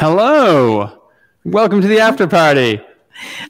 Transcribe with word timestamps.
Hello. 0.00 0.90
Welcome 1.44 1.82
to 1.82 1.86
the 1.86 2.00
after 2.00 2.26
party. 2.26 2.80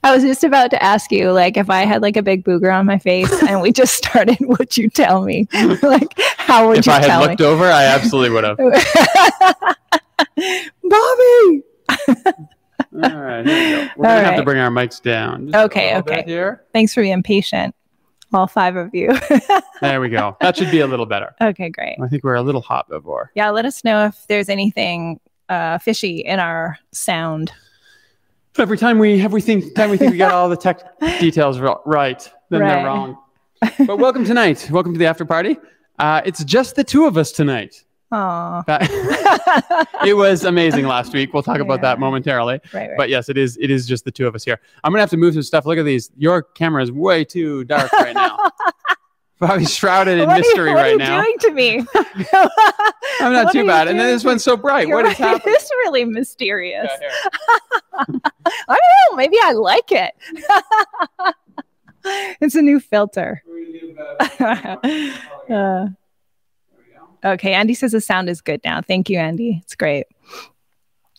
I 0.02 0.12
was 0.12 0.25
just 0.25 0.42
about 0.42 0.73
to 0.73 0.83
ask 0.83 1.12
you, 1.12 1.30
like, 1.30 1.57
if 1.57 1.71
I 1.71 1.83
had 1.83 2.03
like 2.03 2.17
a 2.17 2.25
big 2.25 2.42
booger 2.42 2.76
on 2.76 2.87
my 2.87 2.99
face 2.99 3.30
and 3.45 3.62
we 3.62 3.71
just 3.71 3.95
started, 3.95 4.37
would 4.41 4.76
you 4.76 4.91
tell 4.91 5.23
me? 5.23 5.47
like, 5.84 6.13
how 6.39 6.67
would 6.67 6.75
you? 6.75 6.81
If 6.81 6.86
you 6.86 6.92
I 6.92 6.97
had 6.97 7.07
tell 7.07 7.21
looked 7.21 7.41
over, 7.41 7.67
I 7.67 7.84
absolutely 7.84 8.30
would 8.30 8.43
have. 8.43 8.57
Bobby. 10.82 11.62
All 13.01 13.23
right, 13.23 13.46
here 13.46 13.79
we 13.79 13.87
go. 13.87 13.89
We're 13.96 14.05
gonna 14.07 14.19
All 14.19 14.25
have 14.25 14.37
to 14.37 14.43
bring 14.43 14.59
our 14.59 14.71
mics 14.71 15.01
down. 15.01 15.53
just 15.53 15.57
Okay, 15.67 15.98
okay. 15.98 16.25
Here. 16.27 16.64
Thanks 16.73 16.93
for 16.93 17.03
being 17.03 17.23
patient, 17.23 17.77
all 18.32 18.48
five 18.48 18.75
of 18.75 18.93
you. 18.93 19.17
There 19.80 20.01
we 20.01 20.09
go. 20.09 20.37
That 20.41 20.57
should 20.57 20.73
be 20.73 20.80
a 20.80 20.89
little 20.89 21.07
better. 21.07 21.32
okay, 21.41 21.69
great. 21.69 21.96
I 22.03 22.09
think 22.09 22.25
we're 22.25 22.35
a 22.35 22.43
little 22.43 22.61
hot 22.61 22.89
before. 22.89 23.30
Yeah, 23.37 23.51
let 23.51 23.67
us 23.67 23.85
know 23.85 24.07
if 24.07 24.27
there's 24.27 24.48
anything 24.48 25.21
uh, 25.51 25.79
fishy 25.79 26.19
in 26.21 26.39
our 26.41 26.79
sound. 26.93 27.53
Every 28.59 28.79
time 28.79 28.99
we 28.99 29.21
every 29.22 29.40
think, 29.43 29.75
time 29.75 29.90
we 29.90 29.96
think 29.96 30.13
we 30.13 30.18
got 30.18 30.32
all 30.32 30.49
the 30.49 30.57
tech 30.57 30.99
details 31.21 31.59
right, 31.61 32.30
then 32.48 32.60
Right. 32.60 32.68
they're 32.74 32.84
wrong. 32.86 33.18
But 33.86 33.98
welcome 33.98 34.24
tonight. 34.24 34.68
Welcome 34.70 34.95
to 34.95 34.98
the 34.98 35.06
after 35.06 35.24
party. 35.26 35.59
Uh, 35.98 36.23
it's 36.24 36.42
just 36.45 36.76
the 36.76 36.84
two 36.84 37.04
of 37.04 37.18
us 37.18 37.30
tonight. 37.30 37.84
Aw. 38.12 38.62
That- 38.66 39.86
it 40.06 40.14
was 40.14 40.45
amazing 40.45 40.86
last 40.86 41.12
week. 41.12 41.32
We'll 41.34 41.42
talk 41.42 41.59
about 41.60 41.80
that 41.82 41.98
momentarily. 42.01 42.60
right, 42.73 42.88
right. 42.88 42.96
But 42.96 43.09
yes, 43.10 43.28
it 43.28 43.37
is. 43.37 43.56
It 43.60 43.70
is 43.70 43.87
just 43.87 44.04
the 44.04 44.10
two 44.10 44.26
of 44.26 44.34
us 44.34 44.45
here. 44.45 44.59
I'm 44.82 44.92
gonna 44.92 45.02
have 45.02 45.10
to 45.10 45.16
move 45.18 45.34
some 45.34 45.42
stuff. 45.42 45.66
Look 45.66 45.78
at 45.78 45.84
these. 45.84 46.10
Your 46.16 46.42
camera 46.42 46.82
is 46.82 46.90
way 46.90 47.24
too 47.24 47.64
dark 47.64 47.92
right 47.92 48.14
now. 48.14 48.37
Probably 49.40 49.64
shrouded 49.64 50.18
in 50.18 50.28
what 50.28 50.34
are 50.34 50.36
you- 50.36 50.42
mystery 50.42 50.68
what 50.74 50.76
right 50.76 51.00
are 51.00 51.24
you 51.26 51.38
doing 51.38 51.38
to 51.40 51.50
me? 51.52 51.78
I'm 53.20 53.32
not 53.32 53.46
What 53.46 53.52
too 53.52 53.66
bad. 53.66 53.88
And 53.88 53.98
then 53.98 54.06
this 54.12 54.22
one's 54.22 54.44
so 54.44 54.56
bright. 54.56 54.86
You're 54.86 54.98
What 54.98 55.06
is 55.06 55.10
right, 55.20 55.30
happening? 55.32 55.54
It's 55.56 55.70
really 55.70 56.04
mysterious. 56.04 56.90
Yeah. 57.00 57.08
I 57.98 58.04
don't 58.06 58.20
know. 59.10 59.16
Maybe 59.16 59.36
I 59.42 59.52
like 59.52 59.90
it. 59.92 60.12
it's 62.40 62.54
a 62.54 62.62
new 62.62 62.80
filter. 62.80 63.42
Uh, 65.48 65.89
okay, 67.25 67.53
Andy 67.55 67.75
says 67.75 67.93
the 67.93 68.00
sound 68.00 68.28
is 68.28 68.41
good 68.41 68.61
now. 68.65 68.81
Thank 68.83 69.09
you, 69.11 69.19
Andy. 69.19 69.61
It's 69.65 69.75
great. 69.75 70.06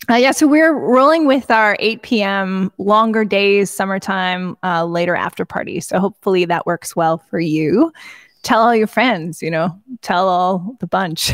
Uh, 0.09 0.15
yeah, 0.15 0.31
so 0.31 0.47
we're 0.47 0.73
rolling 0.73 1.27
with 1.27 1.51
our 1.51 1.77
8 1.79 2.01
p.m. 2.01 2.71
longer 2.77 3.23
days, 3.23 3.69
summertime, 3.69 4.57
uh, 4.63 4.83
later 4.83 5.15
after 5.15 5.45
party. 5.45 5.79
So 5.79 5.99
hopefully 5.99 6.45
that 6.45 6.65
works 6.65 6.95
well 6.95 7.19
for 7.29 7.39
you. 7.39 7.93
Tell 8.41 8.61
all 8.61 8.75
your 8.75 8.87
friends, 8.87 9.43
you 9.43 9.51
know, 9.51 9.79
tell 10.01 10.27
all 10.27 10.75
the 10.79 10.87
bunch. 10.87 11.31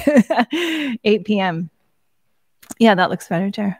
8 0.53 1.23
p.m. 1.23 1.69
Yeah, 2.77 2.95
that 2.95 3.09
looks 3.09 3.29
better, 3.29 3.49
Jer. 3.49 3.77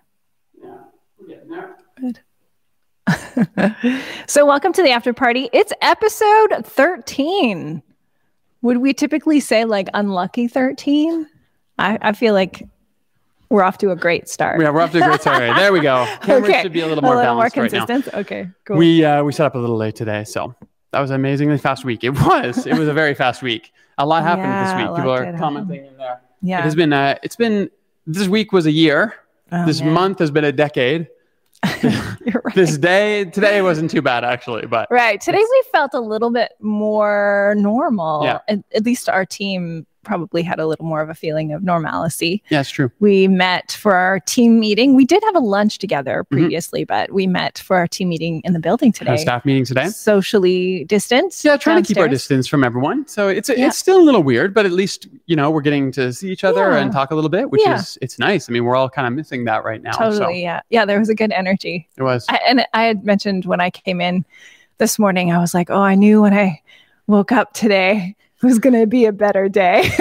so 4.27 4.45
welcome 4.45 4.71
to 4.73 4.81
the 4.81 4.91
after 4.91 5.13
party. 5.13 5.49
It's 5.51 5.73
episode 5.81 6.65
13. 6.65 7.83
Would 8.61 8.77
we 8.77 8.93
typically 8.93 9.41
say 9.41 9.65
like 9.65 9.89
unlucky 9.93 10.47
13? 10.47 11.27
I, 11.77 11.97
I 12.01 12.13
feel 12.13 12.33
like 12.33 12.63
we're 13.49 13.63
off 13.63 13.77
to 13.79 13.91
a 13.91 13.95
great 13.95 14.27
start. 14.29 14.59
Yeah, 14.61 14.69
we're 14.71 14.81
off 14.81 14.91
to 14.91 14.99
a 14.99 15.07
great 15.07 15.21
start. 15.21 15.41
There 15.57 15.71
we 15.73 15.79
go. 15.79 16.05
Camera 16.21 16.43
Okay. 16.49 16.61
should 16.61 16.73
be 16.73 16.81
a 16.81 16.87
little 16.87 17.03
more 17.03 17.15
balanced 17.15 17.55
right 17.57 17.71
now. 17.71 17.85
consistent. 17.85 18.15
Okay, 18.15 18.49
cool. 18.65 18.77
We 18.77 19.03
uh, 19.05 19.23
we 19.23 19.31
set 19.33 19.45
up 19.45 19.55
a 19.55 19.57
little 19.59 19.77
late 19.77 19.95
today, 19.95 20.23
so 20.23 20.53
that 20.91 20.99
was 20.99 21.09
an 21.11 21.15
amazingly 21.15 21.57
fast 21.57 21.85
week. 21.85 22.03
It 22.03 22.09
was. 22.25 22.65
It 22.67 22.77
was 22.77 22.87
a 22.87 22.93
very 22.93 23.13
fast 23.13 23.41
week. 23.41 23.71
A 23.97 24.05
lot 24.05 24.23
happened 24.23 24.47
Yeah, 24.47 24.63
this 24.77 24.87
week. 24.87 24.95
People 24.97 25.11
are 25.11 25.23
happen. 25.23 25.39
commenting 25.39 25.85
in 25.85 25.97
there. 25.97 26.21
Yeah, 26.41 26.59
it 26.59 26.63
has 26.63 26.75
been. 26.75 26.93
Uh, 26.93 27.17
it's 27.23 27.35
been. 27.35 27.69
This 28.05 28.27
week 28.27 28.51
was 28.51 28.65
a 28.65 28.71
year. 28.71 29.15
Oh, 29.51 29.65
this 29.65 29.81
man. 29.81 29.93
month 29.93 30.19
has 30.19 30.31
been 30.31 30.43
a 30.45 30.51
decade. 30.51 31.07
You're 31.81 32.41
right. 32.45 32.53
This 32.55 32.77
day 32.77 33.25
today 33.25 33.61
wasn't 33.63 33.89
too 33.89 34.01
bad 34.01 34.23
actually, 34.23 34.67
but 34.67 34.87
Right. 34.91 35.19
Today 35.19 35.39
we 35.39 35.63
felt 35.71 35.93
a 35.93 35.99
little 35.99 36.29
bit 36.29 36.51
more 36.61 37.55
normal. 37.57 38.23
Yeah. 38.23 38.39
At, 38.47 38.59
at 38.75 38.85
least 38.85 39.09
our 39.09 39.25
team 39.25 39.87
probably 40.07 40.41
had 40.41 40.57
a 40.59 40.65
little 40.65 40.85
more 40.85 41.01
of 41.01 41.09
a 41.09 41.13
feeling 41.13 41.51
of 41.51 41.61
normalcy. 41.63 42.41
yeah, 42.49 42.61
it's 42.61 42.69
true. 42.71 42.89
We 42.99 43.27
met 43.27 43.73
for 43.73 43.93
our 43.95 44.19
team 44.21 44.59
meeting. 44.59 44.95
We 44.95 45.05
did 45.05 45.21
have 45.25 45.35
a 45.35 45.39
lunch 45.39 45.77
together 45.79 46.23
Mhm. 46.23 46.29
previously, 46.31 46.83
but 46.85 47.11
we 47.11 47.27
met 47.27 47.59
for 47.59 47.75
our 47.75 47.87
team 47.87 48.09
meeting 48.09 48.41
in 48.45 48.53
the 48.53 48.59
building 48.59 48.89
a 48.89 48.93
today. 48.93 49.17
staff 49.17 49.43
meeting 49.45 49.65
today. 49.65 49.87
Socially 49.89 50.85
distanced. 50.85 51.43
Yeah, 51.45 51.57
trying 51.57 51.83
to 51.83 51.87
keep 51.87 51.97
our 52.01 52.07
distance 52.07 52.47
from 52.47 52.63
everyone. 52.63 53.05
So 53.07 53.27
it's 53.27 53.49
Yeah. 53.49 53.67
it's 53.67 53.77
still 53.77 53.99
a 53.99 54.05
little 54.05 54.23
weird, 54.23 54.53
but 54.53 54.65
at 54.65 54.71
least 54.71 55.07
you 55.25 55.35
know 55.35 55.51
we're 55.51 55.61
getting 55.61 55.91
to 55.91 56.13
see 56.13 56.31
each 56.31 56.43
other 56.43 56.71
Yeah. 56.71 56.77
and 56.79 56.91
talk 56.91 57.11
a 57.11 57.15
little 57.15 57.29
bit, 57.29 57.51
which 57.51 57.61
Yeah. 57.65 57.75
is 57.75 57.97
it's 58.01 58.17
nice. 58.17 58.49
I 58.49 58.53
mean, 58.53 58.63
we're 58.63 58.75
all 58.77 58.89
kind 58.89 59.05
of 59.07 59.13
missing 59.13 59.43
that 59.45 59.63
right 59.65 59.81
now. 59.83 59.91
Totally. 59.91 60.41
Yeah. 60.41 60.61
Yeah. 60.69 60.85
There 60.85 60.99
was 60.99 61.09
a 61.09 61.15
good 61.15 61.31
energy. 61.31 61.87
So 61.97 62.03
it 62.03 62.05
was. 62.05 62.25
I, 62.29 62.39
and 62.47 62.65
I 62.73 62.83
had 62.83 63.03
mentioned 63.05 63.45
when 63.45 63.59
I 63.61 63.69
came 63.69 63.99
in 64.01 64.23
this 64.77 64.97
morning, 64.97 65.31
I 65.33 65.39
was 65.39 65.53
like, 65.53 65.69
oh, 65.69 65.81
I 65.81 65.95
knew 65.95 66.21
when 66.21 66.33
I 66.33 66.61
woke 67.07 67.31
up 67.31 67.53
today 67.53 68.15
was 68.43 68.59
going 68.59 68.73
to 68.79 68.85
be 68.85 69.05
a 69.05 69.11
better 69.11 69.49
day. 69.49 69.89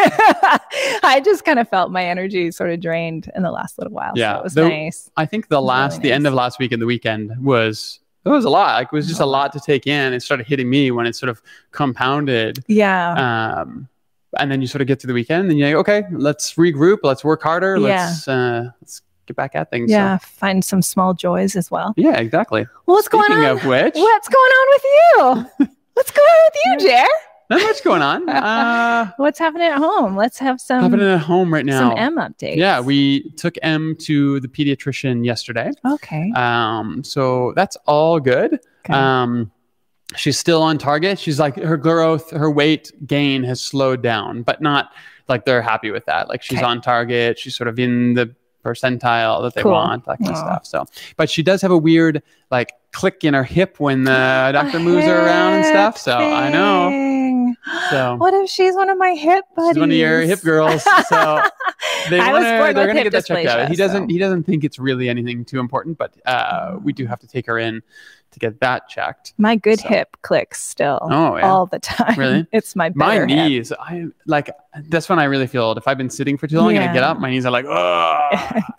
I 1.02 1.20
just 1.24 1.44
kind 1.44 1.58
of 1.58 1.69
felt 1.69 1.91
my 1.91 2.04
energy 2.04 2.50
sort 2.50 2.70
of 2.70 2.80
drained 2.80 3.30
in 3.34 3.42
the 3.42 3.50
last 3.50 3.78
little 3.78 3.92
while. 3.92 4.12
Yeah, 4.14 4.34
So 4.34 4.38
it 4.41 4.44
was 4.44 4.54
the- 4.54 4.69
nice. 4.69 5.10
I 5.16 5.26
think 5.26 5.48
the 5.48 5.62
last, 5.62 5.98
really 5.98 6.08
the 6.10 6.12
end 6.14 6.26
of 6.26 6.34
last 6.34 6.58
week 6.58 6.72
and 6.72 6.80
the 6.82 6.86
weekend 6.86 7.32
was 7.44 8.00
it 8.24 8.28
was 8.28 8.44
a 8.44 8.50
lot. 8.50 8.74
Like 8.74 8.86
it 8.88 8.92
was 8.92 9.06
just 9.06 9.20
a 9.20 9.26
lot 9.26 9.52
to 9.52 9.60
take 9.60 9.86
in. 9.86 10.12
It 10.12 10.20
started 10.20 10.47
hitting 10.47 10.69
me 10.69 10.91
when 10.91 11.06
it 11.06 11.14
sort 11.14 11.30
of 11.30 11.41
compounded. 11.70 12.64
Yeah. 12.66 13.12
Um, 13.60 13.88
and 14.38 14.50
then 14.50 14.60
you 14.60 14.66
sort 14.66 14.82
of 14.82 14.88
get 14.88 14.98
to 15.00 15.06
the 15.06 15.14
weekend, 15.14 15.48
and 15.48 15.58
you're 15.58 15.68
like, 15.68 15.88
okay, 15.88 16.03
let's 16.10 16.54
regroup, 16.54 16.98
let's 17.04 17.24
work 17.24 17.42
harder, 17.42 17.78
let's 17.78 18.26
uh, 18.28 18.64
let's 18.82 19.00
get 19.26 19.34
back 19.36 19.54
at 19.54 19.70
things. 19.70 19.91
So, 19.91 19.97
yeah. 19.97 20.18
Find 20.18 20.62
some 20.64 20.82
small 20.82 21.14
joys 21.14 21.56
as 21.56 21.70
well. 21.70 21.94
yeah, 21.97 22.18
exactly. 22.18 22.66
Well, 22.84 22.97
what's 22.97 23.08
going 23.08 23.24
Speaking 23.26 23.44
on? 23.44 23.50
of 23.58 23.64
which, 23.64 23.94
What's 23.94 24.28
going 24.28 24.50
on 24.50 24.68
with 24.74 24.84
you? 24.84 25.66
What's 25.94 26.10
going 26.10 26.26
on 26.28 26.50
with 26.74 26.82
you, 26.82 26.88
Jer? 26.91 27.06
Not 27.51 27.62
much 27.62 27.83
going 27.84 28.03
on. 28.03 28.29
Uh, 28.29 29.11
What's 29.17 29.39
happening 29.39 29.67
at 29.69 29.79
home? 29.79 30.17
Let's 30.17 30.39
have 30.39 30.61
some 30.61 30.83
happening 30.83 31.07
at 31.09 31.21
home 31.21 31.53
right 31.53 31.65
now. 31.65 31.91
some 31.91 31.99
M 31.99 32.17
updates. 32.17 32.57
Yeah, 32.57 32.81
we 32.81 33.31
took 33.31 33.57
M 33.62 33.97
to 34.01 34.41
the 34.41 34.49
pediatrician 34.49 35.25
yesterday. 35.25 35.71
Okay. 35.84 36.33
Um, 36.37 37.03
so 37.05 37.53
that's 37.57 37.77
all 37.87 38.19
good. 38.21 38.61
Okay. 38.84 38.95
Um, 38.95 39.51
she's 40.17 40.39
still 40.39 40.62
on 40.62 40.79
target. 40.79 41.19
She's 41.19 41.39
like 41.41 41.57
her 41.57 41.77
growth, 41.77 42.31
her 42.31 42.51
weight 42.51 42.93
gain 43.07 43.43
has 43.45 43.61
slowed 43.61 44.03
down, 44.03 44.43
but 44.43 44.61
not 44.63 44.91
like 45.28 45.45
they're 45.45 45.63
happy 45.63 45.91
with 45.91 46.05
that. 46.07 46.28
Like 46.28 46.43
she's 46.43 46.59
Okay. 46.59 46.67
on 46.67 46.81
target. 46.81 47.39
She's 47.39 47.57
sort 47.57 47.69
of 47.69 47.78
in 47.78 48.15
the 48.15 48.34
percentile 48.65 49.43
that 49.43 49.55
they 49.55 49.63
Cool. 49.63 49.73
want, 49.73 50.05
that 50.07 50.19
kind 50.19 50.31
of 50.33 50.37
stuff. 50.37 50.67
So, 50.67 50.87
but 51.17 51.31
she 51.31 51.43
does 51.43 51.63
have 51.63 51.71
a 51.71 51.78
weird 51.78 52.23
like 52.51 52.73
click 52.93 53.23
in 53.25 53.34
her 53.34 53.45
hip 53.45 53.78
when 53.78 54.05
the 54.05 54.11
doctor 54.53 54.78
moves 54.81 55.05
her 55.07 55.25
around 55.27 55.55
and 55.55 55.65
stuff. 55.67 55.97
So 55.99 56.17
I 56.17 56.51
know. 56.51 57.15
Know. 57.66 57.88
So 57.91 58.16
What 58.19 58.34
if 58.34 58.49
she's 58.50 58.75
one 58.75 58.88
of 58.91 58.99
my 58.99 59.10
hip 59.15 59.44
buddies? 59.54 59.75
she's 59.75 59.81
one 59.81 59.91
of 59.91 59.97
your 59.97 60.21
hip 60.22 60.41
girls. 60.43 60.82
So 61.09 61.43
they 62.10 62.19
wanna, 62.19 62.72
they're 62.72 62.72
going 62.87 62.97
to 62.97 63.03
hip 63.03 63.04
get 63.04 63.12
that 63.12 63.27
checked 63.27 63.47
out. 63.49 63.69
He 63.69 63.77
doesn't. 63.77 64.04
so- 64.09 64.12
He 64.12 64.19
doesn't 64.19 64.44
think 64.44 64.65
it's 64.65 64.78
really 64.78 65.09
anything 65.09 65.44
too 65.44 65.59
important, 65.60 65.99
but 65.99 66.15
uh, 66.27 66.77
we 66.82 66.93
do 66.93 67.06
have 67.06 67.21
to 67.21 67.27
take 67.27 67.47
her 67.47 67.59
in 67.59 67.82
to 68.36 68.41
get 68.41 68.60
that 68.60 68.86
checked. 68.86 69.32
My 69.38 69.56
good 69.56 69.80
So- 69.80 69.88
hip 69.88 70.16
clicks 70.20 70.62
still 70.62 70.98
Oh 71.02 71.36
yeah. 71.36 71.48
all 71.50 71.64
the 71.64 71.78
time. 71.78 72.19
Really? 72.19 72.47
It's 72.52 72.76
my 72.76 72.91
my 72.94 73.14
better 73.14 73.26
hip. 73.26 73.36
knees, 73.48 73.72
I 73.72 74.06
like 74.26 74.50
that's 74.88 75.08
when 75.08 75.19
I 75.19 75.24
really 75.24 75.47
feel 75.47 75.72
it. 75.72 75.78
If 75.78 75.88
I've 75.88 75.97
been 75.97 76.10
sitting 76.10 76.36
for 76.36 76.47
too 76.47 76.58
long 76.58 76.76
and 76.76 76.84
I 76.88 76.92
get 76.92 77.02
up, 77.02 77.19
my 77.19 77.30
knees 77.30 77.47
are 77.47 77.50
like, 77.50 77.64
oh, 77.66 78.28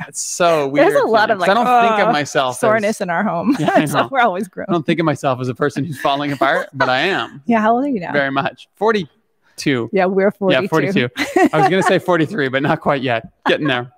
it's 0.08 0.22
so 0.22 0.68
weird. 0.68 0.88
There's 0.92 1.02
a 1.02 1.06
lot 1.08 1.32
of, 1.32 1.40
like, 1.40 1.50
I 1.50 1.54
don't 1.56 1.66
think 1.66 2.00
"Oh, 2.00 2.08
of 2.08 2.14
myself 2.14 2.54
as- 2.56 2.60
soreness 2.60 3.02
in 3.02 3.10
our 3.10 3.24
home. 3.24 3.56
Yeah, 3.60 3.84
so 3.86 4.08
we're 4.12 4.20
always 4.20 4.48
growing. 4.48 4.68
I 4.70 4.74
don't 4.74 4.86
think 4.86 5.00
of 5.00 5.06
myself 5.08 5.40
as 5.42 5.48
a 5.50 5.56
person 5.56 5.84
who's 5.86 6.00
falling 6.00 6.32
apart, 6.32 6.70
but 6.74 6.88
I 6.88 7.00
am 7.00 7.42
Yeah, 7.48 7.62
how 7.62 7.76
old 7.76 7.86
are 7.86 7.90
you 7.90 8.00
now? 8.00 8.14
very 8.14 8.30
much. 8.32 8.68
Forty-two. 8.76 9.90
yeah, 9.92 10.06
we're 10.06 10.30
42. 10.32 10.62
Yeah, 10.62 10.68
forty-two. 10.68 11.10
I 11.52 11.60
was 11.62 11.70
gonna 11.70 11.82
say 11.84 11.98
forty-three, 12.00 12.50
but 12.50 12.62
not 12.62 12.80
quite 12.82 13.02
yet. 13.02 13.28
Getting 13.48 13.68
there. 13.68 13.92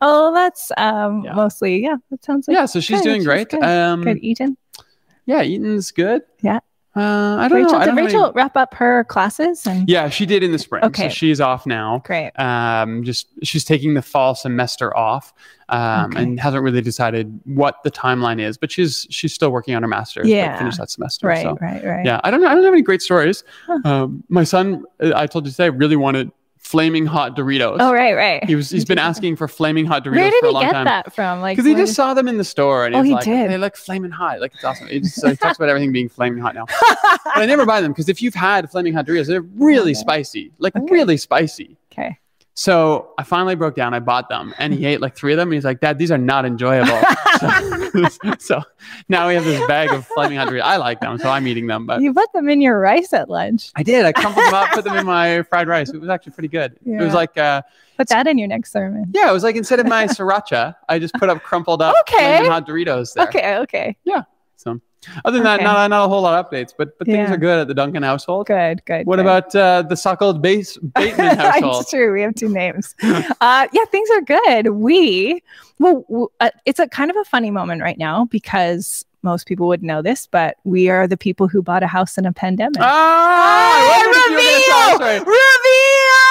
oh, 0.00 0.32
that's 0.32 0.70
um 0.76 1.24
Yeah. 1.24 1.34
mostly 1.34 1.82
yeah. 1.82 1.96
That 2.10 2.24
sounds 2.24 2.48
like 2.48 2.56
Yeah, 2.56 2.66
so 2.66 2.80
she's 2.80 3.00
good, 3.00 3.04
doing 3.04 3.20
she's 3.20 3.26
great. 3.26 3.48
good. 3.50 3.62
Um, 3.62 4.02
good 4.02 4.18
eating. 4.22 4.56
Yeah, 5.26 5.42
Eaton's 5.42 5.90
good. 5.90 6.22
Yeah. 6.40 6.60
Uh, 6.94 7.36
I 7.40 7.48
don't 7.48 7.62
Rachel, 7.62 7.72
know. 7.72 7.78
I 7.78 7.84
did 7.86 7.90
don't 7.92 7.98
any- 8.00 8.06
Rachel 8.08 8.32
wrap 8.34 8.54
up 8.54 8.74
her 8.74 9.04
classes? 9.04 9.66
And 9.66 9.88
Yeah, 9.88 10.10
she 10.10 10.26
did 10.26 10.42
in 10.42 10.52
the 10.52 10.58
spring. 10.58 10.84
Okay. 10.84 11.08
So 11.08 11.14
she's 11.14 11.40
off 11.40 11.64
now. 11.64 12.02
great. 12.04 12.32
Um, 12.38 13.02
just 13.02 13.28
she's 13.42 13.64
taking 13.64 13.94
the 13.94 14.02
fall 14.02 14.34
semester 14.34 14.94
off, 14.94 15.32
um, 15.70 16.10
Okay. 16.10 16.22
and 16.22 16.38
hasn't 16.38 16.62
really 16.62 16.82
decided 16.82 17.40
what 17.44 17.76
the 17.82 17.90
timeline 17.90 18.40
is. 18.42 18.58
But 18.58 18.70
she's 18.70 19.06
she's 19.08 19.32
still 19.32 19.50
working 19.50 19.74
on 19.74 19.80
her 19.80 19.88
master's. 19.88 20.28
Yeah. 20.28 20.58
finish 20.58 20.76
that 20.76 20.90
semester. 20.90 21.26
Right, 21.28 21.42
So 21.42 21.56
right, 21.62 21.82
right. 21.82 22.04
yeah, 22.04 22.20
I 22.24 22.30
don't 22.30 22.42
know. 22.42 22.48
I 22.48 22.54
don't 22.54 22.64
have 22.64 22.74
any 22.74 22.82
great 22.82 23.00
stories. 23.00 23.42
Huh. 23.66 23.78
Um, 23.86 24.22
my 24.28 24.44
son, 24.44 24.84
uh, 25.02 25.12
I 25.16 25.26
told 25.26 25.46
you 25.46 25.50
today, 25.50 25.70
really 25.70 25.96
wanted 25.96 26.30
flaming 26.72 27.06
hot 27.06 27.36
Doritos. 27.36 27.76
Oh, 27.78 27.92
right, 27.92 28.14
right. 28.14 28.42
He 28.44 28.54
was 28.56 28.70
he's 28.70 28.84
been 28.84 28.98
asking 29.10 29.36
for 29.36 29.46
flaming 29.46 29.84
hot 29.84 30.02
Doritos 30.04 30.16
Where 30.16 30.30
did 30.30 30.40
for 30.40 30.46
a 30.46 30.48
he 30.48 30.54
long 30.54 30.62
get 30.64 30.72
time. 30.72 30.84
that 30.86 31.14
from? 31.14 31.40
Like, 31.40 31.56
Because 31.56 31.68
he 31.70 31.74
just 31.76 31.94
saw 31.94 32.14
them 32.14 32.26
in 32.28 32.38
the 32.38 32.44
store 32.44 32.86
and 32.86 32.94
Oh, 32.96 33.02
he's 33.02 33.08
he 33.10 33.14
like, 33.14 33.24
did. 33.24 33.50
they 33.50 33.58
look 33.58 33.76
flaming 33.76 34.10
hot. 34.10 34.40
Like 34.40 34.54
it's 34.54 34.64
awesome. 34.64 34.88
He, 34.88 35.00
just, 35.00 35.14
so 35.20 35.28
he 35.28 35.36
talks 35.36 35.56
about 35.58 35.68
everything 35.68 35.92
being 35.92 36.08
flaming 36.08 36.40
hot 36.42 36.54
now. 36.54 36.64
But 37.34 37.42
I 37.42 37.46
never 37.46 37.64
buy 37.64 37.80
them 37.80 37.92
because 37.92 38.08
if 38.08 38.20
you've 38.20 38.34
had 38.34 38.70
flaming 38.70 38.92
hot 38.94 39.06
Doritos, 39.06 39.26
they're 39.28 39.40
really 39.42 39.92
Okay. 39.92 40.00
spicy, 40.00 40.50
like 40.58 40.74
Okay. 40.74 40.86
really 40.92 41.16
spicy. 41.16 41.76
okay. 41.92 42.18
So 42.54 43.12
I 43.18 43.22
finally 43.22 43.54
broke 43.54 43.74
down. 43.76 43.94
I 43.94 44.00
bought 44.00 44.28
them, 44.28 44.54
and 44.58 44.74
he 44.74 44.84
ate 44.90 45.00
like 45.00 45.14
three 45.16 45.32
of 45.32 45.38
them. 45.38 45.48
And 45.48 45.54
he's 45.54 45.64
like, 45.64 45.80
"Dad, 45.80 45.98
these 45.98 46.10
are 46.10 46.18
not 46.18 46.44
enjoyable." 46.44 46.98
so, 47.40 47.81
so 48.38 48.62
now 49.08 49.28
we 49.28 49.34
have 49.34 49.44
this 49.44 49.66
bag 49.66 49.90
of 49.92 50.06
flaming 50.06 50.38
hot 50.38 50.48
Doritos. 50.48 50.62
I 50.62 50.76
like 50.76 51.00
them, 51.00 51.18
so 51.18 51.28
I'm 51.30 51.46
eating 51.46 51.66
them. 51.66 51.86
But 51.86 52.00
You 52.00 52.12
put 52.14 52.32
them 52.32 52.48
in 52.48 52.60
your 52.60 52.78
rice 52.78 53.12
at 53.12 53.28
lunch. 53.28 53.70
I 53.74 53.82
did. 53.82 54.04
I 54.04 54.12
crumpled 54.12 54.44
them 54.46 54.54
up, 54.54 54.70
put 54.72 54.84
them 54.84 54.96
in 54.96 55.06
my 55.06 55.42
fried 55.42 55.68
rice. 55.68 55.90
It 55.90 56.00
was 56.00 56.08
actually 56.10 56.32
pretty 56.32 56.48
good. 56.48 56.78
It 56.84 57.02
was 57.02 57.14
like, 57.14 57.36
uh, 57.38 57.62
Put 57.96 58.08
that 58.08 58.26
in 58.26 58.38
your 58.38 58.48
next 58.48 58.72
sermon. 58.72 59.12
yeah, 59.14 59.28
it 59.28 59.32
was 59.32 59.42
like 59.44 59.54
instead 59.56 59.78
of 59.78 59.86
my 59.86 60.06
sriracha, 60.06 60.74
I 60.88 60.98
just 60.98 61.14
put 61.14 61.28
up 61.28 61.42
crumpled 61.42 61.82
up 61.82 61.94
Okay. 62.08 62.18
flaming 62.38 62.50
hot 62.50 62.66
Doritos 62.66 63.12
there. 63.14 63.28
Okay, 63.28 63.56
okay. 63.58 63.96
So 64.62 64.80
other 65.24 65.38
than 65.38 65.46
Okay. 65.46 65.56
that, 65.58 65.62
not, 65.64 65.90
not 65.90 66.04
a 66.04 66.08
whole 66.08 66.22
lot 66.22 66.38
of 66.38 66.48
updates, 66.50 66.72
but 66.78 66.96
but 66.98 67.06
things 67.06 67.28
Yeah. 67.28 67.34
are 67.34 67.36
good 67.36 67.58
at 67.58 67.66
the 67.68 67.74
Duncan 67.74 68.02
household. 68.04 68.46
Good, 68.46 68.84
good. 68.84 69.04
What 69.06 69.16
good. 69.16 69.26
about 69.26 69.54
uh, 69.56 69.82
the 69.82 69.96
suckled 69.96 70.40
base 70.40 70.76
Bateman 70.78 71.36
household? 71.38 71.82
it's 71.82 71.90
true. 71.90 72.12
We 72.12 72.22
have 72.22 72.34
two 72.36 72.48
names. 72.48 72.94
uh, 73.02 73.66
yeah, 73.72 73.84
things 73.90 74.08
are 74.10 74.20
good. 74.20 74.68
We, 74.68 75.42
well, 75.80 76.04
w- 76.08 76.28
uh, 76.40 76.50
it's 76.66 76.78
a 76.78 76.86
kind 76.88 77.10
of 77.10 77.16
a 77.16 77.24
funny 77.24 77.50
moment 77.50 77.82
right 77.82 77.98
now 77.98 78.26
because 78.26 79.04
most 79.24 79.46
people 79.46 79.66
would 79.68 79.82
know 79.82 80.02
this, 80.02 80.26
but 80.28 80.56
we 80.64 80.88
are 80.88 81.06
the 81.08 81.16
people 81.16 81.48
who 81.48 81.62
bought 81.62 81.82
a 81.82 81.86
house 81.88 82.16
in 82.18 82.24
a 82.26 82.32
pandemic. 82.32 82.80
Oh, 82.80 82.84
I 82.84 84.02
wondered 84.04 84.14
if 84.14 84.30
you 84.30 84.36
were 84.36 84.42
gonna 84.42 84.64
tell 84.66 84.98
the 84.98 85.18
story. 85.18 85.18
Reveal! 85.18 86.21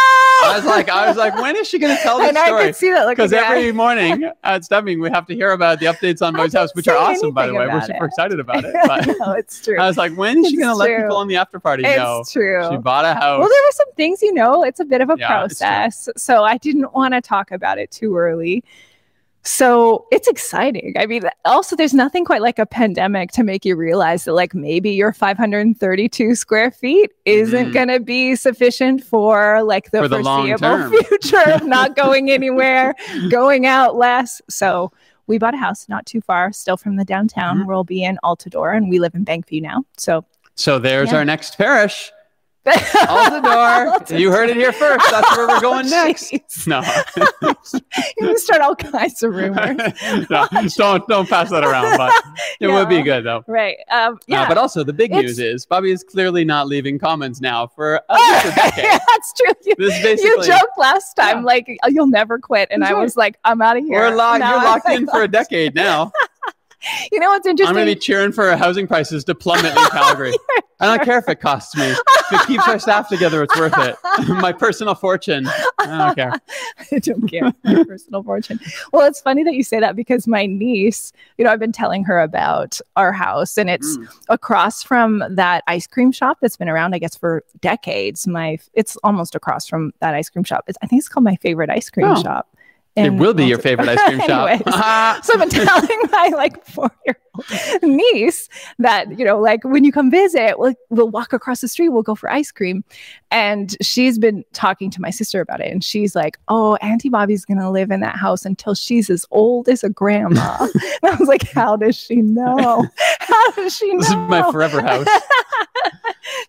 I 0.44 0.56
was 0.56 0.66
like, 0.66 0.90
I 0.90 1.08
was 1.08 1.18
like, 1.18 1.36
when 1.36 1.56
is 1.56 1.68
she 1.68 1.80
going 1.80 1.96
to 1.96 2.02
tell 2.02 2.18
this 2.20 2.34
know, 2.34 2.42
I 2.42 2.66
could 2.66 2.76
see 2.76 2.92
that. 2.92 3.08
Because 3.08 3.34
every 3.34 3.72
morning 3.72 4.30
at 4.44 4.66
Stubbing, 4.66 5.00
we 5.00 5.10
have 5.10 5.26
to 5.28 5.36
hear 5.36 5.52
about 5.52 5.80
the 5.80 5.86
updates 5.88 6.26
on 6.26 6.36
Boy's 6.36 6.54
House, 6.54 6.74
which 6.76 6.88
are 6.88 6.98
awesome, 6.98 7.34
by 7.34 7.48
the 7.48 7.54
way. 7.54 7.68
We're 7.68 7.82
super 7.82 8.06
it. 8.06 8.08
excited 8.08 8.40
about 8.40 8.66
it. 8.66 8.76
But 8.88 9.06
no, 9.20 9.32
it's 9.34 9.64
true. 9.64 9.80
I 9.80 9.88
was 9.88 9.98
like, 9.98 10.16
when 10.16 10.40
is 10.40 10.50
she 10.50 10.58
going 10.58 10.70
to 10.70 10.76
let 10.76 11.02
people 11.02 11.22
in 11.22 11.28
the 11.28 11.38
after 11.38 11.60
party 11.60 11.84
it's 11.86 11.98
know 11.98 12.24
true. 12.32 12.68
she 12.70 12.78
bought 12.78 13.06
a 13.06 13.14
house? 13.14 13.40
Well, 13.40 13.50
there 13.50 13.64
were 13.64 13.72
some 13.72 13.92
things, 13.94 14.22
you 14.22 14.34
know, 14.34 14.64
it's 14.64 14.80
a 14.80 14.86
bit 14.86 15.02
of 15.02 15.10
a 15.10 15.18
Yeah, 15.18 15.28
process. 15.28 16.10
So 16.18 16.44
I 16.44 16.58
didn't 16.58 16.94
want 16.94 17.14
to 17.14 17.22
talk 17.22 17.52
about 17.52 17.78
it 17.78 17.92
too 17.92 18.18
early. 18.18 18.64
So 19.44 20.06
it's 20.12 20.28
exciting. 20.28 20.94
I 21.00 21.08
mean, 21.08 21.24
also, 21.46 21.76
there's 21.76 21.94
nothing 21.96 22.26
quite 22.26 22.42
like 22.42 22.60
a 22.60 22.66
pandemic 22.66 23.32
to 23.32 23.44
make 23.44 23.66
you 23.66 23.76
realize 23.76 24.26
that, 24.26 24.34
like, 24.34 24.54
maybe 24.54 24.92
your 24.92 25.14
532 25.14 26.36
square 26.36 26.70
feet 26.70 27.12
isn't 27.26 27.70
Mhm. 27.70 27.74
going 27.74 27.88
to 27.88 28.00
be 28.00 28.36
sufficient 28.36 29.04
for 29.04 29.64
like 29.64 29.90
the 29.92 30.00
For 30.00 30.08
the 30.08 30.22
foreseeable 30.24 30.90
future 30.92 31.52
of 31.54 31.66
not 31.66 31.96
going 31.96 32.30
anywhere, 32.30 32.94
going 33.30 33.66
out 33.66 33.96
less. 33.96 34.42
So 34.50 34.92
we 35.26 35.38
bought 35.40 35.56
a 35.56 35.58
house 35.58 35.88
not 35.90 36.06
too 36.06 36.22
far, 36.22 36.52
still 36.52 36.78
from 36.78 36.98
the 36.98 37.06
downtown. 37.06 37.60
Mhm. 37.64 37.66
We'll 37.68 37.84
be 37.84 38.04
in 38.04 38.20
Altadore, 38.24 38.76
and 38.78 38.90
we 38.90 39.00
live 39.00 39.16
in 39.16 39.26
Bankview 39.26 39.62
now. 39.62 39.84
So 39.98 40.24
so 40.54 40.78
there's 40.78 41.12
Yeah. 41.12 41.20
our 41.20 41.26
next 41.26 41.58
parish. 41.58 42.12
Altadore. 42.66 44.20
you 44.20 44.32
heard 44.32 44.50
it 44.50 44.56
here 44.56 44.72
first. 44.72 45.06
That's 45.10 45.36
where 45.38 45.48
we're 45.48 45.62
going 45.62 45.86
Oh, 45.88 45.90
next. 45.90 46.68
No, 46.68 46.82
you 47.42 48.28
can 48.28 48.38
start 48.38 48.62
all 48.62 48.76
kinds 48.76 49.24
of 49.24 49.34
rumors. 49.34 49.78
no, 50.30 50.48
don't 50.78 51.08
don't 51.08 51.28
pass 51.30 51.50
that 51.50 51.64
around. 51.64 51.98
But 51.98 52.14
it 52.60 52.68
would 52.68 52.88
be 52.90 53.02
good 53.02 53.24
though. 53.26 53.44
Right. 53.48 53.78
Um, 53.90 54.14
Uh, 54.14 54.18
yeah. 54.28 54.48
but 54.48 54.58
also 54.58 54.84
the 54.84 54.94
big 54.94 55.12
It's- 55.12 55.24
news 55.24 55.40
is 55.40 55.66
Bobby 55.66 55.92
is 55.92 56.04
clearly 56.04 56.46
not 56.46 56.68
leaving 56.68 57.00
Commons 57.00 57.42
now 57.42 57.68
for 57.68 58.02
Oh, 58.10 58.42
a 58.46 58.56
decade. 58.56 58.84
yeah, 58.84 58.98
that's 59.08 59.34
true. 59.34 59.54
You, 59.66 59.76
This 59.78 60.04
is 60.06 60.22
you 60.24 60.44
joked 60.44 60.78
last 60.78 61.14
time, 61.16 61.40
Yeah. 61.40 61.44
like 61.46 61.78
"Oh, 61.84 61.90
you'll 61.90 62.08
never 62.08 62.38
quit, 62.40 62.68
and 62.72 62.84
I 62.84 62.94
was 62.94 63.18
like, 63.18 63.38
I'm 63.44 63.62
out 63.62 63.78
of 63.78 63.84
here. 63.86 64.00
we're 64.02 64.16
locked. 64.16 64.44
You're 64.44 64.56
locked 64.64 64.90
in 64.90 65.08
for 65.08 65.24
a 65.24 65.28
decade 65.28 65.74
now. 65.76 66.12
You 67.12 67.20
know 67.20 67.30
what's 67.30 67.46
interesting? 67.48 67.70
I'm 67.70 67.76
going 67.76 67.88
to 67.88 67.96
be 67.96 68.00
cheering 68.00 68.32
for 68.32 68.56
housing 68.58 68.88
prices 68.88 69.24
to 69.26 69.36
plummet 69.36 69.66
in 69.78 69.86
Calgary. 69.92 70.34
I 70.80 70.86
don't 70.98 71.06
care 71.06 71.20
if 71.20 71.30
it 71.30 71.40
costs 71.40 71.76
me. 71.76 71.86
If 71.92 72.32
it 72.32 72.48
keeps 72.48 72.68
our 72.68 72.80
staff 72.80 73.08
together, 73.08 73.44
it's 73.44 73.56
worth 73.60 73.78
it. 73.78 73.96
My 74.30 74.52
personal 74.52 74.96
fortune. 74.96 75.48
I 75.80 75.86
don't 75.86 76.16
care. 76.16 76.32
I 76.92 76.98
don't 77.00 77.28
care. 77.28 77.54
My 77.64 77.84
personal 77.84 78.24
fortune. 78.24 78.60
Well, 78.92 79.08
it's 79.08 79.22
funny 79.22 79.44
that 79.44 79.54
you 79.54 79.64
say 79.64 79.80
that 79.80 79.96
because 79.96 80.26
my 80.28 80.48
niece, 80.48 81.14
you 81.38 81.46
know, 81.46 81.52
I've 81.52 81.60
been 81.60 81.72
telling 81.72 82.04
her 82.06 82.20
about 82.20 82.80
our 82.96 83.12
house, 83.12 83.58
and 83.58 83.70
it's 83.70 83.98
Mm. 83.98 84.08
across 84.30 84.82
from 84.82 85.24
that 85.30 85.64
ice 85.68 85.86
cream 85.86 86.12
shop 86.12 86.38
that's 86.42 86.58
been 86.58 86.70
around, 86.70 86.96
I 86.96 87.00
guess, 87.00 87.16
for 87.16 87.44
decades. 87.60 88.26
My, 88.28 88.58
it's 88.74 88.96
almost 89.04 89.36
across 89.36 89.68
from 89.68 89.92
that 90.00 90.14
ice 90.16 90.30
cream 90.30 90.44
shop. 90.44 90.64
It's, 90.68 90.78
I 90.82 90.88
think 90.88 91.00
it's 91.02 91.10
called 91.10 91.24
my 91.26 91.36
favorite 91.36 91.70
ice 91.70 91.90
cream 91.90 92.08
Oh. 92.08 92.22
shop. 92.24 92.48
It 92.96 93.12
will 93.12 93.34
be 93.34 93.46
your 93.46 93.58
favorite 93.58 93.88
ice 93.90 94.02
cream 94.06 94.20
shop. 94.20 94.50
Anyways. 94.50 94.64
so 95.26 95.34
I've 95.34 95.40
been 95.40 95.50
telling 95.50 96.00
my 96.12 96.32
like 96.36 96.66
four 96.66 96.92
year 97.06 97.18
niece 97.82 98.50
that, 98.80 99.18
you 99.18 99.26
know, 99.26 99.40
like 99.40 99.64
when 99.64 99.84
you 99.84 99.92
come 99.92 100.12
visit, 100.12 100.60
we'll, 100.60 100.74
we'll 100.90 101.10
walk 101.10 101.34
across 101.34 101.62
the 101.62 101.68
street, 101.68 101.90
we'll 101.90 102.02
go 102.02 102.16
for 102.16 102.30
ice 102.32 102.52
cream. 102.52 102.84
And 103.30 103.76
she's 103.82 104.20
been 104.20 104.44
talking 104.54 104.90
to 104.92 105.02
my 105.02 105.10
sister 105.10 105.40
about 105.40 105.62
it. 105.62 105.72
And 105.72 105.84
she's 105.84 106.16
like, 106.16 106.38
oh, 106.48 106.76
Auntie 106.78 107.10
Bobby's 107.10 107.46
to 107.46 107.70
live 107.70 107.92
in 107.92 108.00
that 108.02 108.16
house 108.16 108.46
until 108.46 108.76
she's 108.76 109.10
as 109.10 109.26
old 109.32 109.70
as 109.70 109.84
a 109.84 109.90
grandma. 109.90 110.58
and 111.04 111.14
I 111.14 111.16
was 111.16 111.28
like, 111.28 111.50
how 111.52 111.76
does 111.76 111.98
she 111.98 112.18
know? 112.18 112.86
How 113.20 113.52
does 113.52 113.76
she 113.76 113.94
know? 113.94 114.00
this 114.00 114.10
is 114.10 114.16
my 114.16 114.52
forever 114.52 114.82
house. 114.82 115.08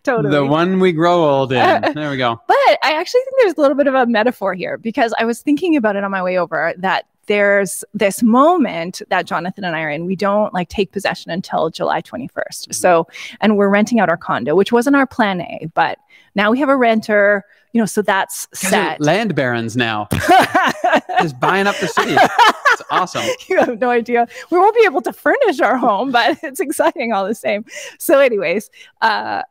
totally. 0.02 0.34
The 0.34 0.44
one 0.44 0.80
we 0.80 0.90
grow 0.90 1.24
old 1.24 1.52
in. 1.52 1.92
There 1.94 2.10
we 2.10 2.16
go. 2.16 2.40
But 2.48 2.56
I 2.82 2.94
actually 2.94 3.20
think 3.20 3.36
there's 3.40 3.54
a 3.54 3.60
little 3.60 3.76
bit 3.76 3.86
of 3.86 3.94
a 3.94 4.06
metaphor 4.06 4.54
here 4.54 4.78
because 4.78 5.14
I 5.18 5.24
was 5.24 5.42
thinking 5.42 5.76
about 5.76 5.96
it 5.96 6.02
on 6.02 6.10
my 6.10 6.22
way 6.22 6.38
over 6.38 6.74
that 6.78 7.06
there's 7.26 7.84
this 7.94 8.22
moment 8.22 9.02
that 9.08 9.26
Jonathan 9.26 9.64
and 9.64 9.76
I 9.76 9.82
are 9.82 9.90
in. 9.90 10.06
We 10.06 10.16
don't 10.16 10.52
like 10.52 10.68
take 10.68 10.92
possession 10.92 11.30
until 11.30 11.70
July 11.70 12.02
21st. 12.02 12.74
So, 12.74 13.06
and 13.40 13.56
we're 13.56 13.68
renting 13.68 14.00
out 14.00 14.08
our 14.08 14.16
condo, 14.16 14.54
which 14.54 14.72
wasn't 14.72 14.96
our 14.96 15.06
plan 15.06 15.40
A, 15.40 15.70
but 15.74 15.98
now 16.34 16.50
we 16.50 16.58
have 16.58 16.68
a 16.68 16.76
renter, 16.76 17.44
you 17.72 17.80
know, 17.80 17.86
so 17.86 18.02
that's 18.02 18.48
set. 18.54 19.00
Land 19.00 19.34
barons 19.34 19.76
now. 19.76 20.08
Just 21.20 21.38
buying 21.38 21.66
up 21.66 21.76
the 21.78 21.88
city. 21.88 22.16
It's 22.16 22.82
awesome. 22.90 23.24
you 23.48 23.58
have 23.58 23.78
no 23.80 23.90
idea. 23.90 24.26
We 24.50 24.58
won't 24.58 24.74
be 24.74 24.84
able 24.84 25.02
to 25.02 25.12
furnish 25.12 25.60
our 25.60 25.76
home, 25.76 26.10
but 26.10 26.38
it's 26.42 26.60
exciting 26.60 27.12
all 27.12 27.26
the 27.26 27.34
same. 27.34 27.64
So, 27.98 28.18
anyways, 28.18 28.70
uh, 29.00 29.42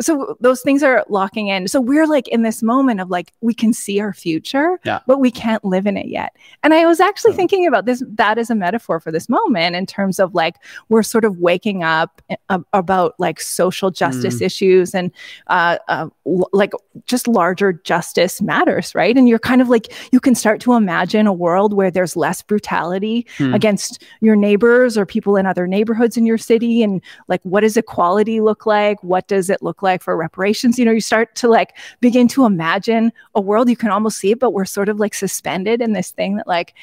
so 0.00 0.36
those 0.40 0.60
things 0.62 0.82
are 0.82 1.04
locking 1.08 1.48
in. 1.48 1.68
So 1.68 1.80
we're 1.80 2.06
like 2.06 2.26
in 2.28 2.42
this 2.42 2.62
moment 2.62 3.00
of 3.00 3.10
like 3.10 3.32
we 3.40 3.54
can 3.54 3.72
see 3.72 4.00
our 4.00 4.12
future, 4.12 4.80
Yeah. 4.84 5.00
but 5.06 5.18
we 5.20 5.30
can't 5.30 5.64
live 5.64 5.86
in 5.86 5.96
it 5.96 6.06
yet. 6.06 6.34
And 6.62 6.74
I 6.74 6.84
was 6.86 7.00
actually 7.00 7.32
thinking 7.34 7.66
about 7.66 7.86
this 7.86 8.02
that 8.08 8.38
as 8.38 8.50
a 8.50 8.54
metaphor 8.54 8.98
for 9.00 9.12
this 9.12 9.28
moment 9.28 9.76
in 9.76 9.86
terms 9.86 10.18
of 10.18 10.34
like 10.34 10.56
we're 10.88 11.02
sort 11.04 11.24
of 11.24 11.38
waking 11.38 11.82
up 11.84 12.20
a- 12.48 12.60
about 12.72 13.14
like 13.18 13.40
social 13.40 13.90
justice 13.90 14.40
issues 14.40 14.94
and 14.94 15.12
uh, 15.46 15.78
uh, 15.88 16.08
like 16.52 16.72
just 17.06 17.28
larger 17.28 17.72
justice 17.72 18.42
matters, 18.42 18.94
right? 18.94 19.16
And 19.16 19.28
you're 19.28 19.38
kind 19.38 19.62
of 19.62 19.68
like 19.68 19.92
you 20.12 20.20
can 20.20 20.34
start 20.34 20.60
to 20.62 20.74
imagine 20.74 21.26
a 21.26 21.32
world 21.32 21.72
where 21.72 21.90
there's 21.90 22.16
less 22.16 22.42
brutality 22.42 23.26
Hmm. 23.38 23.54
against 23.54 24.02
your 24.20 24.36
neighbors 24.36 24.96
or 24.98 25.06
people 25.06 25.36
in 25.36 25.46
other 25.46 25.66
neighborhoods 25.66 26.16
in 26.16 26.26
your 26.26 26.38
city 26.38 26.82
and 26.82 27.00
like 27.28 27.40
what 27.42 27.60
does 27.60 27.76
equality 27.76 28.40
look 28.40 28.66
like 28.66 29.02
what 29.02 29.26
does 29.28 29.50
it 29.50 29.62
look 29.62 29.82
like 29.84 30.02
for 30.02 30.16
reparations 30.16 30.78
you 30.78 30.84
know 30.84 30.90
you 30.90 31.00
start 31.00 31.34
to 31.36 31.46
like 31.48 31.70
begin 32.00 32.26
to 32.26 32.44
imagine 32.44 33.12
a 33.36 33.40
world 33.40 33.68
you 33.68 33.76
can 33.76 33.90
almost 33.90 34.18
see 34.18 34.32
it 34.32 34.40
but 34.40 34.50
we're 34.52 34.64
sort 34.64 34.88
of 34.88 34.98
like 34.98 35.14
suspended 35.14 35.80
in 35.80 35.92
this 35.92 36.10
thing 36.10 36.36
that 36.38 36.48
like 36.48 36.74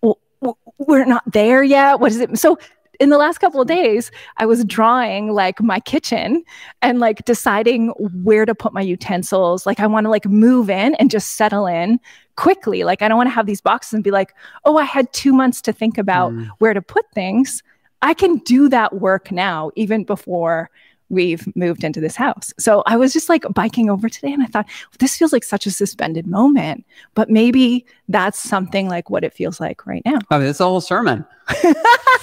w- 0.00 0.14
w- 0.40 0.56
we're 0.78 1.04
not 1.04 1.22
there 1.32 1.62
yet. 1.62 2.00
What 2.00 2.10
is 2.12 2.20
it? 2.20 2.38
So 2.38 2.58
in 3.00 3.08
the 3.10 3.18
last 3.18 3.38
couple 3.38 3.60
of 3.60 3.66
days 3.66 4.12
i 4.36 4.46
was 4.46 4.64
drawing 4.64 5.32
like 5.32 5.60
my 5.60 5.80
kitchen 5.80 6.44
and 6.80 7.00
like 7.00 7.24
deciding 7.24 7.88
where 8.22 8.44
to 8.46 8.54
put 8.54 8.72
my 8.72 8.80
utensils. 8.80 9.66
Like 9.66 9.80
i 9.80 9.86
want 9.86 10.04
to 10.06 10.10
like 10.10 10.26
move 10.26 10.70
in 10.70 10.94
and 10.96 11.10
just 11.10 11.32
settle 11.32 11.66
in 11.66 11.98
quickly. 12.36 12.84
Like 12.84 13.02
i 13.02 13.08
don't 13.08 13.16
want 13.18 13.28
to 13.28 13.34
have 13.34 13.46
these 13.46 13.60
boxes 13.60 13.94
and 13.94 14.04
be 14.04 14.12
like 14.12 14.30
oh 14.64 14.76
i 14.78 14.84
had 14.84 15.12
two 15.12 15.32
months 15.32 15.60
to 15.62 15.72
think 15.72 15.98
about 15.98 16.32
Mm. 16.32 16.48
where 16.60 16.74
to 16.74 16.82
put 16.82 17.04
things. 17.14 17.62
I 18.02 18.12
can 18.14 18.36
do 18.54 18.68
that 18.68 18.90
work 19.06 19.32
now 19.32 19.70
even 19.76 20.04
before 20.04 20.70
we've 21.14 21.48
moved 21.56 21.84
into 21.84 22.00
this 22.00 22.16
house 22.16 22.52
so 22.58 22.82
i 22.86 22.96
was 22.96 23.12
just 23.12 23.28
like 23.28 23.44
biking 23.54 23.88
over 23.88 24.08
today 24.08 24.32
and 24.32 24.42
i 24.42 24.46
thought 24.46 24.66
this 24.98 25.16
feels 25.16 25.32
like 25.32 25.44
such 25.44 25.66
a 25.66 25.70
suspended 25.70 26.26
moment 26.26 26.84
but 27.14 27.30
maybe 27.30 27.86
that's 28.08 28.38
something 28.38 28.88
like 28.88 29.08
what 29.08 29.24
it 29.24 29.32
feels 29.32 29.60
like 29.60 29.86
right 29.86 30.02
now 30.04 30.18
I 30.30 30.38
mean, 30.38 30.48
it's 30.48 30.60
a 30.60 30.64
whole 30.64 30.80
sermon. 30.82 31.24
why, 31.62 31.72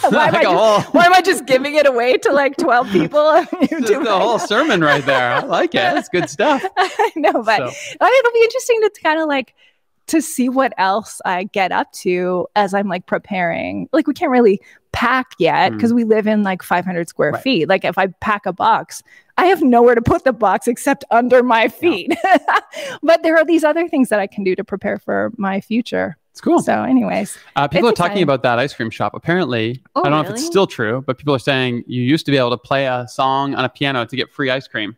am 0.04 0.12
Like 0.12 0.34
I 0.34 0.40
a 0.40 0.44
just, 0.44 0.56
whole- 0.56 0.82
why 0.94 1.06
am 1.06 1.14
i 1.14 1.22
just 1.22 1.46
giving 1.46 1.76
it 1.76 1.88
away 1.88 2.18
to 2.18 2.32
like 2.32 2.58
12 2.58 2.90
people 2.92 3.46
Just 3.70 3.88
the 4.04 4.18
whole 4.20 4.40
sermon 4.40 4.82
right 4.82 5.06
there. 5.06 5.32
I 5.34 5.40
like 5.42 5.74
it. 5.76 5.98
It's 5.98 6.10
good 6.10 6.30
stuff. 6.30 6.64
i 6.78 7.12
know 7.16 7.34
but 7.44 7.58
So, 7.58 7.96
it'll 8.06 8.34
be 8.34 8.44
interesting 8.44 8.82
to 8.82 8.92
kind 9.04 9.20
of 9.20 9.28
like 9.28 9.56
to 10.08 10.22
see 10.22 10.50
what 10.50 10.74
else 10.78 11.22
I 11.26 11.44
get 11.46 11.72
up 11.72 11.92
to 11.94 12.48
as 12.56 12.74
I'm 12.74 12.88
like 12.88 13.06
preparing. 13.06 13.88
Like 13.94 14.08
we 14.08 14.14
can't 14.14 14.32
really 14.32 14.60
pack 14.92 15.32
yet 15.40 15.72
Mm. 15.72 15.76
because 15.78 15.94
we 15.94 16.04
live 16.04 16.28
in 16.28 16.44
like 16.44 16.62
500 16.64 17.08
square 17.08 17.32
Right. 17.32 17.42
feet. 17.42 17.70
Like 17.70 17.86
if 17.86 17.98
I 17.98 18.08
pack 18.08 18.46
a 18.46 18.52
box, 18.52 19.02
I 19.38 19.46
have 19.46 19.62
nowhere 19.62 19.96
to 19.96 20.02
put 20.02 20.24
the 20.26 20.34
box 20.34 20.68
except 20.68 21.06
under 21.12 21.44
my 21.44 21.70
feet. 21.70 22.14
but 23.02 23.24
there 23.24 23.38
are 23.38 23.46
these 23.46 23.64
other 23.64 23.88
things 23.88 24.10
that 24.10 24.20
I 24.20 24.28
can 24.28 24.44
do 24.44 24.56
to 24.56 24.64
prepare 24.64 24.98
for 25.00 25.32
my 25.38 25.62
future. 25.62 26.18
it's 26.32 26.42
cool. 26.42 26.60
So, 26.62 26.84
anyways, 26.84 27.38
Uh, 27.56 27.68
people 27.68 27.88
are 27.90 27.92
talking 27.94 28.12
exciting. 28.12 28.24
about 28.24 28.44
that 28.44 28.60
ice 28.60 28.74
cream 28.74 28.90
shop. 28.90 29.14
Apparently, 29.14 29.82
Oh, 29.96 30.02
I 30.04 30.10
don't 30.10 30.12
know 30.24 30.30
if 30.30 30.30
it's 30.30 30.46
still 30.46 30.68
true, 30.68 31.04
but 31.06 31.18
people 31.18 31.34
are 31.36 31.40
saying 31.40 31.84
you 31.88 32.02
used 32.02 32.26
to 32.26 32.32
be 32.32 32.38
able 32.38 32.52
to 32.52 32.58
play 32.58 32.86
a 32.88 33.06
song 33.08 33.56
on 33.56 33.64
a 33.66 33.70
piano 33.70 34.06
to 34.06 34.16
get 34.16 34.30
free 34.32 34.50
ice 34.50 34.68
cream. 34.68 34.96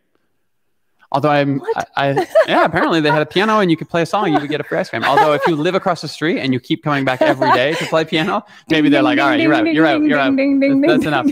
Although 1.13 1.29
I'm, 1.29 1.62
I, 1.75 1.86
I, 1.96 2.27
yeah, 2.48 2.65
apparently 2.65 3.00
they 3.00 3.12
had 3.12 3.22
a 3.22 3.25
piano 3.25 3.60
and 3.60 3.70
you 3.72 3.77
could 3.77 3.88
play 3.88 4.01
a 4.01 4.05
song, 4.05 4.34
you 4.34 4.39
would 4.39 4.50
get 4.50 4.60
a 4.60 4.63
free 4.63 4.79
ice 4.79 4.89
cream. 4.89 5.03
Although 5.03 5.34
if 5.34 5.46
you 5.48 5.55
live 5.55 5.75
across 5.75 6.01
the 6.01 6.08
street 6.08 6.39
and 6.39 6.51
you 6.53 6.60
keep 6.60 6.84
coming 6.84 7.05
back 7.05 7.22
every 7.22 7.51
day 7.51 7.74
to 7.75 7.86
play 7.86 8.03
piano, 8.03 8.43
maybe 8.70 8.89
they're 8.89 9.03
like, 9.03 9.20
all 9.20 9.27
right, 9.29 9.39
you're 9.39 9.53
out, 9.53 9.65
you're 9.67 9.86
out, 9.86 10.01
you're 10.01 10.17
out. 10.20 10.36
That's 10.36 11.05
enough. 11.05 11.27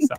So, 0.00 0.14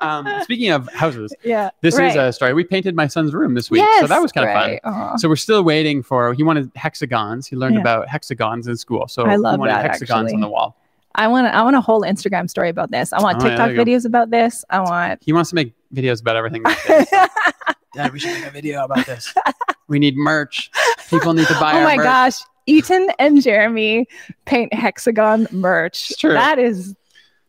um, 0.00 0.28
speaking 0.42 0.70
of 0.70 0.88
houses, 0.92 1.32
Yeah. 1.42 1.70
this 1.80 1.96
right. 1.96 2.10
is 2.10 2.16
a 2.16 2.32
story. 2.32 2.52
We 2.52 2.64
painted 2.64 2.94
my 2.94 3.06
son's 3.06 3.32
room 3.32 3.54
this 3.54 3.70
week, 3.70 3.80
yes, 3.80 4.00
so 4.02 4.06
that 4.06 4.20
was 4.20 4.32
kind 4.32 4.48
of 4.48 4.52
fun. 4.54 4.70
right. 4.70 4.80
Aw. 4.84 5.16
So 5.16 5.28
we're 5.28 5.36
still 5.36 5.62
waiting 5.64 6.02
for. 6.02 6.34
He 6.34 6.42
wanted 6.42 6.70
hexagons. 6.74 7.46
He 7.46 7.56
learned 7.56 7.76
Yeah. 7.76 7.80
about 7.80 8.08
hexagons 8.08 8.66
in 8.68 8.76
school. 8.76 9.08
So 9.08 9.24
I 9.24 9.36
love 9.36 9.54
he 9.54 9.58
wanted 9.60 9.72
that, 9.74 9.82
hexagons 9.86 10.10
actually. 10.26 10.34
on 10.34 10.40
the 10.40 10.48
wall. 10.48 10.76
I 11.14 11.28
want 11.28 11.46
I 11.46 11.62
want 11.62 11.76
a 11.76 11.80
whole 11.80 12.02
Instagram 12.02 12.48
story 12.48 12.70
about 12.70 12.90
this. 12.90 13.12
I 13.12 13.20
want 13.22 13.36
Oh, 13.42 13.46
TikTok 13.46 13.70
go. 13.74 13.84
videos 13.84 14.06
about 14.06 14.30
this. 14.30 14.64
I 14.70 14.80
want 14.80 15.22
He 15.22 15.32
wants 15.32 15.50
to 15.50 15.56
make 15.56 15.74
videos 15.94 16.22
about 16.22 16.36
everything. 16.36 16.62
these 16.62 16.84
days. 16.86 17.06
yeah, 17.94 18.08
we 18.10 18.18
should 18.18 18.32
make 18.34 18.46
a 18.46 18.50
video 18.50 18.84
about 18.84 19.06
this. 19.06 19.32
We 19.88 19.98
need 19.98 20.16
merch. 20.16 20.70
People 21.10 21.34
need 21.34 21.48
to 21.48 21.54
buy 21.60 21.72
oh 21.74 21.78
our 21.78 21.84
my 21.84 21.96
merch. 21.96 22.04
gosh, 22.04 22.38
Eaton 22.66 23.08
and 23.18 23.42
Jeremy 23.42 24.06
paint 24.46 24.72
hexagon 24.72 25.46
merch. 25.50 26.12
It's 26.12 26.18
true. 26.18 26.32
That 26.32 26.58
is 26.58 26.94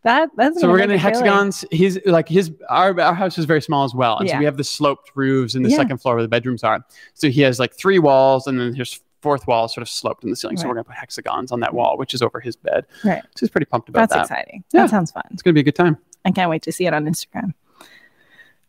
that 0.03 0.29
that's 0.35 0.59
So 0.59 0.67
we're 0.67 0.79
gonna 0.79 0.97
gonna 0.97 1.03
make 1.03 1.15
a 1.15 1.21
killing. 1.21 1.25
hexagons. 1.45 1.65
He's 1.71 2.05
like 2.05 2.27
his 2.27 2.51
our, 2.69 2.99
our 2.99 3.13
house 3.13 3.37
is 3.37 3.45
very 3.45 3.61
small 3.61 3.85
as 3.85 3.93
well, 3.95 4.17
and 4.17 4.29
so 4.29 4.37
we 4.39 4.43
have 4.45 4.57
the 4.57 4.63
sloped 4.65 5.11
roofs 5.15 5.55
in 5.55 5.63
the 5.63 5.69
Yeah. 5.69 5.77
second 5.77 5.99
floor 5.99 6.15
where 6.15 6.23
the 6.23 6.27
bedrooms 6.27 6.65
are. 6.65 6.83
So 7.13 7.29
he 7.29 7.39
has 7.41 7.59
like 7.59 7.73
three 7.75 7.99
walls, 7.99 8.45
and 8.47 8.59
then 8.59 8.73
his 8.75 8.99
fourth 9.21 9.47
wall 9.47 9.69
sort 9.69 9.83
of 9.83 9.87
sloped 9.87 10.25
in 10.25 10.29
the 10.29 10.35
ceiling. 10.35 10.57
So 10.57 10.67
we're 10.67 10.73
gonna 10.73 10.83
put 10.83 10.95
hexagons 10.97 11.53
on 11.53 11.61
that 11.61 11.73
wall, 11.73 11.97
which 11.97 12.13
is 12.13 12.21
over 12.21 12.41
his 12.41 12.57
bed. 12.57 12.85
Right. 13.05 13.21
So 13.23 13.41
he's 13.41 13.51
pretty 13.51 13.65
pumped 13.65 13.87
about 13.87 14.09
That's 14.09 14.13
that. 14.13 14.17
That's 14.27 14.31
exciting. 14.31 14.63
Yeah. 14.73 14.81
That 14.81 14.89
sounds 14.89 15.11
fun. 15.11 15.23
It's 15.31 15.41
gonna 15.43 15.53
be 15.53 15.61
a 15.61 15.63
good 15.63 15.75
time. 15.75 15.97
I 16.25 16.31
can't 16.31 16.49
wait 16.49 16.63
to 16.63 16.73
see 16.73 16.87
it 16.87 16.93
on 16.93 17.05
Instagram. 17.05 17.53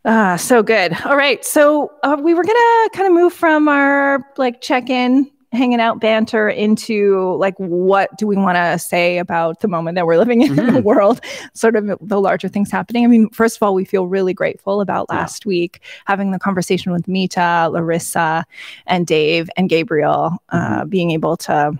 Ah, 0.05 0.35
so 0.35 0.61
good. 0.61 0.93
All 1.05 1.17
right. 1.17 1.43
So 1.43 1.91
uh, 2.03 2.15
we 2.21 2.33
were 2.33 2.43
gonna 2.43 2.89
kind 2.93 3.07
of 3.07 3.13
move 3.13 3.33
from 3.33 3.67
our 3.67 4.23
like 4.37 4.61
check-in, 4.61 5.31
hanging 5.51 5.79
out 5.79 5.99
banter 5.99 6.47
into 6.47 7.35
like 7.39 7.55
what 7.57 8.15
do 8.17 8.27
we 8.27 8.35
want 8.35 8.55
to 8.55 8.77
say 8.77 9.17
about 9.17 9.61
the 9.61 9.67
moment 9.67 9.95
that 9.95 10.05
we're 10.05 10.17
living 10.17 10.41
in 10.41 10.59
in 10.59 10.73
the 10.75 10.81
world, 10.81 11.21
sort 11.53 11.75
of 11.75 11.89
the 12.01 12.21
larger 12.21 12.47
things 12.47 12.69
happening. 12.69 13.03
I 13.03 13.07
mean, 13.07 13.29
first 13.31 13.55
of 13.55 13.63
all, 13.63 13.73
we 13.73 13.83
feel 13.85 14.05
really 14.05 14.33
grateful 14.33 14.79
about 14.79 15.07
Yeah. 15.09 15.17
last 15.17 15.45
week 15.47 15.81
having 16.05 16.29
the 16.31 16.39
conversation 16.39 16.91
with 16.91 17.07
Mita, 17.07 17.69
Larissa, 17.71 18.45
and 18.85 19.07
Dave 19.07 19.49
and 19.57 19.69
Gabriel, 19.69 20.37
uh, 20.49 20.85
being 20.85 21.09
able 21.11 21.35
to 21.37 21.71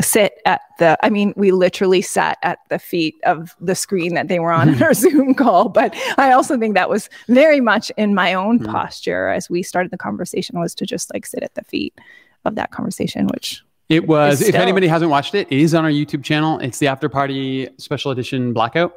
sit 0.00 0.34
at 0.44 0.60
the 0.78 0.96
i 1.02 1.08
mean 1.08 1.32
we 1.36 1.50
literally 1.52 2.02
sat 2.02 2.36
at 2.42 2.58
the 2.68 2.78
feet 2.78 3.14
of 3.24 3.56
the 3.60 3.74
screen 3.74 4.14
that 4.14 4.28
they 4.28 4.38
were 4.38 4.52
on 4.52 4.68
in 4.68 4.82
our 4.82 4.92
zoom 5.02 5.32
call 5.34 5.68
but 5.70 5.94
i 6.18 6.32
also 6.32 6.58
think 6.58 6.74
that 6.74 6.90
was 6.90 7.08
very 7.28 7.60
much 7.60 7.90
in 7.96 8.14
my 8.14 8.34
own 8.34 8.58
Mhm. 8.58 8.70
posture 8.70 9.28
as 9.28 9.48
we 9.48 9.62
started 9.62 9.90
the 9.90 9.96
conversation 9.98 10.58
was 10.60 10.74
to 10.74 10.84
just 10.86 11.12
like 11.14 11.24
sit 11.24 11.42
at 11.42 11.54
the 11.54 11.64
feet 11.64 11.94
of 12.44 12.54
that 12.56 12.70
conversation 12.72 13.26
which 13.28 13.62
It 13.88 14.06
was. 14.08 14.40
It's 14.40 14.48
If 14.50 14.56
anybody 14.56 14.88
hasn't 14.88 15.10
watched 15.12 15.34
it, 15.36 15.46
it 15.50 15.58
is 15.60 15.72
on 15.72 15.84
our 15.84 15.90
YouTube 15.90 16.24
channel. 16.24 16.58
It's 16.58 16.78
the 16.80 16.88
After 16.88 17.08
Party 17.08 17.68
Special 17.78 18.10
Edition 18.10 18.52
Blackout. 18.52 18.92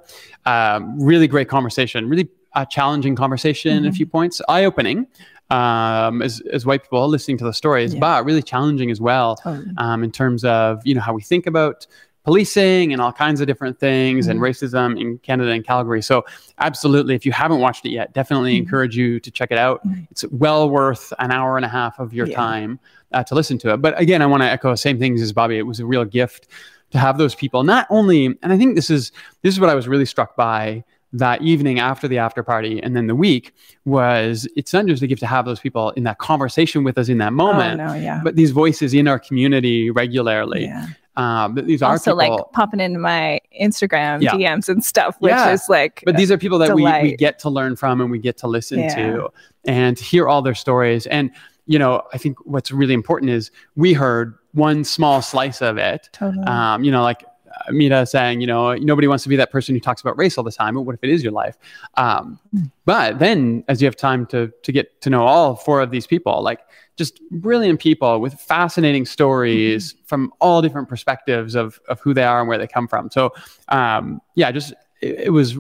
Um, 0.48 1.00
really 1.00 1.27
great 1.27 1.48
conversation. 1.48 2.10
Really 2.10 2.27
uh, 2.56 2.65
challenging 2.65 3.15
conversation. 3.15 3.72
in 3.77 3.86
A 3.86 3.91
few 3.91 4.08
points, 4.08 4.41
eye 4.50 4.65
opening. 4.65 5.06
Um, 5.51 6.22
as 6.22 6.41
as 6.53 6.65
white 6.65 6.84
people 6.84 7.08
listening 7.08 7.38
to 7.39 7.44
the 7.44 7.53
stories, 7.53 7.94
Yeah. 7.96 8.00
but 8.00 8.24
really 8.25 8.44
challenging 8.44 8.91
as 8.91 9.01
well. 9.01 9.36
totally 9.38 9.72
Um, 9.77 10.03
in 10.03 10.12
terms 10.12 10.46
of 10.46 10.82
you 10.86 10.94
know 10.94 11.01
how 11.01 11.13
we 11.13 11.22
think 11.24 11.48
about 11.48 11.88
policing 12.24 12.94
and 12.94 13.01
all 13.01 13.12
kinds 13.12 13.41
of 13.41 13.48
different 13.48 13.79
things 13.79 14.27
and 14.27 14.39
Mhm. 14.39 14.44
racism 14.44 15.00
in 15.01 15.18
Canada 15.20 15.50
and 15.51 15.65
Calgary. 15.65 16.01
So 16.03 16.24
absolutely, 16.60 17.15
if 17.15 17.25
you 17.25 17.32
haven't 17.32 17.60
watched 17.60 17.86
it 17.86 17.89
yet, 17.89 18.13
definitely 18.13 18.53
Mhm. 18.56 18.60
encourage 18.60 18.96
you 18.96 19.20
to 19.22 19.32
check 19.32 19.50
it 19.51 19.58
out. 19.58 19.84
Mhm. 19.88 20.06
It's 20.12 20.24
well 20.29 20.70
worth 20.70 21.12
an 21.18 21.32
hour 21.32 21.56
and 21.56 21.65
a 21.65 21.70
half 21.70 21.98
of 21.98 22.13
your 22.13 22.27
Yeah. 22.27 22.36
time 22.36 22.79
uh, 23.12 23.24
to 23.24 23.34
listen 23.34 23.58
to 23.60 23.74
it. 23.74 23.77
But 23.82 24.00
again, 24.00 24.22
I 24.22 24.27
want 24.27 24.44
to 24.44 24.48
echo 24.50 24.70
the 24.70 24.77
same 24.77 25.00
things 25.00 25.20
as 25.22 25.32
Bobby. 25.34 25.58
It 25.58 25.65
was 25.65 25.79
a 25.79 25.86
real 25.86 26.06
gift 26.06 26.48
to 26.91 27.00
have 27.00 27.18
those 27.18 27.34
people. 27.34 27.63
Not 27.63 27.88
only, 27.89 28.25
and 28.44 28.53
I 28.53 28.58
think 28.58 28.75
this 28.75 28.91
is 28.91 29.12
this 29.41 29.53
is 29.56 29.60
what 29.60 29.70
I 29.72 29.74
was 29.75 29.88
really 29.88 30.06
struck 30.06 30.36
by 30.36 30.84
that 31.13 31.42
evening 31.42 31.80
after 31.80 32.08
the 32.08 32.18
after 32.20 32.44
party 32.44 32.82
and 32.84 32.96
then 32.96 33.08
the 33.08 33.16
week 33.16 33.54
was 33.86 34.48
it's 34.56 34.74
not 34.74 34.86
just 34.86 35.01
a 35.01 35.08
gift 35.08 35.20
to 35.20 35.25
have 35.28 35.46
those 35.46 35.60
people 35.60 35.89
in 35.92 36.04
that 36.04 36.20
conversation 36.20 36.84
with 36.84 36.98
us 36.98 37.10
in 37.10 37.18
that 37.18 37.34
moment 37.34 37.82
oh, 37.82 37.88
no 37.88 37.94
yeah 37.96 38.22
but 38.24 38.36
these 38.36 38.51
voices 38.51 38.94
in 38.94 39.08
our 39.08 39.20
community 39.20 39.89
regularly. 39.89 40.66
Yeah. 40.66 40.88
Um, 41.16 41.56
these 41.56 41.82
are 41.82 41.92
also 41.92 42.16
people 42.18 42.38
like 42.38 42.51
popping 42.54 42.80
into 42.80 43.00
my 43.00 43.39
instagram 43.60 44.22
Yeah. 44.22 44.32
dms 44.34 44.70
and 44.70 44.86
stuff 44.86 45.16
which 45.20 45.32
Yeah. 45.32 45.51
is 45.51 45.68
like 45.68 46.04
but 46.06 46.16
these 46.16 46.32
are 46.32 46.38
people 46.38 46.60
that 46.60 46.75
we, 46.75 46.84
we 47.01 47.16
get 47.16 47.39
to 47.39 47.50
learn 47.50 47.75
from 47.75 48.00
and 48.01 48.12
we 48.12 48.20
get 48.20 48.38
to 48.38 48.48
listen 48.48 48.80
Yeah. 48.80 48.96
to 48.96 49.30
and 49.66 49.98
hear 50.00 50.28
all 50.30 50.42
their 50.44 50.56
stories 50.56 51.08
and 51.08 51.32
you 51.66 51.80
know 51.80 52.04
i 52.13 52.18
think 52.18 52.38
what's 52.46 52.72
really 52.72 52.94
important 52.94 53.32
is 53.32 53.51
we 53.75 53.94
heard 53.94 54.36
one 54.54 54.84
small 54.84 55.22
slice 55.22 55.62
of 55.62 55.78
it 55.78 56.10
totally 56.13 56.44
um, 56.46 56.84
you 56.84 56.92
know, 56.92 57.01
like 57.04 57.24
uh, 57.68 57.72
Mita 57.72 58.06
saying, 58.06 58.42
you 58.42 58.48
know, 58.48 58.74
nobody 58.75 59.08
wants 59.08 59.24
to 59.24 59.30
be 59.30 59.36
that 59.36 59.51
person 59.51 59.75
who 59.75 59.80
talks 59.80 60.01
about 60.01 60.18
race 60.18 60.38
all 60.38 60.44
the 60.44 60.51
time. 60.51 60.75
But 60.75 60.82
what 60.82 60.96
if 60.96 61.04
it 61.04 61.10
is 61.10 61.24
your 61.24 61.32
life? 61.34 61.58
Um, 61.96 62.39
Mm. 62.56 62.72
but 62.86 63.20
then, 63.20 63.63
as 63.68 63.82
you 63.82 63.86
have 63.86 63.96
time 63.96 64.25
to 64.28 64.51
to 64.63 64.72
get 64.72 65.01
to 65.01 65.10
know 65.10 65.24
all 65.24 65.56
four 65.56 65.82
of 65.82 65.92
these 65.92 66.08
people, 66.08 66.42
like 66.42 66.60
just 66.98 67.20
brilliant 67.32 67.80
people 67.80 68.20
with 68.20 68.34
fascinating 68.34 69.06
stories 69.06 69.94
Mm-hmm. 69.94 70.06
from 70.06 70.34
all 70.39 70.62
different 70.62 70.89
perspectives 70.89 71.56
of 71.56 71.80
of 71.88 72.00
who 72.00 72.13
they 72.13 72.24
are 72.24 72.39
and 72.39 72.50
where 72.50 72.58
they 72.58 72.68
come 72.68 72.88
from. 72.88 73.10
So, 73.12 73.34
um, 73.70 74.22
yeah, 74.36 74.51
just 74.51 74.74
it, 75.01 75.20
it 75.28 75.30
was. 75.30 75.58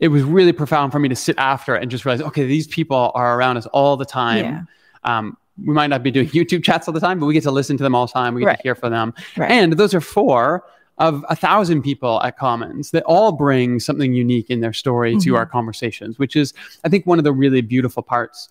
It 0.00 0.08
was 0.08 0.22
really 0.24 0.52
profound 0.52 0.90
for 0.92 0.98
me 0.98 1.08
to 1.08 1.14
sit 1.16 1.36
after 1.38 1.76
and 1.76 1.88
just 1.90 2.04
realize, 2.04 2.20
okay, 2.20 2.44
these 2.44 2.66
people 2.66 3.12
are 3.14 3.38
around 3.38 3.56
us 3.56 3.66
all 3.66 3.96
the 3.96 4.04
time. 4.04 4.44
Yeah. 4.44 5.18
Um, 5.18 5.36
we 5.64 5.72
might 5.72 5.86
not 5.86 6.02
be 6.02 6.10
doing 6.10 6.28
YouTube 6.38 6.64
chats 6.64 6.88
all 6.88 6.92
the 6.92 7.00
time, 7.00 7.20
but 7.20 7.26
we 7.26 7.32
get 7.32 7.44
to 7.44 7.52
listen 7.52 7.76
to 7.76 7.82
them 7.82 7.94
all 7.94 8.06
the 8.06 8.12
time. 8.12 8.34
We 8.34 8.40
get 8.40 8.46
Right. 8.48 8.56
to 8.56 8.62
hear 8.64 8.74
from 8.74 8.90
them. 8.90 9.14
Right. 9.36 9.50
And 9.52 9.74
those 9.74 9.94
are 9.94 10.00
four 10.00 10.64
of 10.98 11.24
a 11.28 11.34
thousand 11.36 11.82
people 11.82 12.22
at 12.22 12.38
Commons 12.38 12.90
that 12.92 13.02
all 13.04 13.32
bring 13.32 13.80
something 13.80 14.12
unique 14.12 14.48
in 14.50 14.60
their 14.60 14.72
story 14.72 15.16
to 15.18 15.32
Mhm. 15.32 15.36
our 15.36 15.46
conversations, 15.46 16.18
which 16.18 16.36
is, 16.36 16.54
I 16.84 16.88
think, 16.88 17.04
one 17.06 17.18
of 17.18 17.24
the 17.24 17.32
really 17.32 17.62
beautiful 17.62 18.02
parts 18.02 18.48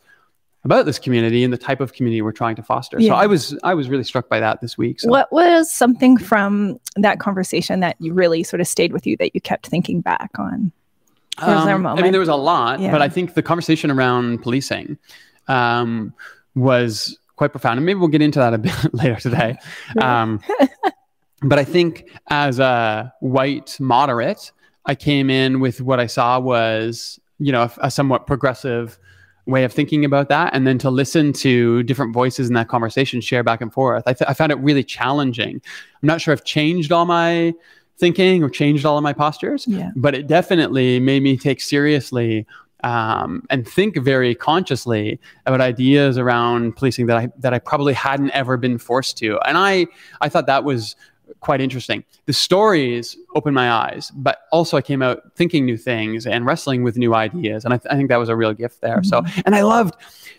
about 0.66 0.86
this 0.86 0.98
community 1.00 1.44
and 1.44 1.52
the 1.54 1.58
type 1.58 1.80
of 1.82 1.94
community 1.94 2.22
we're 2.22 2.32
trying 2.32 2.56
to 2.56 2.64
foster. 2.64 3.00
So 3.02 3.14
I 3.14 3.26
was 3.28 3.58
I 3.64 3.74
was 3.74 3.90
really 3.90 4.04
struck 4.06 4.30
by 4.30 4.40
that 4.40 4.62
this 4.62 4.78
week. 4.78 5.00
So. 5.02 5.10
What 5.10 5.32
was 5.32 5.72
something 5.72 6.18
from 6.18 6.80
that 6.96 7.20
conversation 7.20 7.80
that 7.82 7.96
you 8.00 8.14
really 8.14 8.44
sort 8.44 8.62
of 8.62 8.68
stayed 8.68 8.94
with 8.94 9.06
you 9.06 9.18
that 9.18 9.34
you 9.36 9.42
kept 9.42 9.68
thinking 9.68 10.00
back 10.02 10.32
on? 10.38 10.72
Or 11.42 11.48
there 11.48 11.56
a 11.56 11.76
Um, 11.76 11.86
I 11.88 12.02
mean, 12.02 12.12
there 12.12 12.20
was 12.20 12.30
a 12.30 12.36
lot, 12.36 12.80
Yeah. 12.80 12.92
but 12.92 13.02
I 13.02 13.10
think 13.10 13.34
the 13.34 13.42
conversation 13.42 13.90
around 13.92 14.42
policing 14.42 14.98
um, 15.48 16.14
was 16.56 17.18
quite 17.36 17.52
profound, 17.52 17.78
and 17.78 17.86
maybe 17.86 18.00
we'll 18.00 18.08
get 18.08 18.22
into 18.22 18.40
that 18.40 18.54
a 18.54 18.58
bit 18.58 18.74
later 18.94 19.16
today. 19.20 19.58
Um, 20.00 20.40
but 21.44 21.60
I 21.60 21.64
think 21.64 22.10
as 22.30 22.60
a 22.60 23.14
white 23.20 23.78
moderate, 23.80 24.52
I 24.86 24.96
came 24.96 25.30
in 25.30 25.60
with 25.60 25.82
what 25.82 26.00
I 26.00 26.08
saw 26.08 26.40
was, 26.40 27.20
you 27.40 27.52
know, 27.52 27.64
a, 27.64 27.72
a 27.84 27.92
somewhat 27.92 28.28
progressive 28.28 28.98
way 29.46 29.66
of 29.66 29.74
thinking 29.74 30.06
about 30.06 30.30
that, 30.30 30.54
and 30.54 30.66
then 30.66 30.78
to 30.80 30.90
listen 30.90 31.34
to 31.34 31.84
different 31.84 32.14
voices 32.14 32.48
in 32.48 32.54
that 32.54 32.70
conversation, 32.70 33.20
share 33.20 33.44
back 33.44 33.60
and 33.62 33.74
forth. 33.74 34.04
I, 34.06 34.14
th- 34.14 34.30
I 34.30 34.34
found 34.34 34.52
it 34.52 34.56
really 34.60 34.84
challenging. 34.84 35.62
I'm 36.02 36.08
not 36.08 36.22
sure 36.22 36.32
I've 36.32 36.46
changed 36.46 36.92
all 36.94 37.06
my 37.06 37.54
thinking 37.98 38.42
or 38.44 38.50
changed 38.50 38.86
all 38.86 38.98
of 38.98 39.04
my 39.04 39.14
postures, 39.14 39.66
Yeah. 39.68 39.92
but 39.96 40.16
it 40.16 40.28
definitely 40.28 41.00
made 41.00 41.24
me 41.24 41.38
take 41.38 41.60
seriously 41.62 42.46
um, 42.86 43.44
and 43.50 43.68
think 43.68 43.98
very 43.98 44.34
consciously 44.36 45.20
about 45.46 45.62
ideas 45.62 46.18
around 46.18 46.76
policing 46.76 47.06
that 47.08 47.18
I 47.18 47.30
that 47.40 47.54
I 47.54 47.60
probably 47.60 47.94
hadn't 47.94 48.32
ever 48.32 48.58
been 48.58 48.78
forced 48.78 49.18
to, 49.20 49.40
and 49.48 49.58
I 49.58 49.88
I 50.22 50.28
thought 50.30 50.48
that 50.48 50.64
was 50.64 50.96
quite 51.40 51.62
interesting. 51.62 52.04
The 52.26 52.34
stories 52.34 53.18
opened 53.36 53.56
my 53.56 53.72
eyes, 53.72 54.12
but 54.16 54.42
also 54.52 54.78
I 54.78 54.82
came 54.82 55.02
out 55.02 55.22
thinking 55.36 55.66
new 55.66 55.78
things 55.78 56.26
and 56.26 56.46
wrestling 56.46 56.84
with 56.84 56.98
new 56.98 57.14
ideas, 57.14 57.66
and 57.66 57.74
I, 57.74 57.78
th- 57.78 57.92
I 57.92 57.96
think 57.96 58.10
that 58.10 58.18
was 58.18 58.30
a 58.30 58.36
real 58.36 58.54
gift 58.54 58.82
there. 58.82 59.04
So, 59.04 59.24
and 59.46 59.56
I 59.56 59.62
loved, 59.62 59.96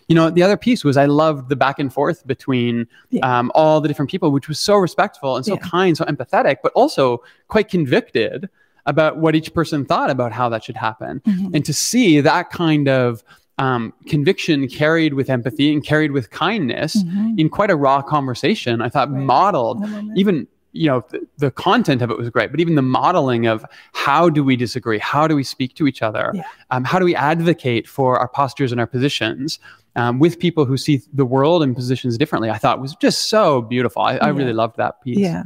you 0.07 0.15
know, 0.15 0.29
the 0.29 0.43
other 0.43 0.57
piece 0.57 0.83
was 0.83 0.97
I 0.97 1.05
loved 1.05 1.49
the 1.49 1.55
back 1.55 1.79
and 1.79 1.91
forth 1.93 2.25
between 2.27 2.87
Yeah. 3.11 3.39
um, 3.39 3.51
all 3.55 3.81
the 3.81 3.87
different 3.87 4.09
people, 4.11 4.31
which 4.31 4.47
was 4.47 4.59
so 4.59 4.75
respectful 4.77 5.35
and 5.35 5.45
so 5.45 5.53
Yeah. 5.53 5.59
kind, 5.59 5.95
so 5.97 6.05
empathetic, 6.05 6.57
but 6.63 6.71
also 6.73 7.21
quite 7.47 7.69
convicted 7.69 8.49
about 8.87 9.17
what 9.17 9.35
each 9.35 9.53
person 9.53 9.83
thought 9.85 10.09
about 10.09 10.31
how 10.31 10.47
that 10.49 10.63
should 10.63 10.77
happen 10.77 11.19
Mhm. 11.25 11.55
and 11.55 11.65
to 11.65 11.73
see 11.73 12.19
that 12.21 12.49
kind 12.51 12.87
of 12.87 13.23
um, 13.57 13.93
conviction 14.07 14.67
carried 14.67 15.13
with 15.13 15.29
empathy 15.29 15.71
and 15.71 15.81
carried 15.81 16.11
with 16.11 16.29
kindness 16.29 17.01
Mhm. 17.01 17.39
in 17.39 17.47
quite 17.47 17.71
a 17.71 17.75
raw 17.77 18.01
conversation 18.01 18.81
i 18.81 18.89
thought 18.89 19.09
Right. 19.09 19.23
modeled 19.23 19.81
even 20.17 20.45
you 20.75 20.87
know 20.87 20.99
the, 21.09 21.25
the 21.37 21.51
content 21.51 22.01
of 22.01 22.11
it 22.11 22.17
was 22.17 22.29
great 22.29 22.51
but 22.51 22.59
even 22.59 22.75
the 22.75 22.81
modeling 22.81 23.47
of 23.47 23.65
how 23.93 24.29
do 24.29 24.43
we 24.43 24.55
disagree 24.55 24.99
how 24.99 25.25
do 25.27 25.35
we 25.35 25.43
speak 25.43 25.73
to 25.75 25.87
each 25.87 26.01
other 26.01 26.31
Yeah. 26.33 26.43
um, 26.71 26.83
how 26.83 26.99
do 26.99 27.05
we 27.05 27.15
advocate 27.15 27.87
for 27.87 28.19
our 28.19 28.27
postures 28.27 28.71
and 28.73 28.79
our 28.81 28.87
positions 28.87 29.59
um, 29.95 30.19
with 30.19 30.37
people 30.39 30.65
who 30.65 30.75
see 30.75 31.01
the 31.13 31.25
world 31.25 31.63
and 31.63 31.75
positions 31.75 32.17
differently 32.17 32.49
i 32.49 32.57
thought 32.57 32.81
was 32.81 32.95
just 32.95 33.29
so 33.29 33.61
beautiful 33.61 34.01
i, 34.01 34.17
I 34.17 34.27
really 34.29 34.53
loved 34.53 34.75
that 34.77 35.01
piece 35.01 35.17
Yeah. 35.19 35.43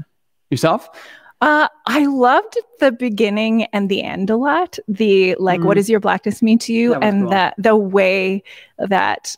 yourself 0.50 0.90
Uh, 1.42 1.70
I 1.88 2.06
loved 2.06 2.58
the 2.82 2.92
beginning 2.92 3.64
and 3.72 3.88
the 3.88 4.04
end 4.04 4.30
a 4.30 4.36
lot. 4.36 4.78
The 4.90 5.36
like, 5.40 5.62
Mhm. 5.62 5.68
what 5.68 5.76
does 5.78 5.90
your 5.90 6.02
blackness 6.02 6.42
mean 6.42 6.60
to 6.68 6.74
you? 6.74 6.90
That 6.90 7.04
and 7.08 7.22
cool. 7.22 7.30
that 7.30 7.54
the 7.58 7.78
way 7.78 8.44
that 8.78 9.38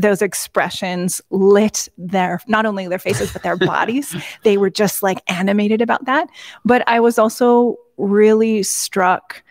those 0.00 0.22
expressions 0.22 1.20
lit 1.30 1.88
their 1.98 2.40
not 2.46 2.66
only 2.66 2.88
their 2.88 2.98
faces 2.98 3.32
but 3.32 3.42
their 3.42 3.56
bodies. 3.74 4.14
They 4.42 4.56
were 4.56 4.70
just 4.70 5.02
like 5.02 5.20
animated 5.28 5.80
about 5.82 6.04
that. 6.06 6.28
But 6.64 6.82
I 6.88 7.00
was 7.00 7.18
also 7.18 7.76
really 7.96 8.62
struck 8.62 9.42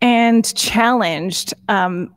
and 0.00 0.54
challenged. 0.54 1.54
Um, 1.68 2.14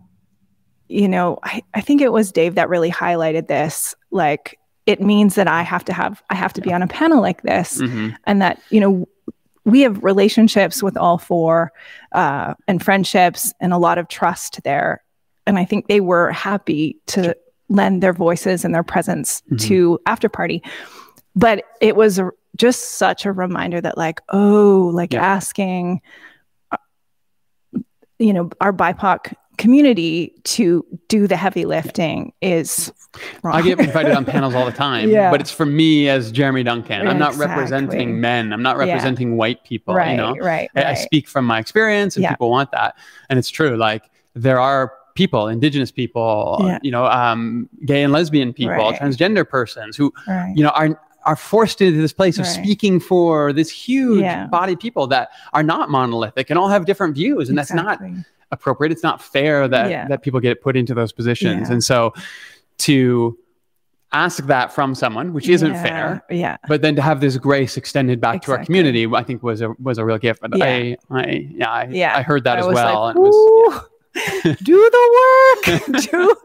you 0.87 1.07
know, 1.07 1.39
I, 1.43 1.61
I 1.73 1.81
think 1.81 2.01
it 2.01 2.11
was 2.11 2.31
Dave 2.31 2.55
that 2.55 2.69
really 2.69 2.91
highlighted 2.91 3.47
this. 3.47 3.95
Like, 4.11 4.57
it 4.85 4.99
means 5.01 5.35
that 5.35 5.47
I 5.47 5.61
have 5.61 5.85
to 5.85 5.93
have 5.93 6.21
I 6.29 6.35
have 6.35 6.53
to 6.53 6.61
be 6.61 6.73
on 6.73 6.81
a 6.81 6.87
panel 6.87 7.21
like 7.21 7.43
this 7.43 7.79
Mhm. 7.79 8.15
and 8.25 8.41
that 8.41 8.59
you 8.71 8.79
know 8.79 9.07
we 9.63 9.81
have 9.81 10.03
relationships 10.03 10.81
with 10.81 10.97
all 10.97 11.19
four 11.19 11.71
uh, 12.13 12.55
and 12.67 12.83
friendships 12.83 13.53
and 13.61 13.73
a 13.73 13.77
lot 13.77 13.99
of 13.99 14.07
trust 14.07 14.59
there 14.63 15.03
and 15.47 15.57
i 15.57 15.65
think 15.65 15.87
they 15.87 15.99
were 16.01 16.31
happy 16.31 16.97
to 17.07 17.35
lend 17.69 18.03
their 18.03 18.13
voices 18.13 18.63
and 18.65 18.73
their 18.75 18.83
presence 18.83 19.41
Mhm. 19.51 19.59
to 19.61 19.99
after 20.05 20.27
party 20.29 20.61
but 21.35 21.63
it 21.79 21.95
was 21.95 22.19
a, 22.19 22.29
just 22.57 22.95
such 22.97 23.25
a 23.25 23.31
reminder 23.31 23.79
that 23.81 23.97
like 23.97 24.19
oh 24.29 24.91
like 24.93 25.13
Yeah. 25.13 25.23
asking 25.25 26.01
uh, 26.71 26.77
you 28.19 28.33
know 28.33 28.49
our 28.59 28.73
bipoc 28.73 29.33
community 29.57 30.33
to 30.43 30.83
do 31.07 31.27
the 31.27 31.35
heavy 31.35 31.65
lifting 31.65 32.33
is 32.41 32.91
wrong. 33.43 33.53
I 33.55 33.61
get 33.61 33.79
invited 33.79 34.11
on 34.13 34.25
panels 34.33 34.55
all 34.55 34.65
the 34.65 34.71
time, 34.71 35.07
Yeah. 35.09 35.29
but 35.29 35.39
it's 35.39 35.51
for 35.51 35.67
me 35.67 36.09
as 36.09 36.31
Jeremy 36.31 36.63
Duncan. 36.63 37.07
I'm 37.07 37.19
not 37.19 37.33
Exactly. 37.33 37.55
representing 37.57 38.19
men. 38.21 38.53
I'm 38.53 38.63
not 38.63 38.77
Yeah. 38.77 38.85
representing 38.85 39.37
white 39.37 39.63
people. 39.63 39.93
right, 39.93 40.11
You 40.11 40.17
know, 40.17 40.35
right, 40.37 40.69
I- 40.75 40.83
I 40.85 40.93
speak 40.95 41.27
from 41.27 41.45
my 41.45 41.59
experience, 41.59 42.15
and 42.15 42.23
Yeah. 42.23 42.31
people 42.31 42.49
want 42.49 42.71
that, 42.71 42.95
and 43.29 43.37
it's 43.37 43.49
true. 43.51 43.77
Like 43.77 44.03
there 44.33 44.59
are 44.59 44.93
people, 45.15 45.47
Indigenous 45.47 45.91
people, 45.91 46.57
Yeah. 46.61 46.79
you 46.81 46.91
know, 46.91 47.05
um, 47.05 47.69
gay 47.85 48.03
and 48.03 48.11
lesbian 48.13 48.53
people, 48.53 48.73
Right. 48.75 48.99
transgender 48.99 49.47
persons 49.47 49.95
who 49.97 50.13
right. 50.27 50.53
you 50.55 50.63
know 50.63 50.69
are 50.69 50.99
are 51.23 51.35
forced 51.35 51.81
into 51.81 52.01
this 52.01 52.13
place 52.13 52.39
of 52.39 52.45
Right. 52.45 52.63
speaking 52.63 52.99
for 52.99 53.53
this 53.53 53.69
huge 53.69 54.21
Yeah. 54.21 54.47
body 54.47 54.73
of 54.73 54.79
people 54.79 55.05
that 55.07 55.29
are 55.53 55.61
not 55.61 55.89
monolithic 55.91 56.49
and 56.49 56.57
all 56.57 56.67
have 56.69 56.85
different 56.85 57.13
views 57.13 57.47
and 57.47 57.55
that's 57.55 57.71
not 57.71 57.99
appropriate 58.51 58.91
it's 58.91 59.03
not 59.03 59.21
fair 59.21 59.67
that 59.67 59.91
Yeah. 59.91 60.07
that 60.07 60.23
people 60.23 60.39
get 60.39 60.61
put 60.63 60.75
into 60.75 60.95
those 60.95 61.11
positions 61.11 61.69
and 61.69 61.83
so 61.83 62.11
to 62.79 63.37
ask 64.13 64.47
that 64.47 64.73
from 64.73 64.95
someone 64.95 65.31
which 65.31 65.47
isn't 65.47 65.73
Yeah, 65.73 65.83
fair 65.83 66.23
Yeah. 66.31 66.57
but 66.67 66.81
then 66.81 66.95
to 66.95 67.03
have 67.03 67.21
this 67.21 67.37
grace 67.37 67.77
extended 67.77 68.19
back 68.19 68.41
to 68.41 68.51
our 68.53 68.65
community 68.65 69.07
i 69.13 69.21
think 69.23 69.43
was 69.43 69.61
a 69.61 69.69
was 69.79 69.99
a 69.99 70.03
real 70.05 70.17
gift 70.17 70.41
but 70.41 70.57
Yeah. 70.57 70.65
i 70.65 70.97
i 71.11 71.47
yeah 71.55 71.69
i, 71.71 71.87
Yeah. 71.91 72.17
I 72.17 72.23
heard 72.23 72.43
that 72.45 72.57
I 72.57 72.61
as 72.61 72.65
well 72.65 73.01
like, 73.03 73.15
and 73.15 73.23
it 73.23 73.27
was 73.29 73.35
"Ooh, 73.35 73.79
do 74.63 74.89
the 74.91 75.19
work, 75.65 75.81
do 76.01 76.35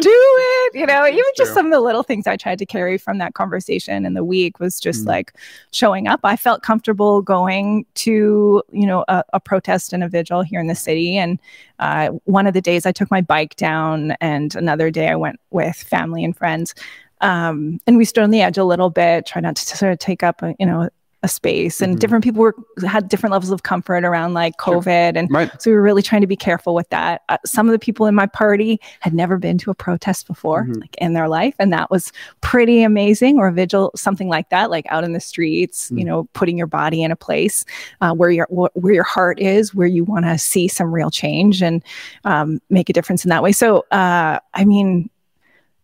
do 0.00 0.10
it. 0.10 0.74
You 0.74 0.86
know, 0.86 1.06
even 1.06 1.24
just 1.36 1.48
true. 1.48 1.54
some 1.54 1.66
of 1.66 1.72
the 1.72 1.80
little 1.80 2.02
things 2.02 2.26
I 2.26 2.36
tried 2.36 2.58
to 2.60 2.66
carry 2.66 2.98
from 2.98 3.18
that 3.18 3.34
conversation 3.34 4.06
in 4.06 4.14
the 4.14 4.24
week 4.24 4.60
was 4.60 4.78
just 4.80 5.04
Mm. 5.04 5.08
like 5.08 5.32
showing 5.72 6.06
up. 6.06 6.20
I 6.22 6.36
felt 6.36 6.62
comfortable 6.62 7.22
going 7.22 7.84
to 7.96 8.62
you 8.72 8.86
know 8.86 9.04
a, 9.08 9.24
a 9.32 9.40
protest 9.40 9.92
and 9.92 10.04
a 10.04 10.08
vigil 10.08 10.42
here 10.42 10.60
in 10.60 10.68
the 10.68 10.74
city, 10.74 11.16
and 11.16 11.38
uh, 11.80 12.10
one 12.24 12.46
of 12.46 12.54
the 12.54 12.60
days 12.60 12.86
I 12.86 12.92
took 12.92 13.10
my 13.10 13.20
bike 13.20 13.56
down, 13.56 14.12
and 14.20 14.54
another 14.54 14.90
day 14.90 15.08
I 15.08 15.16
went 15.16 15.40
with 15.50 15.76
family 15.76 16.24
and 16.24 16.36
friends. 16.36 16.74
Um, 17.22 17.80
and 17.86 17.96
we 17.96 18.04
stood 18.04 18.24
on 18.24 18.30
the 18.30 18.42
edge 18.42 18.58
a 18.58 18.64
little 18.64 18.90
bit, 18.90 19.24
try 19.24 19.40
not 19.40 19.56
to 19.56 19.76
sort 19.76 19.90
of 19.90 19.98
take 19.98 20.22
up, 20.22 20.42
a, 20.42 20.54
you 20.58 20.66
know, 20.66 20.90
a 21.26 21.28
space. 21.28 21.80
And 21.82 21.96
Mhm. 21.96 22.00
different 22.00 22.24
people 22.24 22.40
were 22.42 22.54
had 22.86 23.08
different 23.08 23.32
levels 23.32 23.50
of 23.50 23.62
comfort 23.62 24.04
around 24.04 24.32
like 24.34 24.54
Sure. 24.64 24.80
COVID, 24.80 25.16
and 25.18 25.28
right 25.30 25.50
so 25.60 25.70
we 25.70 25.76
were 25.76 25.82
really 25.82 26.02
trying 26.02 26.20
to 26.22 26.26
be 26.26 26.36
careful 26.48 26.74
with 26.74 26.88
that. 26.90 27.22
Uh, 27.28 27.36
some 27.44 27.66
of 27.68 27.72
the 27.72 27.78
people 27.78 28.06
in 28.06 28.14
my 28.14 28.26
party 28.26 28.80
had 29.00 29.12
never 29.12 29.36
been 29.38 29.58
to 29.58 29.70
a 29.70 29.74
protest 29.74 30.26
before, 30.26 30.64
Mhm. 30.64 30.80
like 30.80 30.94
in 30.98 31.12
their 31.12 31.28
life, 31.28 31.54
and 31.58 31.72
that 31.72 31.90
was 31.90 32.12
pretty 32.40 32.82
amazing. 32.82 33.38
Or 33.38 33.48
a 33.48 33.52
vigil, 33.52 33.90
something 33.96 34.28
like 34.28 34.48
that, 34.50 34.70
like 34.70 34.86
out 34.88 35.04
in 35.04 35.12
the 35.12 35.20
streets, 35.20 35.90
you 35.94 36.04
Mm. 36.04 36.06
know, 36.06 36.28
putting 36.32 36.56
your 36.56 36.66
body 36.68 37.02
in 37.02 37.10
a 37.10 37.16
place 37.16 37.64
uh, 38.00 38.12
where 38.12 38.30
your 38.30 38.46
wh- 38.46 38.74
where 38.82 38.94
your 38.94 39.04
heart 39.04 39.40
is, 39.40 39.74
where 39.74 39.86
you 39.88 40.04
want 40.04 40.24
to 40.24 40.38
see 40.38 40.68
some 40.68 40.92
real 40.94 41.10
change 41.10 41.62
and 41.62 41.82
um, 42.24 42.60
make 42.70 42.88
a 42.88 42.92
difference 42.92 43.24
in 43.24 43.28
that 43.30 43.42
way. 43.42 43.52
So, 43.52 43.84
uh, 43.90 44.38
I 44.54 44.64
mean. 44.64 45.10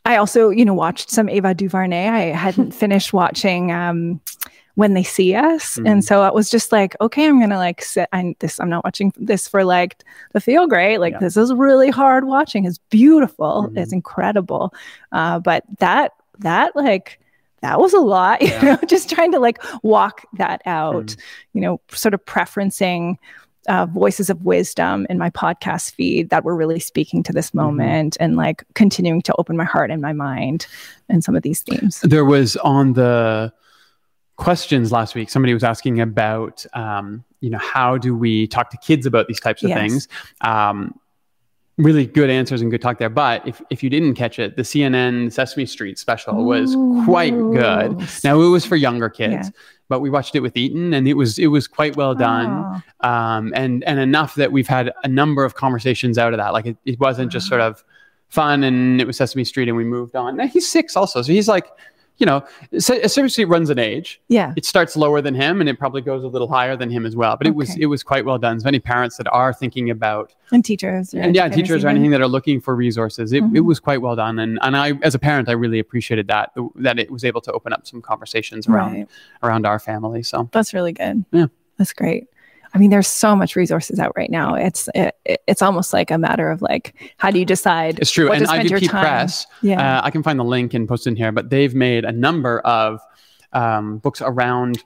I 0.04 0.16
also, 0.16 0.50
you 0.50 0.64
know, 0.64 0.74
watched 0.74 1.10
some 1.10 1.28
Ava 1.28 1.54
DuVernay. 1.54 2.08
I 2.08 2.20
hadn't 2.36 2.72
finished 2.82 3.12
watching 3.12 3.70
um, 3.70 4.20
when 4.74 4.94
they 4.94 5.02
see 5.02 5.34
us, 5.34 5.76
Mhm. 5.78 5.88
and 5.88 6.04
so 6.04 6.26
it 6.26 6.34
was 6.34 6.50
just 6.50 6.72
like, 6.72 6.96
okay, 7.00 7.26
I'm 7.28 7.38
gonna 7.38 7.58
like 7.58 7.82
sit. 7.82 8.08
I 8.12 8.34
this. 8.40 8.58
I'm 8.58 8.70
not 8.70 8.84
watching 8.84 9.12
this 9.16 9.46
for 9.46 9.64
like 9.64 10.02
the 10.32 10.40
feel 10.40 10.66
great. 10.66 10.98
Like 10.98 11.12
Yeah. 11.14 11.18
this 11.20 11.36
is 11.36 11.52
really 11.52 11.90
hard 11.90 12.24
watching. 12.26 12.64
It's 12.64 12.78
beautiful. 12.90 13.68
Mhm. 13.70 13.78
It's 13.78 13.92
incredible. 13.92 14.72
Uh, 15.12 15.38
but 15.40 15.64
that 15.78 16.12
that 16.40 16.74
like 16.74 17.20
that 17.60 17.78
was 17.78 17.92
a 17.92 18.00
lot. 18.00 18.40
You 18.42 18.48
Yeah. 18.48 18.62
know, 18.62 18.78
just 18.88 19.08
trying 19.10 19.30
to 19.32 19.38
like 19.38 19.62
walk 19.84 20.22
that 20.38 20.62
out. 20.66 21.06
Mhm. 21.06 21.18
You 21.52 21.60
know, 21.60 21.80
sort 21.92 22.14
of 22.14 22.24
preferencing 22.24 23.18
uh, 23.68 23.86
voices 23.86 24.28
of 24.30 24.44
wisdom 24.44 25.06
in 25.08 25.18
my 25.18 25.30
podcast 25.30 25.94
feed 25.94 26.30
that 26.30 26.44
were 26.44 26.56
really 26.56 26.80
speaking 26.80 27.22
to 27.22 27.32
this 27.32 27.50
Mm-hmm. 27.50 27.58
moment 27.58 28.16
and 28.20 28.36
like 28.36 28.64
continuing 28.74 29.22
to 29.22 29.34
open 29.38 29.56
my 29.56 29.64
heart 29.64 29.90
and 29.90 30.00
my 30.02 30.12
mind 30.12 30.66
and 31.08 31.22
some 31.22 31.36
of 31.36 31.42
these 31.42 31.60
themes. 31.62 32.00
there 32.02 32.24
was 32.24 32.56
on 32.58 32.94
the 32.94 33.52
questions 34.36 34.90
last 34.90 35.14
week 35.14 35.28
somebody 35.30 35.52
was 35.54 35.62
asking 35.62 36.00
about 36.00 36.64
um, 36.74 37.22
you 37.40 37.50
know 37.50 37.58
how 37.58 37.96
do 37.98 38.16
we 38.16 38.46
talk 38.46 38.70
to 38.70 38.76
kids 38.78 39.06
about 39.06 39.28
these 39.28 39.38
types 39.40 39.62
of 39.62 39.68
Yes. 39.68 39.78
things 39.78 40.08
um, 40.40 40.98
really 41.78 42.06
good 42.06 42.30
answers 42.30 42.60
and 42.62 42.70
good 42.70 42.80
talk 42.82 42.98
there 42.98 43.08
but 43.10 43.46
if, 43.46 43.60
if 43.70 43.82
you 43.82 43.90
didn't 43.90 44.14
catch 44.14 44.38
it 44.38 44.56
the 44.56 44.62
cnn 44.62 45.30
sesame 45.32 45.66
street 45.66 45.98
special 45.98 46.44
was 46.44 46.74
quite 47.04 47.32
good 47.34 47.98
now 48.24 48.40
it 48.40 48.48
was 48.48 48.64
for 48.66 48.76
younger 48.76 49.08
kids 49.08 49.48
Yeah. 49.48 49.50
But 49.92 50.00
we 50.00 50.08
watched 50.08 50.34
it 50.34 50.40
with 50.40 50.56
eaton 50.56 50.94
and 50.94 51.06
it 51.06 51.12
was 51.22 51.38
it 51.38 51.48
was 51.48 51.68
quite 51.68 51.94
well 51.96 52.14
done 52.14 52.82
Oh, 53.02 53.08
um, 53.08 53.52
and 53.54 53.84
and 53.84 53.98
enough 54.00 54.36
that 54.36 54.50
we've 54.52 54.68
had 54.68 54.90
a 55.04 55.08
number 55.08 55.44
of 55.44 55.54
conversations 55.54 56.16
out 56.16 56.32
of 56.32 56.38
that. 56.38 56.54
Like 56.54 56.66
it, 56.66 56.76
it 56.86 56.98
wasn't 56.98 57.30
just 57.30 57.46
sort 57.46 57.60
of 57.60 57.84
fun 58.28 58.64
and 58.64 59.00
it 59.02 59.06
was 59.06 59.18
Sesame 59.18 59.44
Street 59.44 59.68
and 59.68 59.76
we 59.76 59.84
moved 59.84 60.16
on. 60.16 60.36
Now 60.36 60.46
he's 60.46 60.66
six 60.70 60.96
also, 60.96 61.20
so 61.20 61.30
he's 61.30 61.48
like, 61.48 61.66
you 62.22 62.26
know, 62.26 62.44
Se- 62.78 63.02
Sesame 63.02 63.28
Street 63.28 63.46
runs 63.46 63.68
an 63.68 63.80
age. 63.80 64.20
yeah. 64.28 64.54
It 64.56 64.64
starts 64.64 64.96
lower 64.96 65.20
than 65.20 65.34
him 65.34 65.58
and 65.60 65.68
it 65.68 65.76
probably 65.76 66.02
goes 66.02 66.22
a 66.22 66.28
little 66.28 66.46
higher 66.46 66.76
than 66.76 66.88
him 66.88 67.04
as 67.04 67.16
well. 67.16 67.36
But 67.36 67.48
it 67.48 67.54
was 67.56 67.76
it 67.76 67.86
was 67.86 68.04
quite 68.04 68.24
well 68.24 68.38
done. 68.38 68.60
So 68.60 68.68
any 68.68 68.78
parents 68.78 69.16
that 69.16 69.26
are 69.32 69.52
thinking 69.52 69.90
about 69.90 70.32
And 70.52 70.64
teachers. 70.64 71.12
and 71.14 71.34
yeah, 71.34 71.48
teachers 71.48 71.84
or 71.84 71.88
anything 71.88 72.10
that 72.12 72.20
are 72.20 72.28
looking 72.28 72.60
for 72.60 72.76
resources, 72.76 73.32
it, 73.32 73.38
it 73.38 73.42
Mhm. 73.42 73.64
was 73.64 73.80
quite 73.80 74.00
well 74.00 74.14
done. 74.14 74.38
And 74.38 74.60
and 74.62 74.76
I 74.76 74.92
as 75.02 75.16
a 75.16 75.18
parent, 75.18 75.48
I 75.48 75.52
really 75.64 75.80
appreciated 75.80 76.28
that 76.28 76.52
that 76.76 77.00
it 77.00 77.10
was 77.10 77.24
able 77.24 77.40
to 77.40 77.50
open 77.52 77.72
up 77.72 77.88
some 77.88 78.00
conversations 78.00 78.68
around 78.68 78.92
Right. 78.94 79.08
around 79.42 79.66
our 79.66 79.80
family. 79.80 80.22
So 80.22 80.48
That's 80.52 80.72
really 80.72 80.92
good. 80.92 81.24
Yeah. 81.32 81.46
That's 81.78 81.92
great. 81.92 82.28
I 82.74 82.78
mean, 82.78 82.90
there's 82.90 83.08
so 83.08 83.36
much 83.36 83.54
resources 83.54 83.98
out 83.98 84.12
right 84.16 84.30
now. 84.30 84.54
It's 84.54 84.88
it, 84.94 85.14
it's 85.46 85.60
almost 85.62 85.92
like 85.92 86.10
a 86.10 86.18
matter 86.18 86.50
of 86.50 86.62
like, 86.62 86.94
how 87.18 87.30
do 87.30 87.38
you 87.38 87.44
decide? 87.44 87.98
it's 88.00 88.10
true. 88.10 88.28
what 88.28 88.38
And 88.38 88.46
to 88.46 88.48
spend 88.48 88.70
your 88.70 88.80
IVP? 88.80 88.88
Press. 88.88 89.46
Yeah. 89.60 89.98
Uh, 89.98 90.00
I 90.04 90.10
can 90.10 90.22
find 90.22 90.38
the 90.38 90.44
link 90.44 90.72
and 90.74 90.88
post 90.88 91.06
it 91.06 91.10
in 91.10 91.16
here, 91.16 91.32
but 91.32 91.50
they've 91.50 91.74
made 91.74 92.04
a 92.04 92.12
number 92.12 92.60
of 92.60 93.00
um, 93.52 93.98
books 93.98 94.22
around 94.22 94.82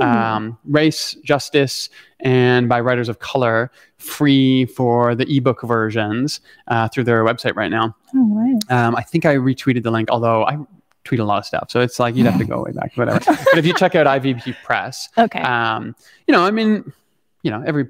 um, 0.00 0.56
race, 0.64 1.14
justice, 1.24 1.90
and 2.20 2.68
by 2.68 2.80
writers 2.80 3.08
of 3.08 3.18
color, 3.18 3.70
free 3.98 4.64
for 4.64 5.14
the 5.14 5.26
ebook 5.34 5.62
versions 5.62 6.40
uh, 6.68 6.88
through 6.88 7.04
their 7.04 7.24
website 7.24 7.54
right 7.56 7.70
now. 7.70 7.94
Oh, 8.14 8.34
right. 8.34 8.70
Um, 8.72 8.96
I 8.96 9.02
think 9.02 9.26
I 9.26 9.34
retweeted 9.36 9.82
the 9.82 9.90
link, 9.90 10.10
although 10.10 10.44
I 10.46 10.56
tweet 11.04 11.20
a 11.20 11.24
lot 11.24 11.38
of 11.38 11.44
stuff, 11.46 11.70
so 11.70 11.80
it's 11.80 11.98
like 11.98 12.14
you'd 12.16 12.26
have 12.26 12.38
to 12.38 12.44
go 12.44 12.62
way 12.62 12.72
back, 12.72 12.92
whatever. 12.96 13.20
but 13.26 13.58
if 13.58 13.66
you 13.66 13.74
check 13.74 13.94
out 13.94 14.06
IVP 14.06 14.56
Press, 14.64 15.08
Okay. 15.18 15.40
um, 15.40 15.94
you 16.26 16.32
know, 16.32 16.44
I 16.44 16.50
mean, 16.50 16.92
you 17.46 17.52
know, 17.52 17.62
every 17.64 17.86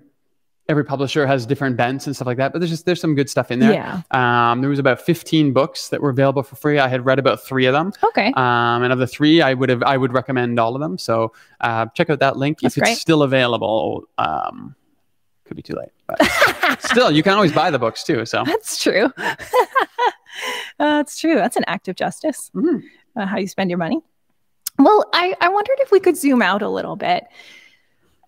every 0.69 0.85
publisher 0.85 1.27
has 1.27 1.47
different 1.47 1.77
bents 1.77 2.07
and 2.07 2.15
stuff 2.15 2.27
like 2.27 2.37
that, 2.37 2.53
but 2.53 2.59
there's 2.59 2.71
just 2.71 2.85
there's 2.85 3.01
some 3.01 3.15
good 3.15 3.31
stuff 3.31 3.51
in 3.51 3.59
there. 3.59 3.73
yeah. 3.73 4.03
Um, 4.11 4.61
there 4.61 4.69
was 4.69 4.79
about 4.79 5.01
15 5.01 5.53
books 5.55 5.89
that 5.89 6.03
were 6.03 6.11
available 6.11 6.43
for 6.43 6.57
free. 6.57 6.79
I 6.79 6.89
had 6.89 7.07
read 7.07 7.19
about 7.19 7.43
three 7.43 7.65
of 7.65 7.73
them. 7.73 7.93
Okay. 8.05 8.33
Um, 8.35 8.83
and 8.83 8.93
of 8.93 8.99
the 8.99 9.07
three, 9.07 9.41
I 9.41 9.55
would 9.55 9.71
have 9.71 9.83
I 9.83 9.97
would 9.97 10.13
recommend 10.13 10.61
all 10.61 10.75
of 10.75 10.81
them. 10.83 10.99
So 10.99 11.33
uh, 11.63 11.87
check 11.95 12.11
out 12.11 12.19
that 12.19 12.37
link 12.37 12.59
That's 12.61 12.77
if 12.77 12.83
it's 12.83 13.01
still 13.01 13.23
available. 13.23 14.05
Um, 14.19 14.75
could 15.47 15.57
be 15.57 15.63
too 15.63 15.77
late, 15.77 15.93
but 16.07 16.21
still, 16.81 17.11
you 17.11 17.23
can 17.23 17.33
always 17.33 17.53
buy 17.53 17.71
the 17.71 17.79
books 17.79 18.05
too. 18.05 18.27
So 18.27 18.43
That's 18.45 18.83
true. 18.83 19.11
That's 20.79 21.19
true. 21.19 21.37
That's 21.37 21.57
an 21.57 21.65
act 21.67 21.89
of 21.89 21.97
justice. 21.97 22.51
Mhm. 22.55 22.83
Uh, 23.17 23.25
how 23.25 23.39
you 23.39 23.47
spend 23.49 23.71
your 23.71 23.79
money. 23.79 24.01
Well, 24.79 25.09
I, 25.15 25.35
I 25.41 25.49
wondered 25.49 25.79
if 25.81 25.91
we 25.91 26.01
could 26.01 26.19
zoom 26.19 26.43
out 26.43 26.61
a 26.61 26.69
little 26.69 26.97
bit 26.97 27.25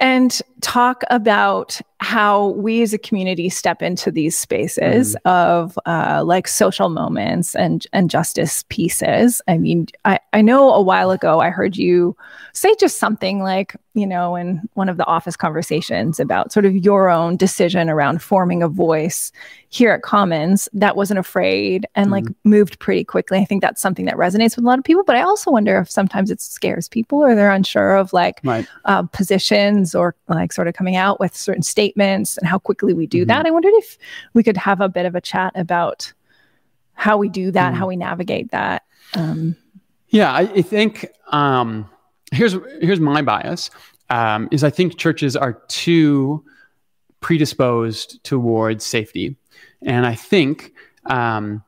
and 0.01 0.41
talk 0.61 1.05
about 1.11 1.81
how 2.01 2.49
we 2.51 2.81
as 2.83 2.93
a 2.93 2.99
community 2.99 3.49
step 3.49 3.83
into 3.83 4.11
these 4.11 4.39
spaces 4.39 5.17
mm. 5.17 5.31
of 5.31 5.79
uh, 5.85 6.23
like 6.25 6.47
social 6.47 6.89
moments 6.89 7.57
and 7.57 7.87
and 7.93 8.09
justice 8.09 8.65
pieces. 8.69 9.43
I 9.49 9.59
mean, 9.59 9.89
I, 10.05 10.21
I 10.33 10.41
know 10.41 10.73
a 10.73 10.81
while 10.81 11.11
ago 11.11 11.41
I 11.41 11.51
heard 11.51 11.77
you 11.77 12.17
say 12.53 12.75
just 12.79 12.99
something 12.99 13.43
like, 13.43 13.75
you 13.95 14.07
know, 14.07 14.37
in 14.37 14.69
one 14.75 14.89
of 14.89 14.97
the 14.97 15.07
office 15.07 15.37
conversations 15.37 16.21
about 16.21 16.53
sort 16.53 16.67
of 16.67 16.77
your 16.77 17.11
own 17.11 17.37
decision 17.37 17.91
around 17.91 18.23
forming 18.23 18.63
a 18.63 18.69
voice 18.69 19.33
here 19.71 19.91
at 19.93 20.03
Commons 20.03 20.69
that 20.73 20.97
wasn't 20.97 21.19
afraid 21.19 21.87
and 21.97 22.09
mm. 22.09 22.13
like 22.13 22.25
moved 22.45 22.79
pretty 22.79 23.05
quickly. 23.05 23.39
I 23.39 23.45
think 23.45 23.61
that's 23.61 23.83
something 23.83 24.07
that 24.07 24.17
resonates 24.17 24.57
with 24.57 24.65
a 24.65 24.69
lot 24.69 24.79
of 24.79 24.85
people, 24.85 25.05
but 25.05 25.17
I 25.17 25.23
also 25.23 25.51
wonder 25.51 25.79
if 25.79 25.91
sometimes 25.91 26.31
it 26.31 26.41
scares 26.41 26.89
people 26.89 27.19
or 27.19 27.35
they're 27.35 27.51
unsure 27.51 27.97
of 27.97 28.13
like 28.13 28.41
right. 28.45 28.67
uh, 28.85 29.03
positions 29.03 29.97
or 29.97 30.15
like 30.29 30.48
sort 30.53 30.69
of 30.69 30.75
coming 30.75 30.97
out 30.97 31.21
with 31.21 31.37
certain 31.37 31.63
statements 31.63 32.37
and 32.37 32.47
how 32.47 32.59
quickly 32.59 32.93
we 32.93 33.07
do 33.07 33.23
mm-hmm. 33.23 33.29
that. 33.29 33.47
I 33.47 33.51
wondered 33.51 33.75
if 33.75 33.99
we 34.35 34.43
could 34.43 34.57
have 34.57 34.81
a 34.81 34.89
bit 34.89 35.07
of 35.07 35.15
a 35.15 35.21
chat 35.21 35.53
about 35.55 36.13
how 36.95 37.17
we 37.17 37.29
do 37.29 37.51
that, 37.53 37.73
mm 37.73 37.77
how 37.77 37.87
we 37.87 37.97
navigate 37.97 38.51
that. 38.51 38.83
Um, 39.15 39.57
yeah, 40.09 40.33
I, 40.33 40.41
I 40.41 40.63
think 40.63 41.07
um, 41.29 41.89
here's 42.33 42.57
here's 42.81 43.01
my 43.01 43.23
bias 43.23 43.71
um, 44.11 44.49
is 44.51 44.65
I 44.65 44.71
think 44.71 44.99
churches 44.99 45.37
are 45.37 45.55
too 45.69 46.45
predisposed 47.21 48.23
towards 48.25 48.85
safety, 48.85 49.37
and 49.83 50.07
I 50.07 50.15
think 50.15 50.73
um, 51.07 51.63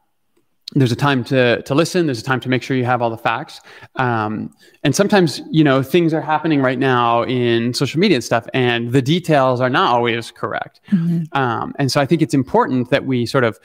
there's 0.73 0.93
a 0.93 0.97
time 0.97 1.25
to 1.25 1.63
to 1.63 1.75
listen. 1.75 2.07
There's 2.07 2.21
a 2.21 2.25
time 2.25 2.41
to 2.41 2.49
make 2.49 2.63
sure 2.63 2.77
you 2.77 2.85
have 2.85 3.03
all 3.03 3.11
the 3.11 3.19
facts. 3.19 3.61
Um, 3.97 4.55
and 4.85 4.95
sometimes 4.95 5.43
you 5.51 5.65
know 5.65 5.83
things 5.83 6.15
are 6.15 6.21
happening 6.21 6.63
right 6.63 6.79
now 6.79 7.23
in 7.25 7.75
social 7.75 7.99
media 7.99 8.17
and 8.17 8.25
stuff 8.25 8.47
and 8.55 8.93
the 8.93 9.03
details 9.03 9.61
are 9.61 9.71
not 9.71 9.93
always 9.95 10.31
correct. 10.31 10.81
Mm-hmm. 10.91 11.37
um, 11.39 11.75
and 11.79 11.91
so 11.93 12.01
i 12.01 12.07
think 12.07 12.21
it's 12.23 12.35
important 12.35 12.91
that 12.91 13.05
we 13.05 13.27
sort 13.27 13.45
of 13.45 13.59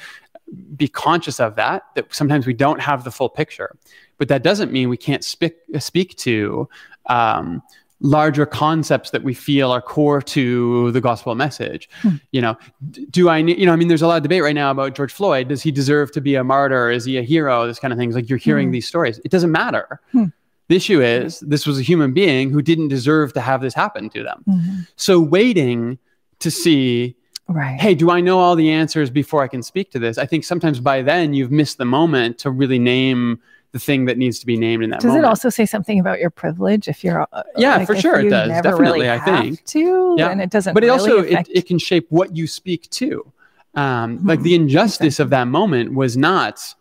be 0.76 0.88
conscious 0.88 1.39
of 1.39 1.56
that 1.56 1.84
that 1.96 2.13
sometimes 2.13 2.46
we 2.46 2.54
don't 2.54 2.80
have 2.80 3.04
the 3.04 3.12
full 3.12 3.30
picture. 3.30 3.76
But 4.18 4.28
that 4.30 4.44
doesn't 4.44 4.72
mean 4.72 4.89
we 4.89 4.98
can't 4.98 5.24
speak 5.24 5.56
speak 5.80 6.15
to 6.18 6.70
um, 7.08 7.62
larger 8.06 8.46
concepts 8.46 9.10
that 9.10 9.24
we 9.24 9.34
feel 9.34 9.72
are 9.72 9.82
core 9.82 10.22
to 10.22 10.91
the 10.91 11.02
gospel 11.02 11.34
message. 11.34 11.89
Hmm. 12.02 12.18
You 12.32 12.41
know, 12.41 12.58
do 13.10 13.30
I 13.30 13.41
need, 13.41 13.58
you 13.58 13.65
know, 13.65 13.74
I 13.74 13.76
mean, 13.76 13.88
there's 13.88 14.04
a 14.04 14.08
lot 14.08 14.18
of 14.18 14.24
debate 14.24 14.44
right 14.44 14.56
now 14.56 14.72
about 14.72 14.96
George 14.96 15.12
Floyd. 15.12 15.48
Does 15.48 15.63
he 15.63 15.72
deserve 15.72 16.12
to 16.12 16.22
be 16.22 16.36
a 16.36 16.44
martyr? 16.44 16.91
Is 16.91 17.06
he 17.06 17.18
a 17.18 17.24
hero? 17.24 17.65
This 17.65 17.80
kind 17.80 17.91
of 17.91 17.98
things. 17.98 18.15
Like 18.15 18.30
you're 18.30 18.38
hearing 18.38 18.68
hmm. 18.68 18.74
these 18.74 18.88
stories. 18.88 19.20
It 19.26 19.32
doesn't 19.32 19.52
matter. 19.52 20.00
Hmm. 20.12 20.26
The 20.68 20.76
issue 20.76 21.02
is 21.02 21.39
this 21.41 21.65
was 21.65 21.80
a 21.80 21.84
human 21.84 22.13
being 22.13 22.50
who 22.50 22.62
didn't 22.62 22.88
deserve 22.88 23.34
to 23.34 23.41
have 23.41 23.62
this 23.62 23.74
happen 23.74 24.10
to 24.10 24.24
them. 24.24 24.44
Mm-hmm. 24.48 24.80
So 24.96 25.20
waiting 25.20 26.00
to 26.39 26.50
see 26.50 27.15
Right. 27.48 27.80
Hey, 27.80 27.94
do 27.94 28.10
I 28.10 28.22
know 28.22 28.39
all 28.39 28.56
the 28.56 28.72
answers 28.72 29.12
before 29.12 29.44
I 29.44 29.48
can 29.48 29.62
speak 29.62 29.91
to 29.91 30.00
this? 30.00 30.18
I 30.18 30.26
think 30.26 30.44
sometimes 30.44 30.80
by 30.80 31.04
then 31.04 31.36
you've 31.36 31.52
missed 31.52 31.78
the 31.78 31.86
moment 31.86 32.39
to 32.39 32.50
really 32.50 32.80
name 32.80 33.39
the 33.76 33.80
thing 33.80 34.06
that 34.06 34.18
needs 34.18 34.40
to 34.40 34.46
be 34.46 34.56
named 34.56 34.86
in 34.86 34.90
that 34.90 35.02
does 35.02 35.10
moment. 35.10 35.26
it 35.26 35.28
also 35.28 35.50
say 35.50 35.66
something 35.66 36.00
about 36.00 36.18
your 36.18 36.30
privilege 36.30 36.88
if 36.88 37.04
you're 37.04 37.28
uh, 37.34 37.44
yeah 37.58 37.76
like 37.76 37.86
for 37.86 37.94
sure 37.94 38.22
it 38.22 38.30
does 38.30 38.48
definitely 38.48 39.02
really 39.02 39.10
i 39.10 39.20
think 39.20 39.62
to 39.66 40.16
yeah 40.18 40.30
and 40.30 40.40
it 40.40 40.50
doesn't 40.50 40.74
but 40.74 40.82
it 40.82 40.88
really 40.88 40.98
also 40.98 41.18
affect... 41.18 41.50
it, 41.50 41.58
it 41.58 41.66
can 41.68 41.78
shape 41.78 42.06
what 42.08 42.34
you 42.34 42.48
speak 42.48 42.90
to 42.90 43.30
um, 43.74 44.18
hmm 44.20 44.30
like 44.30 44.42
the 44.44 44.56
injustice 44.56 45.06
exactly. 45.06 45.24
of 45.24 45.30
that 45.32 45.48
moment 45.50 45.94
was 45.94 46.16
not 46.16 46.74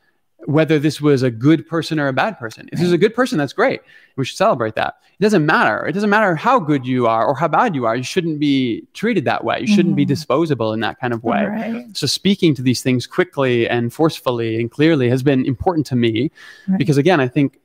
whether 0.46 0.78
this 0.78 1.00
was 1.00 1.22
a 1.22 1.30
good 1.30 1.66
person 1.66 1.98
or 1.98 2.08
a 2.08 2.12
bad 2.12 2.38
person. 2.38 2.68
If 2.72 2.78
this 2.78 2.86
is 2.86 2.92
a 2.92 2.98
good 2.98 3.14
person, 3.14 3.38
that's 3.38 3.52
great. 3.52 3.80
We 4.16 4.24
should 4.24 4.36
celebrate 4.36 4.74
that. 4.74 4.98
It 5.18 5.22
doesn't 5.22 5.46
matter. 5.46 5.86
It 5.86 5.92
doesn't 5.92 6.10
matter 6.10 6.34
how 6.34 6.58
good 6.58 6.86
you 6.86 7.06
are 7.06 7.26
or 7.26 7.34
how 7.34 7.48
bad 7.48 7.74
you 7.74 7.86
are. 7.86 7.96
You 7.96 8.02
shouldn't 8.02 8.40
be 8.40 8.86
treated 8.92 9.24
that 9.24 9.44
way. 9.44 9.60
You 9.60 9.66
shouldn't 9.66 9.88
mm-hmm. 9.88 9.96
be 9.96 10.04
disposable 10.04 10.72
in 10.72 10.80
that 10.80 11.00
kind 11.00 11.12
of 11.12 11.24
way. 11.24 11.44
Right. 11.44 11.96
So 11.96 12.06
speaking 12.06 12.54
to 12.56 12.62
these 12.62 12.82
things 12.82 13.06
quickly 13.06 13.68
and 13.68 13.92
forcefully 13.92 14.60
and 14.60 14.70
clearly 14.70 15.08
has 15.08 15.22
been 15.22 15.46
important 15.46 15.86
to 15.86 15.96
me 15.96 16.30
right. 16.68 16.78
because 16.78 16.98
again, 16.98 17.20
I 17.20 17.28
think 17.28 17.60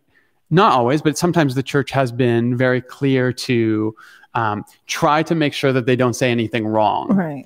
not 0.50 0.72
always, 0.72 1.02
but 1.02 1.18
sometimes 1.18 1.56
the 1.56 1.64
church 1.64 1.92
has 1.92 2.12
been 2.12 2.58
very 2.58 2.82
clear 2.82 3.34
to 3.34 3.96
um, 4.34 4.64
try 4.88 5.24
to 5.24 5.36
make 5.36 5.54
sure 5.54 5.74
that 5.74 5.86
they 5.86 5.96
don't 5.96 6.16
say 6.16 6.32
anything 6.32 6.68
wrong. 6.68 7.10
Right. 7.10 7.46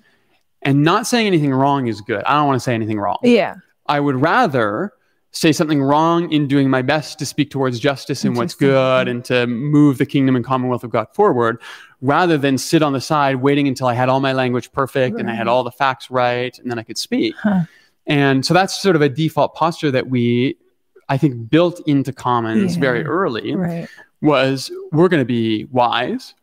And 0.61 0.83
not 0.83 1.07
saying 1.07 1.27
anything 1.27 1.53
wrong 1.53 1.87
is 1.87 2.01
good. 2.01 2.23
I 2.23 2.35
don't 2.35 2.47
want 2.47 2.55
to 2.57 2.63
say 2.63 2.73
anything 2.73 2.99
wrong. 2.99 3.17
Yeah. 3.23 3.55
I 3.87 3.99
would 3.99 4.15
rather 4.15 4.93
say 5.33 5.51
something 5.51 5.81
wrong 5.81 6.31
in 6.31 6.47
doing 6.47 6.69
my 6.69 6.81
best 6.81 7.17
to 7.19 7.25
speak 7.25 7.49
towards 7.49 7.79
justice 7.79 8.23
and 8.23 8.37
what's 8.37 8.53
good 8.53 9.07
and 9.07 9.25
to 9.25 9.47
move 9.47 9.97
the 9.97 10.05
kingdom 10.05 10.35
and 10.35 10.45
commonwealth 10.45 10.83
of 10.83 10.91
God 10.91 11.07
forward, 11.13 11.59
rather 12.01 12.37
than 12.37 12.57
sit 12.57 12.83
on 12.83 12.93
the 12.93 13.01
side 13.01 13.37
waiting 13.37 13.67
until 13.67 13.87
I 13.87 13.95
had 13.95 14.09
all 14.09 14.19
my 14.19 14.33
language 14.33 14.71
perfect 14.71 15.15
right. 15.15 15.19
and 15.19 15.31
I 15.31 15.33
had 15.33 15.47
all 15.47 15.63
the 15.63 15.71
facts 15.71 16.11
right 16.11 16.57
and 16.59 16.69
then 16.69 16.77
I 16.77 16.83
could 16.83 16.99
speak. 16.99 17.33
Huh. 17.41 17.63
And 18.05 18.45
so 18.45 18.53
that's 18.53 18.79
sort 18.79 18.95
of 18.95 19.01
a 19.01 19.09
default 19.09 19.55
posture 19.55 19.89
that 19.89 20.07
we, 20.07 20.55
I 21.09 21.17
think, 21.17 21.49
built 21.49 21.81
into 21.87 22.13
Commons 22.13 22.75
yeah. 22.75 22.81
very 22.81 23.03
early 23.03 23.55
right. 23.55 23.87
was 24.21 24.71
we're 24.91 25.09
going 25.09 25.21
to 25.21 25.25
be 25.25 25.65
wise. 25.65 26.35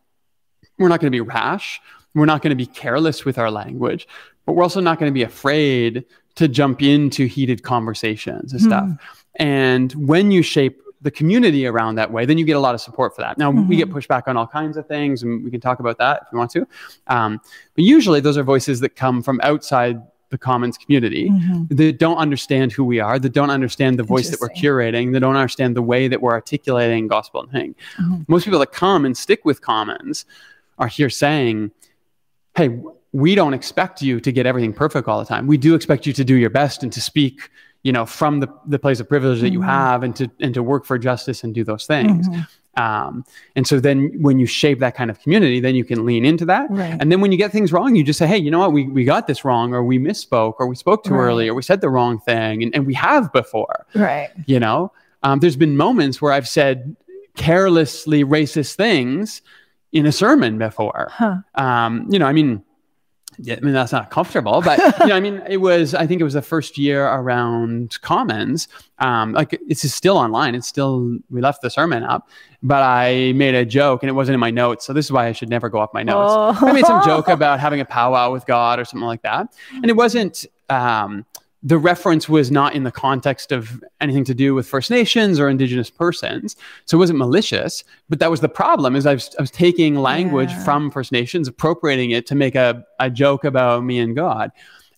We're 0.79 0.89
not 0.89 1.01
going 1.01 1.13
to 1.13 1.17
be 1.17 1.21
rash. 1.21 1.81
We're 2.15 2.27
not 2.27 2.43
going 2.43 2.51
to 2.51 2.57
be 2.57 2.67
careless 2.67 3.25
with 3.25 3.39
our 3.39 3.53
language, 3.53 4.09
but 4.47 4.55
we're 4.55 4.65
also 4.65 4.81
not 4.81 4.99
going 4.99 5.11
to 5.11 5.15
be 5.15 5.23
afraid 5.23 6.05
to 6.37 6.49
jump 6.49 6.83
into 6.83 7.27
heated 7.27 7.63
conversations 7.63 8.53
and 8.53 8.61
stuff. 8.61 8.85
Mm. 8.85 8.99
And 9.37 9.93
when 9.93 10.31
you 10.31 10.43
shape 10.43 10.83
the 11.03 11.11
community 11.11 11.67
around 11.67 11.95
that 11.95 12.13
way, 12.13 12.27
then 12.27 12.37
you 12.37 12.45
get 12.45 12.57
a 12.57 12.61
lot 12.61 12.75
of 12.75 12.81
support 12.81 13.15
for 13.15 13.23
that. 13.23 13.39
Now, 13.39 13.51
mm-hmm. 13.51 13.69
we 13.69 13.77
get 13.77 13.91
pushed 13.91 14.09
back 14.09 14.29
on 14.29 14.37
all 14.37 14.47
kinds 14.47 14.77
of 14.77 14.87
things, 14.87 15.23
and 15.23 15.43
we 15.43 15.51
can 15.51 15.61
talk 15.61 15.81
about 15.81 15.99
that 15.99 16.23
if 16.23 16.29
you 16.33 16.39
want 16.39 16.51
to. 16.53 16.67
Um, 17.07 17.41
but 17.75 17.85
usually, 17.85 18.21
those 18.21 18.37
are 18.37 18.43
voices 18.43 18.81
that 18.81 18.97
come 18.97 19.23
from 19.23 19.41
outside 19.43 20.03
the 20.29 20.39
commons 20.39 20.79
community 20.79 21.29
mm-hmm. 21.29 21.75
that 21.75 21.99
don't 21.99 22.19
understand 22.19 22.71
who 22.71 22.85
we 22.85 23.01
are, 23.01 23.19
that 23.19 23.33
don't 23.33 23.51
understand 23.51 23.99
the 23.99 24.03
voice 24.03 24.31
that 24.31 24.41
we're 24.41 24.49
curating, 24.51 25.13
that 25.13 25.21
don't 25.21 25.37
understand 25.37 25.75
the 25.75 25.83
way 25.83 26.07
that 26.07 26.23
we're 26.23 26.33
articulating 26.33 27.09
gospel 27.09 27.43
and 27.43 27.51
thing. 27.51 27.75
Mm-hmm. 27.99 28.23
Most 28.29 28.45
people 28.45 28.61
that 28.61 28.71
come 28.73 29.05
and 29.05 29.17
stick 29.17 29.45
with 29.45 29.61
commons 29.61 30.27
are 30.79 30.87
here 30.87 31.11
saying, 31.11 31.73
hey, 32.57 32.79
we 33.13 33.35
don't 33.35 33.55
expect 33.55 34.03
you 34.03 34.21
to 34.21 34.33
get 34.33 34.47
everything 34.47 34.73
perfect 34.73 35.09
all 35.09 35.19
the 35.19 35.27
time. 35.27 35.47
We 35.47 35.57
do 35.57 35.75
expect 35.75 36.07
you 36.07 36.13
to 36.13 36.25
do 36.25 36.37
your 36.37 36.51
best 36.51 36.83
and 36.83 36.93
to 36.93 37.01
speak, 37.01 37.51
you 37.83 37.93
know, 37.93 38.07
from 38.07 38.41
the, 38.41 38.49
the 38.67 38.79
place 38.79 39.01
of 39.01 39.09
privilege 39.09 39.39
mm-hmm. 39.39 39.47
that 39.47 39.53
you 39.53 39.61
mm-hmm. 39.61 39.69
have 39.69 40.03
and 40.03 40.15
to 40.17 40.31
and 40.41 40.55
to 40.55 40.63
work 40.63 40.85
for 40.85 40.99
justice 40.99 41.43
and 41.43 41.55
do 41.55 41.65
those 41.65 41.87
things. 41.87 42.29
Mm-hmm. 42.29 42.41
Um, 42.77 43.25
and 43.57 43.67
so 43.67 43.81
then 43.81 44.11
when 44.23 44.39
you 44.39 44.47
shape 44.47 44.79
that 44.79 44.95
kind 44.95 45.11
of 45.11 45.19
community, 45.21 45.59
then 45.59 45.75
you 45.75 45.85
can 45.85 46.07
lean 46.07 46.25
into 46.25 46.45
that. 46.47 46.71
Right. 46.71 46.97
And 47.01 47.11
then 47.11 47.21
when 47.21 47.33
you 47.33 47.37
get 47.37 47.51
things 47.51 47.73
wrong, 47.73 47.97
you 47.97 48.05
just 48.05 48.19
say, 48.19 48.29
hey, 48.29 48.39
you 48.39 48.51
know 48.51 48.61
what, 48.61 48.73
we, 48.73 48.87
we 48.87 49.05
got 49.05 49.27
this 49.27 49.45
wrong, 49.45 49.75
or 49.75 49.83
we 49.83 49.99
misspoke, 49.99 50.55
or 50.61 50.69
we 50.69 50.77
spoke 50.77 51.03
too 51.03 51.15
right. 51.15 51.21
early, 51.21 51.49
or 51.49 51.55
we 51.55 51.63
said 51.63 51.81
the 51.81 51.91
wrong 51.91 52.21
thing. 52.21 52.63
And, 52.63 52.75
and 52.75 52.87
we 52.87 52.95
have 52.95 53.33
before. 53.33 53.87
Right. 53.95 54.31
You 54.47 54.61
know, 54.61 54.93
um, 55.25 55.41
there's 55.41 55.57
been 55.57 55.77
moments 55.77 56.23
where 56.23 56.33
I've 56.33 56.49
said 56.49 56.95
carelessly 57.37 58.25
racist 58.25 58.77
things 58.77 59.43
in 59.93 60.07
a 60.07 60.13
sermon 60.13 60.57
before. 60.57 61.09
Huh. 61.11 61.39
Um, 61.57 62.07
you 62.09 62.21
know, 62.21 62.27
I 62.27 62.33
mean, 62.33 62.63
I 63.49 63.61
mean 63.61 63.73
that's 63.73 63.93
not 63.93 64.11
comfortable, 64.11 64.61
but 64.63 64.79
you 65.01 65.07
know, 65.07 65.17
I 65.17 65.21
mean, 65.21 65.43
it 65.49 65.59
was. 65.59 65.95
I 65.95 66.07
think 66.07 66.21
it 66.21 66.25
was 66.25 66.35
the 66.35 66.43
first 66.43 66.77
year 66.77 67.07
around 67.07 67.99
Commons. 68.03 68.69
Um, 68.99 69.33
like 69.33 69.59
it's 69.69 69.91
still 69.93 70.17
online. 70.17 70.55
It's 70.55 70.67
still 70.67 71.19
we 71.31 71.41
left 71.41 71.63
the 71.63 71.71
sermon 71.71 72.03
up, 72.03 72.29
but 72.63 72.83
I 72.83 73.33
made 73.35 73.55
a 73.55 73.65
joke 73.65 74.03
and 74.03 74.11
it 74.11 74.15
wasn't 74.15 74.35
in 74.35 74.41
my 74.41 74.51
notes. 74.51 74.85
So 74.85 74.93
this 74.93 75.07
is 75.07 75.13
why 75.13 75.27
I 75.27 75.33
should 75.33 75.49
never 75.49 75.69
go 75.69 75.79
off 75.79 75.91
my 75.95 76.03
notes. 76.03 76.33
Oh. 76.63 76.67
I 76.67 76.73
made 76.73 76.87
some 76.87 77.05
joke 77.05 77.29
about 77.29 77.61
having 77.61 77.81
a 77.81 77.85
powwow 77.85 78.33
with 78.33 78.47
God 78.47 78.79
or 78.79 78.85
something 78.85 79.07
like 79.07 79.23
that, 79.23 79.55
and 79.73 79.87
it 79.87 79.97
wasn't. 79.97 80.47
Um, 80.69 81.27
the 81.63 81.79
reference 81.79 82.29
was 82.29 82.51
not 82.51 82.75
in 82.75 82.85
the 82.85 82.91
context 82.91 83.53
of 83.53 83.85
anything 84.01 84.25
to 84.25 84.35
do 84.35 84.55
with 84.55 84.67
First 84.67 84.91
Nations 84.91 85.39
or 85.39 85.49
Indigenous 85.49 85.91
persons, 85.91 86.57
so 86.87 86.97
it 86.97 87.01
wasn't 87.01 87.19
malicious. 87.19 87.85
But 88.09 88.19
that 88.21 88.31
was 88.31 88.41
the 88.41 88.49
problem: 88.49 88.97
is 88.97 89.07
I 89.07 89.15
was, 89.15 89.35
I 89.39 89.43
was 89.43 89.51
taking 89.51 89.97
language 89.97 90.51
yeah. 90.51 90.65
from 90.65 90.91
First 90.91 91.13
Nations, 91.13 91.49
appropriating 91.49 92.13
it 92.13 92.27
to 92.27 92.35
make 92.35 92.55
a, 92.55 92.85
a 92.99 93.11
joke 93.11 93.45
about 93.45 93.85
me 93.85 93.99
and 93.99 94.17
God. 94.17 94.53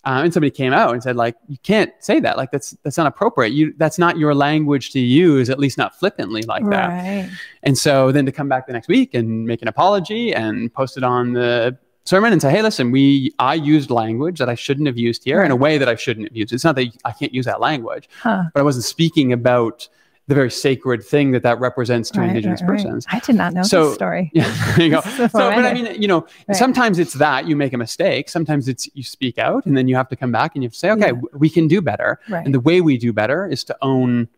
Uh, 0.05 0.23
and 0.25 0.35
somebody 0.35 0.51
came 0.51 0.73
out 0.73 0.93
and 0.93 1.01
said, 1.01 1.15
like, 1.15 1.37
you 1.49 1.57
can't 1.63 1.93
say 2.01 2.19
that. 2.19 2.37
Like, 2.37 2.51
that's 2.51 2.77
that's 2.83 2.99
not 2.99 3.07
appropriate. 3.07 3.53
You 3.53 3.73
that's 3.77 3.99
not 3.99 4.19
your 4.19 4.35
language 4.35 4.91
to 4.93 4.99
use, 4.99 5.49
at 5.49 5.61
least 5.61 5.79
not 5.79 5.97
flippantly 5.97 6.43
like 6.43 6.69
that. 6.71 7.31
And 7.63 7.79
so 7.79 8.11
then 8.11 8.27
to 8.27 8.33
come 8.33 8.49
back 8.49 8.67
the 8.67 8.73
next 8.73 8.89
week 8.89 9.15
and 9.15 9.45
make 9.45 9.63
an 9.63 9.69
apology 9.69 10.35
and 10.35 10.75
post 10.75 10.97
it 10.97 11.05
on 11.05 11.35
the 11.35 11.79
sermon 12.05 12.33
and 12.33 12.43
say, 12.43 12.51
hey, 12.51 12.63
listen, 12.63 12.91
we 12.91 13.33
I 13.39 13.55
used 13.55 13.91
language 13.91 14.39
that 14.39 14.49
I 14.49 14.55
shouldn't 14.55 14.87
have 14.87 14.99
used 14.99 15.25
here 15.25 15.39
right. 15.39 15.47
in 15.47 15.53
a 15.53 15.57
way 15.57 15.79
that 15.79 15.89
I 15.89 15.95
shouldn't 15.95 16.29
have 16.29 16.37
used. 16.37 16.53
It's 16.53 16.65
not 16.65 16.77
that 16.77 16.89
I 17.05 17.13
can't 17.13 17.35
use 17.35 17.47
that 17.47 17.61
language, 17.61 18.09
huh. 18.21 18.45
but 18.53 18.61
I 18.61 18.63
wasn't 18.63 18.85
speaking 18.85 19.33
about 19.33 19.89
the 20.29 20.35
very 20.37 20.51
sacred 20.51 21.05
thing 21.05 21.33
that 21.33 21.43
that 21.43 21.59
represents 21.59 22.09
to 22.11 22.21
right, 22.21 22.29
indigenous 22.29 22.63
right, 22.63 22.69
persons. 22.69 23.07
I 23.11 23.19
did 23.19 23.35
not 23.35 23.53
know 23.53 23.63
so, 23.63 23.87
this 23.87 23.95
story. 23.95 24.31
Yeah, 24.35 24.75
there 24.77 24.87
you 24.87 24.91
go. 24.93 25.01
so, 25.17 25.29
but 25.29 25.65
I 25.65 25.75
mean, 25.75 26.01
you 26.01 26.07
know, 26.07 26.27
sometimes 26.53 26.99
it's 26.99 27.15
that 27.15 27.49
you 27.49 27.57
make 27.57 27.73
a 27.73 27.79
mistake. 27.79 28.29
Sometimes 28.29 28.69
it's 28.69 28.89
you 28.95 29.03
speak 29.03 29.39
out, 29.39 29.67
and 29.67 29.77
then 29.77 29.89
you 29.89 29.97
have 29.97 30.09
to 30.11 30.17
come 30.17 30.31
back 30.31 30.55
and 30.55 30.63
you 30.63 30.69
have 30.69 30.75
to 30.75 30.79
say, 30.79 30.91
okay, 30.93 31.09
yeah. 31.09 31.21
we 31.35 31.51
can 31.51 31.67
do 31.67 31.83
better. 31.83 32.21
And 32.29 32.55
the 32.55 32.61
way 32.61 32.81
we 32.81 32.99
do 32.99 33.13
better 33.13 33.47
is 33.49 33.65
to 33.65 33.77
own 33.83 34.29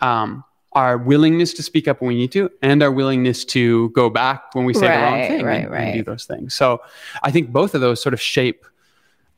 um, 0.00 0.44
our 0.76 0.98
willingness 0.98 1.54
to 1.54 1.62
speak 1.62 1.88
up 1.88 2.02
when 2.02 2.08
we 2.08 2.14
need 2.14 2.30
to 2.30 2.50
and 2.60 2.82
our 2.82 2.92
willingness 2.92 3.46
to 3.46 3.88
go 3.90 4.10
back 4.10 4.54
when 4.54 4.66
we 4.66 4.74
say 4.74 4.82
the 4.82 4.88
wrong 4.88 5.20
thing 5.26 5.42
right, 5.42 5.64
and, 5.64 5.74
and 5.74 5.94
do 5.94 6.02
those 6.04 6.26
things. 6.26 6.52
So 6.54 6.82
I 7.22 7.30
think 7.30 7.50
both 7.50 7.74
of 7.74 7.80
those 7.80 8.00
sort 8.00 8.12
of 8.12 8.20
shape 8.20 8.66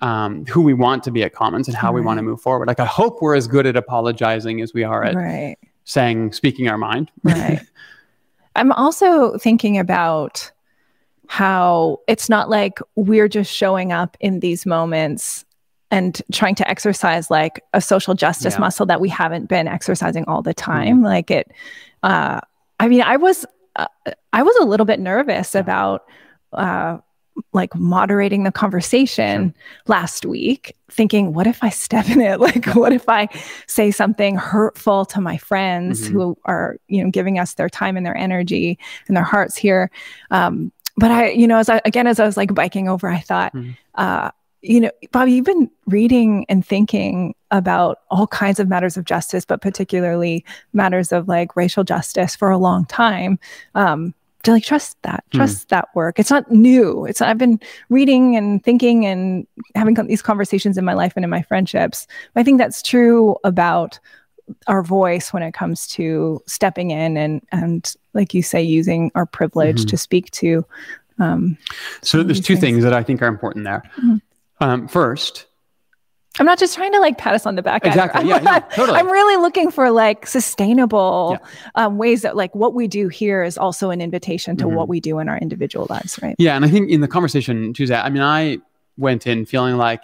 um, 0.01 0.45
who 0.47 0.63
we 0.63 0.75
want 0.75 1.05
to 1.05 1.13
be 1.13 1.23
at 1.23 1.33
Commons 1.33 1.69
and 1.69 1.77
how 1.77 1.93
we 1.93 2.01
want 2.01 2.19
to 2.19 2.23
move 2.23 2.41
forward. 2.41 2.67
Like 2.67 2.81
I 2.81 2.85
hope 2.85 3.23
we're 3.23 3.37
as 3.37 3.47
good 3.47 3.67
at 3.67 3.77
apologizing 3.77 4.61
as 4.61 4.75
we 4.75 4.83
are 4.83 5.05
at 5.05 5.15
right. 5.15 5.57
saying, 5.85 6.33
speaking 6.33 6.69
our 6.69 6.79
mind. 6.79 7.11
right. 7.23 7.61
I'm 8.57 8.73
also 8.73 9.39
thinking 9.39 9.79
about 9.79 10.51
how 11.29 12.01
it's 12.09 12.29
not 12.29 12.51
like 12.51 12.81
we're 12.97 13.29
just 13.29 13.53
showing 13.53 13.93
up 13.93 14.17
in 14.19 14.41
these 14.41 14.67
moments 14.67 15.45
and 15.91 16.21
trying 16.33 16.55
to 16.57 16.69
exercise 16.69 17.31
like 17.31 17.63
a 17.73 17.81
social 17.81 18.15
justice 18.15 18.55
Yeah. 18.55 18.61
muscle 18.61 18.87
that 18.87 19.01
we 19.01 19.09
haven't 19.09 19.49
been 19.49 19.67
exercising 19.69 20.25
all 20.27 20.43
the 20.43 20.55
time. 20.55 21.03
Like 21.03 21.31
it, 21.31 21.51
uh, 22.03 22.41
I 22.81 22.89
mean, 22.89 23.03
I 23.03 23.17
was, 23.17 23.47
uh, 23.77 23.87
I 24.33 24.43
was 24.43 24.55
a 24.57 24.65
little 24.65 24.87
bit 24.87 25.01
nervous 25.01 25.55
about, 25.55 26.05
uh, 26.53 26.99
like 27.53 27.73
moderating 27.77 28.43
the 28.43 28.51
conversation 28.51 29.55
last 29.87 30.27
week, 30.27 30.75
thinking, 30.91 31.33
what 31.35 31.47
if 31.47 31.63
I 31.63 31.69
step 31.71 32.11
in 32.11 32.21
it? 32.21 32.41
Like, 32.49 32.67
what 32.75 32.93
if 32.93 33.09
I 33.09 33.29
say 33.69 33.91
something 33.93 34.35
hurtful 34.37 35.05
to 35.07 35.21
my 35.21 35.37
friends 35.37 36.09
Mhm. 36.09 36.13
who 36.13 36.39
are, 36.47 36.77
you 36.89 37.05
know, 37.05 37.11
giving 37.11 37.39
us 37.39 37.55
their 37.55 37.69
time 37.69 37.97
and 37.97 38.05
their 38.05 38.17
energy 38.17 38.77
and 39.07 39.17
their 39.17 39.25
hearts 39.25 39.57
here? 39.57 39.91
Um, 40.33 40.73
but 40.97 41.13
I, 41.13 41.31
you 41.31 41.47
know, 41.47 41.59
as 41.59 41.69
I, 41.69 41.81
again, 41.85 42.09
as 42.09 42.19
I 42.19 42.27
was 42.27 42.37
like 42.37 42.53
biking 42.55 42.89
over, 42.89 43.09
I 43.09 43.21
thought, 43.21 43.55
Mhm. 43.55 43.77
uh, 43.95 44.31
you 44.63 44.81
know, 44.81 44.91
Bobby, 45.13 45.33
you've 45.33 45.45
been 45.45 45.71
reading 45.87 46.45
and 46.49 46.67
thinking 46.67 47.35
about 47.51 47.99
all 48.11 48.27
kinds 48.27 48.59
of 48.59 48.69
matters 48.69 48.97
of 48.97 49.05
justice, 49.05 49.45
but 49.45 49.61
particularly 49.63 50.45
matters 50.73 51.13
of 51.13 51.29
like 51.29 51.55
racial 51.57 51.85
justice 51.85 52.35
for 52.35 52.51
a 52.51 52.59
long 52.59 52.85
time. 52.87 53.39
Um, 53.75 54.15
to 54.45 54.53
like 54.53 54.65
trust 54.65 54.97
that, 55.03 55.25
Hmm. 55.33 55.39
trust 55.39 55.69
that 55.71 55.89
work. 55.95 56.19
It's 56.19 56.31
not 56.31 56.51
new. 56.51 57.05
It's 57.07 57.21
I've 57.21 57.39
been 57.39 57.61
reading 57.89 58.37
and 58.37 58.63
thinking 58.63 59.05
and 59.05 59.47
having 59.75 59.95
these 60.07 60.23
conversations 60.23 60.79
in 60.79 60.85
my 60.85 60.95
life 60.95 61.13
and 61.17 61.25
in 61.25 61.31
my 61.31 61.43
friendships. 61.43 62.07
I 62.37 62.43
think 62.43 62.59
that's 62.59 62.81
true 62.83 63.37
about 63.45 63.99
our 64.67 64.83
voice 64.83 65.33
when 65.33 65.43
it 65.43 65.53
comes 65.55 65.87
to 65.89 66.41
stepping 66.47 66.91
in 66.91 67.17
and 67.17 67.43
and 67.53 67.95
like 68.15 68.33
you 68.33 68.43
say, 68.43 68.63
using 68.63 69.11
our 69.15 69.27
privilege 69.27 69.83
Mhm. 69.85 69.89
to 69.89 69.97
speak 69.97 70.31
to. 70.33 70.65
Um, 71.19 71.59
So 72.03 72.23
there's 72.23 72.41
two 72.41 72.55
things. 72.55 72.61
things 72.61 72.85
that 72.85 72.93
I 72.95 73.03
think 73.03 73.21
are 73.23 73.27
important 73.27 73.65
there. 73.65 73.83
Mhm. 74.01 74.21
Um, 74.61 74.89
first, 74.89 75.47
I'm 76.41 76.47
not 76.47 76.59
just 76.59 76.75
trying 76.77 76.93
to 76.93 77.01
like 77.01 77.19
pat 77.19 77.35
us 77.35 77.47
on 77.47 77.55
the 77.57 77.63
back. 77.63 77.85
Exactly. 77.85 78.21
I'm, 78.21 78.27
Yeah, 78.29 78.39
no, 78.39 78.61
totally. 78.75 78.99
I'm 78.99 79.11
really 79.11 79.41
looking 79.41 79.71
for 79.71 79.91
like 79.91 80.27
sustainable 80.27 81.39
um, 81.75 81.99
ways 81.99 82.23
that 82.23 82.37
like 82.37 82.55
what 82.55 82.75
we 82.75 82.87
do 82.89 83.09
here 83.09 83.43
is 83.43 83.59
also 83.59 83.91
an 83.91 84.01
invitation 84.01 84.57
to 84.59 84.65
Mhm. 84.67 84.73
what 84.75 84.89
we 84.89 85.01
do 85.01 85.19
in 85.19 85.29
our 85.29 85.39
individual 85.39 85.87
lives, 85.91 86.19
right? 86.23 86.37
Yeah, 86.39 86.57
and 86.57 86.65
I 86.65 86.69
think 86.69 86.91
in 86.91 87.01
the 87.01 87.09
conversation 87.09 87.73
Tuesday, 87.73 87.97
I 87.97 88.09
mean, 88.11 88.23
I 88.23 88.59
went 88.97 89.27
in 89.27 89.47
feeling 89.47 89.77
like 89.77 90.03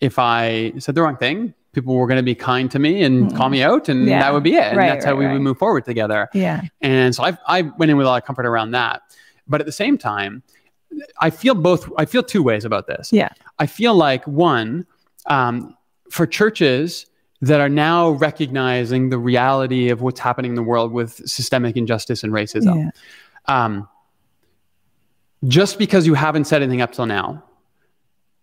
if 0.00 0.18
I 0.18 0.72
said 0.78 0.94
the 0.94 1.02
wrong 1.02 1.16
thing, 1.16 1.54
people 1.72 1.94
were 1.94 2.06
going 2.06 2.16
to 2.18 2.22
be 2.22 2.34
kind 2.34 2.70
to 2.70 2.78
me 2.78 3.02
and 3.02 3.30
Mhm. 3.30 3.36
call 3.36 3.50
me 3.50 3.62
out, 3.62 3.88
and 3.90 4.06
Yeah. 4.06 4.20
that 4.20 4.32
would 4.32 4.42
be 4.42 4.54
it. 4.54 4.62
And 4.64 4.76
Right, 4.78 4.88
that's 4.88 5.04
how 5.04 5.14
we 5.14 5.26
right. 5.26 5.32
would 5.34 5.42
move 5.42 5.58
forward 5.58 5.84
together. 5.84 6.28
Yeah. 6.32 6.62
And 6.80 7.14
so 7.14 7.22
I, 7.24 7.36
I 7.46 7.62
went 7.62 7.90
in 7.90 7.96
with 7.98 8.06
a 8.06 8.10
lot 8.10 8.22
of 8.22 8.26
comfort 8.26 8.46
around 8.46 8.70
that. 8.70 9.02
But 9.46 9.60
at 9.60 9.66
the 9.66 9.72
same 9.72 9.98
time, 9.98 10.42
I 11.20 11.28
feel 11.30 11.54
both. 11.54 11.90
I 11.98 12.04
feel 12.06 12.22
two 12.22 12.42
ways 12.42 12.64
about 12.64 12.86
this. 12.86 13.12
Yeah. 13.12 13.28
I 13.58 13.66
feel 13.66 13.94
like 13.94 14.26
one, 14.26 14.86
um, 15.26 15.76
for 16.10 16.26
churches 16.26 17.06
that 17.42 17.60
are 17.60 17.68
now 17.68 18.10
recognizing 18.10 19.10
the 19.10 19.18
reality 19.18 19.88
of 19.90 20.00
what's 20.02 20.20
happening 20.20 20.52
in 20.52 20.54
the 20.56 20.62
world 20.62 20.92
with 20.92 21.14
systemic 21.28 21.76
injustice 21.76 22.22
and 22.22 22.32
racism 22.32 22.76
Yeah. 22.76 22.90
um, 23.66 23.88
just 25.46 25.78
because 25.78 26.06
you 26.06 26.14
haven't 26.14 26.44
said 26.46 26.62
anything 26.62 26.80
up 26.80 26.92
till 26.92 27.06
now 27.06 27.42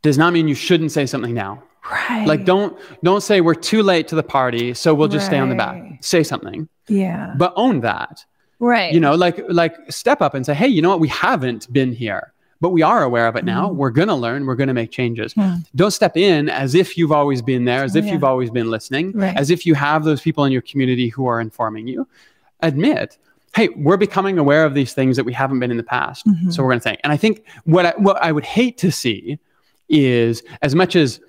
does 0.01 0.17
not 0.17 0.33
mean 0.33 0.47
you 0.47 0.55
shouldn't 0.55 0.91
say 0.91 1.05
something 1.05 1.33
now. 1.33 1.63
Right. 1.89 2.25
Like 2.27 2.45
don't 2.45 2.77
don't 3.03 3.21
say 3.21 3.41
we're 3.41 3.55
too 3.55 3.83
late 3.83 4.07
to 4.09 4.15
the 4.15 4.23
party, 4.23 4.73
so 4.73 4.93
we'll 4.93 5.07
just 5.09 5.25
stay 5.25 5.37
on 5.39 5.49
the 5.49 5.55
back. 5.55 5.81
Say 6.01 6.23
something, 6.23 6.67
Yeah. 6.87 7.33
but 7.37 7.53
own 7.55 7.81
that. 7.81 8.23
right. 8.59 8.93
You 8.93 8.99
know, 8.99 9.15
like 9.15 9.41
like 9.49 9.75
step 9.91 10.21
up 10.21 10.33
and 10.33 10.45
say, 10.45 10.53
hey, 10.53 10.67
you 10.67 10.81
know 10.81 10.89
what? 10.89 10.99
We 11.01 11.09
haven't 11.09 11.71
been 11.73 11.91
here, 11.93 12.32
but 12.63 12.69
we 12.69 12.81
are 12.81 13.03
aware 13.03 13.27
of 13.27 13.35
it 13.35 13.43
now. 13.43 13.69
Mhm. 13.69 13.75
We're 13.75 13.89
gonna 13.89 14.15
learn. 14.15 14.45
We're 14.45 14.55
gonna 14.55 14.73
make 14.73 14.89
changes. 14.89 15.33
Hmm. 15.33 15.55
Don't 15.75 15.91
step 15.91 16.15
in 16.15 16.47
as 16.47 16.73
if 16.75 16.97
you've 16.97 17.11
always 17.11 17.41
been 17.41 17.65
there, 17.65 17.83
as 17.83 17.95
if 17.97 18.05
Yeah. 18.05 18.13
you've 18.13 18.23
always 18.23 18.49
been 18.49 18.71
listening, 18.71 19.11
Right. 19.11 19.35
as 19.35 19.51
if 19.51 19.65
you 19.65 19.73
have 19.75 20.05
those 20.05 20.21
people 20.21 20.45
in 20.45 20.51
your 20.53 20.61
community 20.61 21.09
who 21.09 21.27
are 21.27 21.41
informing 21.41 21.89
you. 21.89 22.07
Admit, 22.61 23.17
hey, 23.53 23.67
we're 23.75 23.97
becoming 23.97 24.37
aware 24.39 24.63
of 24.63 24.73
these 24.75 24.93
things 24.93 25.17
that 25.17 25.25
we 25.25 25.33
haven't 25.33 25.59
been 25.59 25.71
in 25.71 25.77
the 25.77 25.83
past. 25.83 26.25
Mhm. 26.25 26.53
So 26.53 26.63
we're 26.63 26.69
going 26.69 26.79
to 26.79 26.83
think. 26.83 26.99
And 27.03 27.11
I 27.11 27.17
think 27.17 27.43
what 27.65 27.85
I, 27.85 27.93
what 27.97 28.17
I 28.23 28.31
would 28.31 28.45
hate 28.45 28.77
to 28.77 28.91
see 28.93 29.37
is 29.89 30.41
as 30.61 30.73
much 30.73 30.95
as 30.95 31.19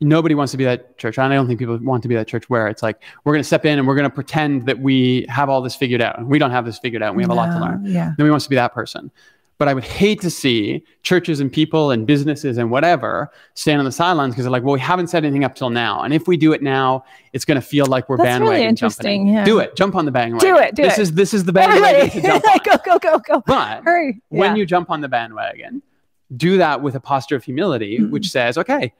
nobody 0.00 0.34
wants 0.36 0.52
to 0.52 0.56
be 0.58 0.64
that 0.64 0.96
church, 0.98 1.18
and 1.18 1.32
I 1.32 1.36
don't 1.36 1.46
think 1.48 1.58
people 1.58 1.76
want 1.82 2.02
to 2.04 2.08
be 2.08 2.14
that 2.14 2.28
church 2.28 2.48
where 2.48 2.68
it's 2.68 2.82
like 2.82 3.02
we're 3.24 3.32
going 3.32 3.42
to 3.42 3.46
step 3.52 3.64
in 3.66 3.78
and 3.80 3.88
we're 3.88 3.96
going 3.96 4.08
to 4.08 4.14
pretend 4.14 4.66
that 4.66 4.78
we 4.78 5.26
have 5.28 5.48
all 5.48 5.60
this 5.60 5.74
figured 5.74 6.00
out. 6.00 6.18
And 6.18 6.28
we 6.28 6.38
don't 6.38 6.52
have 6.52 6.64
this 6.64 6.78
figured 6.78 7.02
out. 7.02 7.08
And 7.08 7.16
we 7.16 7.22
have 7.24 7.30
a 7.30 7.34
lot 7.34 7.50
to 7.52 7.58
learn. 7.60 7.84
Yeah. 7.84 8.10
Nobody 8.10 8.30
wants 8.30 8.44
to 8.46 8.50
be 8.50 8.56
that 8.56 8.72
person. 8.72 9.10
But 9.56 9.68
I 9.68 9.74
would 9.74 9.84
hate 9.84 10.20
to 10.22 10.30
see 10.30 10.84
churches 11.04 11.38
and 11.38 11.52
people 11.52 11.92
and 11.92 12.06
businesses 12.06 12.58
and 12.58 12.70
whatever 12.72 13.30
stand 13.54 13.78
on 13.78 13.84
the 13.84 13.92
sidelines 13.92 14.34
because 14.34 14.44
they're 14.44 14.50
like, 14.50 14.64
well, 14.64 14.72
we 14.74 14.80
haven't 14.80 15.06
said 15.06 15.24
anything 15.24 15.44
up 15.44 15.54
till 15.54 15.70
now. 15.70 16.02
And 16.02 16.12
if 16.12 16.26
we 16.26 16.36
do 16.36 16.52
it 16.52 16.60
now, 16.60 17.04
it's 17.32 17.44
going 17.44 17.60
to 17.60 17.66
feel 17.66 17.86
like 17.86 18.08
we're 18.08 18.16
That's 18.16 18.40
really 18.40 18.50
bandwagon 18.54 18.68
interesting, 18.68 19.26
jumping. 19.26 19.34
yeah. 19.34 19.44
Do 19.44 19.60
it. 19.60 19.76
Jump 19.76 19.94
on 19.94 20.06
the 20.06 20.10
bandwagon. 20.10 20.48
Do 20.54 20.58
it, 20.60 20.74
do 20.74 20.82
this 20.82 20.98
it. 20.98 21.02
is 21.02 21.12
this 21.12 21.32
is 21.32 21.44
the 21.44 21.52
bandwagon 21.60 22.10
to 22.10 22.20
jump 22.20 22.44
on. 22.48 22.58
go, 22.64 22.76
go, 22.84 22.98
go, 22.98 23.18
go. 23.20 23.42
But 23.46 23.84
Hurry. 23.84 24.20
when 24.30 24.56
you 24.56 24.66
jump 24.66 24.90
on 24.90 25.00
the 25.00 25.08
bandwagon, 25.08 25.82
do 26.36 26.58
that 26.58 26.82
with 26.82 26.96
a 26.96 27.00
posture 27.00 27.36
of 27.36 27.44
humility, 27.44 27.98
Mhm. 28.00 28.10
which 28.10 28.30
says, 28.30 28.58
okay, 28.58 28.92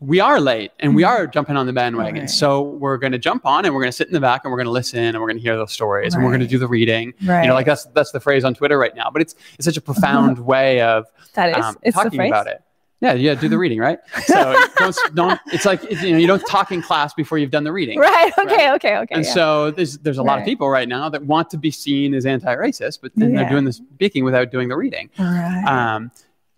we 0.00 0.20
are 0.20 0.38
late 0.40 0.72
and 0.80 0.94
we 0.94 1.02
Mhm. 1.02 1.08
are 1.08 1.26
jumping 1.26 1.56
on 1.56 1.66
the 1.66 1.72
bandwagon. 1.72 2.20
Right. 2.22 2.30
So 2.30 2.62
we're 2.62 2.98
going 2.98 3.12
to 3.12 3.18
jump 3.18 3.46
on 3.46 3.64
and 3.64 3.74
we're 3.74 3.80
going 3.80 3.88
to 3.92 3.96
sit 3.96 4.08
in 4.08 4.12
the 4.12 4.20
back 4.20 4.42
and 4.44 4.50
we're 4.52 4.58
going 4.58 4.66
to 4.66 4.70
listen 4.72 4.98
and 5.02 5.18
we're 5.18 5.26
going 5.28 5.38
to 5.38 5.42
hear 5.42 5.56
those 5.56 5.72
stories 5.72 6.14
and 6.14 6.22
we're 6.22 6.30
going 6.30 6.40
to 6.42 6.46
do 6.46 6.58
the 6.58 6.68
reading. 6.68 7.14
right. 7.24 7.42
You 7.42 7.48
know, 7.48 7.54
like 7.54 7.66
that's 7.66 7.86
that's 7.86 8.10
the 8.12 8.20
phrase 8.20 8.44
on 8.44 8.52
Twitter 8.54 8.78
right 8.78 8.94
now. 8.94 9.08
But 9.10 9.22
it's 9.22 9.34
it's 9.58 9.64
such 9.64 9.76
a 9.78 9.80
profound 9.80 10.38
way 10.38 10.80
of 10.82 11.06
that 11.34 11.58
is. 11.58 11.64
um, 11.64 11.76
talking 11.92 12.20
about 12.26 12.46
it. 12.46 12.62
Yeah, 13.00 13.12
yeah, 13.12 13.34
do 13.34 13.48
the 13.50 13.58
reading, 13.58 13.78
right? 13.78 13.98
So 14.24 14.54
don't 14.78 14.96
don't. 15.14 15.40
It's 15.52 15.66
like 15.66 15.82
you 15.90 16.12
know 16.12 16.18
you 16.18 16.26
don't 16.26 16.44
talk 16.46 16.72
in 16.72 16.80
class 16.82 17.12
before 17.14 17.36
you've 17.38 17.50
done 17.50 17.64
the 17.64 17.72
reading. 17.72 17.98
Right. 17.98 18.32
Okay. 18.38 18.54
Right. 18.56 18.74
Okay. 18.76 18.96
Okay. 18.98 19.14
And 19.14 19.24
yeah. 19.24 19.32
so 19.32 19.70
there's 19.70 19.98
there's 19.98 20.16
a 20.18 20.22
lot 20.22 20.38
of 20.38 20.44
people 20.46 20.68
right 20.70 20.88
now 20.88 21.08
that 21.10 21.24
want 21.24 21.50
to 21.50 21.58
be 21.58 21.70
seen 21.70 22.14
as 22.14 22.24
anti-racist, 22.26 23.00
but 23.02 23.12
then 23.16 23.32
Yeah. 23.32 23.40
they're 23.42 23.50
doing 23.50 23.64
the 23.64 23.72
speaking 23.72 24.24
without 24.24 24.50
doing 24.50 24.68
the 24.68 24.76
reading. 24.76 25.10
right. 25.18 25.64
Um, 25.66 26.10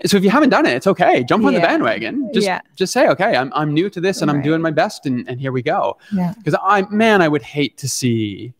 so 0.06 0.16
if 0.16 0.22
you 0.24 0.30
haven't 0.30 0.50
done 0.50 0.64
it, 0.66 0.74
it's 0.74 0.86
okay. 0.86 1.24
Jump 1.24 1.44
on 1.44 1.54
the 1.54 1.60
bandwagon. 1.60 2.30
Just 2.32 2.46
Yeah. 2.46 2.60
just 2.76 2.92
say, 2.92 3.08
okay, 3.08 3.36
I'm 3.36 3.52
I'm 3.54 3.74
new 3.74 3.90
to 3.90 4.00
this 4.00 4.22
and 4.22 4.30
I'm 4.30 4.42
doing 4.42 4.60
my 4.62 4.70
best, 4.70 5.06
and, 5.06 5.28
and 5.28 5.40
here 5.40 5.52
we 5.52 5.62
go. 5.62 5.98
yeah. 6.12 6.34
Because 6.36 6.54
I 6.62 6.82
man, 6.90 7.20
I 7.22 7.28
would 7.28 7.42
hate 7.42 7.76
to 7.78 7.88
see 7.88 8.52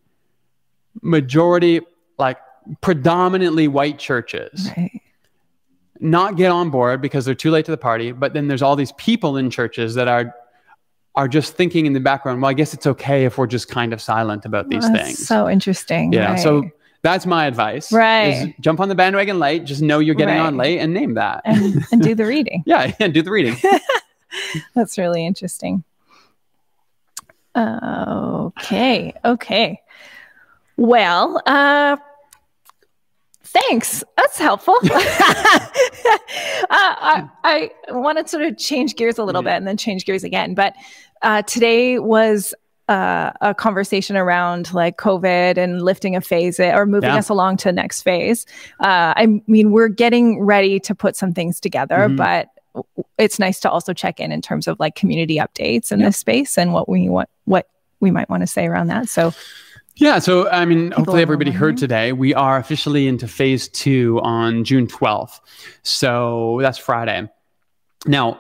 majority 1.03 1.81
like 2.19 2.39
predominantly 2.81 3.69
white 3.69 3.99
churches 3.99 4.69
Right. 4.77 5.01
not 6.01 6.37
get 6.37 6.51
on 6.51 6.71
board 6.71 7.01
because 7.01 7.25
they're 7.25 7.35
too 7.35 7.51
late 7.51 7.65
to 7.67 7.71
the 7.71 7.77
party. 7.79 8.13
But 8.13 8.33
then 8.35 8.49
there's 8.49 8.63
all 8.63 8.77
these 8.77 8.93
people 8.93 9.37
in 9.37 9.51
churches 9.51 9.95
that 9.95 10.09
are 10.09 10.35
are 11.15 11.29
just 11.29 11.55
thinking 11.55 11.87
in 11.87 11.93
the 11.93 12.01
background. 12.01 12.41
Well, 12.43 12.51
I 12.51 12.55
guess 12.55 12.75
it's 12.75 12.87
okay 12.87 13.25
if 13.25 13.39
we're 13.39 13.47
just 13.49 13.69
kind 13.69 13.93
of 13.93 14.01
silent 14.01 14.45
about 14.45 14.69
these 14.71 14.89
That's 14.89 15.05
things. 15.07 15.27
So 15.27 15.49
interesting. 15.49 16.13
Yeah. 16.13 16.33
Right. 16.33 16.41
So 16.41 16.69
that's 17.03 17.27
my 17.27 17.47
advice. 17.47 17.93
Right. 17.93 18.55
jump 18.61 18.81
on 18.81 18.89
the 18.89 18.95
bandwagon 18.95 19.39
late. 19.39 19.65
Just 19.65 19.83
know 19.83 19.99
you're 20.01 20.15
getting 20.15 20.39
on 20.39 20.57
late 20.57 20.79
and 20.81 20.93
name 20.95 21.15
that. 21.15 21.43
and, 21.45 21.85
and 21.93 22.03
do 22.03 22.15
the 22.15 22.27
reading. 22.35 22.63
yeah, 22.67 22.93
and 23.01 23.15
do 23.15 23.23
the 23.23 23.31
reading. 23.31 23.57
That's 24.75 24.99
really 24.99 25.25
interesting. 25.25 25.85
Okay. 27.57 29.13
Okay. 29.25 29.81
Well, 30.77 31.43
uh, 31.47 31.97
thanks. 33.43 34.05
That's 34.17 34.39
helpful. 34.39 34.75
uh, 34.85 34.89
I, 36.71 37.29
I 37.45 37.71
want 37.91 38.19
to 38.19 38.29
sort 38.29 38.45
of 38.45 38.59
change 38.59 38.95
gears 38.97 39.19
a 39.19 39.25
little 39.25 39.43
Yeah. 39.43 39.53
bit 39.55 39.57
and 39.59 39.67
then 39.67 39.77
change 39.77 40.05
gears 40.05 40.23
again. 40.25 40.55
But 40.55 40.75
uh, 41.23 41.43
today 41.43 41.99
was 41.99 42.55
uh, 42.89 43.31
a 43.41 43.55
conversation 43.55 44.17
around 44.17 44.73
like 44.73 44.97
COVID 44.97 45.59
and 45.59 45.83
lifting 45.83 46.17
a 46.17 46.21
phase 46.21 46.59
or 46.59 46.87
moving 46.87 47.11
Yeah. 47.11 47.17
us 47.17 47.29
along 47.29 47.59
to 47.59 47.69
the 47.69 47.73
next 47.73 48.03
phase. 48.03 48.47
Uh, 48.81 49.13
I 49.17 49.43
mean, 49.47 49.71
we're 49.73 49.89
getting 49.89 50.41
ready 50.43 50.81
to 50.81 50.95
put 50.95 51.15
some 51.15 51.33
things 51.33 51.61
together, 51.61 52.09
Mhm. 52.09 52.17
but 52.17 52.49
it's 53.19 53.39
nice 53.39 53.61
to 53.61 53.71
also 53.71 53.93
check 53.93 54.21
in 54.21 54.33
in 54.33 54.41
terms 54.41 54.69
of 54.69 54.79
like 54.81 54.95
community 54.95 55.37
updates 55.37 55.93
in 55.93 56.01
Yeah. 56.01 56.07
this 56.07 56.17
space 56.17 56.57
and 56.57 56.73
what 56.73 56.89
we 56.89 57.09
want, 57.09 57.29
what 57.45 57.67
we 58.01 58.11
might 58.11 58.31
want 58.31 58.43
to 58.43 58.47
say 58.47 58.67
around 58.67 58.87
that. 58.89 59.09
So 59.09 59.33
Yeah, 59.97 60.21
so 60.21 60.49
I 60.49 60.65
mean, 60.65 60.93
hopefully 60.93 61.23
everybody 61.23 61.51
heard 61.51 61.77
today. 61.77 62.13
We 62.13 62.33
are 62.33 62.57
officially 62.57 63.09
into 63.09 63.27
phase 63.27 63.67
two 63.69 64.21
on 64.23 64.63
June 64.63 64.87
12th. 64.87 65.41
So 65.83 66.59
that's 66.63 66.79
Friday. 66.79 67.29
Now, 68.07 68.39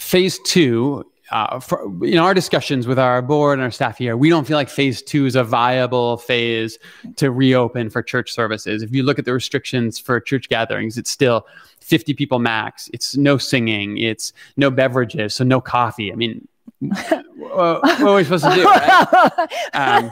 phase 0.00 0.40
two, 0.40 1.04
uh, 1.30 1.58
for, 1.60 1.90
in 2.04 2.18
our 2.18 2.34
discussions 2.34 2.86
with 2.86 2.98
our 2.98 3.20
board 3.22 3.58
and 3.58 3.64
our 3.64 3.70
staff 3.70 3.98
here, 3.98 4.16
we 4.16 4.28
don't 4.28 4.46
feel 4.46 4.56
like 4.56 4.68
phase 4.68 5.02
two 5.02 5.26
is 5.26 5.34
a 5.34 5.44
viable 5.44 6.18
phase 6.18 6.78
to 7.16 7.30
reopen 7.30 7.90
for 7.90 8.02
church 8.02 8.32
services. 8.32 8.82
If 8.82 8.94
you 8.94 9.02
look 9.02 9.18
at 9.18 9.24
the 9.24 9.32
restrictions 9.32 9.98
for 9.98 10.20
church 10.20 10.48
gatherings, 10.48 10.96
it's 10.96 11.10
still 11.10 11.46
50 11.80 12.14
people 12.14 12.38
max. 12.38 12.88
It's 12.92 13.16
no 13.16 13.38
singing. 13.38 13.98
It's 13.98 14.32
no 14.56 14.70
beverages. 14.70 15.34
So 15.34 15.44
no 15.44 15.60
coffee. 15.60 16.12
I 16.12 16.16
mean, 16.16 16.46
what 16.78 18.00
are 18.00 18.14
we 18.14 18.24
supposed 18.24 18.44
to 18.44 18.54
do? 18.54 18.64
Right? 18.64 19.48
Um, 19.74 20.10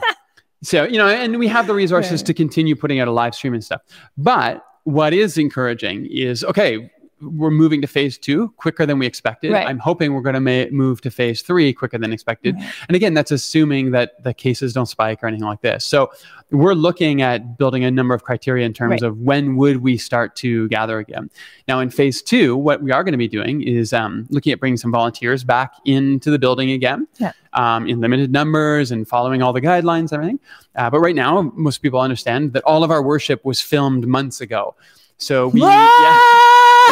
so, 0.63 0.83
you 0.83 0.97
know, 0.97 1.07
and 1.07 1.37
we 1.37 1.47
have 1.47 1.67
the 1.67 1.73
resources 1.73 2.23
to 2.23 2.33
continue 2.33 2.75
putting 2.75 2.99
out 2.99 3.07
a 3.07 3.11
live 3.11 3.35
stream 3.35 3.53
and 3.53 3.63
stuff. 3.63 3.81
But 4.17 4.65
what 4.83 5.13
is 5.13 5.37
encouraging 5.37 6.07
is 6.07 6.43
okay, 6.43 6.91
we're 7.21 7.49
moving 7.51 7.81
to 7.81 7.87
phase 7.87 8.17
two 8.17 8.49
quicker 8.57 8.85
than 8.85 8.99
we 8.99 9.05
expected. 9.05 9.51
Right. 9.53 9.65
I'm 9.65 9.79
hoping 9.79 10.13
we're 10.13 10.21
going 10.21 10.33
to 10.35 10.41
ma- 10.41 10.69
move 10.75 10.99
to 11.01 11.09
phase 11.09 11.41
three 11.41 11.71
quicker 11.73 11.97
than 11.97 12.11
expected. 12.11 12.55
Right. 12.55 12.73
And 12.89 12.95
again, 12.95 13.13
that's 13.13 13.31
assuming 13.31 13.91
that 13.91 14.21
the 14.23 14.33
cases 14.33 14.73
don't 14.73 14.85
spike 14.85 15.23
or 15.23 15.27
anything 15.27 15.45
like 15.47 15.61
this. 15.61 15.85
So 15.85 16.11
we're 16.51 16.73
looking 16.73 17.21
at 17.21 17.57
building 17.57 17.85
a 17.85 17.89
number 17.89 18.13
of 18.13 18.23
criteria 18.23 18.65
in 18.65 18.73
terms 18.73 19.01
Right. 19.01 19.03
of 19.03 19.17
when 19.19 19.55
would 19.55 19.77
we 19.77 19.97
start 19.97 20.35
to 20.37 20.67
gather 20.67 20.99
again. 20.99 21.29
Now, 21.69 21.79
in 21.79 21.89
phase 21.89 22.21
two, 22.21 22.55
what 22.57 22.81
we 22.83 22.91
are 22.91 23.03
going 23.03 23.13
to 23.13 23.17
be 23.17 23.29
doing 23.29 23.61
is 23.63 23.93
um, 23.93 24.27
looking 24.29 24.51
at 24.51 24.59
bringing 24.59 24.77
some 24.77 24.91
volunteers 24.91 25.43
back 25.43 25.71
into 25.85 26.29
the 26.29 26.37
building 26.37 26.71
again 26.71 27.07
Yeah. 27.17 27.31
um, 27.53 27.87
in 27.87 28.01
limited 28.01 28.31
numbers 28.33 28.91
and 28.91 29.07
following 29.07 29.41
all 29.41 29.53
the 29.53 29.61
guidelines 29.61 30.11
and 30.11 30.13
everything. 30.13 30.39
Uh, 30.75 30.89
but 30.89 30.99
right 30.99 31.15
now, 31.15 31.51
most 31.55 31.77
people 31.81 32.01
understand 32.01 32.51
that 32.53 32.63
all 32.63 32.83
of 32.83 32.91
our 32.91 33.01
worship 33.01 33.43
was 33.45 33.61
filmed 33.61 34.05
months 34.05 34.41
ago. 34.41 34.75
So 35.17 35.47
we, 35.47 35.61
yeah, 35.61 35.89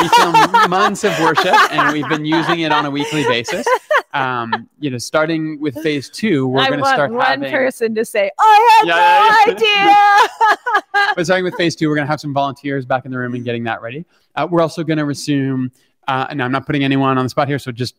we 0.02 0.08
filmed 0.10 0.70
months 0.70 1.04
of 1.04 1.18
worship 1.20 1.56
and 1.72 1.94
we've 1.94 2.08
been 2.10 2.26
using 2.26 2.62
it 2.62 2.72
on 2.72 2.86
a 2.86 2.92
weekly 2.92 3.24
basis. 3.24 3.66
Um, 4.14 4.70
you 4.80 4.90
know, 4.92 5.00
starting 5.00 5.60
with 5.60 5.82
phase 5.82 6.10
two, 6.10 6.48
we're 6.48 6.60
going 6.68 6.74
to 6.74 6.82
want 6.82 6.96
start 6.96 7.12
one 7.12 7.26
having. 7.26 7.52
person 7.52 7.96
to 7.96 8.06
say, 8.06 8.30
"I 8.40 8.80
had 8.80 8.88
Yeah, 8.88 9.54
no 9.54 9.54
idea." 9.54 11.14
but 11.16 11.26
starting 11.26 11.44
with 11.44 11.56
phase 11.56 11.76
two, 11.76 11.90
we're 11.90 11.96
going 11.96 12.06
to 12.06 12.12
have 12.12 12.22
some 12.22 12.34
volunteers 12.34 12.86
back 12.86 13.06
in 13.06 13.12
the 13.12 13.18
room 13.18 13.34
and 13.34 13.44
getting 13.44 13.64
that 13.64 13.82
ready. 13.82 14.06
Uh, 14.36 14.48
we're 14.50 14.62
also 14.62 14.84
going 14.84 14.98
to 15.00 15.06
resume, 15.06 15.72
uh, 16.08 16.28
and 16.30 16.44
I'm 16.44 16.52
not 16.52 16.68
putting 16.68 16.84
anyone 16.84 17.18
on 17.18 17.26
the 17.26 17.30
spot 17.30 17.48
here, 17.48 17.58
so 17.58 17.72
just 17.72 17.96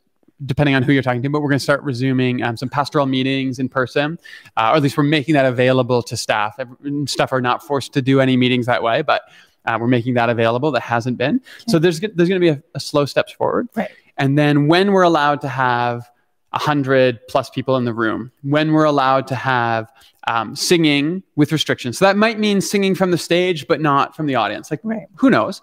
depending 0.46 0.74
on 0.74 0.82
who 0.82 0.92
you're 0.92 1.02
talking 1.02 1.22
to, 1.22 1.28
but 1.30 1.40
we're 1.42 1.48
going 1.48 1.58
to 1.58 1.62
start 1.64 1.82
resuming 1.82 2.42
um, 2.42 2.56
some 2.56 2.68
pastoral 2.68 3.06
meetings 3.06 3.58
in 3.58 3.68
person, 3.68 4.18
uh, 4.56 4.70
or 4.72 4.76
at 4.76 4.82
least 4.82 4.96
we're 4.96 5.04
making 5.04 5.34
that 5.34 5.46
available 5.46 6.02
to 6.02 6.16
staff. 6.16 6.58
Staff 7.06 7.32
are 7.32 7.40
not 7.40 7.62
forced 7.62 7.92
to 7.94 8.02
do 8.02 8.20
any 8.20 8.36
meetings 8.36 8.66
that 8.66 8.82
way, 8.82 9.02
but 9.02 9.22
uh, 9.66 9.78
we're 9.80 9.86
making 9.86 10.14
that 10.14 10.28
available. 10.30 10.70
That 10.72 10.82
hasn't 10.82 11.18
been. 11.18 11.40
So 11.68 11.78
there's 11.78 12.00
there's 12.00 12.28
going 12.28 12.40
to 12.40 12.40
be 12.40 12.48
a, 12.48 12.62
a 12.74 12.80
slow 12.80 13.04
steps 13.06 13.32
forward, 13.32 13.68
Right. 13.74 13.90
and 14.18 14.38
then 14.38 14.68
when 14.68 14.92
we're 14.92 15.02
allowed 15.02 15.40
to 15.42 15.48
have 15.48 16.08
a 16.52 16.58
hundred 16.58 17.18
plus 17.28 17.50
people 17.50 17.76
in 17.76 17.84
the 17.84 17.92
room, 17.92 18.30
when 18.42 18.72
we're 18.72 18.84
allowed 18.84 19.26
to 19.26 19.34
have 19.34 19.90
um, 20.28 20.54
singing 20.54 21.22
with 21.36 21.50
restrictions. 21.52 21.98
So 21.98 22.04
that 22.04 22.16
might 22.16 22.38
mean 22.38 22.60
singing 22.60 22.94
from 22.94 23.10
the 23.10 23.18
stage, 23.18 23.66
but 23.66 23.80
not 23.80 24.14
from 24.14 24.26
the 24.26 24.36
audience. 24.36 24.70
Like 24.70 24.80
Right. 24.84 25.06
who 25.16 25.30
knows? 25.30 25.60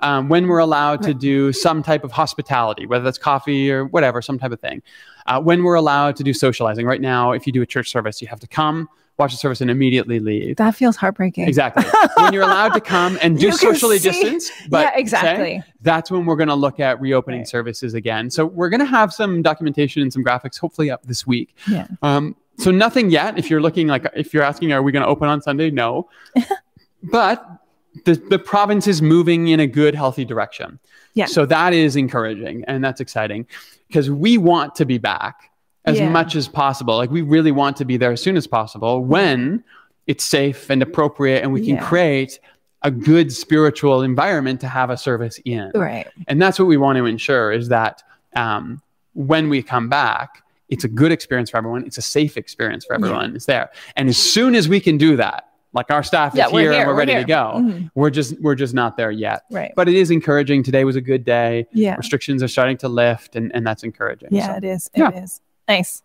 Um, 0.00 0.28
when 0.28 0.48
we're 0.48 0.58
allowed 0.58 1.00
to 1.04 1.14
do 1.14 1.52
some 1.52 1.80
type 1.82 2.02
of 2.02 2.10
hospitality, 2.10 2.86
whether 2.86 3.04
that's 3.04 3.18
coffee 3.18 3.70
or 3.70 3.84
whatever, 3.86 4.20
some 4.20 4.36
type 4.36 4.50
of 4.50 4.60
thing. 4.60 4.82
Uh, 5.26 5.40
when 5.40 5.62
we're 5.62 5.76
allowed 5.76 6.16
to 6.16 6.24
do 6.24 6.32
socializing. 6.34 6.84
Right 6.86 7.00
now, 7.00 7.30
if 7.30 7.46
you 7.46 7.52
do 7.52 7.62
a 7.62 7.66
church 7.66 7.88
service, 7.88 8.20
you 8.20 8.26
have 8.26 8.40
to 8.40 8.48
come, 8.48 8.88
watch 9.18 9.32
the 9.32 9.38
service, 9.38 9.60
and 9.60 9.70
immediately 9.70 10.18
leave. 10.20 10.56
That 10.56 10.74
feels 10.74 10.96
heartbreaking. 10.96 11.46
Exactly. 11.46 11.84
when 12.16 12.32
you're 12.32 12.42
allowed 12.42 12.74
to 12.74 12.80
come 12.80 13.18
and 13.22 13.38
do 13.38 13.52
socially 13.52 13.98
see- 13.98 14.10
distance, 14.10 14.50
but 14.68 14.86
yeah, 14.86 14.98
exactly. 14.98 15.62
that's 15.82 16.10
when 16.10 16.24
we're 16.24 16.36
going 16.36 16.48
to 16.48 16.54
look 16.54 16.80
at 16.80 17.00
reopening 17.00 17.40
Right. 17.40 17.48
services 17.48 17.94
again. 17.94 18.30
So 18.30 18.46
we're 18.46 18.68
going 18.68 18.80
to 18.80 18.86
have 18.86 19.12
some 19.12 19.42
documentation 19.42 20.02
and 20.02 20.12
some 20.12 20.24
graphics 20.24 20.58
hopefully 20.58 20.90
up 20.90 21.04
this 21.04 21.26
week. 21.26 21.54
Yeah. 21.68 21.86
Um, 22.02 22.36
so 22.58 22.70
nothing 22.70 23.10
yet. 23.10 23.38
If 23.38 23.50
you're 23.50 23.62
looking 23.62 23.86
like, 23.86 24.06
if 24.14 24.34
you're 24.34 24.42
asking, 24.42 24.72
are 24.72 24.82
we 24.82 24.92
going 24.92 25.02
to 25.02 25.08
open 25.08 25.28
on 25.28 25.40
Sunday? 25.40 25.70
No. 25.70 26.08
but 27.02 27.62
the, 28.04 28.14
the 28.14 28.38
province 28.38 28.86
is 28.86 29.02
moving 29.02 29.48
in 29.48 29.60
a 29.60 29.66
good, 29.66 29.94
healthy 29.94 30.24
direction. 30.24 30.78
Yeah. 31.14 31.26
So 31.26 31.46
that 31.46 31.72
is 31.74 31.96
encouraging 31.96 32.64
and 32.66 32.82
that's 32.82 33.00
exciting 33.00 33.46
because 33.88 34.10
we 34.10 34.38
want 34.38 34.74
to 34.76 34.86
be 34.86 34.98
back 34.98 35.50
as 35.84 35.98
Yeah. 35.98 36.08
much 36.08 36.36
as 36.36 36.48
possible. 36.48 36.96
Like 36.96 37.10
we 37.10 37.22
really 37.22 37.52
want 37.52 37.76
to 37.78 37.84
be 37.84 37.96
there 37.96 38.12
as 38.12 38.22
soon 38.22 38.36
as 38.36 38.46
possible 38.46 39.04
when 39.04 39.64
it's 40.06 40.24
safe 40.24 40.70
and 40.70 40.82
appropriate 40.82 41.42
and 41.42 41.52
we 41.52 41.60
can 41.64 41.76
Yeah. 41.76 41.84
create 41.84 42.38
a 42.82 42.90
good 42.90 43.32
spiritual 43.32 44.02
environment 44.02 44.60
to 44.60 44.66
have 44.68 44.90
a 44.90 44.96
service 44.96 45.38
in. 45.44 45.70
Right. 45.74 46.06
And 46.26 46.40
that's 46.42 46.58
what 46.58 46.66
we 46.66 46.76
want 46.76 46.98
to 46.98 47.06
ensure 47.06 47.52
is 47.52 47.68
that 47.68 48.02
um, 48.34 48.80
when 49.14 49.48
we 49.48 49.62
come 49.62 49.88
back, 49.88 50.42
it's 50.68 50.84
a 50.84 50.88
good 50.88 51.12
experience 51.12 51.50
for 51.50 51.58
everyone. 51.58 51.84
It's 51.84 51.98
a 51.98 52.02
safe 52.02 52.36
experience 52.36 52.84
for 52.84 52.94
Yeah. 52.94 53.04
everyone. 53.06 53.36
It's 53.36 53.46
there. 53.46 53.70
And 53.94 54.08
as 54.08 54.16
soon 54.16 54.54
as 54.54 54.68
we 54.68 54.80
can 54.80 54.96
do 54.96 55.16
that, 55.16 55.44
like 55.74 55.90
our 55.90 56.02
staff 56.02 56.34
Yeah, 56.34 56.46
is 56.46 56.52
here, 56.52 56.60
here, 56.60 56.72
and 56.72 56.86
we're 56.88 56.94
we're 56.94 56.98
ready 56.98 57.12
here. 57.12 57.20
to 57.22 57.26
go. 57.26 57.52
Mhm. 57.56 57.90
We're 57.94 58.10
just 58.10 58.40
we're 58.40 58.54
just 58.54 58.74
not 58.74 58.96
there 58.96 59.10
yet. 59.10 59.42
Right. 59.50 59.72
But 59.76 59.88
it 59.88 59.94
is 59.94 60.10
encouraging. 60.10 60.62
Today 60.62 60.84
was 60.84 60.96
a 60.96 61.00
good 61.00 61.24
day. 61.24 61.66
Yeah. 61.72 61.94
Restrictions 61.96 62.42
are 62.42 62.48
starting 62.48 62.76
to 62.78 62.88
lift, 62.88 63.36
and, 63.36 63.50
and 63.54 63.66
that's 63.66 63.82
encouraging. 63.82 64.28
Yeah, 64.32 64.48
So, 64.48 64.52
it 64.56 64.64
is. 64.64 64.90
yeah. 64.94 65.08
It 65.10 65.22
is. 65.24 65.40
Nice. 65.76 66.02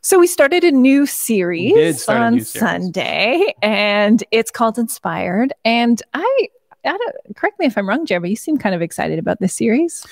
So 0.00 0.18
we 0.18 0.26
started 0.26 0.64
a 0.64 0.70
new 0.70 1.06
series 1.06 2.08
on 2.08 2.34
new 2.34 2.40
series. 2.40 2.60
Sunday, 2.60 3.54
and 3.62 4.22
it's 4.30 4.50
called 4.50 4.78
Inspired. 4.78 5.52
And 5.64 6.02
I, 6.12 6.48
I 6.84 6.96
don't, 6.96 7.36
correct 7.36 7.58
me 7.58 7.66
if 7.66 7.78
I'm 7.78 7.88
wrong, 7.88 8.04
Jeremy. 8.06 8.30
You 8.30 8.36
seem 8.36 8.58
kind 8.58 8.74
of 8.74 8.82
excited 8.82 9.18
about 9.18 9.40
this 9.40 9.54
series. 9.54 10.04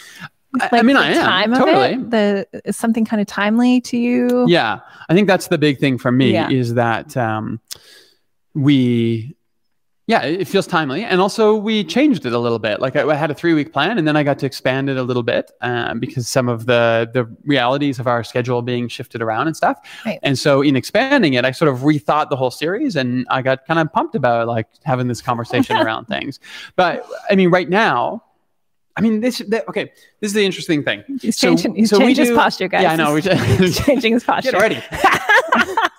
I, 0.61 0.79
I 0.79 0.83
mean, 0.83 0.97
I 0.97 1.13
am 1.13 1.51
time 1.51 1.55
totally. 1.55 1.95
It, 1.95 2.11
the 2.11 2.47
is 2.65 2.77
something 2.77 3.05
kind 3.05 3.21
of 3.21 3.27
timely 3.27 3.81
to 3.83 3.97
you. 3.97 4.47
Yeah, 4.49 4.81
I 5.09 5.15
think 5.15 5.29
that's 5.29 5.49
the 5.49 5.59
big 5.59 5.79
thing 5.79 5.99
for 5.99 6.11
me 6.11 6.33
Yeah. 6.33 6.51
is 6.51 6.75
that 6.75 7.17
um, 7.17 7.61
we, 8.55 9.37
yeah, 10.11 10.23
it 10.23 10.49
feels 10.49 10.67
timely, 10.67 11.05
and 11.05 11.21
also 11.21 11.55
we 11.55 11.85
changed 11.85 12.27
it 12.27 12.33
a 12.33 12.39
little 12.41 12.59
bit. 12.59 12.81
Like 12.81 12.97
I, 12.97 13.09
I 13.09 13.15
had 13.15 13.31
a 13.31 13.35
three 13.35 13.55
week 13.55 13.73
plan, 13.73 13.97
and 13.97 14.09
then 14.09 14.17
I 14.17 14.25
got 14.25 14.41
to 14.41 14.47
expand 14.47 14.91
it 14.91 14.97
a 14.97 15.05
little 15.05 15.23
bit 15.23 15.53
um, 15.61 16.01
because 16.01 16.27
some 16.27 16.49
of 16.49 16.67
the 16.67 17.09
the 17.15 17.25
realities 17.45 18.01
of 18.01 18.09
our 18.09 18.25
schedule 18.25 18.61
being 18.61 18.89
shifted 18.89 19.23
around 19.23 19.47
and 19.47 19.57
stuff. 19.57 19.79
Right. 20.05 20.19
And 20.25 20.37
so 20.37 20.63
in 20.63 20.75
expanding 20.75 21.35
it, 21.35 21.45
I 21.45 21.53
sort 21.53 21.69
of 21.73 21.83
rethought 21.83 22.29
the 22.29 22.35
whole 22.35 22.51
series, 22.51 22.97
and 22.97 23.25
I 23.31 23.41
got 23.41 23.65
kind 23.69 23.79
of 23.79 23.93
pumped 23.93 24.17
about 24.17 24.49
like 24.49 24.67
having 24.83 25.07
this 25.07 25.23
conversation 25.23 25.77
around 25.85 26.07
things. 26.07 26.41
But 26.75 27.07
I 27.31 27.37
mean, 27.37 27.51
right 27.51 27.69
now. 27.69 28.25
I 28.97 29.03
mean, 29.03 29.21
this. 29.21 29.41
Okay, 29.69 29.93
this 30.21 30.31
is 30.31 30.35
the 30.35 30.45
interesting 30.45 30.83
thing. 30.83 31.05
He's 31.23 31.37
So- 31.39 31.47
changing, 31.51 31.77
he's 31.77 31.91
so 31.91 31.99
we 31.99 32.07
changed 32.07 32.19
his 32.19 32.31
posture, 32.37 32.67
guys. 32.67 32.83
Yeah, 32.83 32.93
I 32.95 32.97
know. 32.97 33.15
He's 33.15 33.27
We 33.61 33.71
changing 33.73 34.15
his 34.15 34.25
posture. 34.31 34.51
Get 34.51 34.61
ready. 34.61 34.83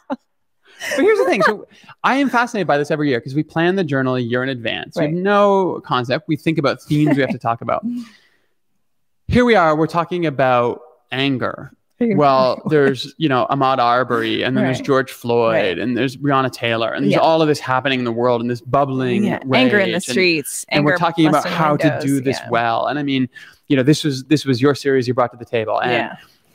but 0.95 1.03
here's 1.03 1.19
the 1.19 1.25
thing. 1.25 1.41
So 1.43 1.67
I 2.03 2.15
am 2.15 2.29
fascinated 2.29 2.67
by 2.67 2.77
this 2.77 2.91
every 2.91 3.09
year 3.09 3.19
because 3.19 3.35
we 3.35 3.43
plan 3.43 3.75
the 3.75 3.83
journal 3.83 4.15
a 4.15 4.19
year 4.19 4.43
in 4.43 4.49
advance. 4.49 4.95
We 4.97 5.03
have 5.03 5.11
no 5.13 5.81
concept. 5.85 6.27
We 6.27 6.35
think 6.35 6.57
about 6.57 6.81
themes 6.81 7.15
we 7.15 7.21
have 7.21 7.31
to 7.31 7.37
talk 7.39 7.61
about. 7.61 7.85
Here 9.27 9.45
we 9.45 9.55
are. 9.55 9.75
We're 9.75 9.87
talking 9.87 10.25
about 10.25 10.81
anger. 11.11 11.71
Well, 11.99 12.61
there's 12.69 13.13
you 13.17 13.29
know 13.29 13.47
Ahmaud 13.49 13.77
Arbery, 13.77 14.41
and 14.43 14.57
then 14.57 14.65
there's 14.65 14.81
George 14.81 15.11
Floyd, 15.11 15.53
Right. 15.53 15.79
and 15.79 15.95
there's 15.95 16.17
Breonna 16.17 16.51
Taylor, 16.51 16.91
and 16.91 17.05
there's 17.05 17.13
Yeah. 17.13 17.19
all 17.19 17.41
of 17.41 17.47
this 17.47 17.59
happening 17.59 17.99
in 17.99 18.05
the 18.05 18.11
world, 18.11 18.41
and 18.41 18.49
this 18.49 18.61
bubbling 18.61 19.25
yeah. 19.25 19.39
anger 19.53 19.79
in 19.79 19.91
the 19.91 20.01
streets. 20.01 20.65
and 20.69 20.83
we're 20.83 20.97
talking 20.97 21.27
about 21.27 21.45
how 21.45 21.77
to 21.77 21.99
do 22.01 22.19
this 22.19 22.39
yeah. 22.39 22.49
well. 22.49 22.87
And 22.87 22.97
I 22.97 23.03
mean, 23.03 23.29
you 23.67 23.77
know, 23.77 23.83
this 23.83 24.03
was 24.03 24.23
this 24.25 24.45
was 24.45 24.61
your 24.61 24.75
series 24.75 25.07
you 25.07 25.13
brought 25.13 25.31
to 25.31 25.37
the 25.37 25.45
table, 25.45 25.79
and 25.79 25.91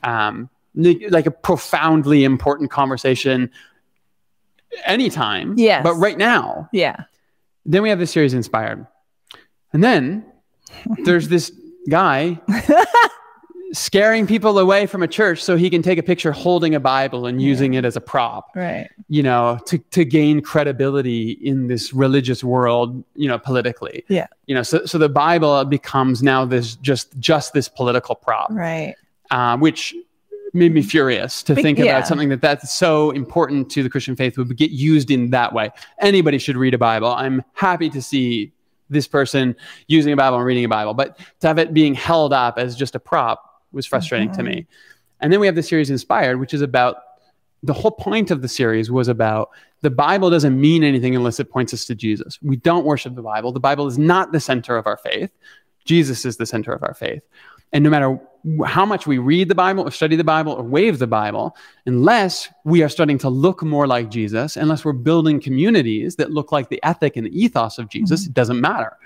Yeah. 0.04 0.28
um, 0.28 0.50
like 0.74 1.26
a 1.26 1.30
profoundly 1.30 2.24
important 2.24 2.70
conversation 2.70 3.50
anytime. 4.84 5.54
Yes. 5.56 5.82
But 5.82 5.94
right 5.94 6.18
now, 6.18 6.68
Yeah. 6.72 7.04
then 7.64 7.82
we 7.82 7.88
have 7.88 7.98
this 7.98 8.10
series 8.10 8.34
inspired. 8.34 8.86
And 9.72 9.82
then 9.82 10.24
there's 11.04 11.28
this 11.28 11.52
guy 11.88 12.40
scaring 13.72 14.26
people 14.26 14.58
away 14.58 14.86
from 14.86 15.02
a 15.02 15.08
church 15.08 15.42
so 15.42 15.56
he 15.56 15.68
can 15.68 15.82
take 15.82 15.98
a 15.98 16.02
picture 16.02 16.30
holding 16.32 16.74
a 16.74 16.80
Bible 16.80 17.26
and 17.26 17.42
using 17.42 17.74
it 17.74 17.84
as 17.84 17.96
a 17.96 18.00
prop, 18.00 18.48
Right. 18.54 18.88
you 19.08 19.22
know, 19.22 19.58
to, 19.66 19.78
to 19.78 20.04
gain 20.04 20.40
credibility 20.40 21.32
in 21.32 21.66
this 21.66 21.92
religious 21.92 22.42
world, 22.44 23.04
you 23.14 23.28
know, 23.28 23.38
politically. 23.38 24.04
Yeah. 24.08 24.28
You 24.46 24.54
know, 24.54 24.62
so, 24.62 24.86
so 24.86 24.98
the 24.98 25.08
Bible 25.08 25.64
becomes 25.64 26.22
now 26.22 26.44
this 26.44 26.76
just 26.76 27.18
just 27.18 27.52
this 27.52 27.68
political 27.68 28.14
prop 28.14 28.48
Right. 28.50 28.94
uh, 29.30 29.56
which 29.58 29.94
made 30.56 30.72
me 30.74 30.82
furious 30.82 31.42
to 31.44 31.54
think 31.54 31.78
yeah. 31.78 31.84
about 31.84 32.06
something 32.06 32.28
that 32.30 32.40
that's 32.40 32.72
so 32.72 33.10
important 33.12 33.70
to 33.70 33.82
the 33.82 33.90
Christian 33.90 34.16
faith 34.16 34.36
would 34.36 34.56
get 34.56 34.70
used 34.70 35.10
in 35.10 35.30
that 35.30 35.52
way. 35.52 35.70
Anybody 36.00 36.38
should 36.38 36.56
read 36.56 36.74
a 36.74 36.78
Bible. 36.78 37.08
I'm 37.08 37.42
happy 37.52 37.90
to 37.90 38.02
see 38.02 38.52
this 38.88 39.06
person 39.06 39.54
using 39.88 40.12
a 40.12 40.16
Bible 40.16 40.38
and 40.38 40.46
reading 40.46 40.64
a 40.64 40.68
Bible, 40.68 40.94
but 40.94 41.18
to 41.40 41.46
have 41.46 41.58
it 41.58 41.74
being 41.74 41.94
held 41.94 42.32
up 42.32 42.58
as 42.58 42.76
just 42.76 42.94
a 42.94 43.00
prop 43.00 43.62
was 43.72 43.86
frustrating 43.86 44.32
to 44.32 44.42
me. 44.42 44.52
Mm-hmm. 44.52 44.70
And 45.20 45.32
then 45.32 45.40
we 45.40 45.46
have 45.46 45.54
the 45.54 45.62
series 45.62 45.90
Inspired, 45.90 46.38
which 46.38 46.54
is 46.54 46.62
about 46.62 46.96
the 47.62 47.72
whole 47.72 47.90
point 47.90 48.30
of 48.30 48.42
the 48.42 48.48
series 48.48 48.90
was 48.90 49.08
about 49.08 49.50
the 49.82 49.90
Bible 49.90 50.30
doesn't 50.30 50.58
mean 50.60 50.84
anything 50.84 51.16
unless 51.16 51.40
it 51.40 51.50
points 51.50 51.74
us 51.74 51.84
to 51.86 51.94
Jesus. 51.94 52.38
We 52.42 52.56
don't 52.56 52.84
worship 52.84 53.14
the 53.14 53.22
Bible. 53.22 53.52
The 53.52 53.60
Bible 53.60 53.86
is 53.86 53.98
not 53.98 54.32
the 54.32 54.40
center 54.40 54.76
of 54.76 54.86
our 54.86 54.96
faith. 54.96 55.30
Jesus 55.84 56.24
is 56.24 56.36
the 56.36 56.46
center 56.46 56.72
of 56.72 56.82
our 56.82 56.94
faith. 56.94 57.22
And 57.72 57.84
no 57.84 57.90
matter 57.90 58.18
how 58.64 58.86
much 58.86 59.06
we 59.06 59.18
read 59.18 59.48
the 59.48 59.54
Bible 59.54 59.86
or 59.86 59.90
study 59.90 60.14
the 60.14 60.24
Bible 60.24 60.52
or 60.52 60.62
wave 60.62 60.98
the 60.98 61.06
Bible, 61.06 61.56
unless 61.84 62.48
we 62.64 62.82
are 62.82 62.88
starting 62.88 63.18
to 63.18 63.28
look 63.28 63.62
more 63.62 63.86
like 63.86 64.08
Jesus, 64.08 64.56
unless 64.56 64.84
we're 64.84 64.92
building 64.92 65.40
communities 65.40 66.16
that 66.16 66.30
look 66.30 66.52
like 66.52 66.68
the 66.68 66.82
ethic 66.84 67.16
and 67.16 67.26
the 67.26 67.38
ethos 67.38 67.78
of 67.78 67.88
Jesus, 67.88 68.22
mm-hmm. 68.22 68.30
it 68.30 68.34
doesn't 68.34 68.60
matter. 68.60 68.96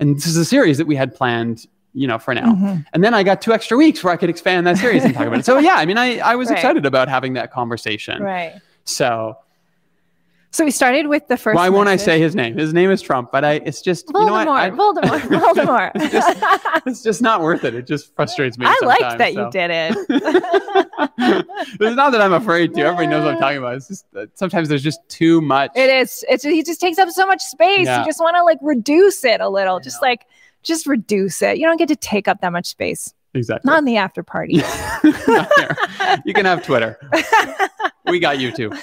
And 0.00 0.16
this 0.16 0.26
is 0.26 0.36
a 0.36 0.44
series 0.44 0.78
that 0.78 0.86
we 0.86 0.96
had 0.96 1.14
planned, 1.14 1.66
you 1.94 2.08
know, 2.08 2.18
for 2.18 2.34
now. 2.34 2.54
Mm-hmm. 2.54 2.80
And 2.92 3.04
then 3.04 3.14
I 3.14 3.22
got 3.22 3.40
two 3.40 3.52
extra 3.52 3.76
weeks 3.76 4.02
where 4.02 4.12
I 4.12 4.16
could 4.16 4.30
expand 4.30 4.66
that 4.66 4.78
series 4.78 5.04
and 5.04 5.14
talk 5.14 5.26
about 5.26 5.40
it. 5.40 5.44
So 5.44 5.58
yeah, 5.58 5.74
I 5.74 5.86
mean, 5.86 5.98
I, 5.98 6.18
I 6.18 6.34
was 6.34 6.48
right. 6.50 6.58
excited 6.58 6.84
about 6.84 7.08
having 7.08 7.34
that 7.34 7.52
conversation. 7.52 8.20
Right. 8.20 8.60
So 8.84 9.36
so 10.52 10.66
we 10.66 10.70
started 10.70 11.06
with 11.06 11.26
the 11.28 11.38
first. 11.38 11.56
Why 11.56 11.70
won't 11.70 11.88
I 11.88 11.96
say 11.96 12.20
his 12.20 12.34
name? 12.34 12.58
His 12.58 12.74
name 12.74 12.90
is 12.90 13.00
Trump, 13.00 13.32
but 13.32 13.42
I 13.42 13.54
it's 13.54 13.80
just 13.80 14.06
Voldemort, 14.08 14.20
you 14.20 14.26
know 14.26 14.32
what? 14.34 14.48
I, 14.48 14.70
Voldemort, 14.70 15.20
Voldemort. 15.54 15.92
it's, 15.94 16.12
just, 16.12 16.86
it's, 16.86 17.02
just, 17.02 17.22
not 17.22 17.40
worth 17.40 17.64
it. 17.64 17.74
It 17.74 17.86
just 17.86 18.14
frustrates 18.14 18.58
me. 18.58 18.66
I 18.68 18.78
like 18.84 19.18
that 19.18 19.32
so. 19.32 19.46
you 19.46 19.50
did 19.50 19.70
it. 19.70 19.96
it's 21.80 21.96
not 21.96 22.12
that 22.12 22.20
I'm 22.20 22.34
afraid 22.34 22.74
to. 22.74 22.82
Everybody 22.82 23.06
knows 23.06 23.24
what 23.24 23.34
I'm 23.34 23.40
talking 23.40 23.58
about. 23.58 23.76
It's 23.76 23.88
just 23.88 24.04
sometimes 24.34 24.68
there's 24.68 24.82
just 24.82 25.00
too 25.08 25.40
much. 25.40 25.70
It 25.74 25.88
is. 25.88 26.22
It's 26.28 26.44
he 26.44 26.62
just 26.62 26.82
takes 26.82 26.98
up 26.98 27.08
so 27.08 27.26
much 27.26 27.40
space. 27.40 27.86
Yeah. 27.86 28.00
You 28.00 28.04
just 28.04 28.20
want 28.20 28.36
to 28.36 28.42
like 28.42 28.58
reduce 28.60 29.24
it 29.24 29.40
a 29.40 29.48
little. 29.48 29.80
Just 29.80 30.02
like 30.02 30.26
just 30.62 30.86
reduce 30.86 31.40
it. 31.40 31.56
You 31.56 31.66
don't 31.66 31.78
get 31.78 31.88
to 31.88 31.96
take 31.96 32.28
up 32.28 32.42
that 32.42 32.52
much 32.52 32.66
space. 32.66 33.14
Exactly. 33.34 33.68
Not 33.68 33.78
in 33.78 33.84
the 33.84 33.96
after 33.96 34.22
party. 34.22 34.54
you 36.24 36.34
can 36.34 36.44
have 36.44 36.62
Twitter. 36.62 36.98
we 38.06 38.18
got 38.18 38.36
YouTube. 38.36 38.76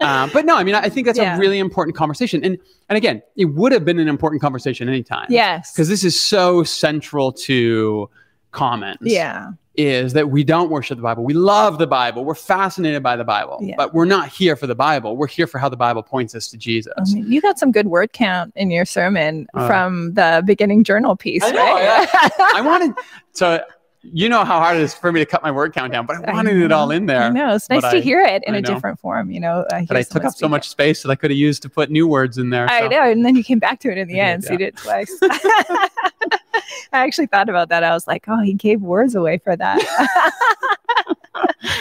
Um, 0.00 0.30
but 0.32 0.44
no, 0.44 0.56
I 0.56 0.62
mean, 0.62 0.76
I 0.76 0.88
think 0.88 1.06
that's 1.06 1.18
yeah. 1.18 1.36
a 1.36 1.40
really 1.40 1.58
important 1.58 1.96
conversation. 1.96 2.44
And 2.44 2.56
and 2.88 2.96
again, 2.96 3.22
it 3.36 3.46
would 3.46 3.72
have 3.72 3.84
been 3.84 3.98
an 3.98 4.08
important 4.08 4.40
conversation 4.40 4.88
anytime. 4.88 5.26
Yes. 5.28 5.72
Because 5.72 5.88
this 5.88 6.04
is 6.04 6.18
so 6.18 6.62
central 6.62 7.32
to 7.32 8.08
commons. 8.52 8.98
Yeah. 9.00 9.52
Is 9.74 10.12
that 10.14 10.30
we 10.30 10.42
don't 10.42 10.70
worship 10.70 10.96
the 10.96 11.02
Bible. 11.02 11.22
We 11.22 11.34
love 11.34 11.78
the 11.78 11.86
Bible. 11.86 12.24
We're 12.24 12.34
fascinated 12.34 13.00
by 13.00 13.14
the 13.14 13.22
Bible. 13.22 13.58
Yeah. 13.60 13.76
But 13.76 13.94
we're 13.94 14.06
not 14.06 14.28
here 14.28 14.56
for 14.56 14.66
the 14.66 14.74
Bible. 14.74 15.16
We're 15.16 15.28
here 15.28 15.46
for 15.46 15.58
how 15.58 15.68
the 15.68 15.76
Bible 15.76 16.02
points 16.02 16.34
us 16.34 16.48
to 16.48 16.56
Jesus. 16.56 16.92
I 16.96 17.14
mean, 17.14 17.30
you 17.30 17.40
got 17.40 17.60
some 17.60 17.70
good 17.70 17.86
word 17.86 18.12
count 18.12 18.52
in 18.56 18.72
your 18.72 18.84
sermon 18.84 19.46
uh, 19.54 19.68
from 19.68 20.14
the 20.14 20.42
beginning 20.44 20.82
journal 20.82 21.14
piece, 21.14 21.44
I 21.44 21.52
know, 21.52 21.58
right? 21.58 22.08
I, 22.12 22.52
I 22.56 22.60
wanted 22.60 22.92
so 23.32 23.62
you 24.12 24.28
know 24.28 24.44
how 24.44 24.58
hard 24.58 24.76
it 24.76 24.82
is 24.82 24.94
for 24.94 25.12
me 25.12 25.20
to 25.20 25.26
cut 25.26 25.42
my 25.42 25.50
word 25.50 25.72
count 25.72 25.92
down, 25.92 26.06
but 26.06 26.16
I 26.16 26.32
wanted 26.32 26.60
I 26.60 26.64
it 26.64 26.72
all 26.72 26.90
in 26.90 27.06
there. 27.06 27.32
No, 27.32 27.54
it's 27.54 27.68
nice 27.68 27.82
to 27.82 27.98
I, 27.98 28.00
hear 28.00 28.20
it 28.20 28.42
in 28.46 28.54
I 28.54 28.58
a 28.58 28.60
know. 28.60 28.74
different 28.74 28.98
form. 28.98 29.30
You 29.30 29.40
know, 29.40 29.66
but 29.70 29.96
I 29.96 30.02
took 30.02 30.24
up 30.24 30.34
so 30.34 30.48
much 30.48 30.68
space 30.68 31.02
that 31.02 31.10
I 31.10 31.14
could 31.14 31.30
have 31.30 31.38
used 31.38 31.62
to 31.62 31.68
put 31.68 31.90
new 31.90 32.06
words 32.06 32.38
in 32.38 32.50
there. 32.50 32.68
I 32.70 32.80
so. 32.80 32.88
know, 32.88 33.10
and 33.10 33.24
then 33.24 33.36
you 33.36 33.44
came 33.44 33.58
back 33.58 33.80
to 33.80 33.90
it 33.90 33.98
in 33.98 34.08
the 34.08 34.20
end, 34.20 34.44
so 34.44 34.52
you 34.52 34.58
did 34.58 34.68
it 34.68 34.76
twice. 34.76 35.12
I 35.22 37.04
actually 37.04 37.26
thought 37.26 37.48
about 37.48 37.68
that. 37.68 37.84
I 37.84 37.92
was 37.92 38.06
like, 38.06 38.24
oh, 38.28 38.40
he 38.42 38.54
gave 38.54 38.80
words 38.80 39.14
away 39.14 39.38
for 39.38 39.56
that, 39.56 39.80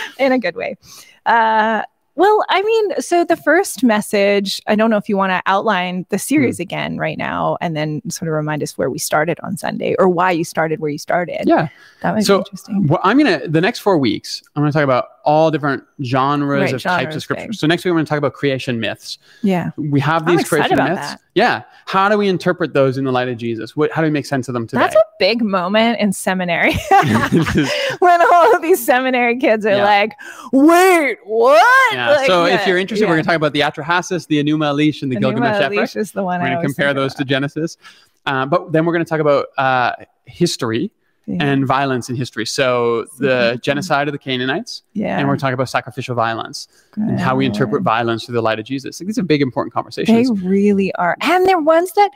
in 0.20 0.32
a 0.32 0.40
good 0.40 0.56
way. 0.56 0.78
Uh, 1.26 1.84
well, 2.18 2.44
I 2.50 2.64
mean, 2.64 3.00
so 3.00 3.24
the 3.24 3.36
first 3.36 3.84
message, 3.84 4.60
I 4.66 4.76
don't 4.76 4.90
know 4.90 4.98
if 4.98 5.08
you 5.08 5.16
want 5.16 5.32
to 5.32 5.42
outline 5.46 6.06
the 6.10 6.18
series 6.18 6.58
mm. 6.58 6.62
again 6.62 6.98
right 6.98 7.18
now 7.18 7.58
and 7.62 7.78
then 7.78 8.02
sort 8.10 8.28
of 8.28 8.34
remind 8.34 8.64
us 8.64 8.76
where 8.76 8.90
we 8.90 8.98
started 8.98 9.40
on 9.44 9.56
Sunday 9.56 9.96
or 10.00 10.10
why 10.10 10.32
you 10.32 10.44
started 10.44 10.80
where 10.80 10.90
you 10.90 10.98
started. 10.98 11.44
Yeah. 11.46 11.70
That 12.02 12.16
might 12.16 12.26
so, 12.26 12.40
be 12.40 12.40
interesting. 12.40 12.88
Well, 12.88 13.00
I'm 13.04 13.20
going 13.20 13.40
to, 13.40 13.48
the 13.48 13.62
next 13.62 13.80
four 13.80 14.00
weeks, 14.00 14.42
I'm 14.56 14.64
going 14.64 14.72
to 14.72 14.76
talk 14.76 14.84
about 14.84 15.17
all 15.28 15.52
different 15.52 15.84
genres 16.04 16.62
right, 16.62 16.74
of 16.74 16.82
genres 16.82 17.04
types 17.04 17.16
of 17.18 17.22
scripture. 17.22 17.52
So 17.52 17.68
next 17.68 17.84
week, 17.84 17.92
we're 17.92 17.98
going 17.98 18.06
to 18.06 18.10
talk 18.10 18.18
about 18.18 18.32
creation 18.32 18.80
myths. 18.80 19.20
Yeah. 19.44 19.72
We 19.76 20.00
have 20.00 20.26
these 20.26 20.48
creation 20.48 20.78
myths. 20.78 20.96
That. 20.96 21.22
Yeah. 21.36 21.64
How 21.86 22.08
do 22.08 22.18
we 22.18 22.30
interpret 22.30 22.74
those 22.74 22.98
in 22.98 23.04
the 23.04 23.12
light 23.12 23.28
of 23.28 23.38
Jesus? 23.38 23.76
What, 23.76 23.92
how 23.92 24.02
do 24.02 24.08
we 24.08 24.12
make 24.12 24.26
sense 24.26 24.48
of 24.48 24.54
them 24.54 24.66
today? 24.66 24.80
That's 24.80 24.96
a 24.96 25.04
big 25.20 25.42
moment 25.42 26.00
in 26.00 26.14
seminary 26.14 26.74
when 28.00 28.22
all 28.34 28.56
of 28.56 28.62
these 28.62 28.84
seminary 28.84 29.38
kids 29.38 29.66
are 29.66 29.72
yeah. 29.72 29.84
like, 29.84 30.14
wait, 30.54 31.18
what? 31.26 31.94
Yeah. 31.94 32.12
Like, 32.12 32.28
so 32.28 32.46
yeah, 32.46 32.62
if 32.62 32.66
you're 32.68 32.78
interested, 32.78 33.06
we're 33.06 33.16
going 33.16 33.24
to 33.24 33.28
talk 33.28 33.36
about 33.36 33.52
the 33.52 33.60
Atrahasis, 33.60 34.28
the 34.28 34.42
Enuma 34.42 34.74
Elish, 34.74 35.04
and 35.04 35.12
the 35.12 35.18
Gilgamesh 35.18 35.62
Elish 35.62 35.98
is 35.98 36.14
the 36.14 36.24
one 36.24 36.42
We're 36.42 36.48
going 36.48 36.62
to 36.62 36.66
compare 36.66 36.94
those 36.94 37.12
about. 37.12 37.20
to 37.20 37.26
Genesis. 37.26 37.78
Uh, 38.26 38.46
but 38.46 38.72
then 38.72 38.86
we're 38.86 38.94
going 38.94 39.04
to 39.04 39.10
talk 39.10 39.20
about 39.20 39.48
uh, 39.58 39.92
history 40.26 40.92
yeah. 41.28 41.44
and 41.44 41.68
violence 41.68 42.10
in 42.10 42.16
history. 42.16 42.46
So 42.46 43.06
the 43.20 43.60
genocide 43.62 44.08
of 44.08 44.14
the 44.14 44.18
Canaanites, 44.18 44.84
yeah, 44.94 45.20
and 45.20 45.28
we're 45.28 45.38
talking 45.38 45.54
about 45.54 45.70
sacrificial 45.70 46.16
violence 46.16 46.68
Good. 46.92 47.04
and 47.04 47.20
how 47.20 47.36
we 47.36 47.46
interpret 47.46 47.84
violence 47.84 48.26
through 48.26 48.36
the 48.36 48.42
light 48.42 48.60
of 48.60 48.66
Jesus. 48.66 49.00
Like, 49.00 49.08
these 49.08 49.20
are 49.20 49.24
big, 49.24 49.42
important 49.42 49.74
conversations. 49.74 50.30
They 50.30 50.48
really 50.48 50.96
are, 50.96 51.18
and 51.22 51.46
they're 51.46 51.60
ones 51.60 51.92
that 51.94 52.12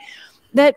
that 0.54 0.76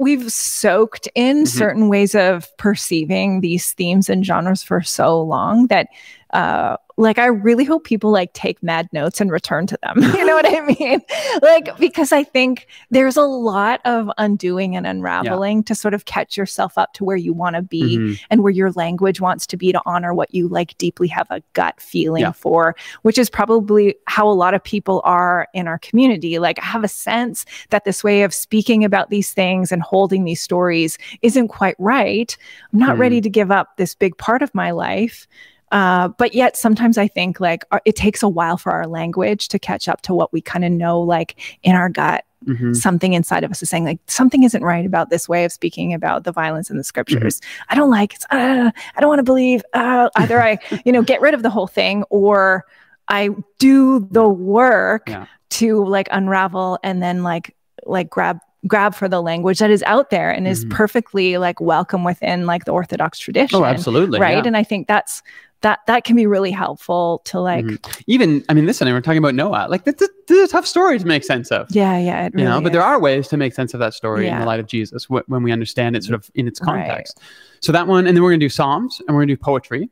we've 0.00 0.32
soaked 0.32 1.08
in 1.14 1.44
mm-hmm. 1.44 1.44
certain 1.44 1.88
ways 1.88 2.14
of 2.14 2.56
perceiving 2.56 3.42
these 3.42 3.72
themes 3.72 4.08
and 4.08 4.24
genres 4.24 4.62
for 4.62 4.80
so 4.80 5.20
long 5.20 5.66
that 5.66 5.88
uh, 6.32 6.76
like 6.96 7.18
I 7.18 7.26
really 7.26 7.64
hope 7.64 7.84
people 7.84 8.10
like 8.10 8.32
take 8.34 8.62
mad 8.62 8.88
notes 8.92 9.20
and 9.20 9.32
return 9.32 9.66
to 9.68 9.78
them. 9.82 10.02
you 10.02 10.24
know 10.24 10.34
what 10.34 10.46
I 10.46 10.60
mean? 10.60 11.00
Like 11.42 11.76
because 11.78 12.12
I 12.12 12.24
think 12.24 12.66
there's 12.90 13.16
a 13.16 13.22
lot 13.22 13.80
of 13.84 14.10
undoing 14.18 14.76
and 14.76 14.86
unraveling 14.86 15.58
yeah. 15.58 15.62
to 15.64 15.74
sort 15.74 15.94
of 15.94 16.04
catch 16.04 16.36
yourself 16.36 16.76
up 16.76 16.92
to 16.94 17.04
where 17.04 17.16
you 17.16 17.32
want 17.32 17.56
to 17.56 17.62
be 17.62 17.96
mm-hmm. 17.96 18.24
and 18.30 18.42
where 18.42 18.52
your 18.52 18.72
language 18.72 19.20
wants 19.20 19.46
to 19.48 19.56
be 19.56 19.72
to 19.72 19.80
honor 19.86 20.12
what 20.12 20.34
you 20.34 20.48
like 20.48 20.76
deeply 20.76 21.08
have 21.08 21.28
a 21.30 21.42
gut 21.54 21.80
feeling 21.80 22.22
yeah. 22.22 22.32
for, 22.32 22.74
which 23.02 23.16
is 23.16 23.30
probably 23.30 23.94
how 24.06 24.28
a 24.28 24.32
lot 24.34 24.54
of 24.54 24.62
people 24.62 25.00
are 25.04 25.48
in 25.54 25.66
our 25.66 25.78
community. 25.78 26.38
Like 26.38 26.58
I 26.58 26.64
have 26.64 26.84
a 26.84 26.88
sense 26.88 27.46
that 27.70 27.84
this 27.84 28.04
way 28.04 28.22
of 28.22 28.34
speaking 28.34 28.84
about 28.84 29.08
these 29.08 29.32
things 29.32 29.72
and 29.72 29.82
holding 29.90 30.24
these 30.24 30.40
stories 30.40 30.96
isn't 31.20 31.48
quite 31.48 31.74
right. 31.78 32.36
I'm 32.72 32.78
not 32.78 32.96
mm. 32.96 33.00
ready 33.00 33.20
to 33.20 33.28
give 33.28 33.50
up 33.50 33.76
this 33.76 33.94
big 33.94 34.16
part 34.16 34.40
of 34.40 34.54
my 34.54 34.70
life. 34.70 35.26
Uh, 35.72 36.08
but 36.08 36.34
yet 36.34 36.56
sometimes 36.56 36.96
I 36.96 37.08
think 37.08 37.40
like 37.40 37.64
our, 37.70 37.82
it 37.84 37.96
takes 37.96 38.22
a 38.22 38.28
while 38.28 38.56
for 38.56 38.72
our 38.72 38.86
language 38.86 39.48
to 39.48 39.58
catch 39.58 39.88
up 39.88 40.00
to 40.02 40.14
what 40.14 40.32
we 40.32 40.40
kind 40.40 40.64
of 40.64 40.72
know, 40.72 41.00
like 41.00 41.36
in 41.62 41.74
our 41.74 41.88
gut. 41.88 42.24
Mm-hmm. 42.46 42.72
Something 42.72 43.12
inside 43.12 43.44
of 43.44 43.50
us 43.50 43.62
is 43.62 43.68
saying 43.68 43.84
like 43.84 43.98
something 44.06 44.44
isn't 44.44 44.62
right 44.62 44.86
about 44.86 45.10
this 45.10 45.28
way 45.28 45.44
of 45.44 45.52
speaking 45.52 45.92
about 45.92 46.24
the 46.24 46.32
violence 46.32 46.70
in 46.70 46.78
the 46.78 46.84
scriptures. 46.84 47.40
Mm-hmm. 47.40 47.62
I 47.68 47.74
don't 47.74 47.90
like. 47.90 48.14
Uh, 48.30 48.70
I 48.96 49.00
don't 49.00 49.10
want 49.10 49.18
to 49.18 49.24
believe. 49.24 49.62
Uh, 49.74 50.08
either 50.16 50.42
I, 50.42 50.58
you 50.86 50.92
know, 50.92 51.02
get 51.02 51.20
rid 51.20 51.34
of 51.34 51.42
the 51.42 51.50
whole 51.50 51.66
thing, 51.66 52.02
or 52.08 52.64
I 53.08 53.30
do 53.58 54.08
the 54.10 54.26
work 54.26 55.08
yeah. 55.08 55.26
to 55.50 55.84
like 55.84 56.08
unravel 56.10 56.78
and 56.82 57.02
then 57.02 57.22
like 57.22 57.54
like 57.84 58.08
grab 58.08 58.38
grab 58.66 58.94
for 58.94 59.08
the 59.08 59.22
language 59.22 59.58
that 59.58 59.70
is 59.70 59.82
out 59.84 60.10
there 60.10 60.30
and 60.30 60.46
mm-hmm. 60.46 60.52
is 60.52 60.64
perfectly 60.66 61.38
like 61.38 61.60
welcome 61.60 62.04
within 62.04 62.46
like 62.46 62.64
the 62.64 62.72
orthodox 62.72 63.18
tradition 63.18 63.58
oh 63.58 63.64
absolutely 63.64 64.20
right 64.20 64.36
yeah. 64.36 64.46
and 64.46 64.56
i 64.56 64.62
think 64.62 64.86
that's 64.86 65.22
that 65.62 65.80
that 65.86 66.04
can 66.04 66.16
be 66.16 66.26
really 66.26 66.50
helpful 66.50 67.22
to 67.24 67.40
like 67.40 67.64
mm-hmm. 67.64 68.00
even 68.06 68.44
i 68.48 68.54
mean 68.54 68.66
listen 68.66 68.86
we're 68.92 69.00
talking 69.00 69.18
about 69.18 69.34
noah 69.34 69.66
like 69.68 69.84
this, 69.84 69.94
this, 69.94 70.10
is 70.28 70.48
a 70.48 70.52
tough 70.52 70.66
story 70.66 70.98
to 70.98 71.06
make 71.06 71.24
sense 71.24 71.50
of 71.50 71.66
yeah 71.70 71.98
yeah 71.98 72.28
really 72.32 72.42
you 72.42 72.48
know 72.48 72.60
but 72.60 72.72
there 72.72 72.82
are 72.82 73.00
ways 73.00 73.28
to 73.28 73.36
make 73.36 73.54
sense 73.54 73.72
of 73.72 73.80
that 73.80 73.94
story 73.94 74.26
yeah. 74.26 74.34
in 74.34 74.40
the 74.40 74.46
light 74.46 74.60
of 74.60 74.66
jesus 74.66 75.04
wh- 75.04 75.26
when 75.28 75.42
we 75.42 75.52
understand 75.52 75.96
it 75.96 76.04
sort 76.04 76.14
of 76.14 76.30
in 76.34 76.46
its 76.46 76.60
context 76.60 77.18
right. 77.18 77.28
so 77.60 77.72
that 77.72 77.86
one 77.86 78.06
and 78.06 78.16
then 78.16 78.22
we're 78.22 78.30
going 78.30 78.40
to 78.40 78.44
do 78.44 78.50
psalms 78.50 79.00
and 79.06 79.16
we're 79.16 79.20
going 79.20 79.28
to 79.28 79.36
do 79.36 79.42
poetry 79.42 79.88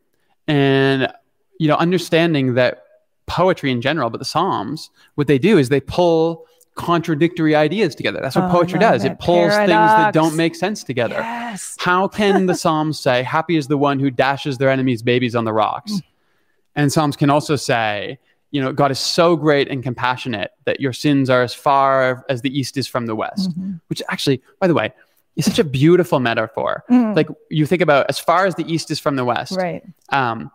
and 0.47 1.11
you 1.59 1.69
know 1.69 1.77
understanding 1.77 2.55
that 2.55 2.85
poetry 3.27 3.71
in 3.71 3.81
general 3.81 4.11
but 4.11 4.19
the 4.19 4.25
psalms 4.25 4.91
what 5.15 5.27
they 5.27 5.39
do 5.39 5.57
is 5.59 5.69
they 5.71 5.81
pull 5.81 6.47
contradictory 6.79 7.55
ideas 7.55 7.95
together. 7.95 8.21
That's 8.23 8.37
what 8.37 8.45
oh, 8.45 8.51
poetry 8.51 8.79
does. 8.79 9.05
It, 9.05 9.13
it 9.13 9.19
pulls 9.19 9.51
Paradox. 9.51 9.69
things 9.69 9.69
that 9.69 10.15
don't 10.15 10.37
make 10.37 10.55
sense 10.55 10.83
together. 10.85 11.17
Yes. 11.17 11.77
How 11.79 12.09
can 12.09 12.47
the 12.47 12.55
Psalms 12.63 12.99
say, 12.99 13.23
Happy 13.23 13.57
is 13.57 13.67
the 13.67 13.77
one 13.77 13.99
who 13.99 14.11
dashes 14.11 14.57
their 14.57 14.71
enemies' 14.71 15.03
babies 15.03 15.35
on 15.35 15.45
the 15.45 15.53
rocks? 15.53 15.93
Mm. 15.93 16.03
And 16.77 16.93
Psalms 16.93 17.17
can 17.17 17.29
also 17.29 17.57
say, 17.57 18.19
you 18.53 18.63
know, 18.63 18.73
God 18.73 18.91
is 18.91 18.99
so 18.99 19.37
great 19.37 19.69
and 19.69 19.83
compassionate 19.83 20.53
that 20.65 20.81
your 20.81 20.93
sins 20.93 21.29
are 21.29 21.43
as 21.43 21.53
far 21.53 22.25
as 22.29 22.41
the 22.41 22.59
east 22.59 22.77
is 22.77 22.87
from 22.87 23.07
the 23.07 23.15
west, 23.15 23.51
mm-hmm. 23.51 23.73
which 23.89 24.01
actually, 24.09 24.41
by 24.61 24.67
the 24.67 24.75
way, 24.75 24.93
is 25.37 25.45
such 25.45 25.59
a 25.59 25.65
beautiful 25.65 26.21
metaphor. 26.21 26.85
Mm. 26.89 27.15
Like 27.15 27.29
you 27.51 27.67
think 27.67 27.83
about 27.83 28.07
as 28.09 28.19
far 28.19 28.47
as 28.47 28.55
the 28.55 28.73
east 28.73 28.91
is 28.91 28.99
from 28.99 29.17
the 29.17 29.25
west. 29.25 29.53
Right. 29.57 29.85
Um, 30.11 30.51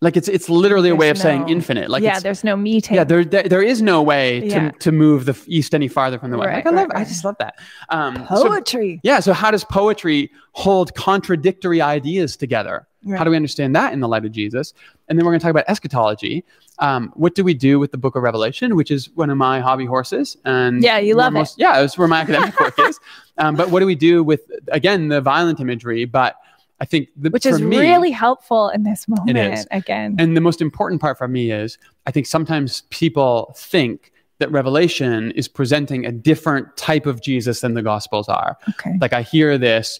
like 0.00 0.16
it's 0.16 0.28
it's 0.28 0.48
literally 0.48 0.90
there's 0.90 0.96
a 0.96 1.00
way 1.00 1.10
of 1.10 1.16
no, 1.16 1.22
saying 1.22 1.48
infinite. 1.48 1.90
Like 1.90 2.02
yeah, 2.02 2.20
there's 2.20 2.44
no 2.44 2.56
meeting. 2.56 2.94
Yeah, 2.94 3.04
there, 3.04 3.24
there, 3.24 3.42
there 3.42 3.62
is 3.62 3.82
no 3.82 4.00
way 4.00 4.40
to, 4.40 4.46
yeah. 4.46 4.70
to 4.70 4.92
move 4.92 5.24
the 5.24 5.36
east 5.48 5.74
any 5.74 5.88
farther 5.88 6.18
from 6.18 6.30
the 6.30 6.38
west. 6.38 6.46
Right, 6.46 6.64
like 6.64 6.66
I 6.66 6.70
love, 6.70 6.88
right. 6.90 7.00
I 7.00 7.04
just 7.04 7.24
love 7.24 7.36
that. 7.40 7.56
Um, 7.88 8.24
poetry. 8.26 8.96
So, 8.96 9.00
yeah. 9.02 9.20
So 9.20 9.32
how 9.32 9.50
does 9.50 9.64
poetry 9.64 10.30
hold 10.52 10.94
contradictory 10.94 11.80
ideas 11.80 12.36
together? 12.36 12.86
Right. 13.04 13.18
How 13.18 13.24
do 13.24 13.30
we 13.30 13.36
understand 13.36 13.74
that 13.74 13.92
in 13.92 14.00
the 14.00 14.08
light 14.08 14.24
of 14.24 14.32
Jesus? 14.32 14.72
And 15.08 15.18
then 15.18 15.24
we're 15.24 15.32
going 15.32 15.40
to 15.40 15.44
talk 15.44 15.50
about 15.50 15.64
eschatology. 15.68 16.44
Um, 16.78 17.12
what 17.14 17.34
do 17.34 17.42
we 17.42 17.54
do 17.54 17.78
with 17.78 17.90
the 17.90 17.98
Book 17.98 18.14
of 18.14 18.22
Revelation, 18.22 18.76
which 18.76 18.90
is 18.90 19.10
one 19.16 19.30
of 19.30 19.36
my 19.36 19.60
hobby 19.60 19.86
horses? 19.86 20.36
And 20.44 20.82
yeah, 20.82 20.98
you 20.98 21.14
love 21.14 21.32
most, 21.32 21.58
it. 21.58 21.62
Yeah, 21.62 21.80
it's 21.80 21.98
where 21.98 22.08
my 22.08 22.20
academic 22.20 22.58
work 22.60 22.78
is. 22.78 23.00
Um, 23.40 23.54
but 23.54 23.70
what 23.70 23.78
do 23.78 23.86
we 23.86 23.94
do 23.94 24.24
with 24.24 24.40
again 24.72 25.10
the 25.10 25.20
violent 25.20 25.60
imagery, 25.60 26.06
but 26.06 26.34
I 26.80 26.84
think 26.84 27.08
the, 27.16 27.30
which 27.30 27.44
is 27.46 27.60
me, 27.60 27.78
really 27.78 28.10
helpful 28.12 28.68
in 28.68 28.84
this 28.84 29.08
moment. 29.08 29.36
It 29.36 29.52
is 29.52 29.66
again. 29.70 30.16
And 30.18 30.36
the 30.36 30.40
most 30.40 30.60
important 30.60 31.00
part 31.00 31.18
for 31.18 31.26
me 31.28 31.50
is 31.50 31.76
I 32.06 32.10
think 32.12 32.26
sometimes 32.26 32.82
people 32.90 33.52
think 33.56 34.12
that 34.38 34.50
Revelation 34.52 35.32
is 35.32 35.48
presenting 35.48 36.06
a 36.06 36.12
different 36.12 36.76
type 36.76 37.06
of 37.06 37.20
Jesus 37.20 37.60
than 37.62 37.74
the 37.74 37.82
Gospels 37.82 38.28
are. 38.28 38.56
Okay. 38.68 38.96
Like 39.00 39.12
I 39.12 39.22
hear 39.22 39.58
this 39.58 39.98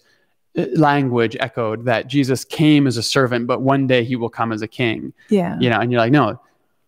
uh, 0.57 0.67
language 0.75 1.35
echoed 1.41 1.83
that 1.85 2.07
Jesus 2.07 2.45
came 2.45 2.87
as 2.87 2.95
a 2.95 3.03
servant, 3.03 3.47
but 3.47 3.61
one 3.61 3.85
day 3.85 4.05
he 4.05 4.15
will 4.15 4.29
come 4.29 4.53
as 4.53 4.61
a 4.61 4.67
king. 4.67 5.11
Yeah. 5.29 5.59
You 5.59 5.69
know, 5.69 5.79
and 5.81 5.91
you're 5.91 5.99
like, 5.99 6.13
no, 6.13 6.39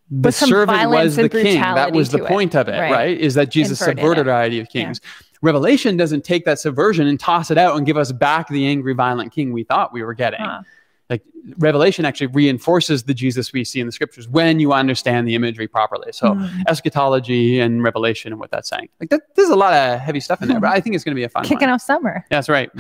the 0.09 0.31
servant 0.31 0.89
was 0.89 1.17
the 1.17 1.27
king. 1.27 1.59
That 1.59 1.91
was 1.91 2.11
the 2.11 2.19
to 2.19 2.23
it. 2.25 2.27
point 2.29 2.55
of 2.55 2.69
it, 2.69 2.79
Right. 2.79 2.91
right? 2.91 3.17
Is 3.19 3.33
that 3.33 3.49
Jesus 3.49 3.81
Inverted 3.81 3.97
subverted 3.99 4.27
it. 4.27 4.29
our 4.29 4.41
idea 4.41 4.61
of 4.61 4.69
kings. 4.69 5.01
Revelation 5.41 5.97
doesn't 5.97 6.23
take 6.23 6.45
that 6.45 6.59
subversion 6.59 7.07
and 7.07 7.19
toss 7.19 7.49
it 7.51 7.57
out 7.57 7.75
and 7.77 7.85
give 7.85 7.97
us 7.97 8.11
back 8.11 8.47
the 8.47 8.65
angry, 8.67 8.93
violent 8.93 9.31
king 9.33 9.51
we 9.53 9.63
thought 9.63 9.91
we 9.93 10.03
were 10.03 10.13
getting. 10.13 10.39
Huh. 10.41 10.61
Like 11.09 11.23
Revelation 11.57 12.05
actually 12.05 12.27
reinforces 12.27 13.03
the 13.03 13.13
Jesus 13.13 13.51
we 13.51 13.65
see 13.65 13.81
in 13.81 13.85
the 13.85 13.91
scriptures 13.91 14.29
when 14.29 14.61
you 14.61 14.71
understand 14.71 15.27
the 15.27 15.35
imagery 15.35 15.67
properly. 15.67 16.13
So 16.13 16.35
Mm. 16.35 16.63
eschatology 16.69 17.59
and 17.59 17.83
Revelation 17.83 18.31
and 18.31 18.39
what 18.39 18.49
that's 18.49 18.69
saying. 18.69 18.87
Like 19.01 19.09
that, 19.09 19.21
there's 19.35 19.49
a 19.49 19.55
lot 19.57 19.73
of 19.73 19.99
heavy 19.99 20.21
stuff 20.21 20.41
in 20.41 20.47
there, 20.47 20.61
but 20.61 20.69
I 20.69 20.79
think 20.79 20.95
it's 20.95 21.03
going 21.03 21.13
to 21.15 21.19
be 21.19 21.25
a 21.25 21.29
fun 21.29 21.43
Kicking 21.43 21.67
one. 21.67 21.71
off 21.71 21.81
summer. 21.81 22.25
That's 22.29 22.47
right. 22.47 22.69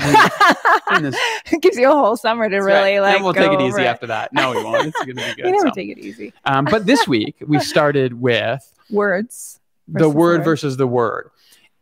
It 0.93 1.61
gives 1.61 1.77
you 1.77 1.89
a 1.89 1.93
whole 1.95 2.15
summer 2.17 2.49
to 2.49 2.55
that's 2.55 2.65
really 2.65 2.97
right. 2.97 2.99
like. 3.01 3.15
Then 3.15 3.23
we'll 3.23 3.33
take 3.33 3.51
it 3.51 3.61
easy 3.61 3.83
after 3.83 4.07
that. 4.07 4.33
No, 4.33 4.51
we 4.51 4.63
won't. 4.63 4.87
It's 4.87 4.97
going 4.97 5.15
to 5.15 5.23
be 5.25 5.33
good. 5.35 5.45
We 5.45 5.51
never 5.51 5.67
so. 5.67 5.73
take 5.73 5.89
it 5.89 5.97
easy. 5.99 6.33
Um, 6.45 6.65
but 6.65 6.85
this 6.85 7.07
week 7.07 7.35
we 7.45 7.59
started 7.59 8.19
with 8.21 8.71
Words. 8.89 9.59
the 9.87 10.09
word 10.09 10.39
word. 10.39 10.43
versus 10.43 10.77
the 10.77 10.87
word. 10.87 11.29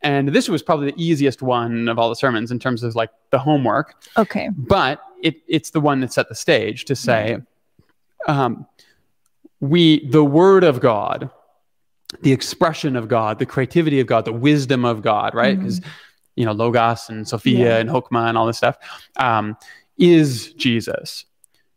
And 0.02 0.28
this 0.30 0.48
was 0.48 0.62
probably 0.62 0.90
the 0.92 1.02
easiest 1.02 1.42
one 1.42 1.88
of 1.88 1.98
all 1.98 2.08
the 2.08 2.16
sermons 2.16 2.50
in 2.50 2.58
terms 2.58 2.82
of 2.82 2.94
like 2.94 3.10
the 3.30 3.38
homework, 3.38 3.94
Okay. 4.16 4.48
but 4.56 5.00
it, 5.22 5.36
it's 5.46 5.70
the 5.70 5.80
one 5.80 6.00
that 6.00 6.12
set 6.12 6.28
the 6.28 6.34
stage 6.34 6.86
to 6.86 6.96
say, 6.96 7.38
um, 8.26 8.66
we, 9.60 10.06
the 10.08 10.24
word 10.24 10.64
of 10.64 10.80
God, 10.80 11.30
the 12.22 12.32
expression 12.32 12.96
of 12.96 13.08
God, 13.08 13.38
the 13.38 13.46
creativity 13.46 14.00
of 14.00 14.06
God, 14.06 14.24
the 14.24 14.32
wisdom 14.32 14.84
of 14.86 15.02
God, 15.02 15.34
right? 15.34 15.56
Because, 15.58 15.80
you 16.34 16.46
know, 16.46 16.52
Logos 16.52 17.08
and 17.10 17.28
Sophia 17.28 17.68
Yeah. 17.74 17.76
and 17.78 17.90
Hokmah 17.90 18.28
and 18.28 18.38
all 18.38 18.46
this 18.46 18.56
stuff 18.56 18.78
um, 19.16 19.56
is 19.98 20.52
Jesus. 20.54 21.26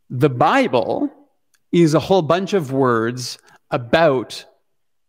The 0.10 0.30
Bible 0.30 1.10
is 1.74 1.94
a 1.94 2.00
whole 2.00 2.22
bunch 2.22 2.54
of 2.54 2.72
words 2.72 3.38
about 3.72 4.46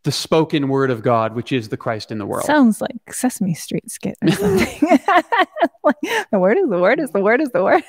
the 0.05 0.13
spoken 0.13 0.69
word 0.69 0.91
of 0.91 1.03
God, 1.03 1.35
which 1.35 1.51
is 1.51 1.71
the 1.71 1.79
Christ 1.79 2.13
in 2.13 2.19
the 2.19 2.27
world. 2.27 2.45
Sounds 2.45 2.81
like 2.81 3.13
Sesame 3.13 3.55
Street 3.55 3.91
skit 3.91 4.17
or 4.23 4.31
something. 4.31 4.99
Like, 5.85 5.97
the 6.31 6.39
word 6.39 6.57
is 6.57 6.67
the 6.71 6.79
word 6.79 6.99
is 6.99 7.11
the 7.11 7.21
word 7.21 7.43
is 7.43 7.51
the 7.51 7.63
word. 7.63 7.83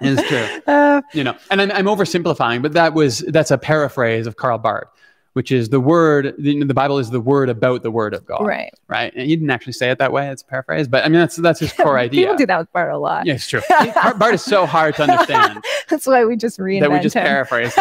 It's 0.00 0.28
true. 0.28 0.62
Uh, 0.66 1.02
you 1.12 1.22
know, 1.22 1.36
and 1.50 1.60
I'm, 1.60 1.70
I'm 1.72 1.84
oversimplifying, 1.84 2.62
but 2.62 2.72
that 2.72 2.94
was 2.94 3.18
that's 3.18 3.50
a 3.50 3.58
paraphrase 3.58 4.26
of 4.26 4.36
Karl 4.36 4.56
Barth, 4.56 4.88
which 5.34 5.52
is 5.52 5.68
the 5.68 5.78
word. 5.78 6.34
The, 6.38 6.64
the 6.64 6.72
Bible 6.72 6.98
is 6.98 7.10
the 7.10 7.20
word 7.20 7.50
about 7.50 7.82
the 7.82 7.90
word 7.90 8.14
of 8.14 8.24
God, 8.24 8.46
right. 8.46 8.72
right? 8.88 9.12
And 9.14 9.28
he 9.28 9.36
didn't 9.36 9.50
actually 9.50 9.74
say 9.74 9.90
it 9.90 9.98
that 9.98 10.10
way; 10.10 10.28
it's 10.28 10.40
a 10.40 10.46
paraphrase, 10.46 10.88
but 10.88 11.04
I 11.04 11.08
mean 11.08 11.20
that's 11.20 11.36
that's 11.36 11.60
his 11.60 11.72
core 11.76 11.98
idea. 11.98 12.22
People 12.22 12.36
do 12.36 12.46
that 12.46 12.58
with 12.60 12.72
Barth 12.72 12.94
a 12.94 12.96
lot. 12.96 13.26
Yeah, 13.26 13.34
it's 13.34 13.46
true. 13.46 13.60
Bar- 13.68 14.14
Barth 14.14 14.34
is 14.34 14.42
so 14.42 14.64
hard 14.64 14.94
to 14.94 15.02
understand 15.02 15.62
That's 15.90 16.06
why 16.06 16.24
we 16.24 16.36
just 16.36 16.58
reinvent 16.58 16.80
that 16.80 16.90
we 16.92 17.00
just 17.00 17.14
him. 17.14 17.24
paraphrase. 17.24 17.76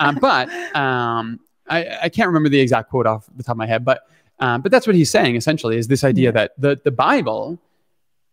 Um, 0.00 0.16
but 0.16 0.50
um, 0.76 1.40
I, 1.76 1.98
I 2.04 2.08
can't 2.08 2.28
remember 2.28 2.48
the 2.48 2.60
exact 2.60 2.90
quote 2.90 3.06
off 3.06 3.26
the 3.36 3.42
top 3.42 3.54
of 3.54 3.58
my 3.58 3.66
head, 3.66 3.84
but 3.84 3.98
um, 4.40 4.60
but 4.62 4.70
that's 4.72 4.86
what 4.86 4.96
he's 4.96 5.10
saying 5.10 5.36
essentially 5.36 5.76
is 5.78 5.86
this 5.88 6.04
idea 6.04 6.28
Yeah. 6.28 6.30
that 6.32 6.52
the 6.58 6.80
the 6.84 6.90
Bible 6.90 7.58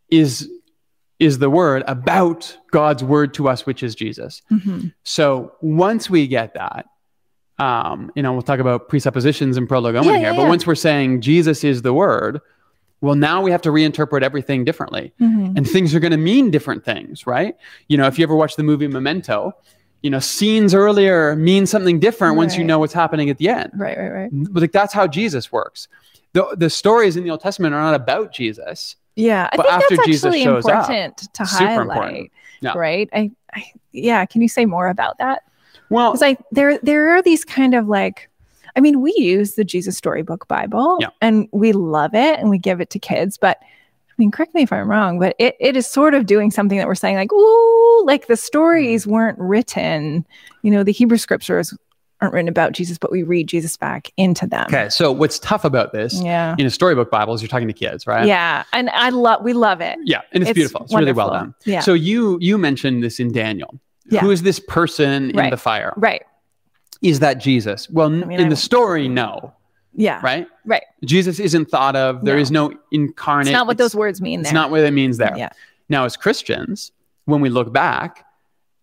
is 0.09 0.49
is 1.19 1.39
the 1.39 1.49
word 1.49 1.83
about 1.87 2.57
God's 2.71 3.03
word 3.03 3.33
to 3.35 3.49
us, 3.49 3.65
which 3.65 3.83
is 3.83 3.93
Jesus. 3.93 4.41
Mhm. 4.51 4.93
So 5.03 5.51
once 5.61 6.09
we 6.09 6.27
get 6.27 6.53
that, 6.53 6.85
um, 7.59 8.09
you 8.15 8.23
know, 8.23 8.31
we'll 8.31 8.41
talk 8.41 8.59
about 8.59 8.87
presuppositions 8.87 9.57
and 9.57 9.67
prolegomena 9.67 10.13
Yeah, 10.13 10.19
here, 10.19 10.31
yeah, 10.31 10.37
but 10.37 10.47
once 10.47 10.65
we're 10.65 10.75
saying 10.75 11.19
Jesus 11.21 11.63
is 11.65 11.81
the 11.81 11.93
word, 11.93 12.39
well, 13.01 13.15
now 13.15 13.41
we 13.41 13.51
have 13.51 13.61
to 13.63 13.69
reinterpret 13.69 14.21
everything 14.23 14.63
differently 14.63 15.11
Mhm. 15.21 15.57
and 15.57 15.67
things 15.69 15.93
are 15.93 15.99
going 15.99 16.11
to 16.11 16.17
mean 16.17 16.51
different 16.51 16.85
things, 16.85 17.27
right? 17.27 17.55
You 17.89 17.97
know, 17.97 18.07
if 18.07 18.17
you 18.17 18.23
ever 18.23 18.35
watch 18.35 18.55
the 18.55 18.63
movie 18.63 18.87
Memento, 18.87 19.53
you 20.01 20.09
know, 20.09 20.19
scenes 20.19 20.73
earlier 20.73 21.35
mean 21.35 21.65
something 21.65 21.99
different 21.99 22.37
once 22.37 22.55
you 22.57 22.63
know 22.63 22.79
what's 22.79 22.93
happening 22.93 23.29
at 23.29 23.37
the 23.37 23.49
end. 23.49 23.71
Right, 23.75 23.97
right, 23.97 24.09
right. 24.09 24.29
But 24.31 24.61
like 24.61 24.71
that's 24.71 24.93
how 24.93 25.07
Jesus 25.07 25.51
works. 25.51 25.87
The, 26.33 26.55
the 26.57 26.69
stories 26.69 27.17
in 27.17 27.23
the 27.23 27.31
Old 27.31 27.41
Testament 27.41 27.73
are 27.73 27.81
not 27.81 27.95
about 27.95 28.31
Jesus. 28.33 28.95
Yeah, 29.15 29.49
I 29.51 29.57
But 29.57 29.63
think 29.65 29.73
after 29.75 29.95
that's 29.97 30.07
Jesus 30.07 30.25
actually 30.25 30.43
shows 30.43 30.65
up, 30.65 30.81
important 30.89 31.17
to 31.33 31.45
super 31.45 31.65
highlight. 31.65 31.97
important. 31.97 32.31
Yeah. 32.61 32.73
Right? 32.77 33.09
I, 33.13 33.31
I, 33.53 33.65
yeah. 33.91 34.25
Can 34.25 34.41
you 34.41 34.47
say 34.47 34.65
more 34.65 34.87
about 34.87 35.17
that? 35.17 35.43
Well, 35.89 36.11
Because 36.11 36.23
I 36.23 36.37
there 36.51 36.77
there 36.79 37.09
are 37.15 37.21
these 37.21 37.43
kind 37.43 37.73
of 37.73 37.87
like, 37.87 38.29
I 38.75 38.79
mean, 38.79 39.01
we 39.01 39.13
use 39.17 39.55
the 39.55 39.63
Jesus 39.65 39.97
Storybook 39.97 40.47
Bible, 40.47 40.97
Yeah. 41.01 41.07
and 41.21 41.49
we 41.51 41.71
love 41.73 42.13
it, 42.13 42.39
and 42.39 42.49
we 42.49 42.57
give 42.59 42.79
it 42.79 42.89
to 42.91 42.99
kids, 42.99 43.37
but. 43.37 43.59
I 44.19 44.21
mean, 44.21 44.31
correct 44.31 44.53
me 44.53 44.63
if 44.63 44.73
I'm 44.73 44.89
wrong, 44.89 45.17
but 45.17 45.33
it, 45.39 45.55
it 45.61 45.77
is 45.77 45.87
sort 45.87 46.13
of 46.13 46.25
doing 46.25 46.51
something 46.51 46.77
that 46.77 46.87
we're 46.87 46.95
saying, 46.95 47.15
like, 47.15 47.31
ooh, 47.31 48.03
like 48.05 48.27
the 48.27 48.35
stories 48.35 49.05
mm. 49.05 49.11
weren't 49.11 49.39
written. 49.39 50.27
You 50.61 50.71
know, 50.71 50.83
the 50.83 50.91
Hebrew 50.91 51.17
scriptures 51.17 51.73
aren't 52.19 52.33
written 52.33 52.49
about 52.49 52.73
Jesus, 52.73 52.97
but 52.97 53.13
we 53.13 53.23
read 53.23 53.47
Jesus 53.47 53.77
back 53.77 54.11
into 54.17 54.45
them. 54.45 54.65
okay. 54.67 54.89
So 54.89 55.13
what's 55.13 55.39
tough 55.39 55.63
about 55.63 55.93
this 55.93 56.21
Yeah. 56.21 56.53
in 56.57 56.65
a 56.65 56.69
storybook 56.69 57.09
Bible 57.09 57.33
is 57.33 57.41
you're 57.41 57.47
talking 57.47 57.69
to 57.69 57.73
kids, 57.73 58.05
right? 58.05 58.27
Yeah. 58.27 58.65
And 58.73 58.89
I 58.89 59.07
love, 59.07 59.41
we 59.41 59.53
love 59.53 59.79
it. 59.79 59.97
Yeah, 60.03 60.19
and 60.33 60.43
it's, 60.43 60.49
It's 60.49 60.57
beautiful. 60.57 60.83
It's 60.83 60.93
really 60.93 61.13
well 61.13 61.29
done. 61.29 61.55
Yeah. 61.63 61.79
So 61.79 61.93
you 61.93 62.37
you 62.41 62.57
mentioned 62.57 63.01
this 63.01 63.21
in 63.21 63.31
Daniel. 63.31 63.79
Yeah. 64.09 64.19
Who 64.19 64.31
is 64.31 64.41
this 64.41 64.59
person 64.59 65.29
in 65.29 65.49
the 65.49 65.55
fire? 65.55 65.93
Right. 65.95 66.23
Is 67.01 67.21
that 67.21 67.35
Jesus? 67.35 67.89
Well, 67.89 68.07
I 68.07 68.25
mean, 68.25 68.37
in 68.41 68.47
I- 68.47 68.49
the 68.49 68.57
story, 68.57 69.07
no. 69.07 69.53
Yeah. 69.93 70.19
Right? 70.23 70.47
Right. 70.65 70.83
Jesus 71.05 71.39
isn't 71.39 71.69
thought 71.69 71.95
of. 71.95 72.23
There 72.25 72.35
No. 72.35 72.41
is 72.41 72.51
no 72.51 72.73
incarnate. 72.91 73.47
It's 73.47 73.53
not 73.53 73.67
what 73.67 73.77
those 73.77 73.95
words 73.95 74.21
mean 74.21 74.41
It's 74.41 74.51
not 74.51 74.71
what 74.71 74.81
it 74.81 74.93
means 74.93 75.17
there. 75.17 75.33
Yeah. 75.35 75.49
Now, 75.89 76.05
as 76.05 76.15
Christians, 76.15 76.91
when 77.25 77.41
we 77.41 77.49
look 77.49 77.73
back, 77.73 78.25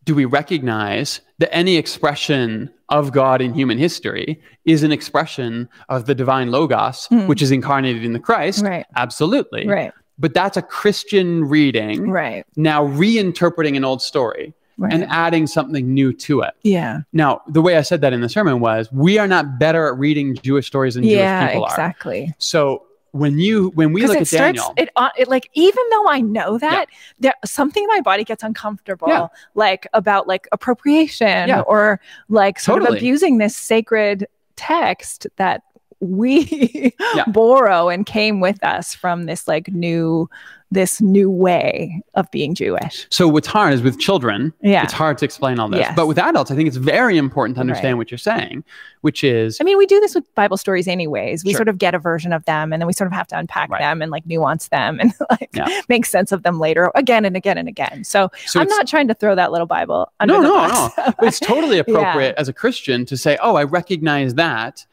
do 0.04 0.14
we 0.14 0.24
recognize 0.24 1.20
that 1.38 1.52
any 1.54 1.76
expression 1.76 2.70
of 2.88 3.12
God 3.12 3.40
in 3.40 3.54
human 3.54 3.78
history 3.78 4.40
is 4.64 4.82
an 4.82 4.92
expression 4.92 5.68
of 5.88 6.07
the 6.07 6.14
divine 6.14 6.50
logos, 6.50 7.07
Hmm. 7.07 7.26
which 7.26 7.42
is 7.42 7.50
incarnated 7.50 8.04
in 8.04 8.12
the 8.12 8.20
Christ? 8.20 8.64
Right. 8.64 8.86
Absolutely. 8.96 9.66
Right. 9.66 9.92
But 10.18 10.32
that's 10.34 10.57
a 10.57 10.62
Christian 10.62 11.44
reading 11.44 12.11
Right. 12.11 12.44
now 12.57 12.86
reinterpreting 12.86 13.76
an 13.76 13.84
old 13.84 14.00
story 14.00 14.54
Right. 14.78 14.92
and 14.92 15.04
adding 15.04 15.46
something 15.46 15.94
new 15.94 16.12
to 16.12 16.42
it. 16.42 16.52
yeah. 16.62 17.00
Now, 17.14 17.40
the 17.48 17.62
way 17.62 17.78
I 17.78 17.82
said 17.82 18.02
that 18.02 18.12
in 18.12 18.20
the 18.20 18.28
sermon 18.28 18.60
was 18.60 18.92
we 18.92 19.18
are 19.18 19.26
not 19.26 19.58
better 19.58 19.86
at 19.88 19.98
reading 19.98 20.34
Jewish 20.42 20.66
stories 20.66 20.96
than 20.96 21.04
Yeah. 21.04 21.40
Jewish 21.40 21.52
people 21.52 21.64
are. 21.64 21.70
Exactly. 21.70 22.34
So 22.38 22.82
when 23.12 23.38
you 23.38 23.68
when 23.70 23.94
we 23.94 24.06
look 24.06 24.18
at 24.18 24.26
starts. 24.26 24.58
Daniel, 24.58 24.74
It, 24.76 24.90
it 25.16 25.28
like 25.28 25.48
even 25.54 25.82
though 25.90 26.08
I 26.08 26.20
know 26.20 26.58
that 26.58 26.86
there 27.18 27.32
something 27.46 27.82
in 27.82 27.88
my 27.88 28.02
body 28.02 28.22
gets 28.24 28.42
uncomfortable, 28.42 29.08
Yeah. 29.08 29.28
like 29.54 29.86
about 29.94 30.28
like 30.28 30.46
appropriation 30.52 31.48
Yeah. 31.48 31.60
or 31.62 31.98
like 32.28 32.60
sort 32.60 32.80
Totally. 32.80 32.98
of 32.98 33.02
abusing 33.02 33.38
this 33.38 33.56
sacred 33.56 34.26
text 34.56 35.26
that 35.36 35.62
we 36.00 36.92
Yeah. 37.14 37.24
borrow 37.28 37.88
and 37.88 38.04
came 38.04 38.40
with 38.40 38.62
us 38.62 38.94
from 38.94 39.24
this 39.24 39.48
like 39.48 39.68
new 39.68 40.28
this 40.72 41.00
new 41.00 41.30
way 41.30 42.02
of 42.14 42.28
being 42.32 42.52
Jewish. 42.54 43.06
so 43.08 43.28
what's 43.28 43.46
hard 43.46 43.72
is 43.72 43.82
with 43.82 44.00
children, 44.00 44.52
Yeah. 44.62 44.82
it's 44.82 44.92
hard 44.92 45.16
to 45.18 45.24
explain 45.24 45.60
all 45.60 45.68
this. 45.68 45.78
Yes. 45.78 45.92
But 45.94 46.08
with 46.08 46.18
adults, 46.18 46.50
I 46.50 46.56
think 46.56 46.66
it's 46.66 46.76
very 46.76 47.16
important 47.16 47.54
to 47.54 47.60
understand 47.60 47.94
Right. 47.94 47.98
what 47.98 48.10
you're 48.10 48.18
saying, 48.18 48.64
which 49.02 49.22
is 49.22 49.58
I 49.60 49.64
mean, 49.64 49.78
we 49.78 49.86
do 49.86 50.00
this 50.00 50.14
with 50.16 50.24
Bible 50.34 50.56
stories 50.56 50.88
anyways. 50.88 51.44
We 51.44 51.52
Sure. 51.52 51.58
sort 51.58 51.68
of 51.68 51.78
get 51.78 51.94
a 51.94 52.00
version 52.00 52.32
of 52.32 52.44
them 52.46 52.72
and 52.72 52.82
then 52.82 52.86
we 52.88 52.92
sort 52.92 53.06
of 53.06 53.12
have 53.12 53.28
to 53.28 53.38
unpack 53.38 53.70
Right. 53.70 53.80
them 53.80 54.02
and 54.02 54.10
like 54.10 54.26
nuance 54.26 54.66
them 54.68 54.98
and 54.98 55.12
like 55.30 55.50
Yeah. 55.54 55.68
make 55.88 56.04
sense 56.04 56.32
of 56.32 56.42
them 56.42 56.58
later 56.58 56.90
again 56.96 57.24
and 57.24 57.36
again 57.36 57.58
and 57.58 57.68
again. 57.68 58.02
So, 58.02 58.30
so 58.46 58.60
I'm 58.60 58.66
not 58.68 58.88
trying 58.88 59.06
to 59.06 59.14
throw 59.14 59.36
that 59.36 59.52
little 59.52 59.68
Bible 59.68 60.10
under 60.18 60.34
no, 60.34 60.42
the 60.42 60.48
no, 60.48 60.54
bus. 60.54 60.92
no. 60.98 61.14
It's 61.28 61.38
totally 61.38 61.78
appropriate 61.78 62.34
as 62.38 62.48
a 62.48 62.52
Christian 62.52 63.04
to 63.06 63.16
say, 63.16 63.38
"Oh, 63.40 63.54
I 63.54 63.62
recognize 63.62 64.34
that 64.34 64.84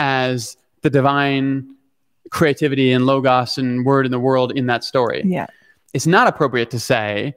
as 0.00 0.56
the 0.82 0.90
divine 0.90 1.76
creativity 2.30 2.92
and 2.92 3.06
logos 3.06 3.58
and 3.58 3.84
word 3.84 4.06
in 4.06 4.12
the 4.12 4.20
world 4.20 4.52
in 4.52 4.66
that 4.66 4.84
story." 4.84 5.22
yeah. 5.24 5.46
it's 5.92 6.06
not 6.06 6.28
appropriate 6.28 6.70
to 6.70 6.78
say 6.78 7.34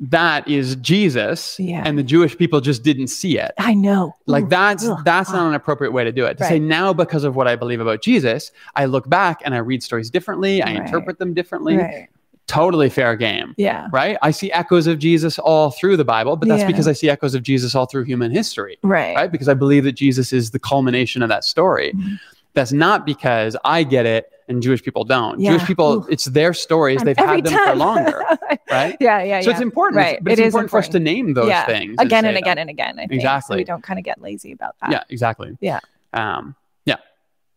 that 0.00 0.48
is 0.48 0.74
Jesus 0.76 1.56
Yeah. 1.60 1.82
and 1.86 1.96
the 1.96 2.02
Jewish 2.02 2.36
people 2.36 2.60
just 2.60 2.82
didn't 2.82 3.06
see 3.06 3.38
it. 3.38 3.52
I 3.58 3.74
know. 3.74 4.16
Like 4.26 4.44
Ooh, 4.44 4.48
that's 4.48 4.84
ugh, 4.88 4.98
that's 5.04 5.28
ugh. 5.30 5.36
not 5.36 5.48
an 5.48 5.54
appropriate 5.54 5.92
way 5.92 6.02
to 6.02 6.10
do 6.10 6.24
it. 6.24 6.38
To 6.38 6.44
say 6.44 6.58
now 6.58 6.92
because 6.92 7.22
of 7.22 7.36
what 7.36 7.46
I 7.46 7.54
believe 7.54 7.80
about 7.80 8.02
Jesus, 8.02 8.50
I 8.74 8.86
look 8.86 9.08
back 9.08 9.40
and 9.44 9.54
I 9.54 9.58
read 9.58 9.80
stories 9.84 10.10
differently, 10.10 10.60
I 10.60 10.66
Right. 10.74 10.82
interpret 10.82 11.18
them 11.20 11.34
differently. 11.34 11.76
Right. 11.76 12.08
Totally 12.48 12.90
fair 12.90 13.14
game. 13.14 13.54
Yeah. 13.56 13.86
Right? 13.92 14.18
I 14.22 14.32
see 14.32 14.50
echoes 14.50 14.88
of 14.88 14.98
Jesus 14.98 15.38
all 15.38 15.70
through 15.70 15.96
the 15.96 16.04
Bible, 16.04 16.34
but 16.36 16.48
that's 16.48 16.62
Yeah. 16.62 16.66
because 16.66 16.88
I 16.88 16.92
see 16.94 17.08
echoes 17.08 17.36
of 17.36 17.44
Jesus 17.44 17.72
all 17.76 17.86
through 17.86 18.02
human 18.02 18.32
history. 18.32 18.78
Right. 18.82 19.14
Right? 19.14 19.30
Because 19.30 19.48
I 19.48 19.54
believe 19.54 19.84
that 19.84 19.92
Jesus 19.92 20.32
is 20.32 20.50
the 20.50 20.58
culmination 20.58 21.22
of 21.22 21.28
that 21.28 21.44
story. 21.44 21.92
Mhm. 21.94 22.18
That's 22.54 22.72
not 22.72 23.06
because 23.06 23.56
I 23.64 23.82
get 23.82 24.06
it 24.06 24.28
and 24.48 24.62
Jewish 24.62 24.82
people 24.82 25.04
don't. 25.04 25.40
Yeah. 25.40 25.52
Jewish 25.52 25.66
people, 25.66 25.92
Ooh. 26.04 26.06
it's 26.10 26.26
their 26.26 26.52
stories. 26.52 27.00
And 27.00 27.08
They've 27.08 27.16
had 27.16 27.44
them 27.44 27.68
for 27.68 27.74
longer. 27.76 28.22
right? 28.70 28.96
yeah. 29.00 29.22
Yeah. 29.22 29.40
So 29.40 29.50
yeah. 29.50 29.52
it's 29.56 29.60
important, 29.62 29.96
Right. 29.96 30.18
but 30.22 30.32
it's 30.32 30.40
It 30.40 30.42
is 30.44 30.46
important, 30.54 30.70
for 30.70 30.78
us 30.78 30.88
to 30.88 31.00
name 31.00 31.34
those 31.34 31.48
yeah. 31.48 31.64
things 31.64 31.96
again 31.98 32.24
say 32.24 32.28
and 32.28 32.36
again 32.36 32.58
and 32.58 32.68
again. 32.70 32.98
I 32.98 33.06
think. 33.06 33.12
So 33.12 33.16
Exactly. 33.16 33.56
we 33.58 33.64
don't 33.64 33.82
kind 33.82 33.98
of 33.98 34.04
get 34.04 34.20
lazy 34.20 34.52
about 34.52 34.76
that. 34.80 34.90
Yeah, 34.90 35.04
exactly. 35.08 35.56
Yeah. 35.60 35.80
Um, 36.12 36.54
yeah. 36.84 36.96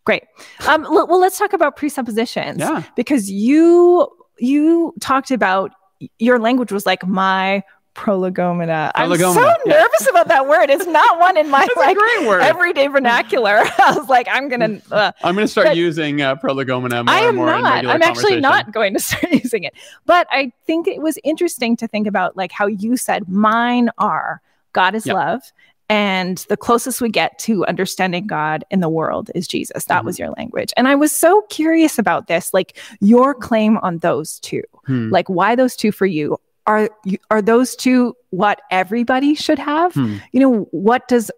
Great. 0.05 0.23
Um, 0.67 0.83
well, 0.83 1.19
let's 1.19 1.37
talk 1.37 1.53
about 1.53 1.75
presuppositions. 1.75 2.59
Yeah. 2.59 2.83
Because 2.95 3.29
you 3.29 4.07
you 4.37 4.93
talked 4.99 5.31
about 5.31 5.71
your 6.19 6.39
language 6.39 6.71
was 6.71 6.85
like 6.85 7.05
my 7.07 7.63
prolegomena. 7.95 8.91
I'm 8.93 9.15
so 9.17 9.41
yeah. 9.41 9.55
nervous 9.65 10.07
about 10.07 10.27
that 10.27 10.47
word. 10.47 10.69
It's 10.69 10.85
not 10.85 11.19
one 11.19 11.37
in 11.37 11.49
my 11.49 11.67
like 11.77 11.97
everyday 12.43 12.87
vernacular. 12.87 13.61
I 13.83 13.95
was 13.97 14.07
like, 14.07 14.27
I'm 14.29 14.47
gonna. 14.49 14.79
Uh, 14.91 15.11
I'm 15.23 15.33
going 15.35 15.47
to 15.47 15.51
start 15.51 15.75
using 15.75 16.21
uh, 16.21 16.35
prolegomena 16.35 17.03
more 17.03 17.13
I 17.13 17.21
am 17.21 17.35
not. 17.35 17.85
I'm 17.85 18.03
actually 18.03 18.39
not 18.39 18.71
going 18.71 18.93
to 18.93 18.99
start 19.01 19.31
using 19.31 19.63
it. 19.63 19.73
But 20.05 20.27
I 20.29 20.51
think 20.67 20.87
it 20.87 21.01
was 21.01 21.17
interesting 21.23 21.75
to 21.77 21.87
think 21.87 22.05
about 22.05 22.37
like 22.37 22.51
how 22.51 22.67
you 22.67 22.97
said 22.97 23.27
mine 23.27 23.89
are 23.97 24.41
God 24.73 24.93
is 24.93 25.05
Yep. 25.05 25.15
love. 25.15 25.41
And 25.87 26.39
the 26.49 26.57
closest 26.57 26.99
we 26.99 27.09
get 27.09 27.37
to 27.39 27.63
understanding 27.67 28.25
God 28.25 28.65
in 28.71 28.79
the 28.79 28.89
world 28.89 29.29
is 29.35 29.47
Jesus. 29.47 29.85
That 29.85 29.97
Mm-hmm. 29.99 30.05
was 30.05 30.19
your 30.19 30.29
language. 30.31 30.73
And 30.75 30.87
I 30.87 30.95
was 30.95 31.11
so 31.11 31.43
curious 31.49 31.99
about 31.99 32.27
this, 32.27 32.53
like 32.53 32.77
your 33.01 33.35
claim 33.35 33.77
on 33.77 33.99
those 33.99 34.39
two. 34.39 34.63
Hmm. 34.85 35.09
Like 35.09 35.29
why 35.29 35.55
those 35.55 35.75
two 35.75 35.91
for 35.91 36.07
you? 36.07 36.37
Are 36.67 36.89
are 37.29 37.41
those 37.41 37.75
two 37.75 38.15
what 38.31 38.61
everybody 38.71 39.35
should 39.35 39.59
have? 39.59 39.93
Hmm. 39.93 40.15
You 40.31 40.39
know, 40.39 40.67
what 40.71 41.07
does 41.07 41.29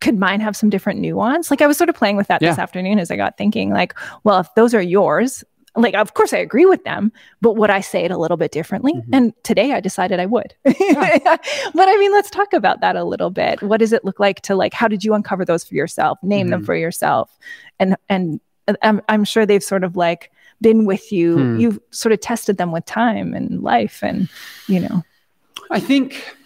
could 0.00 0.18
mine 0.18 0.40
have 0.40 0.56
some 0.56 0.68
different 0.70 1.00
nuance? 1.00 1.50
Like 1.50 1.62
I 1.62 1.66
was 1.66 1.76
sort 1.78 1.88
of 1.88 1.94
playing 1.96 2.16
with 2.16 2.26
that 2.26 2.40
this 2.40 2.58
afternoon 2.58 2.98
as 2.98 3.10
I 3.10 3.16
got 3.16 3.38
thinking, 3.38 3.70
like, 3.70 3.94
well, 4.24 4.40
if 4.40 4.48
those 4.56 4.74
are 4.74 4.82
yours, 4.82 5.44
like 5.76 5.94
of 5.94 6.14
course 6.14 6.32
I 6.32 6.38
agree 6.38 6.66
with 6.66 6.82
them, 6.84 7.12
but 7.40 7.54
would 7.54 7.70
I 7.70 7.80
say 7.80 8.04
it 8.04 8.10
a 8.10 8.18
little 8.18 8.36
bit 8.36 8.50
differently? 8.52 8.92
Mhm. 8.92 9.04
And 9.12 9.32
today 9.44 9.72
I 9.72 9.80
decided 9.80 10.18
I 10.20 10.26
would. 10.26 10.54
but 10.64 10.74
I 11.88 11.96
mean, 11.98 12.12
let's 12.12 12.30
talk 12.30 12.52
about 12.52 12.80
that 12.80 12.96
a 12.96 13.04
little 13.04 13.30
bit. 13.30 13.62
What 13.62 13.78
does 13.78 13.92
it 13.92 14.04
look 14.04 14.18
like 14.20 14.40
to 14.42 14.56
like 14.56 14.74
how 14.74 14.88
did 14.88 15.04
you 15.04 15.14
uncover 15.14 15.44
those 15.44 15.64
for 15.64 15.74
yourself? 15.74 16.18
Name 16.22 16.48
them 16.48 16.62
Mhm. 16.62 16.66
for 16.66 16.74
yourself. 16.74 17.38
And 17.78 17.96
and 18.08 18.40
I'm, 18.82 19.00
I'm 19.08 19.24
sure 19.24 19.46
they've 19.46 19.62
sort 19.62 19.84
of 19.84 19.96
like 19.96 20.30
been 20.60 20.84
with 20.84 21.12
you. 21.12 21.36
Hmm. 21.36 21.60
You've 21.60 21.78
sort 21.90 22.12
of 22.12 22.20
tested 22.20 22.56
them 22.56 22.72
with 22.72 22.84
time 22.86 23.34
and 23.34 23.62
life 23.62 24.00
and 24.02 24.28
you 24.68 24.80
know. 24.80 25.02
I 25.70 25.80
think 25.80 26.36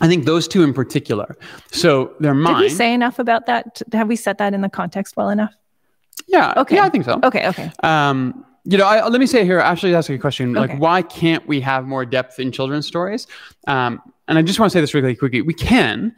I 0.00 0.08
think 0.08 0.24
those 0.24 0.46
two 0.48 0.62
in 0.62 0.74
particular. 0.74 1.36
So 1.70 2.14
they're 2.20 2.34
mine. 2.34 2.54
Did 2.54 2.62
we 2.62 2.68
say 2.68 2.92
enough 2.92 3.18
about 3.18 3.46
that? 3.46 3.82
Have 3.92 4.08
we 4.08 4.16
set 4.16 4.38
that 4.38 4.54
in 4.54 4.60
the 4.60 4.68
context 4.68 5.16
well 5.16 5.30
enough? 5.30 5.54
yeah. 6.26 6.54
Okay. 6.56 6.76
Yeah, 6.76 6.84
I 6.84 6.88
think 6.88 7.04
so. 7.04 7.20
Okay, 7.22 7.48
okay. 7.48 7.70
Um, 7.82 8.44
you 8.64 8.76
know, 8.76 8.84
I, 8.84 9.06
let 9.06 9.20
me 9.20 9.26
say 9.26 9.44
here, 9.44 9.60
Ashley 9.60 9.94
asked 9.94 10.10
a 10.10 10.18
question, 10.18 10.52
like, 10.52 10.76
why 10.78 11.02
can't 11.02 11.46
we 11.46 11.60
have 11.60 11.86
more 11.86 12.04
depth 12.04 12.40
in 12.40 12.50
children's 12.50 12.86
stories? 12.86 13.28
Um, 13.68 14.00
and 14.26 14.36
I 14.36 14.42
just 14.42 14.58
want 14.58 14.72
to 14.72 14.76
say 14.76 14.80
this 14.80 14.92
really 14.92 15.14
quickly. 15.14 15.40
We 15.40 15.54
can, 15.54 16.16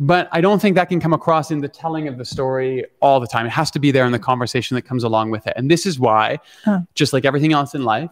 but 0.00 0.28
I 0.32 0.40
don't 0.40 0.60
think 0.60 0.74
that 0.76 0.88
can 0.88 0.98
come 0.98 1.12
across 1.12 1.50
in 1.50 1.60
the 1.60 1.68
telling 1.68 2.08
of 2.08 2.16
the 2.16 2.24
story 2.24 2.84
all 3.00 3.20
the 3.20 3.26
time. 3.26 3.44
It 3.44 3.50
has 3.50 3.70
to 3.72 3.78
be 3.78 3.90
there 3.90 4.06
in 4.06 4.12
the 4.12 4.18
conversation 4.18 4.74
that 4.74 4.82
comes 4.82 5.04
along 5.04 5.30
with 5.30 5.46
it. 5.46 5.52
And 5.56 5.70
this 5.70 5.84
is 5.84 6.00
why, 6.00 6.38
Huh. 6.64 6.80
just 6.94 7.12
like 7.12 7.24
everything 7.26 7.52
else 7.52 7.74
in 7.74 7.84
life, 7.84 8.10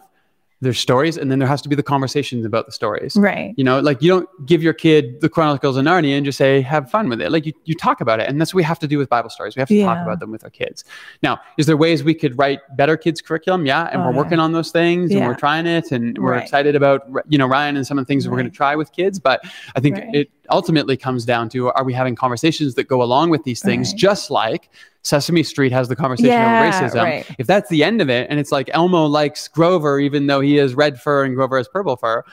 there's 0.61 0.77
stories 0.77 1.15
and 1.17 1.31
then 1.31 1.39
there 1.39 1.47
has 1.47 1.61
to 1.61 1.69
be 1.69 1.75
the 1.75 1.83
conversations 1.83 2.45
about 2.45 2.65
the 2.65 2.71
stories. 2.73 3.15
Right. 3.15 3.53
You 3.55 3.63
know, 3.63 3.79
like 3.79 4.01
you 4.01 4.09
don't 4.09 4.27
give 4.45 4.61
your 4.61 4.73
kid 4.73 5.21
the 5.21 5.29
Chronicles 5.29 5.77
of 5.77 5.85
Narnia 5.85 6.17
and 6.17 6.25
just 6.25 6.37
say, 6.37 6.59
have 6.61 6.91
fun 6.91 7.07
with 7.07 7.21
it. 7.21 7.31
Like 7.31 7.45
you, 7.45 7.53
you 7.63 7.75
talk 7.75 8.01
about 8.01 8.19
it. 8.19 8.27
And 8.27 8.41
that's 8.41 8.53
what 8.53 8.57
we 8.57 8.63
have 8.63 8.77
to 8.79 8.87
do 8.87 8.97
with 8.97 9.07
Bible 9.07 9.29
stories. 9.29 9.55
We 9.55 9.61
have 9.61 9.69
to 9.69 9.81
talk 9.83 9.97
about 10.03 10.19
them 10.19 10.31
with 10.31 10.43
our 10.43 10.49
kids. 10.49 10.83
Now, 11.23 11.39
is 11.57 11.65
there 11.65 11.77
ways 11.77 12.03
we 12.03 12.13
could 12.13 12.37
write 12.37 12.59
better 12.75 12.97
kids 12.97 13.21
curriculum? 13.21 13.65
Yeah. 13.65 13.87
And 13.91 14.01
Oh, 14.01 14.05
we're 14.07 14.11
yeah. 14.11 14.17
working 14.17 14.39
on 14.39 14.51
those 14.51 14.71
things 14.71 15.11
and 15.11 15.25
we're 15.25 15.33
trying 15.33 15.65
it 15.65 15.91
and 15.93 16.17
we're 16.17 16.31
Right. 16.31 16.43
excited 16.43 16.75
about, 16.75 17.03
you 17.29 17.37
know, 17.37 17.47
Ryan 17.47 17.77
and 17.77 17.87
some 17.87 17.97
of 17.97 18.05
the 18.05 18.07
things 18.07 18.25
that 18.25 18.29
we're 18.29 18.37
going 18.37 18.49
to 18.51 18.55
try 18.55 18.75
with 18.75 18.91
kids. 18.91 19.17
But 19.17 19.41
I 19.75 19.79
think 19.79 19.95
Right. 19.97 20.13
it 20.13 20.29
ultimately 20.51 20.97
comes 20.97 21.23
down 21.25 21.47
to, 21.49 21.69
are 21.71 21.83
we 21.85 21.93
having 21.93 22.15
conversations 22.15 22.75
that 22.75 22.85
go 22.89 23.01
along 23.01 23.29
with 23.29 23.43
these 23.45 23.61
things? 23.61 23.91
Right. 23.91 23.97
Just 23.97 24.29
like 24.31 24.69
Sesame 25.01 25.43
Street 25.43 25.71
has 25.71 25.87
the 25.87 25.95
conversation 25.95 26.31
Yeah, 26.31 26.67
of 26.67 26.73
racism. 26.91 27.03
right. 27.03 27.25
If 27.39 27.47
that's 27.47 27.69
the 27.69 27.83
end 27.83 28.01
of 28.01 28.09
it, 28.09 28.27
and 28.29 28.39
it's 28.39 28.51
like 28.51 28.69
Elmo 28.73 29.05
likes 29.05 29.47
Grover, 29.47 29.99
even 29.99 30.27
though 30.27 30.41
he 30.41 30.55
has 30.55 30.75
red 30.75 30.99
fur 31.01 31.23
and 31.23 31.35
Grover 31.35 31.57
has 31.57 31.67
purple 31.67 31.95
fur, 31.95 32.23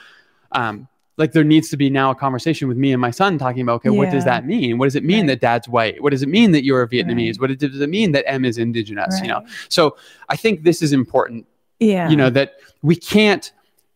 um, 0.53 0.89
like 1.19 1.33
there 1.33 1.45
needs 1.45 1.71
to 1.71 1.77
be 1.77 1.89
now 1.89 2.11
a 2.11 2.14
conversation 2.14 2.69
with 2.69 2.77
me 2.77 2.93
and 2.93 3.01
my 3.01 3.11
son 3.11 3.39
talking 3.39 3.62
about, 3.62 3.77
okay, 3.77 3.89
what 3.91 4.11
does 4.11 4.25
that 4.25 4.45
mean? 4.45 4.77
What 4.79 4.87
does 4.87 4.97
it 4.97 5.05
mean 5.05 5.21
Right. 5.21 5.29
that 5.29 5.41
dad's 5.41 5.69
white? 5.69 6.03
What 6.03 6.11
does 6.11 6.23
it 6.23 6.29
mean 6.29 6.51
that 6.51 6.62
you're 6.64 6.87
Vietnamese? 6.87 7.41
Right. 7.41 7.51
What 7.51 7.59
does 7.59 7.81
it 7.81 7.89
mean 7.89 8.12
that 8.12 8.29
M 8.31 8.45
is 8.45 8.59
indigenous? 8.59 9.19
You 9.23 9.29
know, 9.29 9.47
so 9.69 9.97
I 10.29 10.37
think 10.37 10.64
this 10.64 10.83
is 10.83 10.93
important. 10.93 11.47
Yeah. 11.81 12.09
You 12.11 12.17
know 12.17 12.31
that 12.31 12.55
we 12.83 12.97
can't. 12.97 13.51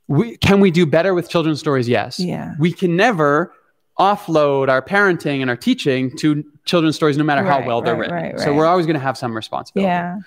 We 0.09 0.37
can 0.39 0.61
we 0.61 0.71
do 0.71 0.87
better 0.87 1.13
with 1.15 1.29
children's 1.29 1.61
stories? 1.61 1.89
Yes. 1.89 2.19
Yeah. 2.19 2.55
We 2.59 2.73
can 2.73 2.97
never 2.97 3.53
offload 4.01 4.69
our 4.71 4.81
parenting 4.83 5.43
and 5.43 5.51
our 5.51 5.57
teaching 5.57 6.17
to 6.17 6.43
children's 6.65 6.97
stories, 6.97 7.17
no 7.19 7.25
matter 7.25 7.45
how 7.45 7.59
Right, 7.59 7.67
well 7.67 7.83
they're 7.83 7.95
right, 7.95 8.11
written. 8.11 8.31
right, 8.37 8.41
So 8.41 8.55
we're 8.55 8.67
always 8.67 8.87
going 8.87 8.95
to 8.95 9.01
have 9.01 9.19
some 9.19 9.37
responsibility. 9.37 9.87
Yeah. 9.89 10.19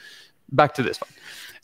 Back 0.52 0.76
to 0.76 0.84
this 0.84 1.02
one. 1.02 1.10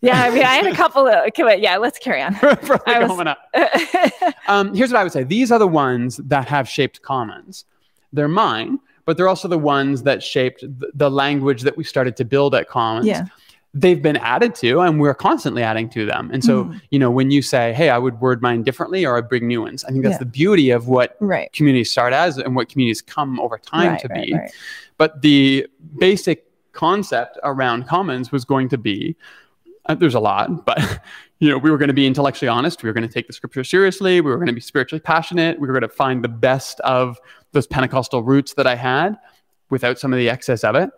Yeah. 0.01 0.23
I 0.23 0.29
mean, 0.31 0.43
I 0.43 0.55
had 0.55 0.65
a 0.65 0.73
couple 0.75 1.07
of, 1.07 1.27
okay, 1.27 1.43
wait, 1.43 1.59
yeah, 1.61 1.77
let's 1.77 1.99
carry 1.99 2.21
on. 2.21 2.35
I 2.41 3.05
was- 3.05 4.33
um, 4.47 4.73
here's 4.73 4.91
what 4.91 4.99
I 4.99 5.03
would 5.03 5.11
say. 5.11 5.23
These 5.23 5.51
are 5.51 5.59
the 5.59 5.67
ones 5.67 6.17
that 6.17 6.47
have 6.47 6.67
shaped 6.67 7.01
commons. 7.03 7.65
They're 8.11 8.27
mine, 8.27 8.79
but 9.05 9.15
they're 9.17 9.27
also 9.27 9.47
the 9.47 9.57
ones 9.59 10.03
that 10.03 10.23
shaped 10.23 10.61
th- 10.61 10.73
the 10.93 11.11
language 11.11 11.61
that 11.61 11.77
we 11.77 11.83
started 11.83 12.15
to 12.17 12.25
build 12.25 12.55
at 12.55 12.67
commons. 12.69 13.05
yeah. 13.05 13.25
They've 13.73 14.01
been 14.01 14.17
added 14.17 14.55
to, 14.55 14.81
and 14.81 14.99
we're 14.99 15.13
constantly 15.13 15.61
adding 15.61 15.89
to 15.89 16.05
them. 16.05 16.31
And 16.33 16.43
so, 16.43 16.65
Mhm. 16.65 16.81
you 16.89 16.97
know, 16.97 17.11
when 17.11 17.29
you 17.29 17.41
say, 17.43 17.71
"Hey, 17.73 17.89
I 17.89 17.99
would 17.99 18.19
word 18.19 18.41
mine 18.41 18.63
differently," 18.63 19.05
or 19.05 19.15
"I 19.17 19.21
bring 19.21 19.47
new 19.47 19.61
ones," 19.61 19.83
I 19.85 19.91
think 19.91 20.03
that's 20.03 20.13
Yeah. 20.15 20.19
the 20.19 20.25
beauty 20.25 20.71
of 20.71 20.87
what 20.87 21.15
Right. 21.19 21.53
communities 21.53 21.91
start 21.91 22.11
as 22.11 22.37
and 22.39 22.55
what 22.55 22.69
communities 22.69 23.01
come 23.01 23.39
over 23.39 23.57
time 23.59 23.91
right, 23.91 23.99
to 24.01 24.07
right, 24.07 24.25
be. 24.25 24.37
But 24.97 25.21
the 25.21 25.67
basic 25.99 26.45
concept 26.71 27.37
around 27.43 27.87
commons 27.87 28.31
was 28.31 28.43
going 28.45 28.69
to 28.69 28.77
be 28.77 29.15
uh, 29.85 29.95
there's 29.95 30.13
a 30.13 30.19
lot, 30.19 30.65
but 30.65 30.77
you 31.39 31.49
know, 31.49 31.57
we 31.57 31.71
were 31.71 31.77
going 31.77 31.87
to 31.87 31.93
be 31.95 32.05
intellectually 32.05 32.49
honest. 32.49 32.83
We 32.83 32.89
were 32.89 32.93
going 32.93 33.07
to 33.07 33.11
take 33.13 33.25
the 33.25 33.33
scripture 33.33 33.63
seriously. 33.63 34.21
We 34.21 34.29
were 34.29 34.37
going 34.37 34.47
to 34.47 34.53
be 34.53 34.61
spiritually 34.61 34.99
passionate. 34.99 35.59
We 35.59 35.67
were 35.67 35.73
going 35.73 35.89
to 35.89 35.95
find 35.95 36.23
the 36.23 36.27
best 36.29 36.79
of 36.81 37.17
those 37.53 37.65
Pentecostal 37.65 38.21
roots 38.21 38.53
that 38.53 38.67
I 38.67 38.75
had 38.75 39.17
without 39.71 39.97
some 39.97 40.13
of 40.13 40.19
the 40.19 40.29
excess 40.29 40.63
of 40.63 40.75
it. 40.75 40.91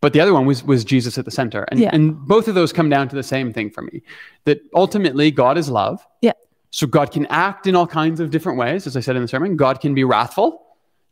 But 0.00 0.12
the 0.12 0.20
other 0.20 0.32
one 0.32 0.46
was 0.46 0.62
was 0.62 0.84
Jesus 0.84 1.18
at 1.18 1.24
the 1.24 1.30
center. 1.30 1.62
And, 1.70 1.80
Yeah. 1.80 1.90
and 1.92 2.16
both 2.26 2.46
of 2.48 2.54
those 2.54 2.72
come 2.72 2.88
down 2.88 3.08
to 3.08 3.16
the 3.16 3.22
same 3.22 3.52
thing 3.52 3.70
for 3.70 3.82
me. 3.82 4.02
That 4.44 4.60
ultimately 4.74 5.30
God 5.30 5.58
is 5.58 5.68
love. 5.68 6.06
Yeah. 6.22 6.32
So 6.70 6.86
God 6.86 7.10
can 7.10 7.26
act 7.26 7.66
in 7.66 7.74
all 7.74 7.86
kinds 7.86 8.20
of 8.20 8.30
different 8.30 8.58
ways, 8.58 8.86
as 8.86 8.96
I 8.96 9.00
said 9.00 9.16
in 9.16 9.22
the 9.22 9.28
sermon. 9.28 9.56
God 9.56 9.80
can 9.80 9.94
be 9.94 10.04
wrathful. 10.04 10.64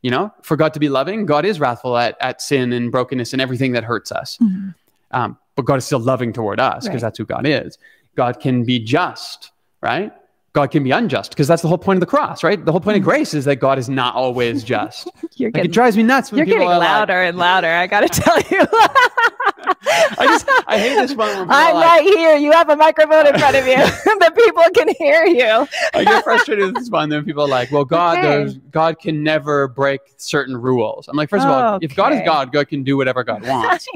You 0.02 0.10
know, 0.10 0.32
for 0.42 0.56
God 0.56 0.72
to 0.74 0.78
be 0.80 0.88
loving, 0.88 1.26
God 1.26 1.44
is 1.44 1.58
wrathful 1.58 1.96
at, 1.96 2.16
at 2.20 2.40
sin 2.40 2.72
and 2.72 2.92
brokenness 2.92 3.32
and 3.32 3.42
everything 3.42 3.72
that 3.72 3.82
hurts 3.82 4.12
us. 4.12 4.38
Mhm. 4.40 4.74
Um, 5.10 5.38
but 5.56 5.64
God 5.64 5.76
is 5.76 5.84
still 5.84 5.98
loving 5.98 6.32
toward 6.32 6.60
us 6.60 6.84
because 6.84 6.96
Right. 6.96 7.00
that's 7.08 7.18
who 7.18 7.24
God 7.24 7.46
is. 7.46 7.76
God 8.14 8.38
can 8.38 8.62
be 8.64 8.78
just, 8.78 9.50
right? 9.82 10.12
God 10.56 10.70
can 10.70 10.82
be 10.82 10.90
unjust 10.90 11.32
because 11.32 11.46
that's 11.46 11.60
the 11.60 11.68
whole 11.68 11.76
point 11.76 11.98
of 11.98 12.00
the 12.00 12.06
cross, 12.06 12.42
right? 12.42 12.64
The 12.64 12.72
whole 12.72 12.80
point 12.80 12.96
of 12.96 13.02
mm-hmm. 13.02 13.10
grace 13.10 13.34
is 13.34 13.44
that 13.44 13.56
God 13.56 13.78
is 13.78 13.90
not 13.90 14.14
always 14.14 14.64
just. 14.74 15.06
You're 15.34 15.48
like 15.48 15.54
getting, 15.56 15.70
it 15.70 15.74
drives 15.74 15.98
me 15.98 16.02
nuts 16.02 16.32
when 16.32 16.38
you're 16.38 16.46
people 16.46 16.60
getting 16.60 16.72
are 16.72 16.78
like- 16.78 16.88
louder 16.88 17.20
and 17.20 17.36
louder. 17.36 17.66
I 17.68 17.86
got 17.86 18.00
to 18.00 18.08
tell 18.08 18.38
you. 18.38 18.66
I 20.18 20.26
just 20.26 20.48
I 20.66 20.78
hate 20.78 20.94
this 20.94 21.14
one 21.14 21.28
I'm 21.28 21.46
like, 21.46 21.74
right 21.74 22.02
here. 22.02 22.36
You 22.36 22.52
have 22.52 22.70
a 22.70 22.76
microphone 22.76 23.26
in 23.26 23.38
front 23.38 23.54
of 23.54 23.66
you. 23.66 23.76
the 24.04 24.32
people 24.34 24.62
can 24.74 24.94
hear 24.98 25.26
you. 25.26 25.68
I 25.92 26.04
get 26.04 26.24
frustrated 26.24 26.64
with 26.64 26.76
this 26.76 26.88
one. 26.88 27.10
Then 27.10 27.22
people 27.26 27.42
are 27.42 27.48
like, 27.48 27.70
"Well, 27.70 27.84
God, 27.84 28.18
Okay. 28.18 28.28
there's 28.28 28.56
God 28.70 28.98
can 28.98 29.22
never 29.22 29.68
break 29.68 30.00
certain 30.16 30.56
rules." 30.56 31.06
I'm 31.06 31.16
like, 31.18 31.28
first 31.28 31.44
of 31.44 31.50
all, 31.50 31.78
if 31.82 31.94
God 31.94 32.14
is 32.14 32.22
God, 32.24 32.50
God 32.50 32.68
can 32.68 32.82
do 32.82 32.96
whatever 32.96 33.24
God 33.24 33.46
wants. 33.46 33.86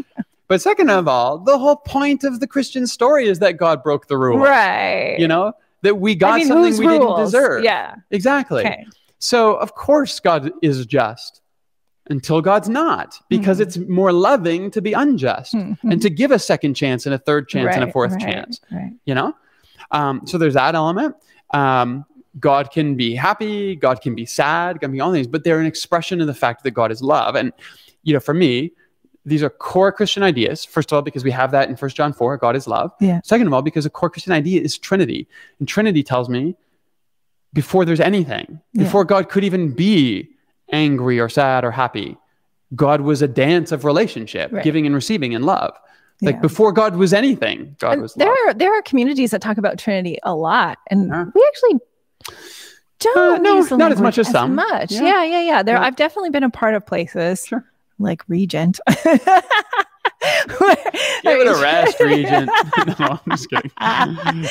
but 0.46 0.60
second 0.60 0.90
of 0.90 1.08
all, 1.08 1.38
the 1.38 1.58
whole 1.58 1.76
point 1.76 2.22
of 2.22 2.40
the 2.40 2.46
Christian 2.46 2.86
story 2.86 3.28
is 3.28 3.38
that 3.38 3.56
God 3.56 3.82
broke 3.82 4.08
the 4.08 4.18
rules. 4.18 4.42
right. 4.42 5.18
You 5.18 5.26
know 5.26 5.54
that 5.82 5.96
we 5.98 6.14
got 6.14 6.32
I 6.32 6.36
mean, 6.38 6.46
something 6.48 6.78
we 6.78 6.86
rules? 6.86 7.00
didn't 7.00 7.24
deserve. 7.24 7.64
Yeah. 7.64 7.94
exactly. 8.10 8.64
Okay. 8.66 8.86
So 9.18 9.54
of 9.56 9.74
course 9.74 10.20
God 10.20 10.50
is 10.62 10.86
just 10.86 11.40
until 12.08 12.40
God's 12.40 12.68
not, 12.68 13.18
because 13.28 13.58
Mhm. 13.58 13.62
it's 13.62 13.76
more 13.78 14.12
loving 14.12 14.70
to 14.72 14.82
be 14.82 14.92
unjust 14.94 15.54
Mhm. 15.54 15.78
and 15.84 16.02
to 16.02 16.10
give 16.10 16.30
a 16.32 16.38
second 16.38 16.74
chance 16.74 17.06
and 17.06 17.14
a 17.14 17.18
third 17.18 17.48
chance 17.48 17.74
and 17.76 17.84
a 17.84 17.92
fourth 17.92 18.12
right, 18.12 18.20
chance 18.20 18.60
Right. 18.72 18.92
you 19.04 19.14
know 19.14 19.34
um, 19.92 20.22
so 20.26 20.36
there's 20.38 20.54
that 20.54 20.74
element 20.74 21.14
um, 21.52 22.04
god 22.38 22.70
can 22.70 22.94
be 22.96 23.14
happy 23.14 23.74
god 23.76 24.00
can 24.00 24.14
be 24.14 24.24
sad 24.26 24.76
god 24.76 24.86
can 24.86 24.92
be 24.92 25.00
all 25.00 25.10
these 25.12 25.26
but 25.26 25.42
they're 25.44 25.60
an 25.60 25.66
expression 25.66 26.20
of 26.20 26.26
the 26.26 26.34
fact 26.34 26.62
that 26.64 26.70
god 26.72 26.90
is 26.92 27.02
love 27.02 27.34
and 27.34 27.52
you 28.04 28.12
know 28.14 28.20
for 28.20 28.34
me 28.34 28.72
these 29.26 29.42
are 29.42 29.50
core 29.50 29.92
christian 29.92 30.22
ideas 30.22 30.64
first 30.64 30.90
of 30.90 30.96
all 30.96 31.02
because 31.02 31.22
we 31.24 31.30
have 31.30 31.50
that 31.50 31.68
in 31.68 31.76
1 31.76 31.90
john 31.90 32.12
4 32.12 32.36
god 32.38 32.56
is 32.56 32.66
love 32.66 32.90
Yeah. 33.00 33.20
second 33.24 33.46
of 33.46 33.52
all 33.52 33.62
because 33.62 33.84
a 33.86 33.90
core 33.90 34.08
christian 34.10 34.32
idea 34.32 34.60
is 34.62 34.78
trinity 34.78 35.28
and 35.58 35.68
trinity 35.68 36.02
tells 36.02 36.28
me 36.28 36.56
before 37.52 37.84
there's 37.84 38.00
anything 38.00 38.60
Yeah. 38.72 38.84
before 38.84 39.04
god 39.04 39.28
could 39.28 39.44
even 39.44 39.72
be 39.74 40.28
angry 40.72 41.18
or 41.20 41.28
sad 41.28 41.64
or 41.64 41.70
happy 41.70 42.16
god 42.74 43.00
was 43.02 43.20
a 43.22 43.28
dance 43.28 43.72
of 43.72 43.84
relationship 43.84 44.52
Right. 44.52 44.64
giving 44.64 44.86
and 44.86 44.94
receiving 44.94 45.34
and 45.34 45.44
love 45.44 45.74
like 46.22 46.36
Yeah. 46.36 46.40
before 46.40 46.72
god 46.72 46.96
was 46.96 47.12
anything 47.12 47.76
god 47.78 47.92
And 47.94 48.02
was 48.02 48.14
there 48.14 48.28
love 48.28 48.36
are 48.48 48.54
there 48.54 48.72
are 48.72 48.82
communities 48.82 49.32
that 49.32 49.42
talk 49.42 49.58
about 49.58 49.78
Trinity 49.78 50.18
a 50.22 50.34
lot, 50.34 50.78
and 50.90 51.08
Yeah. 51.08 51.24
we 51.34 51.44
actually 51.48 51.80
don't. 53.00 53.16
Uh, 53.16 53.36
no, 53.38 53.56
use 53.56 53.68
the 53.70 53.76
not 53.78 53.92
as 53.92 53.98
much 54.00 54.18
language 54.18 54.26
as 54.26 54.30
some. 54.30 54.54
much. 54.54 54.92
Yeah. 54.92 55.02
Yeah, 55.02 55.24
yeah, 55.24 55.40
yeah. 55.40 55.62
There, 55.62 55.76
Yeah. 55.76 55.82
I've 55.84 55.96
definitely 55.96 56.28
been 56.30 56.42
a 56.42 56.50
part 56.50 56.74
of 56.74 56.84
places 56.84 57.46
Sure. 57.46 57.64
Like 58.00 58.22
Regent 58.28 58.80
give 61.22 61.40
it 61.40 61.46
a 61.46 61.60
rest, 61.60 62.00
Regent. 62.00 62.50
no, 62.98 63.20
I'm 63.26 63.30
just 63.30 63.48
kidding. 63.48 63.70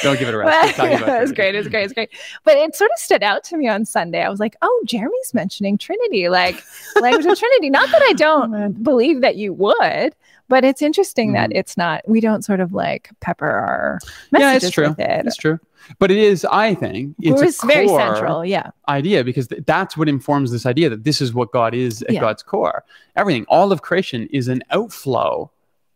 Don't 0.01 0.19
give 0.19 0.27
it 0.27 0.33
a 0.33 0.37
rest. 0.37 0.77
But, 0.77 0.91
it 0.91 1.21
was 1.21 1.31
great. 1.31 1.55
It 1.55 1.59
was 1.59 1.67
great. 1.67 1.81
It 1.81 1.85
was 1.85 1.93
great. 1.93 2.09
But 2.43 2.57
it 2.57 2.75
sort 2.75 2.91
of 2.95 2.99
stood 2.99 3.23
out 3.23 3.43
to 3.45 3.57
me 3.57 3.67
on 3.67 3.85
Sunday. 3.85 4.23
I 4.23 4.29
was 4.29 4.39
like, 4.39 4.55
oh, 4.61 4.83
Jeremy's 4.85 5.33
mentioning 5.33 5.77
Trinity, 5.77 6.29
like 6.29 6.61
language 6.99 7.25
of 7.25 7.37
Trinity. 7.37 7.69
Not 7.69 7.89
that 7.91 8.01
I 8.01 8.13
don't 8.13 8.83
believe 8.83 9.21
that 9.21 9.35
you 9.35 9.53
would, 9.53 10.15
but 10.47 10.63
it's 10.63 10.81
interesting 10.81 11.31
mm. 11.31 11.33
that 11.33 11.51
it's 11.53 11.77
not. 11.77 12.07
We 12.07 12.19
don't 12.19 12.43
sort 12.43 12.59
of 12.59 12.73
like 12.73 13.11
pepper 13.19 13.49
our 13.49 13.99
messages 14.31 14.63
yeah, 14.63 14.67
it's 14.67 14.71
true. 14.71 14.89
with 14.89 14.99
it. 14.99 15.25
It's 15.27 15.37
true. 15.37 15.59
But 15.97 16.11
it 16.11 16.17
is, 16.17 16.45
I 16.45 16.75
think, 16.75 17.15
it's, 17.19 17.41
it's 17.41 17.63
very 17.63 17.87
central, 17.87 18.45
yeah. 18.45 18.69
Idea 18.87 19.23
because 19.23 19.47
th- 19.47 19.63
that's 19.65 19.97
what 19.97 20.07
informs 20.07 20.51
this 20.51 20.65
idea 20.65 20.89
that 20.89 21.03
this 21.03 21.19
is 21.19 21.33
what 21.33 21.51
God 21.51 21.73
is 21.73 22.03
at 22.03 22.13
yeah. 22.13 22.19
God's 22.19 22.43
core. 22.43 22.83
Everything, 23.15 23.45
all 23.49 23.71
of 23.71 23.81
creation 23.81 24.27
is 24.27 24.47
an 24.47 24.61
outflow 24.69 25.51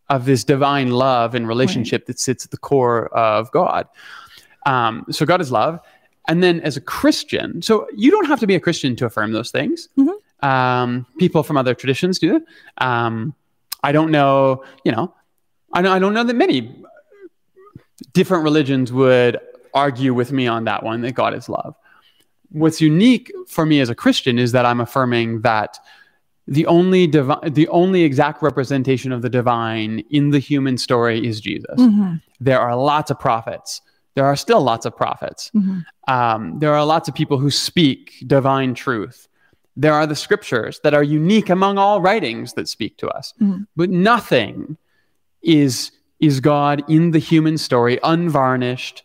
of 0.10 0.26
this 0.26 0.44
divine 0.44 0.92
love 0.92 1.36
and 1.36 1.48
relationship 1.48 2.02
right. 2.02 2.08
that 2.08 2.20
sits 2.20 2.46
at 2.46 2.52
the 2.52 2.58
core 2.58 3.08
of 3.16 3.52
God. 3.52 3.88
Um, 4.66 5.06
so 5.12 5.26
God 5.26 5.42
is 5.42 5.52
love. 5.52 5.80
And 6.28 6.42
then 6.42 6.62
as 6.62 6.78
a 6.78 6.82
Christian, 6.82 7.62
so 7.62 7.88
you 7.96 8.10
don't 8.10 8.26
have 8.26 8.40
to 8.40 8.48
be 8.48 8.56
a 8.56 8.60
Christian 8.60 8.96
to 8.96 9.06
affirm 9.06 9.34
those 9.34 9.52
things. 9.52 9.90
Mm-hmm. 9.98 10.48
Um, 10.48 11.06
people 11.20 11.44
from 11.44 11.58
other 11.58 11.74
traditions 11.74 12.20
do. 12.20 12.46
Um, 12.78 13.36
I 13.84 13.92
don't 13.92 14.12
know, 14.12 14.64
you 14.86 14.92
know, 14.92 15.14
I 15.74 15.80
I 15.80 16.00
don't 16.00 16.14
know 16.14 16.24
that 16.24 16.36
many 16.36 16.84
different 18.14 18.44
religions 18.44 18.92
would 18.92 19.40
argue 19.74 20.14
with 20.14 20.32
me 20.32 20.48
on 20.48 20.66
that 20.66 20.84
one 20.84 21.02
that 21.02 21.14
God 21.14 21.34
is 21.34 21.50
love. 21.50 21.76
What's 22.50 22.82
unique 22.82 23.32
for 23.48 23.66
me 23.66 23.80
as 23.80 23.90
a 23.90 23.96
Christian 23.96 24.38
is 24.38 24.52
that 24.52 24.66
I'm 24.66 24.80
affirming 24.80 25.42
that 25.42 25.80
the 26.48 26.66
only 26.66 27.08
divi- 27.08 27.50
the 27.50 27.68
only 27.70 28.04
exact 28.04 28.42
representation 28.42 29.12
of 29.12 29.22
the 29.22 29.30
divine 29.30 30.04
in 30.10 30.32
the 30.32 30.40
human 30.40 30.78
story 30.78 31.26
is 31.26 31.40
Jesus. 31.40 31.80
Mm-hmm. 31.80 32.16
There 32.40 32.60
are 32.60 32.76
lots 32.76 33.10
of 33.10 33.20
prophets. 33.20 33.82
There 34.16 34.26
are 34.26 34.36
still 34.36 34.62
lots 34.62 34.86
of 34.86 34.96
prophets. 34.96 35.50
Mm-hmm. 35.56 35.80
Um, 36.14 36.60
there 36.60 36.74
are 36.74 36.86
lots 36.86 37.08
of 37.08 37.16
people 37.16 37.38
who 37.38 37.50
speak 37.50 38.24
divine 38.28 38.74
truth. 38.76 39.28
There 39.76 39.94
are 39.94 40.06
the 40.06 40.16
scriptures 40.16 40.80
that 40.84 40.94
are 40.94 41.02
unique 41.02 41.50
among 41.50 41.78
all 41.80 42.02
writings 42.02 42.54
that 42.54 42.68
speak 42.68 42.98
to 42.98 43.08
us. 43.08 43.34
Mm-hmm. 43.42 43.64
But 43.76 43.90
nothing 43.90 44.78
is 45.42 45.92
is 46.20 46.40
God 46.40 46.84
in 46.90 47.12
the 47.12 47.20
human 47.20 47.58
story, 47.58 48.00
unvarnished, 48.04 49.04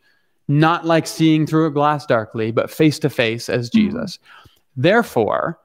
not 0.48 0.86
like 0.86 1.06
seeing 1.06 1.46
through 1.46 1.66
a 1.66 1.70
glass 1.70 2.06
darkly, 2.06 2.50
but 2.50 2.70
face 2.70 2.98
to 3.00 3.10
face 3.10 3.48
as 3.48 3.68
mm-hmm. 3.68 3.86
Jesus. 3.86 4.16
Mm-hmm. 4.16 4.82
Therefore, 4.82 5.58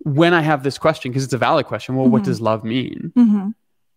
when 0.00 0.34
I 0.34 0.42
have 0.42 0.62
this 0.62 0.78
question, 0.78 1.10
because 1.10 1.24
it's 1.24 1.32
a 1.32 1.38
valid 1.38 1.66
question, 1.66 1.96
well, 1.96 2.04
mm-hmm. 2.04 2.12
what 2.12 2.24
does 2.24 2.40
love 2.40 2.64
mean? 2.64 3.12
Mm-hmm. 3.16 3.48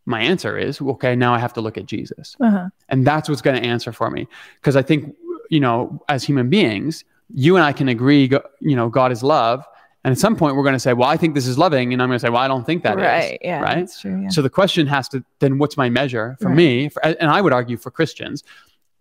My 0.05 0.22
answer 0.22 0.57
is, 0.57 0.80
okay, 0.80 1.16
now 1.16 1.34
I 1.34 1.39
have 1.39 1.53
to 1.53 1.61
look 1.61 1.78
at 1.78 1.88
Jesus. 1.88 2.36
Uh-huh. 2.39 2.70
And 2.89 3.05
that's 3.05 3.28
what's 3.28 3.41
going 3.41 3.61
to 3.61 3.68
answer 3.68 3.91
for 3.91 4.11
me. 4.11 4.28
Because 4.55 4.76
I 4.76 4.84
think, 4.84 5.16
you 5.49 5.59
know, 5.59 6.03
as 6.07 6.24
human 6.24 6.49
beings, 6.49 7.03
you 7.34 7.55
and 7.55 7.66
I 7.66 7.74
can 7.74 7.89
agree, 7.89 8.30
you 8.59 8.76
know, 8.76 8.88
God 8.88 9.11
is 9.11 9.24
love. 9.24 9.66
And 10.03 10.11
at 10.11 10.20
some 10.20 10.36
point, 10.36 10.55
we're 10.55 10.61
going 10.61 10.74
to 10.74 10.80
say, 10.80 10.93
well, 10.93 11.09
I 11.09 11.18
think 11.18 11.34
this 11.34 11.47
is 11.47 11.57
loving. 11.57 11.91
And 11.91 12.03
I'm 12.03 12.07
going 12.07 12.20
to 12.20 12.22
say, 12.24 12.30
well, 12.30 12.43
I 12.43 12.47
don't 12.47 12.63
think 12.63 12.84
that 12.84 12.97
right, 12.97 13.34
is. 13.34 13.38
Yeah, 13.41 13.61
right. 13.61 13.80
That's 13.80 13.99
true. 13.99 14.22
Yeah. 14.22 14.30
So 14.30 14.43
the 14.43 14.49
question 14.51 14.86
has 14.86 15.09
to, 15.09 15.26
then 15.39 15.57
what's 15.57 15.76
my 15.76 15.89
measure 15.89 16.38
for 16.39 16.49
right. 16.49 16.55
me? 16.55 16.89
For, 16.89 17.03
and 17.03 17.32
I 17.32 17.41
would 17.41 17.53
argue 17.53 17.78
for 17.78 17.89
Christians, 17.89 18.43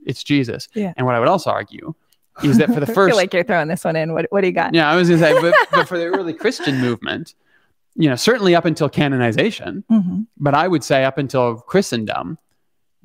it's 0.07 0.23
Jesus. 0.23 0.69
Yeah. 0.75 0.93
And 0.97 1.07
what 1.07 1.15
I 1.15 1.19
would 1.19 1.29
also 1.29 1.51
argue 1.51 1.95
is 2.43 2.59
that 2.59 2.73
for 2.73 2.81
the 2.81 2.87
first, 2.87 2.99
I 2.99 3.09
feel 3.09 3.17
like 3.17 3.35
you're 3.35 3.45
throwing 3.45 3.69
this 3.69 3.85
one 3.85 3.97
in. 3.97 4.13
What 4.13 4.27
What 4.31 4.41
do 4.41 4.47
you 4.47 4.53
got? 4.53 4.75
Yeah, 4.75 4.91
I 4.91 4.97
was 4.97 5.09
gonna 5.09 5.21
say, 5.21 5.41
but, 5.41 5.55
but 5.71 5.89
for 5.89 5.99
the 5.99 6.07
early 6.07 6.33
Christian 6.33 6.81
movement, 6.81 7.35
you 7.95 8.09
know, 8.09 8.17
certainly 8.17 8.55
up 8.55 8.65
until 8.65 8.89
canonization, 8.89 9.85
mm-hmm. 9.91 10.23
but 10.39 10.55
I 10.55 10.69
would 10.69 10.83
say 10.83 11.05
up 11.05 11.19
until 11.19 11.57
Christendom, 11.57 12.39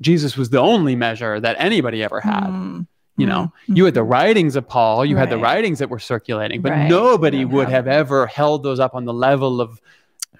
Jesus 0.00 0.36
was 0.36 0.50
the 0.50 0.58
only 0.58 0.96
measure 0.96 1.38
that 1.40 1.56
anybody 1.58 2.02
ever 2.02 2.20
had. 2.20 2.44
Mm-hmm. 2.44 2.80
You 3.16 3.26
know, 3.26 3.52
mm-hmm. 3.62 3.76
you 3.76 3.84
had 3.84 3.94
the 3.94 4.02
writings 4.02 4.56
of 4.56 4.66
Paul, 4.66 5.04
you 5.04 5.14
right. 5.14 5.20
had 5.20 5.30
the 5.30 5.38
writings 5.38 5.78
that 5.80 5.90
were 5.90 5.98
circulating, 5.98 6.62
but 6.62 6.72
right. 6.72 6.88
nobody 6.88 7.44
would 7.44 7.68
have 7.68 7.86
ever 7.86 8.26
held 8.26 8.62
those 8.62 8.80
up 8.80 8.94
on 8.94 9.04
the 9.04 9.12
level 9.12 9.60
of 9.60 9.78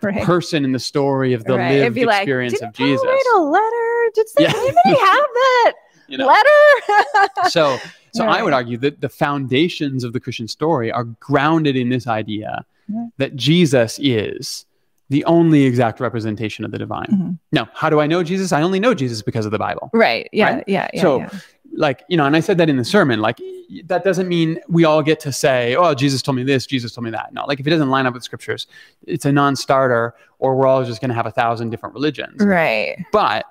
right. 0.03 0.23
person 0.25 0.65
in 0.65 0.73
the 0.73 0.79
story 0.79 1.33
of 1.33 1.45
the 1.45 1.57
lived 1.57 1.99
experience 1.99 2.55
like, 2.55 2.71
of 2.71 2.75
Jesus. 2.75 3.05
Write 3.05 3.23
a 3.37 3.41
letter? 3.41 4.11
Did 4.15 4.27
yeah. 4.39 4.53
anybody 4.57 5.01
have 5.01 5.27
that? 5.35 5.73
You 6.11 6.19
know? 6.19 6.27
letter. 6.27 7.49
so, 7.49 7.79
so 8.13 8.27
right. 8.27 8.41
I 8.41 8.43
would 8.43 8.53
argue 8.53 8.77
that 8.79 9.01
the 9.01 9.09
foundations 9.09 10.05
of 10.05 10.13
the 10.13 10.21
Christian 10.21 10.49
story 10.49 10.91
are 10.91 11.05
grounded 11.05 11.77
in 11.77 11.89
this 11.89 12.07
idea 12.07 12.65
yeah. 12.89 13.07
that 13.19 13.37
Jesus 13.37 13.99
is 14.03 14.67
the 15.09 15.25
only 15.25 15.65
exact 15.65 16.01
representation 16.01 16.65
of 16.65 16.71
the 16.71 16.79
divine. 16.79 17.07
Mm-hmm. 17.07 17.31
Now, 17.53 17.69
how 17.75 17.91
do 17.91 18.01
I 18.01 18.07
know 18.07 18.23
Jesus? 18.23 18.53
I 18.53 18.63
only 18.63 18.79
know 18.79 18.95
Jesus 18.95 19.23
because 19.23 19.45
of 19.45 19.53
the 19.53 19.59
Bible. 19.59 19.91
Right. 19.93 20.29
Yeah. 20.33 20.55
Right? 20.55 20.65
Yeah, 20.69 20.89
yeah. 20.95 21.03
So, 21.03 21.19
yeah. 21.19 21.31
like, 21.73 22.05
you 22.09 22.17
know, 22.17 22.27
and 22.27 22.37
I 22.37 22.41
said 22.41 22.59
that 22.59 22.69
in 22.69 22.77
the 22.77 22.85
sermon, 22.85 23.21
like, 23.21 23.41
that 23.87 24.05
doesn't 24.05 24.29
mean 24.29 24.61
we 24.69 24.85
all 24.85 25.03
get 25.03 25.19
to 25.21 25.33
say, 25.33 25.75
oh, 25.75 25.95
Jesus 25.95 26.23
told 26.23 26.37
me 26.37 26.45
this, 26.45 26.65
Jesus 26.65 26.93
told 26.93 27.05
me 27.05 27.11
that. 27.11 27.33
No, 27.33 27.45
like, 27.47 27.59
if 27.59 27.67
it 27.67 27.71
doesn't 27.71 27.91
line 27.91 28.07
up 28.07 28.15
with 28.15 28.23
scriptures, 28.23 28.69
it's 29.07 29.25
a 29.25 29.33
non 29.33 29.57
starter, 29.57 30.15
or 30.39 30.55
we're 30.55 30.67
all 30.67 30.85
just 30.85 31.01
going 31.01 31.09
to 31.09 31.15
have 31.15 31.27
a 31.27 31.33
thousand 31.33 31.71
different 31.71 31.95
religions. 31.95 32.41
Right. 32.41 32.97
But 33.13 33.47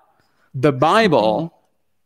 the 0.54 0.72
Bible 0.72 1.54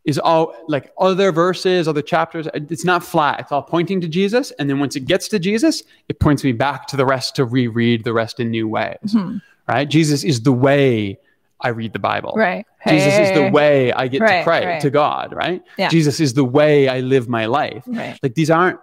is 0.04 0.18
all 0.18 0.54
like 0.68 0.92
other 0.98 1.32
verses, 1.32 1.88
other 1.88 2.02
chapters. 2.02 2.46
It's 2.54 2.84
not 2.84 3.02
flat. 3.02 3.40
It's 3.40 3.52
all 3.52 3.62
pointing 3.62 4.00
to 4.02 4.08
Jesus. 4.08 4.50
And 4.52 4.68
then 4.68 4.78
once 4.78 4.96
it 4.96 5.06
gets 5.06 5.28
to 5.28 5.38
Jesus, 5.38 5.82
it 6.08 6.18
points 6.20 6.44
me 6.44 6.52
back 6.52 6.86
to 6.88 6.96
the 6.96 7.06
rest 7.06 7.36
to 7.36 7.44
reread 7.44 8.04
the 8.04 8.12
rest 8.12 8.38
in 8.40 8.50
new 8.50 8.68
ways. 8.68 8.98
Mm-hmm. 9.06 9.38
Right? 9.66 9.88
Jesus 9.88 10.24
is 10.24 10.42
the 10.42 10.52
way 10.52 11.18
I 11.60 11.68
read 11.68 11.94
the 11.94 11.98
Bible. 11.98 12.34
Right. 12.36 12.66
Jesus 12.86 13.14
is 13.14 13.32
the 13.32 13.50
way 13.50 13.90
I 13.92 14.08
get 14.08 14.20
right, 14.20 14.40
to 14.40 14.44
pray 14.44 14.66
right. 14.66 14.80
to 14.82 14.90
God. 14.90 15.32
Right. 15.32 15.62
Yeah. 15.78 15.88
Jesus 15.88 16.20
is 16.20 16.34
the 16.34 16.44
way 16.44 16.88
I 16.88 17.00
live 17.00 17.28
my 17.28 17.46
life. 17.46 17.84
Right. 17.86 18.18
Like 18.22 18.34
these 18.34 18.50
aren't 18.50 18.78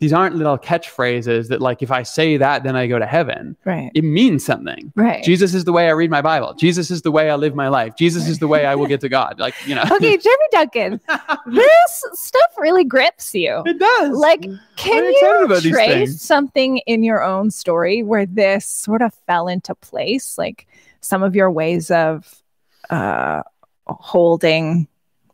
these 0.00 0.12
aren't 0.12 0.36
little 0.36 0.58
catchphrases 0.58 1.48
that 1.48 1.60
like 1.60 1.82
if 1.82 1.90
I 1.90 2.02
say 2.02 2.36
that 2.36 2.62
then 2.62 2.76
I 2.76 2.86
go 2.86 2.98
to 2.98 3.06
heaven. 3.06 3.56
Right. 3.64 3.90
It 3.94 4.02
means 4.04 4.44
something. 4.44 4.92
Right. 4.96 5.22
Jesus 5.22 5.54
is 5.54 5.64
the 5.64 5.72
way 5.72 5.88
I 5.88 5.92
read 5.92 6.10
my 6.10 6.20
Bible. 6.20 6.54
Jesus 6.54 6.90
is 6.90 7.02
the 7.02 7.10
way 7.10 7.30
I 7.30 7.36
live 7.36 7.54
my 7.54 7.68
life. 7.68 7.94
Jesus 7.96 8.28
is 8.28 8.38
the 8.38 8.48
way 8.48 8.66
I 8.66 8.74
will 8.74 8.86
get 8.86 9.00
to 9.02 9.08
God. 9.08 9.38
Like, 9.38 9.54
you 9.66 9.74
know. 9.74 9.82
okay, 9.82 10.16
Jeremy 10.18 10.46
Duncan. 10.52 11.00
this 11.46 12.04
stuff 12.12 12.50
really 12.58 12.84
grips 12.84 13.34
you. 13.34 13.62
It 13.66 13.78
does. 13.78 14.16
Like, 14.16 14.42
can 14.76 15.04
you 15.04 15.60
trace 15.70 16.20
something 16.20 16.78
in 16.78 17.04
your 17.04 17.22
own 17.22 17.50
story 17.50 18.02
where 18.02 18.26
this 18.26 18.66
sort 18.66 19.02
of 19.02 19.14
fell 19.26 19.48
into 19.48 19.74
place? 19.74 20.36
Like 20.36 20.66
some 21.00 21.22
of 21.22 21.36
your 21.36 21.50
ways 21.50 21.90
of 21.90 22.42
uh 22.90 23.42
holding 23.86 24.88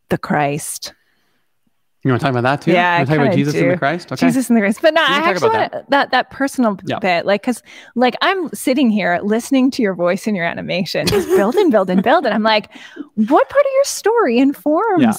the 0.09 0.17
Christ 0.17 0.93
you 2.03 2.11
want 2.11 2.21
to 2.21 2.25
talk 2.25 2.31
about 2.31 2.43
that 2.43 2.61
too? 2.63 2.71
Yeah, 2.71 2.99
you 2.99 3.05
talk 3.05 3.17
about 3.17 3.33
Jesus 3.33 3.53
do. 3.53 3.61
and 3.61 3.71
the 3.71 3.77
Christ. 3.77 4.11
Okay. 4.11 4.25
Jesus 4.25 4.49
and 4.49 4.57
the 4.57 4.61
Christ, 4.61 4.79
but 4.81 4.93
no, 4.93 5.01
I 5.01 5.17
actually 5.17 5.49
want 5.49 5.71
that. 5.71 5.89
that 5.89 6.11
that 6.11 6.31
personal 6.31 6.77
yeah. 6.85 6.97
bit, 6.97 7.27
like, 7.27 7.41
because 7.41 7.61
like 7.93 8.15
I'm 8.21 8.49
sitting 8.53 8.89
here 8.89 9.19
listening 9.21 9.69
to 9.71 9.83
your 9.83 9.93
voice 9.93 10.25
and 10.25 10.35
your 10.35 10.45
animation, 10.45 11.05
just 11.05 11.27
build 11.27 11.55
and 11.55 11.71
build 11.71 11.91
and 11.91 12.01
build, 12.03 12.25
and 12.25 12.33
I'm 12.33 12.43
like, 12.43 12.71
what 13.15 13.49
part 13.49 13.65
of 13.65 13.71
your 13.75 13.83
story 13.83 14.39
informs? 14.39 15.03
Yeah. 15.03 15.13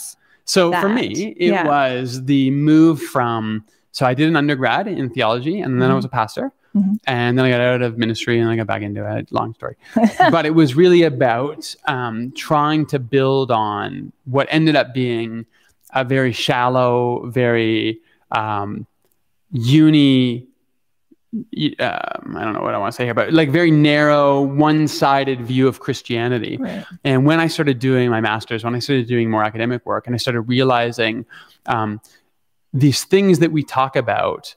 So 0.45 0.71
that? 0.71 0.83
for 0.83 0.89
me, 0.89 1.35
it 1.37 1.53
yeah. 1.53 1.67
was 1.67 2.25
the 2.25 2.51
move 2.51 3.01
from. 3.01 3.65
So 3.93 4.05
I 4.05 4.15
did 4.15 4.27
an 4.27 4.35
undergrad 4.35 4.89
in 4.89 5.09
theology, 5.11 5.61
and 5.61 5.81
then 5.81 5.87
mm-hmm. 5.87 5.93
I 5.93 5.97
was 5.97 6.05
a 6.05 6.09
pastor. 6.09 6.53
Mm-hmm. 6.75 6.95
And 7.07 7.39
then 7.39 7.45
I 7.45 7.51
got 7.51 7.61
out 7.61 7.83
of 7.83 7.99
ministry 7.99 8.41
and 8.41 8.49
I 8.49 8.57
got 8.57 8.67
back 8.67 8.81
into 8.81 9.05
it. 9.19 9.31
Long 9.31 9.53
story. 9.53 9.77
but 10.31 10.47
it 10.47 10.55
was 10.55 10.75
really 10.75 11.03
about 11.03 11.75
um, 11.87 12.33
trying 12.33 12.87
to 12.87 12.99
build 12.99 13.51
on 13.51 14.11
what 14.25 14.47
ended 14.51 14.75
up 14.75 14.95
being 14.95 15.45
a 15.93 16.05
very 16.05 16.33
shallow, 16.33 17.27
very 17.29 18.01
um, 18.31 18.87
uni. 19.51 20.49
Um, 21.35 22.37
I 22.37 22.45
don't 22.45 22.53
know 22.53 22.61
what 22.61 22.75
I 22.75 22.79
want 22.79 22.93
to 22.93 22.97
say 22.97 23.05
here, 23.05 23.15
but 23.15 23.33
like 23.33 23.51
very 23.51 23.71
narrow, 23.71 24.43
one-sided 24.43 25.41
view 25.41 25.67
of 25.67 25.81
Christianity. 25.81 26.59
Right. 26.59 26.85
And 27.05 27.25
when 27.25 27.41
I 27.41 27.47
started 27.47 27.79
doing 27.79 28.11
my 28.11 28.21
master's, 28.21 28.65
when 28.65 28.75
I 28.75 28.81
started 28.81 29.07
doing 29.07 29.31
more 29.31 29.43
academic 29.43 29.85
work, 29.87 30.07
and 30.07 30.15
I 30.15 30.19
started 30.19 30.43
realizing 30.43 31.25
um, 31.67 32.01
these 32.73 33.05
things 33.05 33.39
that 33.39 33.53
we 33.53 33.63
talk 33.63 33.97
about 33.97 34.55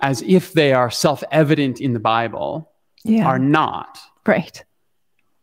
as 0.00 0.22
if 0.22 0.52
they 0.52 0.72
are 0.72 0.90
self-evident 0.90 1.80
in 1.80 1.92
the 1.92 2.00
Bible 2.00 2.70
yeah. 3.04 3.26
are 3.26 3.38
not. 3.38 3.98
Right 4.26 4.64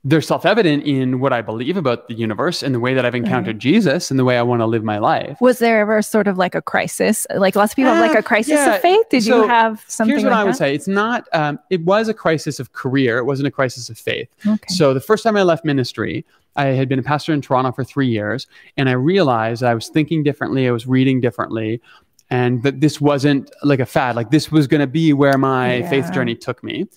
they're 0.05 0.21
self-evident 0.21 0.83
in 0.83 1.21
what 1.21 1.31
I 1.31 1.41
believe 1.41 1.77
about 1.77 2.09
the 2.09 2.13
universe 2.13 2.61
and 2.61 2.75
the 2.75 2.79
way 2.79 2.93
that 2.93 3.05
I've 3.05 3.15
encountered 3.15 3.55
right. 3.55 3.61
Jesus 3.61 4.11
and 4.11 4.19
the 4.19 4.25
way 4.25 4.37
I 4.37 4.41
want 4.41 4.59
to 4.59 4.65
live 4.65 4.83
my 4.83 4.97
life. 4.97 5.39
Was 5.39 5.59
there 5.59 5.79
ever 5.79 6.01
sort 6.01 6.27
of 6.27 6.37
like 6.37 6.55
a 6.55 6.61
crisis? 6.61 7.25
Like 7.33 7.55
lots 7.55 7.71
of 7.71 7.77
people 7.77 7.91
uh, 7.91 7.95
have 7.95 8.09
like 8.09 8.19
a 8.19 8.23
crisis 8.23 8.55
yeah. 8.55 8.75
of 8.75 8.81
faith. 8.81 9.07
Did 9.09 9.23
so 9.23 9.43
you 9.43 9.47
have 9.47 9.83
something? 9.87 10.11
Here's 10.11 10.23
what 10.23 10.31
like 10.31 10.39
I 10.41 10.43
would 10.43 10.53
that? 10.53 10.57
say: 10.57 10.75
it's 10.75 10.89
not. 10.89 11.27
Um, 11.31 11.57
it 11.69 11.81
was 11.85 12.09
a 12.09 12.13
crisis 12.13 12.59
of 12.59 12.73
career. 12.73 13.17
It 13.17 13.23
wasn't 13.23 13.47
a 13.47 13.51
crisis 13.51 13.89
of 13.89 13.97
faith. 13.97 14.27
Okay. 14.45 14.67
So 14.67 14.93
the 14.93 14.99
first 14.99 15.23
time 15.23 15.37
I 15.37 15.43
left 15.43 15.63
ministry, 15.63 16.25
I 16.57 16.65
had 16.65 16.89
been 16.89 16.99
a 16.99 17.03
pastor 17.03 17.31
in 17.31 17.39
Toronto 17.39 17.71
for 17.71 17.85
three 17.85 18.07
years, 18.09 18.45
and 18.75 18.89
I 18.89 18.93
realized 18.93 19.63
I 19.63 19.73
was 19.73 19.87
thinking 19.87 20.21
differently. 20.21 20.67
I 20.67 20.71
was 20.71 20.85
reading 20.85 21.21
differently, 21.21 21.81
and 22.29 22.61
that 22.63 22.81
this 22.81 22.99
wasn't 22.99 23.49
like 23.63 23.79
a 23.79 23.85
fad. 23.85 24.17
Like 24.17 24.31
this 24.31 24.51
was 24.51 24.67
going 24.67 24.81
to 24.81 24.87
be 24.87 25.13
where 25.13 25.37
my 25.37 25.77
Yeah. 25.77 25.89
faith 25.89 26.11
journey 26.11 26.35
took 26.35 26.61
me. 26.61 26.87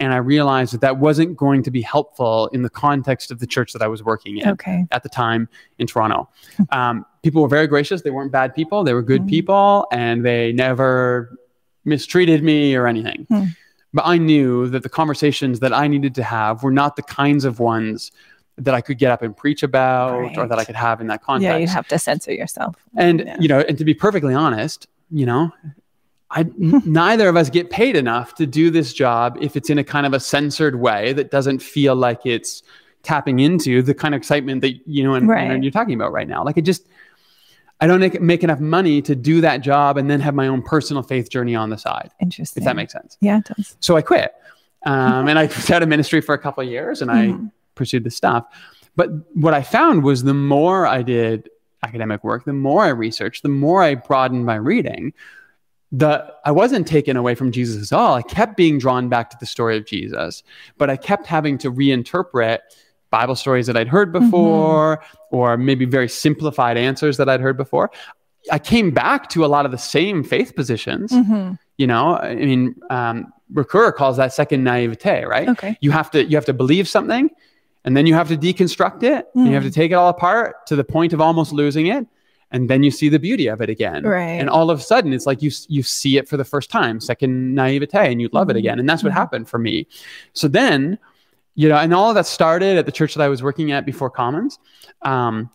And 0.00 0.12
I 0.12 0.16
realized 0.16 0.72
that 0.74 0.80
that 0.80 0.98
wasn't 0.98 1.36
going 1.36 1.62
to 1.62 1.70
be 1.70 1.80
helpful 1.80 2.48
in 2.48 2.62
the 2.62 2.70
context 2.70 3.30
of 3.30 3.38
the 3.38 3.46
church 3.46 3.72
that 3.74 3.80
I 3.82 3.86
was 3.86 4.02
working 4.02 4.38
in 4.38 4.48
Okay. 4.48 4.84
at 4.90 5.02
the 5.04 5.08
time 5.08 5.48
in 5.78 5.86
Toronto. 5.86 6.28
Um, 6.70 7.06
people 7.22 7.42
were 7.42 7.48
very 7.48 7.68
gracious. 7.68 8.02
They 8.02 8.10
weren't 8.10 8.32
bad 8.32 8.54
people. 8.54 8.82
They 8.82 8.92
were 8.92 9.02
good 9.02 9.22
Mm. 9.22 9.28
people, 9.28 9.86
and 9.92 10.24
they 10.24 10.52
never 10.52 11.38
mistreated 11.84 12.42
me 12.42 12.74
or 12.74 12.86
anything. 12.88 13.26
Hmm. 13.28 13.44
But 13.92 14.04
I 14.06 14.18
knew 14.18 14.68
that 14.70 14.82
the 14.82 14.88
conversations 14.88 15.60
that 15.60 15.72
I 15.72 15.86
needed 15.86 16.14
to 16.16 16.24
have 16.24 16.64
were 16.64 16.72
not 16.72 16.96
the 16.96 17.02
kinds 17.02 17.44
of 17.44 17.60
ones 17.60 18.10
that 18.58 18.74
I 18.74 18.80
could 18.80 18.98
get 18.98 19.10
up 19.12 19.22
and 19.22 19.36
preach 19.36 19.62
about 19.62 20.36
or 20.36 20.46
that 20.48 20.58
I 20.58 20.64
could 20.64 20.74
have 20.76 21.00
in 21.00 21.06
that 21.08 21.22
context. 21.22 21.44
Yeah, 21.44 21.56
you'd 21.58 21.68
have 21.70 21.86
to 21.88 21.98
censor 21.98 22.32
yourself. 22.32 22.74
and 22.96 23.20
Yeah. 23.20 23.36
you 23.38 23.46
know, 23.48 23.60
and 23.60 23.78
to 23.78 23.84
be 23.84 23.94
perfectly 23.94 24.34
honest, 24.34 24.88
you 25.10 25.26
know, 25.26 25.52
I 26.34 26.40
n- 26.40 26.82
neither 26.84 27.28
of 27.28 27.36
us 27.36 27.48
get 27.48 27.70
paid 27.70 27.96
enough 27.96 28.34
to 28.34 28.46
do 28.46 28.68
this 28.70 28.92
job 28.92 29.38
if 29.40 29.56
it's 29.56 29.70
in 29.70 29.78
a 29.78 29.84
kind 29.84 30.04
of 30.04 30.12
a 30.12 30.20
censored 30.20 30.80
way 30.80 31.12
that 31.14 31.30
doesn't 31.30 31.60
feel 31.62 31.94
like 31.94 32.26
it's 32.26 32.62
tapping 33.04 33.38
into 33.38 33.82
the 33.82 33.94
kind 33.94 34.14
of 34.14 34.18
excitement 34.18 34.60
that 34.62 34.72
you 34.86 35.04
know 35.04 35.14
and, 35.14 35.28
Right. 35.28 35.50
and 35.50 35.62
you're 35.64 35.70
talking 35.70 35.94
about 35.94 36.10
right 36.12 36.26
now. 36.28 36.44
Like 36.44 36.56
it 36.58 36.62
just 36.62 36.86
I 37.80 37.86
don't 37.86 38.00
make, 38.00 38.20
make 38.20 38.42
enough 38.44 38.60
money 38.60 39.02
to 39.02 39.14
do 39.14 39.40
that 39.42 39.58
job 39.58 39.96
and 39.98 40.08
then 40.10 40.20
have 40.20 40.34
my 40.34 40.46
own 40.46 40.62
personal 40.62 41.02
faith 41.02 41.28
journey 41.30 41.54
on 41.54 41.70
the 41.70 41.76
side, 41.76 42.10
Interesting. 42.20 42.62
if 42.62 42.64
that 42.66 42.76
makes 42.76 42.92
sense. 42.92 43.18
Yeah, 43.20 43.38
it 43.38 43.44
does. 43.56 43.76
So 43.80 43.96
I 43.96 44.02
quit. 44.02 44.32
Um, 44.86 45.28
and 45.28 45.38
I 45.38 45.46
was 45.46 45.70
out 45.70 45.82
of 45.82 45.88
ministry 45.88 46.20
for 46.20 46.34
a 46.34 46.38
couple 46.38 46.62
of 46.64 46.68
years 46.70 47.02
and 47.02 47.10
I 47.10 47.26
Mhm. 47.26 47.50
pursued 47.74 48.04
this 48.04 48.16
stuff. 48.16 48.44
But 48.96 49.10
what 49.34 49.54
I 49.54 49.62
found 49.62 50.02
was 50.04 50.22
the 50.22 50.34
more 50.34 50.86
I 50.86 51.02
did 51.02 51.48
academic 51.82 52.22
work, 52.24 52.44
the 52.44 52.52
more 52.52 52.84
I 52.84 52.88
researched, 52.88 53.42
the 53.42 53.48
more 53.48 53.82
I 53.82 53.96
broadened 53.96 54.46
my 54.46 54.54
reading, 54.54 55.12
the 55.98 56.32
I 56.44 56.50
wasn't 56.50 56.86
taken 56.86 57.16
away 57.16 57.34
from 57.34 57.52
Jesus 57.52 57.92
at 57.92 57.96
all. 57.98 58.14
I 58.14 58.22
kept 58.22 58.56
being 58.56 58.78
drawn 58.78 59.08
back 59.08 59.30
to 59.30 59.36
the 59.38 59.46
story 59.46 59.76
of 59.76 59.86
Jesus, 59.86 60.42
but 60.78 60.90
I 60.90 60.96
kept 60.96 61.26
having 61.26 61.58
to 61.58 61.70
reinterpret 61.70 62.58
Bible 63.10 63.36
stories 63.36 63.66
that 63.68 63.76
I'd 63.76 63.88
heard 63.88 64.12
before, 64.12 65.02
or 65.30 65.56
maybe 65.56 65.84
very 65.84 66.08
simplified 66.08 66.76
answers 66.76 67.16
that 67.18 67.28
I'd 67.28 67.40
heard 67.40 67.56
before. 67.56 67.90
I 68.50 68.58
came 68.58 68.90
back 68.90 69.28
to 69.30 69.44
a 69.44 69.46
lot 69.46 69.64
of 69.66 69.72
the 69.72 69.78
same 69.78 70.24
faith 70.24 70.54
positions. 70.56 71.12
Mhm. 71.12 71.58
You 71.78 71.86
know, 71.86 72.16
I 72.16 72.34
mean, 72.34 72.74
um, 72.90 73.32
Ricoeur 73.52 73.94
calls 73.94 74.16
that 74.16 74.32
second 74.32 74.64
naivete, 74.64 75.24
right? 75.24 75.48
Okay. 75.48 75.76
You 75.80 75.92
have 75.92 76.10
to 76.12 76.24
you 76.24 76.36
have 76.36 76.44
to 76.46 76.52
believe 76.54 76.88
something, 76.88 77.30
and 77.84 77.96
then 77.96 78.06
you 78.06 78.14
have 78.14 78.28
to 78.28 78.36
deconstruct 78.36 79.02
it, 79.04 79.26
and 79.34 79.46
you 79.46 79.54
have 79.54 79.62
to 79.64 79.70
Mm. 79.70 79.74
take 79.74 79.90
it 79.92 79.94
all 79.94 80.08
apart 80.08 80.66
to 80.66 80.76
the 80.76 80.84
point 80.84 81.12
of 81.12 81.20
almost 81.20 81.52
losing 81.52 81.86
it, 81.86 82.06
and 82.50 82.68
then 82.70 82.82
you 82.82 82.90
see 82.90 83.08
the 83.08 83.18
beauty 83.18 83.46
of 83.48 83.60
it 83.60 83.68
again. 83.68 84.04
Right. 84.04 84.38
And 84.40 84.48
all 84.48 84.70
of 84.70 84.78
a 84.78 84.82
sudden, 84.82 85.12
it's 85.12 85.26
like 85.26 85.42
you 85.42 85.50
you 85.68 85.82
see 85.82 86.16
it 86.16 86.28
for 86.28 86.36
the 86.36 86.44
first 86.44 86.70
time, 86.70 87.00
second 87.00 87.54
naivete, 87.54 88.10
and 88.12 88.20
you 88.20 88.28
love 88.32 88.50
it 88.50 88.54
Mhm. 88.54 88.58
again. 88.60 88.78
And 88.78 88.88
that's 88.88 89.02
what 89.02 89.12
Mhm. 89.12 89.16
happened 89.16 89.48
for 89.48 89.58
me. 89.58 89.86
So 90.32 90.48
then, 90.48 90.98
you 91.54 91.68
know, 91.68 91.76
and 91.76 91.92
all 91.94 92.08
of 92.10 92.14
that 92.16 92.26
started 92.26 92.76
at 92.76 92.86
the 92.86 92.92
church 92.92 93.14
that 93.14 93.22
I 93.22 93.28
was 93.28 93.42
working 93.42 93.72
at 93.72 93.84
before 93.86 94.10
Commons. 94.10 94.58
Um, 95.02 95.50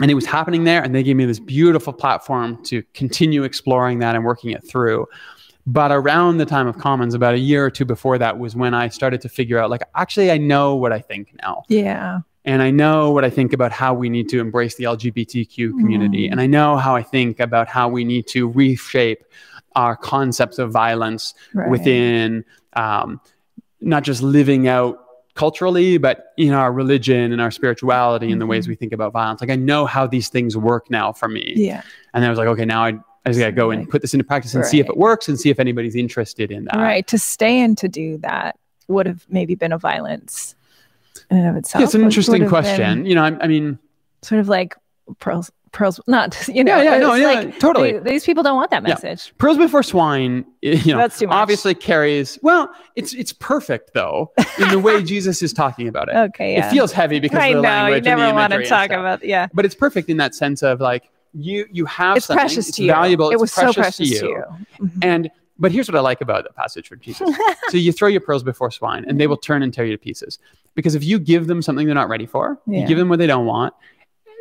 and 0.00 0.10
it 0.10 0.14
was 0.14 0.26
happening 0.26 0.62
there, 0.64 0.82
and 0.82 0.94
they 0.94 1.02
gave 1.02 1.16
me 1.16 1.24
this 1.24 1.40
beautiful 1.40 1.92
platform 1.92 2.62
to 2.64 2.82
continue 2.94 3.42
exploring 3.42 3.98
that 3.98 4.14
and 4.14 4.24
working 4.24 4.50
it 4.50 4.62
through. 4.68 5.06
But 5.66 5.90
around 5.92 6.38
the 6.38 6.46
time 6.46 6.66
of 6.66 6.78
Commons, 6.78 7.14
about 7.14 7.34
a 7.34 7.38
year 7.38 7.64
or 7.66 7.70
two 7.70 7.84
before 7.84 8.16
that, 8.18 8.38
was 8.38 8.54
when 8.56 8.74
I 8.74 8.88
started 8.88 9.20
to 9.22 9.28
figure 9.28 9.58
out, 9.58 9.70
like, 9.70 9.82
actually, 9.96 10.30
I 10.30 10.38
know 10.38 10.76
what 10.76 10.92
I 10.92 11.00
think 11.00 11.34
now 11.42 11.64
Yeah. 11.68 12.20
And 12.48 12.62
I 12.62 12.70
know 12.70 13.10
what 13.10 13.24
I 13.24 13.30
think 13.30 13.52
about 13.52 13.72
how 13.72 13.92
we 13.92 14.08
need 14.08 14.28
to 14.30 14.40
embrace 14.40 14.74
the 14.76 14.84
LGBTQ 14.84 15.70
community, 15.78 16.28
Mm. 16.28 16.32
and 16.32 16.40
I 16.40 16.46
know 16.46 16.76
how 16.78 16.96
I 16.96 17.02
think 17.02 17.38
about 17.40 17.68
how 17.68 17.88
we 17.88 18.04
need 18.04 18.26
to 18.28 18.48
reshape 18.48 19.22
our 19.76 19.94
concepts 19.96 20.58
of 20.58 20.72
violence 20.72 21.34
Right. 21.54 21.70
within 21.70 22.44
um, 22.74 23.20
not 23.80 24.02
just 24.02 24.22
living 24.22 24.66
out 24.68 24.98
culturally, 25.34 25.98
but 25.98 26.32
in 26.36 26.52
our 26.52 26.72
religion 26.72 27.32
and 27.32 27.40
our 27.40 27.50
spirituality 27.50 28.32
and 28.32 28.40
the 28.40 28.46
ways 28.46 28.64
Mhm. 28.66 28.70
we 28.70 28.74
think 28.76 28.92
about 28.92 29.12
violence. 29.12 29.40
Like 29.40 29.50
I 29.50 29.56
know 29.56 29.86
how 29.86 30.06
these 30.06 30.28
things 30.28 30.56
work 30.56 30.90
now 30.90 31.12
for 31.12 31.28
me, 31.28 31.52
Yeah. 31.56 31.82
and 32.14 32.24
I 32.24 32.28
was 32.30 32.38
like, 32.38 32.48
okay, 32.48 32.64
now 32.64 32.82
I, 32.84 32.88
I 33.24 33.30
just 33.30 33.38
gotta 33.38 33.52
go 33.52 33.70
and 33.70 33.88
put 33.88 34.00
this 34.02 34.14
into 34.14 34.24
practice 34.24 34.54
and 34.54 34.64
see 34.64 34.80
if 34.80 34.88
it 34.88 34.96
works 34.96 35.28
and 35.28 35.38
see 35.38 35.50
if 35.50 35.60
anybody's 35.60 35.94
interested 35.94 36.50
in 36.50 36.64
that. 36.64 36.76
Right. 36.76 37.06
To 37.08 37.18
stay 37.18 37.60
and 37.60 37.76
to 37.78 37.88
do 37.88 38.16
that 38.18 38.56
would 38.88 39.06
have 39.06 39.26
maybe 39.28 39.54
been 39.54 39.72
a 39.72 39.78
violence 39.78 40.54
in 41.30 41.38
and 41.38 41.48
of 41.48 41.56
itself. 41.56 41.80
Yeah, 41.80 41.84
it's 41.86 41.94
an 41.94 42.02
interesting 42.02 42.48
question. 42.48 42.98
been 42.98 43.06
You 43.06 43.14
know, 43.14 43.24
I, 43.24 43.36
I 43.40 43.46
mean, 43.46 43.78
Sort 44.22 44.40
of 44.40 44.48
like 44.48 44.74
pearls, 45.20 45.50
pearls, 45.72 46.00
not, 46.06 46.36
you 46.52 46.64
know, 46.64 46.76
Yeah, 46.76 46.94
yeah, 46.94 46.98
no, 46.98 47.14
yeah, 47.14 47.26
like 47.26 47.58
totally. 47.60 47.92
they- 47.92 48.10
these 48.12 48.24
people 48.24 48.42
don't 48.42 48.56
want 48.56 48.70
that 48.70 48.82
Yeah. 48.82 48.88
message. 48.94 49.32
Pearls 49.38 49.56
Before 49.58 49.82
Swine, 49.82 50.44
you 50.62 50.74
know, 50.92 50.98
That's 50.98 51.18
too 51.18 51.26
much. 51.28 51.34
obviously 51.36 51.74
carries. 51.74 52.38
Well, 52.42 52.70
it's 52.96 53.12
it's 53.14 53.32
perfect 53.32 53.92
though 53.94 54.32
in 54.58 54.68
the 54.70 54.78
way 54.78 55.02
Jesus 55.14 55.42
is 55.42 55.52
talking 55.52 55.86
about 55.88 56.08
it. 56.08 56.16
Okay. 56.16 56.54
Yeah. 56.54 56.66
It 56.66 56.70
feels 56.70 56.90
heavy 56.92 57.20
because 57.20 57.38
I 57.38 57.48
of 57.48 57.56
the 57.56 57.62
know. 57.62 57.68
language 57.68 58.06
You 58.06 58.16
never 58.16 58.34
want 58.34 58.52
to 58.52 58.66
talk 58.66 58.90
about, 58.90 59.24
yeah. 59.24 59.46
But 59.54 59.64
it's 59.64 59.74
perfect 59.74 60.08
in 60.08 60.16
that 60.16 60.34
sense 60.34 60.62
of 60.62 60.80
like 60.80 61.08
you 61.34 61.66
you 61.70 61.84
have 61.84 62.16
It's 62.16 62.26
something, 62.26 62.40
precious 62.40 62.68
it's 62.68 62.76
to 62.78 62.82
you. 62.84 62.90
valuable. 62.90 63.28
It 63.30 63.34
it's 63.34 63.40
was 63.42 63.52
precious 63.54 63.74
so 63.74 63.80
precious 63.82 64.08
to 64.10 64.18
to 64.18 64.26
you. 64.26 64.44
you. 64.80 64.86
Mhm. 64.86 64.98
And 65.04 65.30
but 65.58 65.72
here's 65.72 65.88
what 65.88 65.96
I 65.96 66.00
like 66.00 66.20
about 66.20 66.44
the 66.44 66.52
passage 66.52 66.88
from 66.88 67.00
Jesus. 67.00 67.28
so 67.68 67.76
you 67.76 67.92
throw 67.92 68.08
your 68.08 68.20
pearls 68.20 68.42
before 68.42 68.70
swine, 68.70 69.04
and 69.08 69.18
they 69.20 69.26
will 69.26 69.36
turn 69.36 69.62
and 69.62 69.72
tear 69.72 69.84
you 69.84 69.92
to 69.92 69.98
pieces. 69.98 70.38
Because 70.74 70.94
if 70.94 71.02
you 71.04 71.18
give 71.18 71.46
them 71.48 71.62
something 71.62 71.86
they're 71.86 71.94
not 71.94 72.08
ready 72.08 72.26
for, 72.26 72.60
Yeah. 72.66 72.80
you 72.82 72.86
give 72.86 72.98
them 72.98 73.08
what 73.08 73.18
they 73.18 73.26
don't 73.26 73.46
want. 73.46 73.74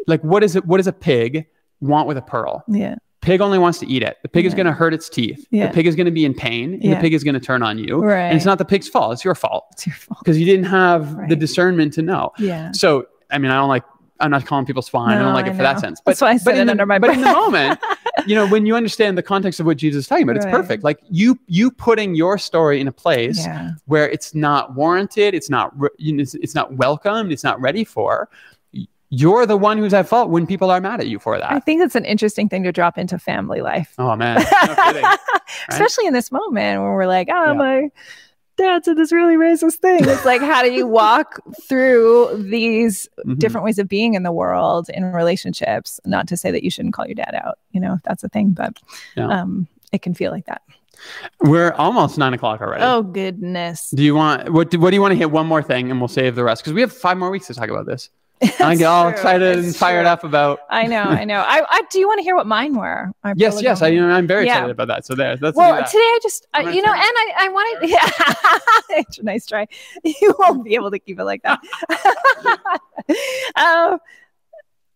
Like 0.06 0.24
what 0.24 0.44
is 0.44 0.56
it? 0.56 0.66
What 0.66 0.78
does 0.78 0.88
a 0.88 0.94
pig 0.94 1.48
want 1.82 2.08
with 2.08 2.18
a 2.18 2.22
pearl? 2.22 2.64
Yeah. 2.68 2.96
Pig 3.22 3.42
only 3.42 3.58
wants 3.58 3.80
to 3.80 3.88
eat 3.88 4.04
it. 4.04 4.18
The 4.22 4.30
pig 4.30 4.46
is 4.46 4.54
going 4.54 4.68
to 4.68 4.72
hurt 4.72 4.94
its 4.94 5.10
teeth. 5.10 5.46
Yeah. 5.52 5.68
The 5.68 5.74
pig 5.74 5.88
is 5.88 5.96
going 5.96 6.06
to 6.06 6.12
be 6.12 6.24
in 6.24 6.34
pain. 6.34 6.80
Yeah. 6.82 6.94
The 6.96 7.02
pig 7.02 7.14
is 7.14 7.24
going 7.24 7.34
to 7.34 7.40
turn 7.42 7.62
on 7.64 7.78
you. 7.78 8.00
Right. 8.02 8.22
And 8.28 8.38
it's 8.38 8.46
not 8.46 8.58
the 8.58 8.64
pig's 8.64 8.88
fault. 8.88 9.12
It's 9.14 9.26
your 9.26 9.36
fault 9.36 9.66
It's 9.74 9.86
your 9.88 9.96
fault. 9.96 10.20
because 10.20 10.40
you 10.40 10.46
didn't 10.46 10.66
have 10.66 11.28
the 11.28 11.36
discernment 11.36 11.92
to 11.94 12.04
know. 12.04 12.32
Yeah. 12.38 12.72
So, 12.72 13.08
I 13.32 13.38
mean, 13.40 13.52
I 13.52 13.56
don't 13.56 13.68
like, 13.68 13.84
I'm 14.22 14.32
not 14.32 14.46
calling 14.46 14.66
people 14.66 14.82
swine. 14.82 15.18
I 15.18 15.22
don't 15.22 15.34
like 15.34 15.46
I 15.46 15.50
it 15.50 15.56
for 15.58 15.64
that 15.64 15.80
sense. 15.80 16.00
But, 16.00 16.12
That's 16.12 16.22
why 16.22 16.30
I 16.30 16.38
said 16.38 16.46
but 16.46 16.56
in 16.56 16.62
it 16.62 16.66
the, 16.66 16.72
under 16.72 16.86
my 16.86 17.00
But 17.00 17.10
in 17.10 17.22
the 17.22 17.34
moment, 17.34 17.80
you 18.26 18.36
know, 18.36 18.48
when 18.48 18.66
you 18.66 18.76
understand 18.76 19.18
the 19.18 19.24
context 19.24 19.60
of 19.60 19.66
what 19.66 19.78
Jesus 19.78 20.06
is 20.06 20.08
talking 20.08 20.24
about, 20.24 20.38
it's 20.38 20.46
perfect. 20.46 20.84
Like 20.84 21.00
you, 21.10 21.38
you 21.48 21.70
putting 21.72 22.16
your 22.16 22.38
story 22.38 22.80
in 22.82 22.88
a 22.88 22.92
place 22.92 23.46
Yeah. 23.46 23.72
where 23.86 24.10
it's 24.10 24.34
not 24.34 24.76
warranted, 24.76 25.34
it's 25.34 25.50
not, 25.50 25.74
you 25.98 26.14
know, 26.14 26.22
it's, 26.22 26.34
it's 26.36 26.56
not 26.56 26.74
welcomed, 26.74 27.32
it's 27.32 27.44
not 27.44 27.60
ready 27.62 27.84
for. 27.84 28.30
You're 29.10 29.46
the 29.46 29.56
one 29.56 29.78
who's 29.78 29.94
at 29.94 30.06
fault 30.08 30.30
when 30.30 30.46
people 30.46 30.70
are 30.70 30.82
mad 30.82 31.00
at 31.00 31.08
you 31.08 31.18
for 31.18 31.38
that. 31.38 31.50
I 31.50 31.62
think 31.62 31.82
it's 31.82 31.96
an 31.96 32.04
interesting 32.04 32.50
thing 32.50 32.64
to 32.64 32.74
drop 32.74 32.98
into 32.98 33.18
family 33.18 33.62
life. 33.62 33.94
Oh 33.98 34.16
man, 34.18 34.44
no 34.66 34.76
kidding. 34.76 35.06
Especially 35.70 36.08
in 36.08 36.14
this 36.14 36.30
moment 36.30 36.82
when 36.82 36.92
we're 36.92 37.06
like, 37.08 37.30
oh, 37.32 37.46
Yeah. 37.48 37.54
my 37.54 37.90
dad 38.58 38.84
said 38.86 38.98
this 38.98 39.12
really 39.12 39.36
racist 39.36 39.76
thing. 39.76 40.00
It's 40.02 40.26
like, 40.26 40.42
how 40.42 40.62
do 40.64 40.72
you 40.72 40.86
walk 41.02 41.40
through 41.68 42.44
these 42.50 43.08
Mhm. 43.26 43.40
different 43.40 43.64
ways 43.66 43.80
of 43.80 43.88
being 43.88 44.14
in 44.16 44.24
the 44.24 44.32
world 44.32 44.90
in 44.94 45.04
relationships? 45.12 46.00
Not 46.06 46.28
to 46.28 46.38
say 46.38 46.52
that 46.52 46.64
you 46.64 46.70
shouldn't 46.70 46.94
call 46.94 47.06
your 47.06 47.16
dad 47.16 47.34
out, 47.36 47.60
you 47.72 47.80
know, 47.80 47.94
if 47.94 48.04
that's 48.04 48.24
a 48.24 48.30
thing, 48.30 48.50
but 48.52 48.78
Yeah. 49.16 49.28
um, 49.28 49.68
it 49.92 50.02
can 50.02 50.14
feel 50.14 50.32
like 50.32 50.46
that. 50.48 50.62
We're 51.42 51.72
almost 51.74 52.18
nine 52.18 52.34
o'clock 52.34 52.60
already. 52.60 52.84
Oh, 52.84 53.04
goodness. 53.04 53.92
Do 53.92 54.04
you 54.04 54.16
want 54.16 54.52
what? 54.52 54.72
Do, 54.72 54.80
what 54.80 54.90
do 54.90 54.96
you 54.96 55.02
want 55.02 55.12
to 55.12 55.16
hit? 55.18 55.30
One 55.30 55.46
more 55.46 55.62
thing, 55.62 55.92
and 55.92 56.02
we'll 56.02 56.08
save 56.08 56.34
the 56.36 56.44
rest 56.44 56.64
because 56.64 56.74
we 56.74 56.82
have 56.82 56.92
five 56.92 57.18
more 57.18 57.30
weeks 57.30 57.46
to 57.48 57.54
talk 57.54 57.70
about 57.70 57.86
this. 57.86 58.10
I 58.60 58.76
get 58.76 58.86
all 58.86 59.04
true. 59.06 59.12
excited 59.14 59.58
and 59.60 59.76
fired 59.76 60.04
true. 60.04 60.10
up 60.10 60.24
about. 60.24 60.60
I 60.70 60.86
know, 60.86 61.02
I 61.02 61.24
know. 61.26 61.40
I, 61.40 61.64
I 61.70 61.82
do 61.90 62.00
you 62.00 62.08
want 62.08 62.20
to 62.20 62.24
hear 62.24 62.36
what 62.36 62.46
mine 62.46 62.76
were? 62.76 63.12
Our 63.24 63.34
Yes, 63.36 63.62
yes, 63.62 63.82
i 63.82 63.90
know 63.90 64.10
i'm 64.10 64.28
very 64.28 64.46
Yeah. 64.46 64.58
excited 64.58 64.72
about 64.72 64.88
that. 64.90 65.06
So 65.06 65.16
there, 65.16 65.38
let's 65.42 65.58
well, 65.58 65.76
today 65.86 65.98
I 66.00 66.20
just, 66.22 66.46
I'm 66.54 66.68
uh, 66.68 66.72
you 66.72 66.82
know, 66.82 66.90
turn 66.90 66.98
and 66.98 67.06
I, 67.06 67.34
I 67.40 67.50
wanted, 67.50 67.90
yeah, 68.90 68.98
it's 69.00 69.18
a 69.20 69.24
nice 69.24 69.46
try. 69.46 69.68
You 70.04 70.36
won't 70.38 70.64
be 70.64 70.76
able 70.76 70.92
to 70.92 71.00
keep 71.00 71.20
it 71.20 71.24
like 71.24 71.42
that. 71.44 71.60
um, 73.56 74.00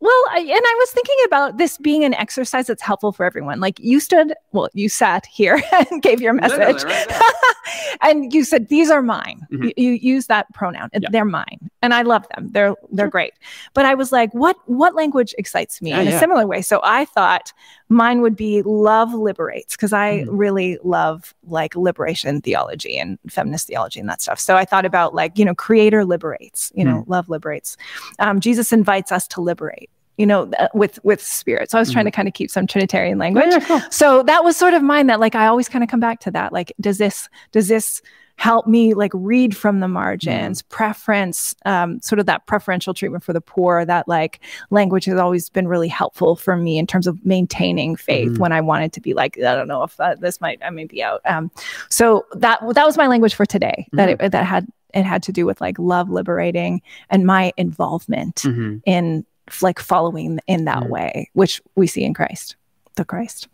well, 0.02 0.24
I, 0.32 0.40
and 0.40 0.50
I 0.50 0.76
was 0.80 0.92
thinking 0.92 1.16
about 1.28 1.58
this 1.58 1.78
being 1.78 2.04
an 2.04 2.14
exercise 2.16 2.68
that's 2.68 2.82
helpful 2.82 3.12
for 3.12 3.24
everyone. 3.26 3.60
Like 3.60 3.80
you 3.80 4.00
stood, 4.00 4.34
well, 4.52 4.68
you 4.74 4.90
sat 4.90 5.26
here 5.28 5.62
and 5.92 6.02
gave 6.02 6.20
your 6.22 6.34
message. 6.34 6.84
right 6.84 7.22
and 8.02 8.34
you 8.34 8.44
said 8.44 8.68
these 8.70 8.90
are 8.90 9.02
mine. 9.02 9.46
Mhm. 9.52 9.72
You, 9.78 9.92
you 9.92 9.92
use 10.16 10.28
that 10.28 10.52
pronoun. 10.54 10.90
Yeah. 10.94 11.08
They're 11.12 11.26
mine, 11.26 11.70
and 11.82 11.94
I 11.94 12.02
love 12.02 12.26
them. 12.36 12.50
They're 12.52 12.76
they're 12.92 13.10
great. 13.10 13.34
But 13.74 13.86
I 13.86 13.94
was 13.94 14.12
like, 14.12 14.34
what 14.34 14.58
what 14.66 14.96
language 14.96 15.34
excites 15.38 15.82
me 15.82 15.92
Yeah, 15.92 16.02
in 16.02 16.08
a 16.08 16.12
yeah. 16.12 16.20
similar 16.20 16.48
way? 16.48 16.62
So 16.62 16.82
I 16.84 17.06
thought 17.06 17.54
mine 17.92 18.22
would 18.22 18.36
be 18.36 18.62
love 18.64 19.14
liberates 19.14 19.76
because 19.76 19.94
I 19.94 20.22
Mhm. 20.22 20.28
really 20.30 20.78
love 20.84 21.34
like 21.48 21.76
liberation 21.76 22.42
theology 22.42 22.98
and 22.98 23.20
feminist 23.30 23.68
theology 23.68 24.00
and 24.00 24.10
that 24.10 24.22
stuff. 24.22 24.40
So 24.40 24.56
I 24.56 24.66
thought 24.66 24.86
about 24.86 25.14
like 25.14 25.38
you 25.38 25.46
know, 25.46 25.54
creator 25.54 26.06
liberates. 26.06 26.72
You 26.74 26.86
know, 26.86 27.04
love 27.08 27.30
liberates. 27.30 27.78
Um, 28.20 28.40
Jesus 28.40 28.72
invites 28.74 29.12
us 29.12 29.28
to 29.30 29.42
liberate. 29.42 29.90
You 30.18 30.26
know, 30.28 30.46
th- 30.46 30.70
with 30.74 31.00
with 31.04 31.22
spirit. 31.22 31.72
So 31.72 31.78
I 31.78 31.82
was 31.82 31.92
trying 31.92 32.06
to 32.06 32.12
kind 32.12 32.28
of 32.28 32.34
keep 32.34 32.52
some 32.52 32.68
Trinitarian 32.68 33.18
language 33.18 33.48
Yeah, 33.50 33.60
cool. 33.62 33.82
so 33.90 34.24
that 34.24 34.44
was 34.44 34.56
sort 34.56 34.74
of 34.74 34.84
mine 34.84 35.08
that 35.08 35.20
like 35.20 35.34
i 35.36 35.48
always 35.48 35.68
kind 35.68 35.84
of 35.84 35.90
come 35.90 36.00
back 36.00 36.20
to 36.22 36.32
that 36.32 36.54
like 36.54 36.72
does 36.80 36.98
this 37.00 37.28
does 37.52 37.68
this 37.70 38.02
help 38.42 38.66
me 38.66 38.96
like 38.96 39.12
read 39.14 39.56
from 39.56 39.82
the 39.82 39.88
margins, 39.88 40.64
Mm-hmm. 40.64 40.74
preference, 40.76 41.56
um, 41.66 42.02
sort 42.02 42.18
of 42.18 42.26
that 42.26 42.48
preferential 42.48 42.92
treatment 42.92 43.24
for 43.24 43.34
the 43.34 43.40
poor. 43.42 43.86
That 43.86 44.08
like 44.08 44.40
language 44.72 45.06
has 45.06 45.20
always 45.20 45.48
been 45.48 45.68
really 45.68 45.88
helpful 45.88 46.36
for 46.36 46.58
me 46.58 46.80
in 46.80 46.88
terms 46.88 47.06
of 47.06 47.24
maintaining 47.24 47.96
faith 47.96 48.32
Mhm. 48.32 48.40
when 48.40 48.52
I 48.52 48.60
wanted 48.62 48.94
to 48.94 49.00
be 49.02 49.14
like, 49.14 49.38
I 49.38 49.54
don't 49.54 49.68
know 49.68 49.84
if 49.84 50.00
uh, 50.00 50.16
this 50.16 50.42
might, 50.42 50.60
I 50.66 50.72
may 50.72 50.86
be 50.86 51.04
out. 51.04 51.22
Um, 51.26 51.52
so 51.90 52.26
that 52.34 52.60
that 52.74 52.84
was 52.86 52.98
my 52.98 53.06
language 53.06 53.36
for 53.36 53.46
today. 53.46 53.88
That 53.94 54.10
Mm-hmm. 54.10 54.26
it, 54.26 54.32
that 54.32 54.46
had 54.46 54.66
it 54.96 55.04
had 55.06 55.22
to 55.24 55.32
do 55.32 55.46
with 55.46 55.62
like 55.62 55.78
love 55.78 56.10
liberating 56.10 56.82
and 57.12 57.28
my 57.28 57.54
involvement 57.58 58.38
Mhm. 58.38 58.82
in 58.88 59.24
like 59.62 59.80
following 59.80 60.40
in 60.48 60.66
that 60.66 60.82
Mhm. 60.84 60.90
way, 60.90 61.30
which 61.34 61.62
we 61.76 61.86
see 61.86 62.04
in 62.04 62.16
Christ, 62.16 62.56
the 62.96 63.06
Christ, 63.06 63.48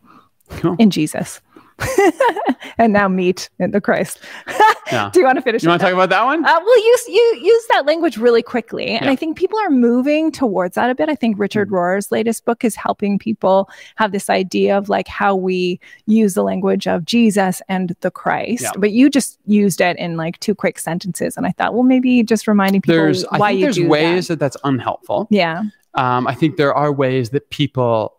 Cool. 0.61 0.77
in 0.79 0.91
Jesus. 0.91 1.41
and 2.77 2.93
now 2.93 3.07
meet 3.07 3.49
in 3.59 3.71
the 3.71 3.81
Christ. 3.81 4.19
Yeah. 4.89 5.09
Do 5.11 5.19
you 5.19 5.25
want 5.25 5.35
to 5.35 5.41
finish? 5.41 5.63
You 5.63 5.67
want 5.69 5.81
to 5.81 5.85
talk 5.85 5.93
about 5.93 6.07
that 6.11 6.23
one? 6.23 6.45
uh, 6.45 6.59
well, 6.63 6.77
use 6.85 7.07
you 7.09 7.39
use 7.41 7.65
that 7.71 7.85
language 7.85 8.17
really 8.17 8.41
quickly, 8.41 8.85
and 8.87 9.03
Yeah. 9.03 9.11
I 9.11 9.17
think 9.17 9.37
people 9.37 9.59
are 9.59 9.69
moving 9.69 10.31
towards 10.31 10.75
that 10.75 10.89
a 10.89 10.95
bit. 10.95 11.09
I 11.09 11.15
think 11.15 11.35
Mm. 11.35 11.39
Richard 11.41 11.71
Rohr's 11.71 12.09
latest 12.09 12.45
book 12.45 12.63
is 12.63 12.73
helping 12.77 13.19
people 13.19 13.69
have 13.97 14.13
this 14.13 14.29
idea 14.29 14.77
of 14.77 14.87
like 14.87 15.09
how 15.09 15.35
we 15.35 15.81
use 16.05 16.35
the 16.35 16.43
language 16.43 16.87
of 16.87 17.03
Jesus 17.03 17.61
and 17.67 17.97
the 17.99 18.09
Christ. 18.09 18.61
Yeah. 18.63 18.71
But 18.77 18.91
you 18.91 19.09
just 19.09 19.39
used 19.45 19.81
it 19.81 19.97
in 19.97 20.15
like 20.15 20.39
two 20.39 20.55
quick 20.55 20.79
sentences, 20.79 21.35
and 21.35 21.45
I 21.45 21.51
thought, 21.51 21.73
well, 21.73 21.83
maybe 21.83 22.23
just 22.23 22.47
reminding 22.47 22.79
people 22.81 22.95
there's 22.95 23.25
I 23.25 23.39
why 23.39 23.49
think 23.49 23.59
you 23.59 23.65
there's 23.65 23.75
do 23.75 23.89
ways 23.89 24.27
that. 24.29 24.35
that. 24.35 24.39
that's 24.39 24.57
unhelpful. 24.63 25.27
Yeah. 25.29 25.63
Um, 25.95 26.27
I 26.27 26.33
think 26.33 26.55
there 26.55 26.73
are 26.73 26.93
ways 26.93 27.31
that 27.31 27.49
people 27.49 28.13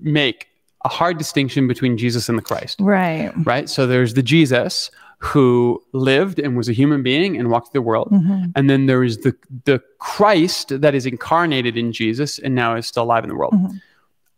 make 0.00 0.48
a 0.84 0.88
hard 0.88 1.18
distinction 1.18 1.68
between 1.68 1.98
Jesus 1.98 2.28
and 2.28 2.38
the 2.38 2.42
Christ, 2.42 2.78
Right. 2.80 3.32
right? 3.44 3.68
So 3.68 3.86
there's 3.86 4.14
the 4.14 4.22
Jesus 4.22 4.90
who 5.18 5.82
lived 5.92 6.38
and 6.38 6.56
was 6.56 6.68
a 6.68 6.72
human 6.72 7.02
being 7.02 7.36
and 7.36 7.50
walked 7.50 7.74
the 7.74 7.82
world. 7.82 8.08
Mhm. 8.10 8.52
And 8.56 8.70
then 8.70 8.86
there 8.86 9.04
is 9.04 9.18
the 9.18 9.34
the 9.66 9.82
Christ 9.98 10.80
that 10.80 10.94
is 10.94 11.04
incarnated 11.04 11.76
in 11.76 11.92
Jesus 11.92 12.38
and 12.38 12.54
now 12.54 12.74
is 12.76 12.86
still 12.86 13.02
alive 13.02 13.22
in 13.24 13.28
the 13.28 13.36
world. 13.36 13.52
Mhm. 13.52 13.80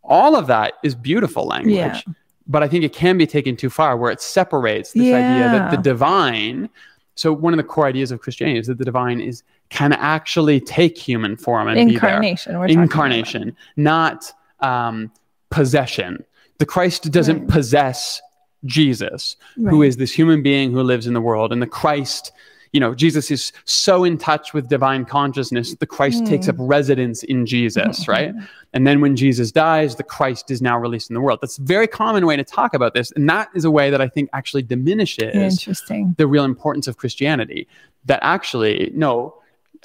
All 0.02 0.34
of 0.34 0.48
that 0.48 0.74
is 0.82 0.96
beautiful 0.96 1.46
language. 1.46 1.74
Yeah. 1.76 2.00
But 2.48 2.64
I 2.64 2.68
think 2.68 2.82
it 2.82 2.92
can 2.92 3.16
be 3.16 3.26
taken 3.28 3.54
too 3.56 3.70
far 3.70 3.96
where 3.96 4.10
it 4.10 4.20
separates 4.20 4.90
this 4.92 5.02
idea 5.14 5.44
that 5.52 5.70
the 5.70 5.76
divine 5.76 6.68
so 7.14 7.32
one 7.32 7.52
of 7.52 7.58
the 7.58 7.62
core 7.62 7.86
ideas 7.86 8.10
of 8.10 8.20
Christianity 8.20 8.58
is 8.58 8.66
that 8.66 8.78
the 8.78 8.84
divine 8.84 9.20
is 9.20 9.44
can 9.68 9.92
actually 9.92 10.58
take 10.60 10.98
human 10.98 11.36
form 11.36 11.68
and 11.68 11.76
be 11.76 11.84
there 11.84 11.92
Incarnation. 11.94 12.58
We're 12.58 12.66
talking 12.68 12.82
incarnation, 12.82 13.56
not 13.76 14.32
um, 14.60 15.12
possession. 15.50 16.24
The 16.62 16.66
Christ 16.66 17.10
doesn't 17.10 17.40
Right. 17.40 17.48
possess 17.48 18.22
Jesus, 18.64 19.34
who 19.56 19.80
Right. 19.80 19.88
is 19.88 19.96
this 19.96 20.12
human 20.12 20.44
being 20.44 20.70
who 20.70 20.80
lives 20.84 21.08
in 21.08 21.12
the 21.12 21.20
world. 21.20 21.52
And 21.52 21.60
the 21.60 21.66
Christ, 21.66 22.30
you 22.72 22.78
know, 22.78 22.94
Jesus 22.94 23.32
is 23.32 23.52
so 23.64 24.04
in 24.04 24.16
touch 24.16 24.54
with 24.54 24.68
divine 24.68 25.04
consciousness, 25.04 25.74
the 25.74 25.86
Christ 25.86 26.22
Mm. 26.22 26.28
takes 26.28 26.48
up 26.48 26.54
residence 26.60 27.24
in 27.24 27.46
Jesus, 27.46 28.06
right? 28.06 28.32
And 28.72 28.86
then 28.86 29.00
when 29.00 29.16
Jesus 29.16 29.50
dies, 29.50 29.96
the 29.96 30.04
Christ 30.04 30.52
is 30.52 30.62
now 30.62 30.78
released 30.78 31.10
in 31.10 31.14
the 31.14 31.20
world. 31.20 31.40
That's 31.42 31.58
a 31.58 31.62
very 31.62 31.88
common 31.88 32.26
way 32.26 32.36
to 32.36 32.44
talk 32.44 32.74
about 32.74 32.94
this. 32.94 33.10
And 33.16 33.28
that 33.28 33.48
is 33.56 33.64
a 33.64 33.70
way 33.72 33.90
that 33.90 34.00
I 34.00 34.06
think 34.06 34.30
actually 34.32 34.62
diminishes 34.62 35.34
Interesting. 35.34 36.14
the 36.16 36.28
real 36.28 36.44
importance 36.44 36.86
of 36.86 36.96
Christianity. 36.96 37.66
That 38.04 38.20
actually, 38.22 38.92
no, 38.94 39.34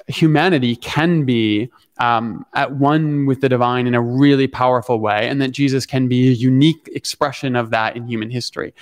humanity 0.08 0.76
can 0.76 1.24
be 1.24 1.70
um, 1.98 2.44
at 2.54 2.72
one 2.76 3.26
with 3.26 3.40
the 3.40 3.48
divine 3.48 3.86
in 3.86 3.94
a 3.94 4.00
really 4.00 4.46
powerful 4.46 5.00
way, 5.00 5.28
and 5.28 5.40
that 5.42 5.50
Jesus 5.50 5.86
can 5.86 6.08
be 6.08 6.28
a 6.28 6.32
unique 6.32 6.88
expression 6.92 7.56
of 7.56 7.70
that 7.70 7.96
in 7.96 8.06
human 8.06 8.30
history. 8.30 8.74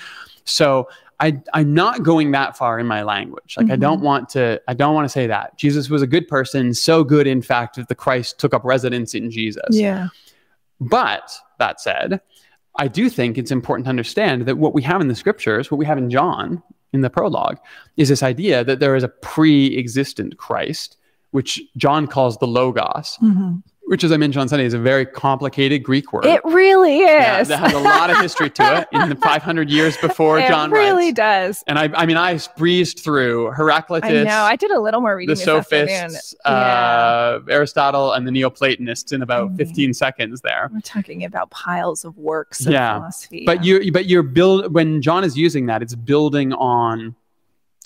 So 0.45 0.87
I, 1.19 1.41
I'm 1.53 1.73
not 1.73 2.03
going 2.03 2.31
that 2.31 2.55
far 2.55 2.79
in 2.79 2.85
my 2.85 3.01
language. 3.01 3.55
Like 3.57 3.71
I 3.71 3.75
don't 3.75 4.01
want 4.01 4.29
to. 4.29 4.61
I 4.67 4.73
don't 4.73 4.93
want 4.93 5.05
to 5.05 5.09
say 5.09 5.27
that 5.27 5.57
Jesus 5.57 5.89
was 5.89 6.01
a 6.01 6.07
good 6.07 6.27
person, 6.27 6.73
so 6.73 7.03
good 7.03 7.25
in 7.25 7.41
fact 7.41 7.75
that 7.77 7.87
the 7.87 7.95
Christ 7.95 8.39
took 8.39 8.53
up 8.53 8.63
residence 8.63 9.15
in 9.15 9.31
Jesus. 9.31 9.69
Yeah. 9.71 10.09
But 10.79 11.31
that 11.57 11.81
said, 11.81 12.21
I 12.77 12.87
do 12.87 13.09
think 13.09 13.37
it's 13.37 13.51
important 13.51 13.85
to 13.85 13.89
understand 13.89 14.45
that 14.45 14.57
what 14.59 14.75
we 14.75 14.83
have 14.83 15.01
in 15.01 15.07
the 15.07 15.15
scriptures, 15.15 15.71
what 15.71 15.79
we 15.79 15.85
have 15.85 15.97
in 15.97 16.11
John 16.11 16.61
in 16.93 17.01
the 17.01 17.09
prologue, 17.09 17.57
is 17.97 18.09
this 18.09 18.21
idea 18.21 18.63
that 18.63 18.79
there 18.79 18.95
is 18.95 19.03
a 19.03 19.07
pre 19.07 19.75
existent 19.75 20.37
Christ, 20.37 20.97
which 21.31 21.61
John 21.75 22.07
calls 22.07 22.37
the 22.37 22.47
Logos, 22.47 23.17
Mhm. 23.21 23.61
which, 23.87 24.03
as 24.03 24.11
I 24.11 24.17
mentioned 24.17 24.41
on 24.41 24.47
Sunday, 24.49 24.65
is 24.65 24.73
a 24.73 24.79
very 24.79 25.05
complicated 25.05 25.83
Greek 25.83 26.11
word. 26.11 26.25
It 26.25 26.41
really 26.45 27.01
Yeah, 27.01 27.39
is. 27.41 27.47
that 27.49 27.59
has 27.59 27.73
a 27.73 27.79
lot 27.79 28.09
of 28.09 28.17
history 28.17 28.49
to 28.49 28.81
it 28.81 28.87
in 28.91 29.09
the 29.09 29.15
500 29.23 29.69
years 29.69 29.95
before 29.97 30.39
it 30.39 30.47
John 30.47 30.71
It 30.71 30.75
really 30.75 31.05
writes. 31.07 31.15
does. 31.15 31.63
And 31.67 31.77
I, 31.77 31.89
I 31.93 32.05
mean, 32.05 32.17
I 32.17 32.39
breezed 32.57 32.99
through 32.99 33.51
Heraclitus, 33.51 34.09
I 34.09 34.23
know. 34.23 34.41
I 34.43 34.55
did 34.55 34.71
a 34.71 34.79
little 34.79 34.99
more 35.01 35.15
reading 35.17 35.35
the 35.35 35.41
sophists, 35.41 36.33
uh, 36.45 37.39
Aristotle, 37.49 38.13
and 38.13 38.25
the 38.27 38.31
Neoplatonists 38.31 39.11
in 39.11 39.21
about 39.21 39.51
Mhm. 39.53 39.57
15 39.57 39.93
seconds 39.93 40.41
there. 40.41 40.69
We're 40.73 40.79
talking 40.81 41.23
about 41.25 41.49
piles 41.51 42.03
of 42.05 42.17
works 42.17 42.65
of 42.65 42.71
Yeah, 42.73 42.95
philosophy. 42.97 43.43
but 43.45 43.63
you 43.63 43.91
but 43.91 44.05
you're 44.05 44.23
build 44.23 44.73
when 44.73 45.01
john 45.01 45.23
is 45.23 45.37
using 45.37 45.65
that 45.67 45.81
it's 45.81 45.95
building 45.95 46.51
on 46.53 47.15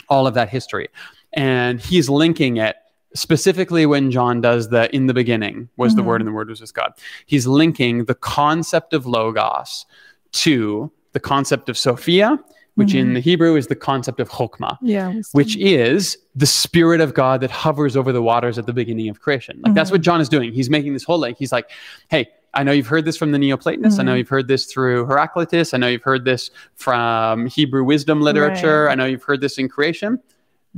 all 0.10 0.26
of 0.28 0.34
that 0.34 0.50
history 0.50 0.88
and 1.34 1.80
he's 1.80 2.10
linking 2.10 2.58
it 2.58 2.76
specifically 3.14 3.86
when 3.86 4.10
john 4.12 4.42
does 4.42 4.70
the 4.70 4.94
in 4.96 5.08
the 5.08 5.14
beginning 5.14 5.68
was 5.78 5.96
the 5.96 6.02
Mhm. 6.02 6.06
word 6.06 6.22
and 6.22 6.28
the 6.28 6.32
word 6.32 6.50
was 6.50 6.62
with 6.62 6.74
god 6.74 6.94
he's 7.26 7.46
linking 7.48 8.06
the 8.06 8.16
concept 8.16 8.94
of 8.94 9.06
logos 9.06 9.86
to 10.32 10.92
the 11.14 11.20
concept 11.20 11.68
of 11.70 11.78
sophia 11.78 12.40
which 12.76 12.96
in 12.96 13.10
Mhm. 13.10 13.14
the 13.16 13.20
hebrew 13.20 13.56
is 13.58 13.68
the 13.68 13.76
concept 13.76 14.20
of 14.22 14.30
chokmah 14.30 14.78
yeah, 14.82 15.14
which 15.34 15.58
is 15.58 16.18
the 16.36 16.46
spirit 16.46 17.02
of 17.02 17.14
God 17.14 17.42
that 17.42 17.52
hovers 17.52 17.98
over 17.98 18.14
the 18.14 18.22
waters 18.22 18.58
at 18.58 18.66
the 18.66 18.72
beginning 18.72 19.10
of 19.10 19.20
creation. 19.20 19.60
Like 19.62 19.74
that's 19.74 19.90
Mhm. 19.90 19.94
what 19.96 20.02
John 20.02 20.22
is 20.22 20.30
doing. 20.30 20.54
He's 20.54 20.70
making 20.70 20.94
this 20.94 21.04
whole 21.04 21.20
link. 21.20 21.36
he's 21.38 21.52
like, 21.52 21.70
hey, 22.08 22.30
I 22.54 22.64
know 22.64 22.72
you've 22.72 22.88
heard 22.88 23.04
this 23.04 23.18
from 23.18 23.34
the 23.34 23.38
Neoplatonists. 23.38 24.00
I 24.00 24.04
know 24.04 24.14
Mhm. 24.14 24.20
you've 24.20 24.30
heard 24.30 24.48
this 24.48 24.64
through 24.66 25.06
Heraclitus. 25.08 25.74
I 25.74 25.78
know 25.78 25.88
you've 25.88 26.04
heard 26.04 26.24
this 26.24 26.50
from 26.76 27.48
Hebrew 27.48 27.84
wisdom 27.84 28.22
literature. 28.22 28.86
Right. 28.86 28.94
I 28.94 28.96
know 28.96 29.04
you've 29.06 29.24
heard 29.24 29.42
this 29.42 29.58
in 29.58 29.68
creation. 29.68 30.20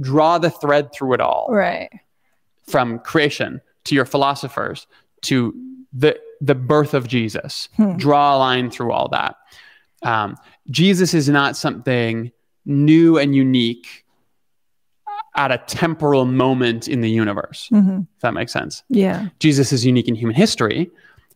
Draw 0.01 0.39
the 0.39 0.49
thread 0.49 0.91
through 0.91 1.13
it 1.13 1.21
all 1.21 1.47
right. 1.51 1.89
From 2.67 2.99
creation 2.99 3.61
to 3.85 3.95
your 3.95 4.05
philosophers 4.05 4.87
to 5.23 5.53
the 5.91 6.19
the 6.41 6.55
birth 6.55 6.93
of 6.93 7.07
Jesus. 7.07 7.69
Hmm. 7.77 7.95
Draw 7.97 8.35
a 8.35 8.37
line 8.37 8.69
through 8.69 8.91
all 8.91 9.07
that. 9.09 9.35
Um, 10.01 10.35
Jesus 10.69 11.13
is 11.13 11.29
not 11.29 11.55
something 11.55 12.31
new 12.65 13.17
and 13.17 13.33
unique 13.33 14.03
at 15.35 15.51
a 15.51 15.57
temporal 15.67 16.25
moment 16.25 16.87
in 16.87 17.01
the 17.01 17.09
universe. 17.09 17.69
Mhm. 17.71 18.07
If 18.15 18.21
that 18.21 18.33
makes 18.33 18.51
sense. 18.51 18.83
Yeah. 18.89 19.27
Jesus 19.39 19.71
is 19.71 19.85
unique 19.85 20.07
in 20.07 20.15
human 20.15 20.35
history, 20.35 20.91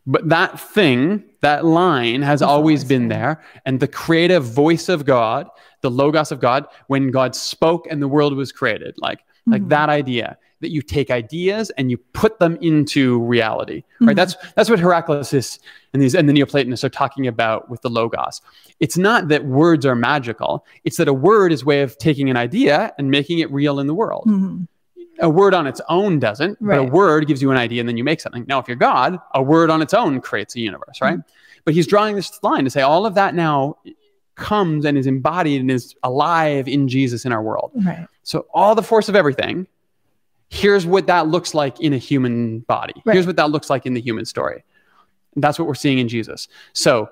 but 0.06 0.28
that 0.30 0.60
thing, 0.60 1.24
that 1.42 1.66
line 1.66 2.22
has 2.22 2.42
always 2.42 2.84
been 2.84 3.08
there. 3.08 3.42
And 3.66 3.80
the 3.80 3.88
creative 3.88 4.44
voice 4.44 4.90
of 4.90 5.06
God, 5.06 5.48
the 5.82 5.90
logos 5.90 6.32
of 6.32 6.40
God, 6.40 6.66
when 6.88 7.12
God 7.12 7.34
spoke 7.36 7.88
and 7.90 8.02
the 8.02 8.08
world 8.08 8.36
was 8.36 8.52
created, 8.52 8.96
like 8.98 9.20
like 9.50 9.62
Mhm. 9.64 9.70
that 9.70 9.88
idea 9.88 10.38
that 10.62 10.72
you 10.72 10.82
take 10.82 11.12
ideas 11.12 11.70
and 11.78 11.92
you 11.92 11.98
put 11.98 12.40
them 12.40 12.58
into 12.62 13.20
reality, 13.22 13.84
right? 14.02 14.14
Mhm. 14.14 14.16
That's 14.16 14.36
that's 14.56 14.70
what 14.70 14.80
Heraclitus 14.80 15.60
and 15.94 16.02
these 16.02 16.16
and 16.16 16.28
the 16.28 16.34
Neoplatonists 16.34 16.84
are 16.84 16.90
talking 16.90 17.28
about 17.28 17.70
with 17.70 17.82
the 17.82 17.90
logos. 17.90 18.42
It's 18.80 18.98
not 18.98 19.28
that 19.28 19.46
words 19.46 19.86
are 19.86 19.96
magical; 19.96 20.66
it's 20.84 20.98
that 20.98 21.08
a 21.08 21.14
word 21.14 21.52
is 21.52 21.62
a 21.62 21.66
way 21.66 21.82
of 21.82 21.98
taking 21.98 22.30
an 22.30 22.38
idea 22.38 22.94
and 22.98 23.12
making 23.12 23.40
it 23.40 23.52
real 23.52 23.80
in 23.80 23.88
the 23.88 23.94
world 23.94 24.26
Mhm. 24.28 24.68
a 25.20 25.30
word 25.30 25.54
on 25.54 25.66
its 25.66 25.82
own 25.90 26.20
doesn't, 26.20 26.58
but 26.62 26.78
a 26.78 26.84
word 26.84 27.28
gives 27.28 27.42
you 27.42 27.50
an 27.52 27.58
idea 27.58 27.80
and 27.80 27.90
then 27.90 27.98
you 27.98 28.04
make 28.04 28.22
something. 28.22 28.46
Now, 28.48 28.60
if 28.60 28.68
you're 28.68 28.78
God, 28.78 29.18
a 29.34 29.42
word 29.42 29.70
on 29.72 29.82
its 29.82 29.94
own 29.94 30.22
creates 30.22 30.56
a 30.56 30.60
universe, 30.60 31.00
right? 31.02 31.18
But 31.66 31.74
he's 31.74 31.88
drawing 31.88 32.16
this 32.16 32.40
line 32.44 32.64
to 32.66 32.70
say 32.70 32.82
all 32.82 33.06
of 33.06 33.16
that 33.16 33.34
now 33.36 33.78
comes 34.36 34.86
and 34.86 34.96
is 34.98 35.08
embodied 35.08 35.62
and 35.62 35.72
is 35.72 35.96
alive 36.04 36.68
in 36.68 36.88
Jesus 36.88 37.26
in 37.26 37.32
our 37.32 37.42
world. 37.42 37.72
Right. 37.84 38.08
So, 38.22 38.46
all 38.54 38.76
the 38.76 38.84
force 38.84 39.10
of 39.10 39.16
everything, 39.16 39.66
here's 40.50 40.86
what 40.86 41.08
that 41.08 41.28
looks 41.28 41.54
like 41.54 41.80
in 41.82 41.94
a 41.94 41.98
human 41.98 42.60
body. 42.62 42.94
Right. 43.06 43.14
Here's 43.14 43.28
what 43.28 43.36
that 43.36 43.50
looks 43.52 43.70
like 43.70 43.86
in 43.86 43.94
the 43.94 44.02
human 44.02 44.26
story. 44.26 44.64
And 45.36 45.44
that's 45.44 45.60
what 45.60 45.68
we're 45.68 45.76
seeing 45.76 46.00
in 46.00 46.08
Jesus. 46.08 46.48
So, 46.74 47.10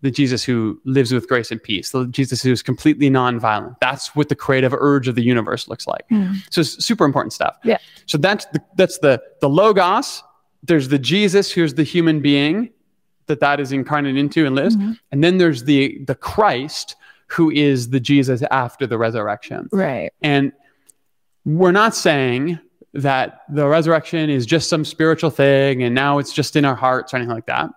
the 0.00 0.10
Jesus 0.12 0.44
who 0.44 0.80
lives 0.84 1.12
with 1.12 1.26
grace 1.28 1.50
and 1.50 1.60
peace, 1.60 1.90
the 1.90 2.06
Jesus 2.06 2.40
who 2.40 2.52
is 2.52 2.62
completely 2.62 3.10
nonviolent. 3.10 3.74
That's 3.80 4.14
what 4.14 4.28
the 4.28 4.36
creative 4.36 4.72
urge 4.72 5.08
of 5.08 5.16
the 5.16 5.22
universe 5.22 5.66
looks 5.66 5.88
like. 5.88 6.08
Mm. 6.08 6.36
So 6.50 6.60
it's 6.60 6.84
super 6.84 7.04
important 7.04 7.32
stuff. 7.32 7.56
Yeah. 7.64 7.78
So 8.06 8.16
that's 8.16 8.44
the 8.46 8.62
that's 8.76 8.98
the 8.98 9.20
the 9.40 9.48
logos. 9.48 10.22
There's 10.62 10.86
the 10.88 11.00
Jesus, 11.00 11.50
who's 11.50 11.74
the 11.74 11.82
human 11.82 12.20
being 12.20 12.70
that 13.26 13.40
that 13.40 13.58
is 13.58 13.72
incarnate 13.72 14.16
into 14.16 14.46
and 14.46 14.54
lives, 14.54 14.76
Mhm. 14.76 14.98
and 15.10 15.24
then 15.24 15.38
there's 15.38 15.64
the 15.64 15.98
the 16.06 16.14
Christ, 16.14 16.94
who 17.26 17.50
is 17.50 17.90
the 17.90 17.98
Jesus 17.98 18.40
after 18.52 18.86
the 18.86 18.98
resurrection. 18.98 19.68
Right. 19.72 20.12
And 20.22 20.52
we're 21.44 21.72
not 21.72 21.96
saying 21.96 22.60
that 22.94 23.42
the 23.50 23.66
resurrection 23.66 24.30
is 24.30 24.46
just 24.46 24.68
some 24.68 24.84
spiritual 24.84 25.30
thing 25.30 25.82
and 25.82 25.94
now 25.94 26.18
it's 26.18 26.32
just 26.32 26.56
in 26.56 26.64
our 26.64 26.74
hearts 26.74 27.12
or 27.12 27.18
anything 27.18 27.34
like 27.34 27.46
that. 27.46 27.70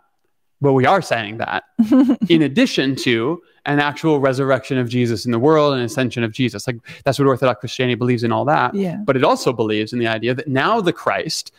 but 0.62 0.74
we 0.74 0.86
are 0.86 1.02
saying 1.02 1.38
that 1.38 1.64
in 2.30 2.42
addition 2.44 2.96
to 2.96 3.42
an 3.66 3.80
actual 3.80 4.20
resurrection 4.20 4.78
of 4.78 4.90
Jesus 4.90 5.26
in 5.26 5.32
the 5.32 5.40
world 5.40 5.74
and 5.74 5.84
ascension 5.84 6.24
of 6.24 6.32
Jesus. 6.32 6.66
Like 6.66 6.78
that's 7.04 7.20
what 7.20 7.28
Orthodox 7.28 7.60
Christianity 7.60 7.96
believes 7.96 8.24
in 8.24 8.32
all 8.32 8.46
that. 8.46 8.74
Yeah. 8.74 8.98
But 9.06 9.16
it 9.16 9.24
also 9.24 9.54
believes 9.54 9.94
in 9.94 10.00
the 10.00 10.08
idea 10.08 10.34
that 10.34 10.48
now 10.48 10.82
the 10.82 10.94
Christ 10.94 11.52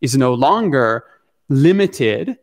is 0.00 0.16
no 0.16 0.32
longer 0.32 1.04
limited 1.48 2.38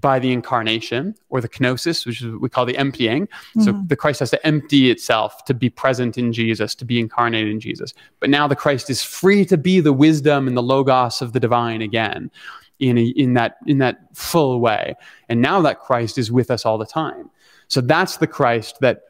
by 0.00 0.18
the 0.18 0.32
incarnation 0.32 1.14
or 1.30 1.40
the 1.40 1.48
kenosis, 1.48 2.06
which 2.06 2.20
is 2.20 2.30
what 2.30 2.40
we 2.40 2.48
call 2.48 2.66
the 2.66 2.76
emptying. 2.76 3.28
So 3.60 3.72
Mhm. 3.72 3.88
the 3.88 3.96
Christ 3.96 4.20
has 4.20 4.30
to 4.30 4.46
empty 4.46 4.90
itself 4.90 5.44
to 5.46 5.54
be 5.54 5.70
present 5.70 6.18
in 6.18 6.32
Jesus, 6.32 6.74
to 6.76 6.84
be 6.84 7.00
incarnated 7.00 7.50
in 7.50 7.60
Jesus. 7.60 7.94
But 8.20 8.30
now 8.30 8.46
the 8.46 8.56
Christ 8.56 8.90
is 8.90 9.02
free 9.02 9.44
to 9.46 9.56
be 9.56 9.80
the 9.80 9.92
wisdom 9.92 10.46
and 10.46 10.56
the 10.56 10.62
logos 10.62 11.22
of 11.22 11.32
the 11.32 11.40
divine 11.40 11.82
again 11.82 12.30
in, 12.78 12.98
a, 12.98 13.02
in, 13.02 13.34
that, 13.34 13.56
in 13.66 13.78
that 13.78 14.00
full 14.14 14.60
way. 14.60 14.94
And 15.28 15.40
now 15.40 15.60
that 15.62 15.80
Christ 15.80 16.18
is 16.18 16.30
with 16.30 16.50
us 16.50 16.64
all 16.66 16.78
the 16.78 16.86
time. 16.86 17.30
So 17.68 17.80
that's 17.80 18.18
the 18.18 18.26
Christ 18.26 18.76
that, 18.80 19.00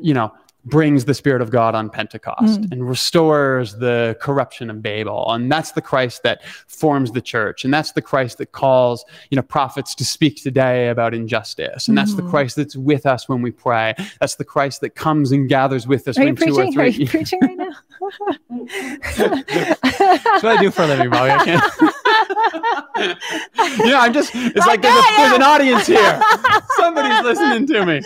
you 0.00 0.14
know, 0.14 0.32
brings 0.64 1.04
the 1.06 1.14
Spirit 1.14 1.40
of 1.40 1.50
God 1.50 1.74
on 1.74 1.88
Pentecost 1.88 2.60
Mm. 2.60 2.72
and 2.72 2.88
restores 2.88 3.76
the 3.76 4.16
corruption 4.20 4.68
of 4.70 4.82
Babel. 4.82 5.30
And 5.32 5.50
that's 5.50 5.72
the 5.72 5.80
Christ 5.80 6.22
that 6.24 6.44
forms 6.66 7.12
the 7.12 7.20
church. 7.22 7.64
And 7.64 7.72
that's 7.72 7.92
the 7.92 8.02
Christ 8.02 8.38
that 8.38 8.52
calls, 8.52 9.04
you 9.30 9.36
know, 9.36 9.42
prophets 9.42 9.94
to 9.94 10.04
speak 10.04 10.42
today 10.42 10.88
about 10.88 11.14
injustice. 11.14 11.88
And 11.88 11.96
that's 11.96 12.14
the 12.14 12.22
Mhm. 12.22 12.30
Christ 12.30 12.56
that's 12.56 12.76
with 12.76 13.06
us 13.06 13.28
when 13.28 13.40
we 13.40 13.50
pray. 13.50 13.94
That's 14.20 14.34
the 14.34 14.44
Christ 14.44 14.80
that 14.82 14.90
comes 14.94 15.32
and 15.32 15.48
gathers 15.48 15.86
with 15.86 16.06
us 16.08 16.18
Are 16.18 16.22
you 16.22 16.26
when 16.28 16.36
two 16.36 16.52
or 16.52 16.64
preaching? 16.64 16.80
Are 16.80 16.90
three. 16.90 16.90
you 17.04 17.06
preaching 17.08 17.40
right 17.40 17.56
now? 17.56 17.70
That's 19.18 20.42
what 20.42 20.58
I 20.58 20.60
do 20.60 20.70
for 20.70 20.82
a 20.82 20.86
living, 20.86 21.10
Molly. 21.10 21.30
I 22.38 23.16
can't. 23.56 23.78
you 23.78 23.86
know, 23.86 23.98
I'm 23.98 24.12
just, 24.12 24.30
it's 24.34 24.66
like 24.66 24.82
there's, 24.82 24.94
a, 24.94 25.16
there's 25.16 25.32
an 25.32 25.42
audience 25.42 25.86
here. 25.86 26.22
Somebody's 26.76 27.22
listening 27.24 27.66
to 27.68 27.86
me. 27.86 28.02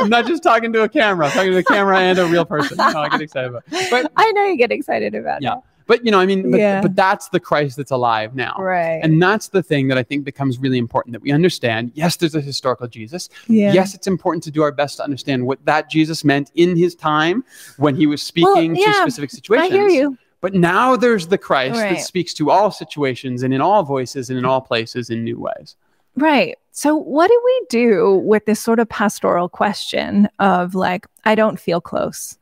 I'm 0.00 0.08
not 0.08 0.26
just 0.26 0.42
talking 0.42 0.72
to 0.72 0.82
a 0.82 0.88
camera, 0.88 1.26
I'm 1.26 1.32
talking 1.32 1.52
to 1.52 1.58
a 1.58 1.64
camera 1.64 1.98
and 1.98 2.18
a 2.18 2.26
real 2.26 2.44
person. 2.44 2.76
No, 2.76 2.84
I 2.84 3.08
get 3.08 3.20
excited 3.20 3.48
about 3.48 3.64
it. 3.70 3.90
But, 3.90 4.12
I 4.16 4.30
know 4.32 4.44
you 4.44 4.56
get 4.56 4.72
excited 4.72 5.14
about 5.14 5.42
Yeah. 5.42 5.56
but 5.86 6.04
you 6.04 6.10
know, 6.10 6.18
I 6.18 6.26
mean, 6.26 6.50
but, 6.50 6.58
Yeah. 6.58 6.80
but 6.82 6.96
that's 6.96 7.28
the 7.28 7.40
Christ 7.40 7.76
that's 7.76 7.90
alive 7.90 8.34
now. 8.34 8.54
Right. 8.58 9.00
And 9.02 9.22
that's 9.22 9.48
the 9.48 9.62
thing 9.62 9.88
that 9.88 9.98
I 9.98 10.02
think 10.02 10.24
becomes 10.24 10.58
really 10.58 10.78
important 10.78 11.12
that 11.12 11.22
we 11.22 11.32
understand. 11.32 11.92
Yes, 11.94 12.16
there's 12.16 12.34
a 12.34 12.40
historical 12.40 12.88
Jesus. 12.88 13.28
yeah. 13.46 13.72
Yes, 13.72 13.94
it's 13.94 14.06
important 14.06 14.42
to 14.44 14.50
do 14.50 14.62
our 14.62 14.72
best 14.72 14.96
to 14.98 15.04
understand 15.04 15.46
what 15.46 15.64
that 15.64 15.90
Jesus 15.90 16.24
meant 16.24 16.50
in 16.54 16.76
his 16.76 16.94
time 16.94 17.44
when 17.76 17.94
he 17.96 18.06
was 18.06 18.22
speaking 18.22 18.76
yeah, 18.76 18.86
to 18.86 18.92
specific 18.94 19.30
situations. 19.30 19.72
I 19.72 19.76
hear 19.76 19.88
you. 19.88 20.18
But 20.46 20.54
now 20.54 20.94
there's 20.94 21.26
the 21.26 21.38
Christ 21.38 21.74
Right. 21.80 21.96
that 21.96 22.02
speaks 22.04 22.32
to 22.34 22.50
all 22.52 22.70
situations 22.70 23.42
and 23.42 23.52
in 23.52 23.60
all 23.60 23.82
voices 23.82 24.30
and 24.30 24.38
in 24.38 24.44
all 24.44 24.60
places 24.60 25.10
in 25.10 25.24
new 25.24 25.40
ways. 25.40 25.74
Right. 26.14 26.56
So, 26.70 26.94
what 26.94 27.26
do 27.26 27.42
we 27.44 27.66
do 27.68 28.14
with 28.24 28.46
this 28.46 28.60
sort 28.60 28.78
of 28.78 28.88
pastoral 28.88 29.48
question 29.48 30.28
of 30.38 30.76
like, 30.76 31.08
I 31.24 31.34
don't 31.34 31.58
feel 31.58 31.80
close 31.80 32.38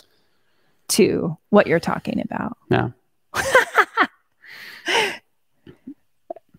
to 0.89 1.35
what 1.49 1.67
you're 1.67 1.81
talking 1.81 2.21
about? 2.23 2.59
Yeah. 2.71 2.91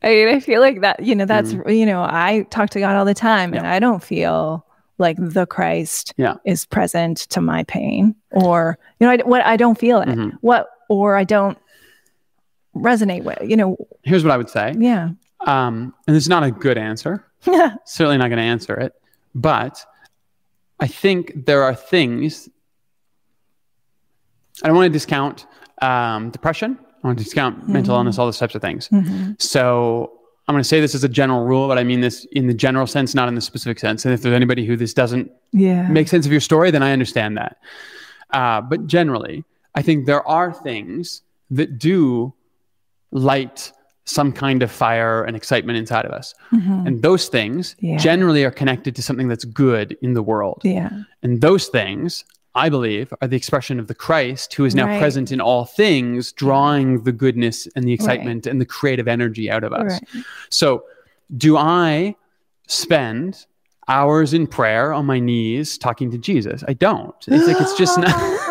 I 0.02 0.10
mean, 0.10 0.28
I 0.30 0.40
feel 0.40 0.62
like 0.62 0.82
that, 0.82 1.04
you 1.04 1.14
know, 1.14 1.26
that's, 1.26 1.54
you 1.68 1.86
know, 1.86 2.02
I 2.02 2.48
talk 2.50 2.72
to 2.72 2.80
God 2.80 2.96
all 2.96 3.06
the 3.06 3.14
time 3.14 3.54
and 3.54 3.62
Mm. 3.62 3.66
Yeah. 3.66 3.74
I 3.76 3.78
don't 3.80 4.04
feel 4.04 4.66
like 4.98 5.18
the 5.20 5.46
Christ 5.46 6.12
Yeah. 6.18 6.38
is 6.44 6.66
present 6.66 7.18
to 7.30 7.40
my 7.40 7.64
pain 7.66 8.16
or, 8.32 8.80
you 9.00 9.06
know, 9.06 9.14
I, 9.14 9.18
what 9.18 9.46
I 9.46 9.58
don't 9.58 9.78
feel 9.78 10.02
it. 10.02 10.08
Mhm. 10.10 10.38
What, 10.42 10.70
or 10.90 11.16
I 11.16 11.24
don't 11.24 11.58
resonate 12.76 13.24
with, 13.24 13.38
you 13.50 13.56
know, 13.56 13.78
Here's 14.04 14.24
what 14.24 14.32
I 14.32 14.38
would 14.38 14.50
say. 14.50 14.74
yeah. 14.78 15.10
Um, 15.42 15.94
and 16.08 16.16
it's 16.16 16.28
not 16.28 16.44
a 16.44 16.52
good 16.52 16.78
answer. 16.78 17.26
Yeah. 17.46 17.76
Certainly 17.86 18.18
not 18.18 18.28
going 18.30 18.38
to 18.38 18.44
answer 18.44 18.74
it. 18.76 18.94
But 19.36 19.86
I 20.80 20.88
think 20.88 21.46
there 21.46 21.64
are 21.64 21.76
things. 21.76 22.50
I 24.64 24.68
don't 24.68 24.76
want 24.76 24.88
to 24.88 24.94
discount 24.94 25.46
um, 25.82 26.32
depression. 26.32 26.78
I 27.04 27.08
want 27.08 27.18
to 27.20 27.24
discount 27.24 27.68
mental 27.70 27.94
Mhm. 27.94 27.98
illness, 28.00 28.18
all 28.18 28.26
those 28.26 28.38
types 28.40 28.56
of 28.56 28.62
things. 28.62 28.88
Mhm. 28.90 29.40
So 29.42 30.12
I'm 30.48 30.54
going 30.54 30.62
to 30.64 30.68
say 30.68 30.80
this 30.80 30.96
as 30.96 31.04
a 31.04 31.10
general 31.10 31.46
rule, 31.46 31.68
but 31.68 31.78
I 31.78 31.84
mean 31.84 32.02
this 32.02 32.26
in 32.32 32.48
the 32.48 32.54
general 32.54 32.88
sense, 32.88 33.14
not 33.14 33.28
in 33.28 33.36
the 33.36 33.42
specific 33.42 33.78
sense. 33.80 34.06
And 34.06 34.14
if 34.14 34.22
there's 34.22 34.34
anybody 34.36 34.66
who 34.66 34.76
this 34.78 34.94
doesn't 34.94 35.30
Yeah. 35.52 35.88
make 35.90 36.08
sense 36.08 36.26
of 36.26 36.32
your 36.32 36.42
story, 36.42 36.72
then 36.72 36.82
I 36.82 36.94
understand 36.94 37.38
that. 37.38 37.58
Uh, 38.32 38.62
but 38.62 38.88
generally, 38.88 39.44
I 39.76 39.82
think 39.82 40.06
there 40.06 40.26
are 40.28 40.52
things 40.54 41.22
that 41.52 41.78
do 41.78 42.34
light 43.12 43.72
some 44.06 44.32
kind 44.32 44.62
of 44.62 44.72
fire 44.72 45.24
and 45.24 45.36
excitement 45.36 45.78
inside 45.80 46.06
of 46.06 46.12
us. 46.12 46.36
Mhm. 46.54 46.86
And 46.88 47.02
those 47.02 47.28
things 47.28 47.76
Yeah. 47.80 47.98
generally 47.98 48.44
are 48.44 48.52
connected 48.52 48.96
to 48.98 49.02
something 49.02 49.28
that's 49.28 49.46
good 49.46 49.98
in 50.02 50.14
the 50.14 50.22
world. 50.22 50.62
yeah. 50.64 50.90
And 51.24 51.42
those 51.42 51.68
things, 51.68 52.24
I 52.54 52.70
believe, 52.70 53.12
are 53.22 53.28
the 53.28 53.36
expression 53.36 53.80
of 53.80 53.88
the 53.88 53.96
Christ 53.96 54.54
who 54.54 54.64
is 54.64 54.76
now 54.76 54.86
Right. 54.86 55.00
present 55.00 55.32
in 55.32 55.42
all 55.42 55.66
things, 55.66 56.32
drawing 56.32 57.04
the 57.04 57.12
goodness 57.12 57.68
and 57.76 57.84
the 57.86 57.94
excitement 57.94 58.46
and 58.46 58.62
the 58.62 58.66
creative 58.66 59.08
energy 59.08 59.50
out 59.50 59.64
of 59.64 59.74
us. 59.74 59.94
Right. 60.14 60.24
So, 60.50 60.84
do 61.36 61.58
I 61.58 62.16
spend 62.68 63.46
hours 63.88 64.34
in 64.34 64.46
prayer 64.48 64.94
on 64.94 65.06
my 65.08 65.20
knees 65.20 65.78
talking 65.80 66.12
to 66.12 66.18
Jesus? 66.20 66.64
I 66.68 66.74
don't. 66.74 67.16
It's 67.28 67.48
like 67.48 67.60
it's 67.60 67.76
just 67.78 67.98
not. 67.98 68.16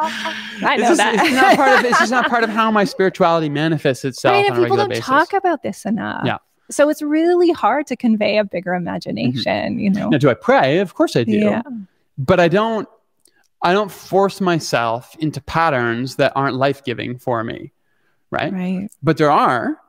I 0.00 0.76
know 0.76 0.88
just, 0.88 0.98
that. 0.98 1.14
It's 1.14 1.34
not 1.34 1.56
part 1.56 1.78
of. 1.78 1.84
It's 1.84 1.98
just 1.98 2.10
not 2.10 2.28
part 2.28 2.44
of 2.44 2.50
how 2.50 2.70
my 2.70 2.84
spirituality 2.94 3.48
manifests 3.48 4.04
itself 4.04 4.32
Right, 4.32 4.46
and 4.46 4.56
people 4.56 4.76
don't 4.76 4.88
basis. 4.88 5.04
talk 5.06 5.32
about 5.32 5.62
this 5.62 5.84
enough. 5.84 6.22
Yeah. 6.24 6.38
So 6.70 6.88
it's 6.88 7.02
really 7.02 7.50
hard 7.50 7.86
to 7.86 7.96
convey 7.96 8.38
a 8.38 8.44
bigger 8.44 8.74
imagination, 8.74 9.72
mm-hmm. 9.72 9.78
you 9.78 9.90
know. 9.90 10.10
now, 10.10 10.18
do 10.18 10.28
I 10.28 10.34
pray? 10.34 10.78
Of 10.78 10.94
course 10.94 11.16
I 11.16 11.24
do. 11.24 11.38
Yeah. 11.38 11.62
But 12.16 12.40
I 12.40 12.48
don't. 12.48 12.88
I 13.60 13.72
don't 13.72 13.90
force 13.90 14.40
myself 14.40 15.16
into 15.18 15.40
patterns 15.40 16.14
that 16.16 16.32
aren't 16.36 16.54
life 16.54 16.84
giving 16.84 17.18
for 17.18 17.42
me, 17.42 17.72
right? 18.30 18.52
Right. 18.52 18.88
But 19.02 19.16
there 19.16 19.32
are 19.32 19.80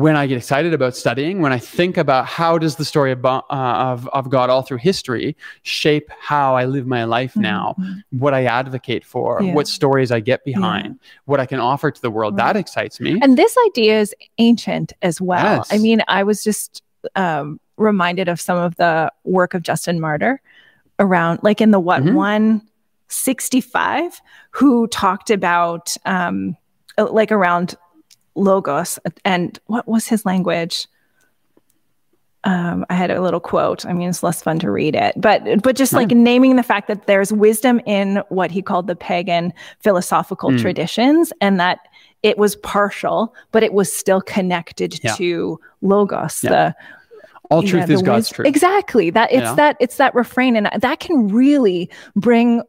when 0.00 0.16
I 0.16 0.26
get 0.26 0.38
excited 0.38 0.72
about 0.72 0.96
studying, 0.96 1.42
when 1.42 1.52
I 1.52 1.58
think 1.58 1.98
about 1.98 2.24
how 2.24 2.56
does 2.58 2.76
the 2.76 2.84
story 2.86 3.12
of, 3.12 3.22
uh, 3.24 3.42
of, 3.50 4.08
of 4.08 4.30
God 4.30 4.48
all 4.48 4.62
through 4.62 4.78
history 4.78 5.36
shape 5.62 6.08
how 6.18 6.56
I 6.56 6.64
live 6.64 6.86
my 6.86 7.04
life 7.04 7.36
now, 7.36 7.74
Mhm. 7.78 8.02
what 8.10 8.32
I 8.32 8.44
advocate 8.44 9.04
for, 9.04 9.42
Yeah. 9.42 9.52
what 9.52 9.68
stories 9.68 10.10
I 10.10 10.20
get 10.20 10.42
behind, 10.44 10.98
what 11.26 11.38
I 11.38 11.44
can 11.46 11.60
offer 11.60 11.90
to 11.90 12.00
the 12.00 12.10
world, 12.10 12.34
Right. 12.38 12.54
that 12.54 12.58
excites 12.58 12.98
me. 13.00 13.18
And 13.22 13.36
this 13.36 13.54
idea 13.66 14.00
is 14.00 14.14
ancient 14.38 14.94
as 15.02 15.20
well. 15.20 15.56
Yes. 15.56 15.68
I 15.72 15.76
mean, 15.78 16.02
I 16.08 16.22
was 16.22 16.42
just 16.42 16.82
um, 17.16 17.58
reminded 17.78 18.28
of 18.28 18.38
some 18.40 18.58
of 18.58 18.76
the 18.76 19.10
work 19.24 19.54
of 19.54 19.62
Justin 19.62 20.00
Martyr 20.00 20.40
around, 20.98 21.40
like 21.42 21.60
in 21.62 21.70
the 21.72 21.80
what, 21.80 22.02
Mhm. 22.02 22.12
165, 22.14 24.20
who 24.50 24.86
talked 24.88 25.30
about, 25.30 25.96
um, 26.04 26.56
like 26.98 27.32
around 27.32 27.74
logos 28.34 28.98
and 29.24 29.58
what 29.66 29.86
was 29.88 30.06
his 30.08 30.24
language? 30.24 30.86
Um, 32.44 32.86
I 32.88 32.94
had 32.94 33.10
a 33.10 33.20
little 33.20 33.40
quote. 33.40 33.84
I 33.84 33.92
mean, 33.92 34.08
it's 34.08 34.22
less 34.22 34.42
fun 34.42 34.58
to 34.60 34.70
read 34.70 34.94
it, 34.94 35.14
but 35.20 35.42
but 35.62 35.76
just 35.76 35.92
like 35.92 36.10
naming 36.10 36.56
the 36.56 36.62
fact 36.62 36.88
that 36.88 37.06
there's 37.06 37.32
wisdom 37.34 37.80
in 37.84 38.22
what 38.30 38.50
he 38.50 38.62
called 38.62 38.86
the 38.86 38.96
pagan 38.96 39.52
philosophical 39.80 40.50
Mm. 40.50 40.58
traditions, 40.60 41.34
and 41.42 41.60
that 41.60 41.80
it 42.22 42.38
was 42.38 42.56
partial, 42.56 43.34
but 43.52 43.62
it 43.62 43.74
was 43.74 43.92
still 43.92 44.22
connected 44.22 44.98
Yeah. 45.04 45.14
to 45.16 45.60
logos. 45.82 46.42
Yeah. 46.42 46.50
The 46.50 46.74
all 47.50 47.62
truth 47.62 47.90
is 47.90 48.00
God's 48.00 48.28
wis- 48.30 48.36
truth. 48.36 48.48
Exactly. 48.48 49.10
That 49.10 49.30
it's 49.30 49.42
Yeah. 49.42 49.54
that 49.56 49.76
it's 49.78 49.96
that 49.98 50.14
refrain, 50.14 50.56
and 50.56 50.70
that 50.80 50.98
can 51.00 51.28
really 51.28 51.90
bring 52.16 52.62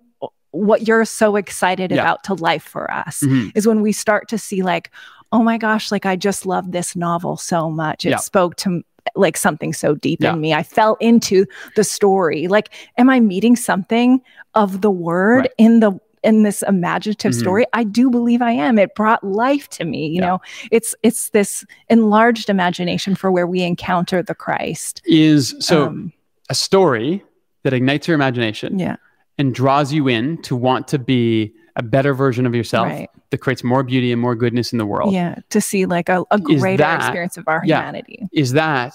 what 0.52 0.88
you're 0.88 1.06
so 1.06 1.36
excited 1.36 1.92
Yeah. 1.92 2.02
about 2.02 2.24
to 2.26 2.34
life 2.34 2.64
for 2.64 2.92
us 2.92 3.22
Mhm. 3.22 3.52
is 3.56 3.66
when 3.68 3.82
we 3.82 3.92
start 3.92 4.28
to 4.30 4.38
see 4.38 4.62
like 4.62 4.92
oh 5.32 5.42
my 5.44 5.58
gosh 5.58 5.92
like 5.92 6.06
i 6.06 6.16
just 6.16 6.46
love 6.46 6.72
this 6.72 6.96
novel 6.96 7.38
so 7.38 7.70
much 7.72 8.06
it 8.06 8.10
Yeah. 8.10 8.18
spoke 8.18 8.56
to 8.58 8.84
like 9.16 9.38
something 9.38 9.74
so 9.74 9.96
deep 9.96 10.22
Yeah. 10.22 10.34
in 10.34 10.42
me 10.42 10.54
i 10.54 10.62
fell 10.64 10.98
into 11.00 11.46
the 11.76 11.84
story 11.84 12.48
like 12.48 12.70
am 12.98 13.10
i 13.10 13.20
meeting 13.20 13.56
something 13.56 14.22
of 14.54 14.82
the 14.82 14.92
word 14.92 15.40
Right. 15.40 15.52
in 15.58 15.80
the 15.80 15.94
in 16.24 16.44
this 16.44 16.62
imaginative 16.68 17.32
Mhm. 17.32 17.40
story 17.40 17.66
i 17.74 17.84
do 17.84 18.10
believe 18.12 18.42
i 18.44 18.52
am 18.52 18.78
it 18.78 18.94
brought 18.94 19.24
life 19.24 19.68
to 19.70 19.86
me 19.86 20.06
you 20.08 20.16
Yeah. 20.22 20.28
know 20.28 20.42
it's 20.70 20.94
it's 21.02 21.30
this 21.30 21.66
enlarged 21.90 22.50
imagination 22.50 23.16
for 23.16 23.32
where 23.32 23.48
we 23.48 23.62
encounter 23.64 24.22
the 24.22 24.36
christ 24.36 25.02
Is 25.06 25.56
so 25.60 25.88
Um, 25.88 26.14
a 26.50 26.54
story 26.56 27.24
that 27.64 27.74
ignites 27.74 28.08
your 28.08 28.16
imagination 28.16 28.78
yeah 28.78 28.98
and 29.42 29.56
draws 29.56 29.92
you 29.92 30.08
in 30.08 30.40
to 30.44 30.56
want 30.56 30.88
to 30.90 31.00
be 31.00 31.52
a 31.76 31.82
better 31.84 32.14
version 32.14 32.46
of 32.46 32.54
yourself 32.54 32.88
Right. 32.88 33.10
that 33.32 33.40
creates 33.40 33.64
more 33.64 33.82
beauty 33.84 34.12
and 34.12 34.22
more 34.22 34.36
goodness 34.36 34.72
in 34.74 34.78
the 34.78 34.86
world. 34.86 35.14
yeah 35.14 35.36
to 35.50 35.60
see 35.62 35.86
like 35.86 36.10
a, 36.10 36.24
a 36.32 36.40
greater 36.40 36.78
that- 36.84 37.00
experience 37.02 37.38
of 37.38 37.46
our 37.48 37.62
yeah. 37.66 37.80
humanity 37.80 38.28
Is 38.32 38.52
that 38.54 38.94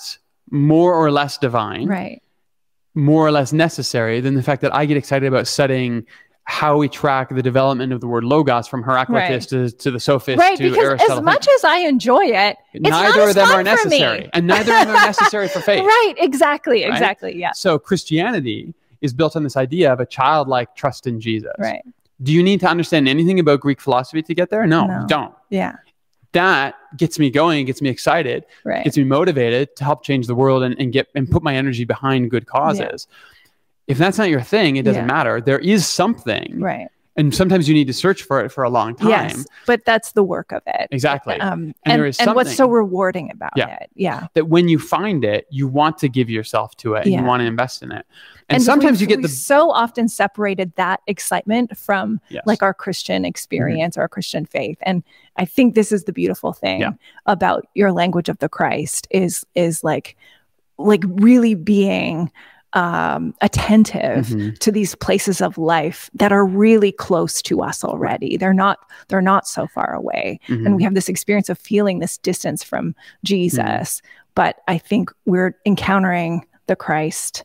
more 0.50 0.94
or 0.94 1.10
less 1.10 1.36
divine? 1.38 1.86
right 1.88 2.22
more 2.94 3.26
or 3.26 3.30
less 3.30 3.52
necessary 3.52 4.20
than 4.20 4.34
the 4.34 4.42
fact 4.42 4.62
that 4.62 4.74
I 4.74 4.86
get 4.86 4.96
excited 4.96 5.26
about 5.26 5.46
studying 5.46 6.06
how 6.44 6.78
we 6.78 6.88
track 6.88 7.28
the 7.34 7.42
development 7.42 7.92
of 7.92 8.00
the 8.00 8.06
word 8.06 8.24
logos 8.24 8.68
from 8.68 8.82
Heraclitus 8.84 9.52
Right. 9.52 9.68
to, 9.68 9.76
to 9.76 9.90
the 9.90 10.00
sophist 10.00 10.38
right, 10.38 10.56
to 10.56 10.62
because 10.70 10.78
Aristotle. 10.84 11.18
as 11.18 11.22
much 11.24 11.46
as 11.56 11.64
I 11.64 11.78
enjoy 11.78 12.24
it, 12.24 12.56
neither 12.74 13.28
of 13.28 13.34
them 13.34 13.48
are 13.48 13.62
necessary, 13.64 14.30
and 14.32 14.46
neither 14.46 14.72
of 14.72 14.86
them 14.86 14.96
are 14.96 15.06
necessary 15.06 15.48
for 15.48 15.60
faith. 15.70 15.82
Right, 15.84 16.14
exactly, 16.18 16.84
Right? 16.84 16.92
exactly. 16.92 17.32
Yeah. 17.36 17.50
So 17.52 17.78
Christianity 17.80 18.72
is 19.00 19.12
built 19.12 19.36
on 19.36 19.42
this 19.42 19.56
idea 19.56 19.92
of 19.92 20.00
a 20.00 20.06
childlike 20.06 20.74
trust 20.74 21.06
in 21.06 21.20
Jesus. 21.20 21.52
Right. 21.58 21.82
Do 22.22 22.32
you 22.32 22.42
need 22.42 22.60
to 22.60 22.66
understand 22.68 23.08
anything 23.08 23.38
about 23.38 23.60
Greek 23.60 23.80
philosophy 23.80 24.22
to 24.22 24.34
get 24.34 24.50
there? 24.50 24.66
No, 24.66 24.86
No. 24.86 25.00
you 25.02 25.06
don't. 25.06 25.34
Yeah. 25.50 25.76
That 26.32 26.74
gets 26.96 27.18
me 27.18 27.30
going, 27.30 27.64
gets 27.66 27.80
me 27.80 27.88
excited, 27.88 28.44
Right. 28.64 28.84
gets 28.84 28.96
me 28.96 29.04
motivated 29.04 29.74
to 29.76 29.84
help 29.84 30.02
change 30.02 30.26
the 30.26 30.34
world 30.34 30.62
and, 30.62 30.78
and 30.78 30.92
get 30.92 31.08
and 31.14 31.30
put 31.30 31.42
my 31.42 31.54
energy 31.56 31.84
behind 31.84 32.30
good 32.30 32.46
causes. 32.46 33.06
If 33.86 33.98
that's 33.98 34.18
not 34.18 34.28
your 34.28 34.40
thing, 34.42 34.76
it 34.76 34.84
doesn't 34.84 35.02
Yeah. 35.02 35.06
matter. 35.14 35.40
There 35.40 35.58
is 35.60 35.86
something, 35.86 36.58
right. 36.60 36.88
and 37.16 37.34
sometimes 37.34 37.68
you 37.68 37.74
need 37.74 37.86
to 37.86 37.92
search 37.94 38.22
for 38.22 38.44
it 38.44 38.50
for 38.50 38.64
a 38.64 38.68
long 38.70 38.96
time. 38.96 39.08
Yes. 39.10 39.46
But 39.66 39.84
that's 39.86 40.12
the 40.12 40.24
work 40.24 40.52
of 40.52 40.62
it. 40.66 40.88
Exactly. 40.90 41.34
Um, 41.40 41.52
And 41.52 41.74
and, 41.84 42.00
there 42.00 42.06
is 42.06 42.18
and 42.18 42.34
what's 42.34 42.54
so 42.56 42.68
rewarding 42.68 43.30
about 43.30 43.52
Yeah. 43.56 43.76
it. 43.76 43.90
Yeah. 43.94 44.26
that 44.34 44.48
when 44.48 44.68
you 44.68 44.78
find 44.78 45.24
it, 45.24 45.46
you 45.50 45.68
want 45.68 45.96
to 45.98 46.08
give 46.08 46.28
yourself 46.28 46.76
to 46.78 46.94
it 46.94 47.04
and 47.04 47.12
Yeah. 47.12 47.20
you 47.20 47.26
want 47.26 47.40
to 47.40 47.46
invest 47.46 47.82
in 47.82 47.92
it. 47.92 48.04
And, 48.48 48.56
And 48.56 48.62
sometimes 48.62 49.00
you 49.00 49.08
get 49.08 49.22
the 49.22 49.28
so 49.28 49.70
often 49.72 50.06
separated 50.08 50.72
that 50.76 51.00
excitement 51.08 51.76
from 51.76 52.20
Yes. 52.28 52.44
like 52.46 52.62
our 52.62 52.72
Christian 52.72 53.24
experience 53.24 53.96
or 53.98 54.02
our 54.02 54.08
Christian 54.08 54.46
faith. 54.46 54.78
And 54.82 55.02
I 55.36 55.44
think 55.44 55.74
this 55.74 55.90
is 55.90 56.04
the 56.04 56.12
beautiful 56.12 56.52
thing 56.52 56.80
Yeah. 56.82 56.92
about 57.26 57.66
your 57.74 57.90
language 57.90 58.28
of 58.28 58.38
the 58.38 58.48
Christ 58.48 59.08
is 59.10 59.44
is 59.54 59.82
like 59.82 60.16
like 60.78 61.02
really 61.06 61.54
being 61.54 62.30
um 62.74 63.34
attentive 63.40 64.26
Mhm. 64.26 64.58
to 64.58 64.70
these 64.70 64.94
places 64.96 65.40
of 65.40 65.56
life 65.58 66.10
that 66.14 66.30
are 66.30 66.44
really 66.44 66.92
close 66.92 67.40
to 67.42 67.62
us 67.62 67.82
already. 67.82 68.36
They're 68.36 68.52
not 68.54 68.78
they're 69.08 69.22
not 69.22 69.48
so 69.48 69.66
far 69.66 69.92
away. 69.94 70.38
Mhm. 70.46 70.66
And 70.66 70.76
we 70.76 70.84
have 70.84 70.94
this 70.94 71.08
experience 71.08 71.48
of 71.48 71.58
feeling 71.58 71.98
this 71.98 72.18
distance 72.18 72.62
from 72.62 72.94
Jesus. 73.24 73.60
Mm-hmm. 73.62 74.06
But 74.36 74.56
I 74.68 74.78
think 74.78 75.10
we're 75.24 75.56
encountering 75.64 76.44
the 76.66 76.76
Christ 76.76 77.42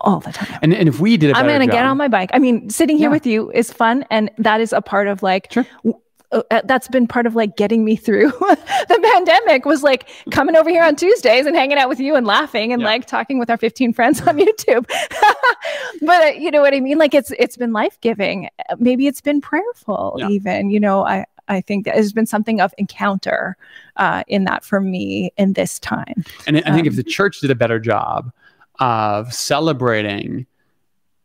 all 0.00 0.20
the 0.20 0.32
time. 0.32 0.58
and, 0.62 0.72
and 0.74 0.88
if 0.88 1.00
we 1.00 1.16
did 1.16 1.30
a 1.30 1.36
I'm 1.36 1.46
going 1.46 1.60
to 1.60 1.66
get 1.66 1.84
on 1.84 1.96
my 1.96 2.08
bike. 2.08 2.30
I 2.32 2.38
mean, 2.38 2.70
sitting 2.70 2.96
here 2.98 3.08
Yeah. 3.08 3.14
with 3.14 3.26
you 3.26 3.50
is 3.52 3.72
fun. 3.72 4.04
And 4.10 4.30
that 4.38 4.60
is 4.60 4.72
a 4.72 4.80
part 4.80 5.08
of 5.08 5.22
like, 5.22 5.52
Sure. 5.52 5.66
w- 5.84 6.00
uh, 6.30 6.60
that's 6.64 6.88
been 6.88 7.06
part 7.06 7.24
of 7.26 7.34
like 7.34 7.56
getting 7.56 7.86
me 7.86 7.96
through 7.96 8.28
the 8.30 9.00
pandemic 9.14 9.64
was 9.64 9.82
like 9.82 10.06
coming 10.30 10.56
over 10.56 10.68
here 10.68 10.84
on 10.84 10.94
Tuesdays 10.94 11.46
and 11.46 11.56
hanging 11.56 11.78
out 11.78 11.88
with 11.88 11.98
you 11.98 12.14
and 12.16 12.26
laughing 12.26 12.70
and 12.72 12.82
Yeah. 12.82 12.88
like 12.88 13.06
talking 13.06 13.38
with 13.38 13.48
our 13.48 13.56
15 13.56 13.94
friends 13.94 14.20
on 14.20 14.36
YouTube. 14.38 14.86
but 16.02 16.22
uh, 16.22 16.30
you 16.38 16.50
know 16.50 16.60
what 16.60 16.74
I 16.74 16.80
mean? 16.80 16.98
Like 16.98 17.14
it's, 17.14 17.32
it's 17.38 17.56
been 17.56 17.72
life-giving. 17.72 18.48
Uh, 18.68 18.76
Maybe 18.78 19.06
it's 19.06 19.20
been 19.22 19.40
prayerful 19.40 20.16
Yeah. 20.18 20.28
even, 20.28 20.70
you 20.70 20.80
know, 20.80 21.04
I, 21.04 21.24
I 21.48 21.62
think 21.62 21.86
that 21.86 21.94
has 21.96 22.12
been 22.12 22.26
something 22.26 22.60
of 22.60 22.74
encounter 22.78 23.56
uh, 23.96 24.22
in 24.28 24.44
that 24.44 24.64
for 24.64 24.80
me 24.82 25.32
in 25.38 25.54
this 25.54 25.78
time. 25.78 26.24
And 26.46 26.58
I 26.58 26.72
think 26.74 26.86
if 26.86 26.92
Um, 26.92 26.96
the 26.96 27.02
church 27.04 27.40
did 27.40 27.50
a 27.50 27.54
better 27.54 27.80
job 27.80 28.30
of 28.78 29.32
celebrating 29.32 30.46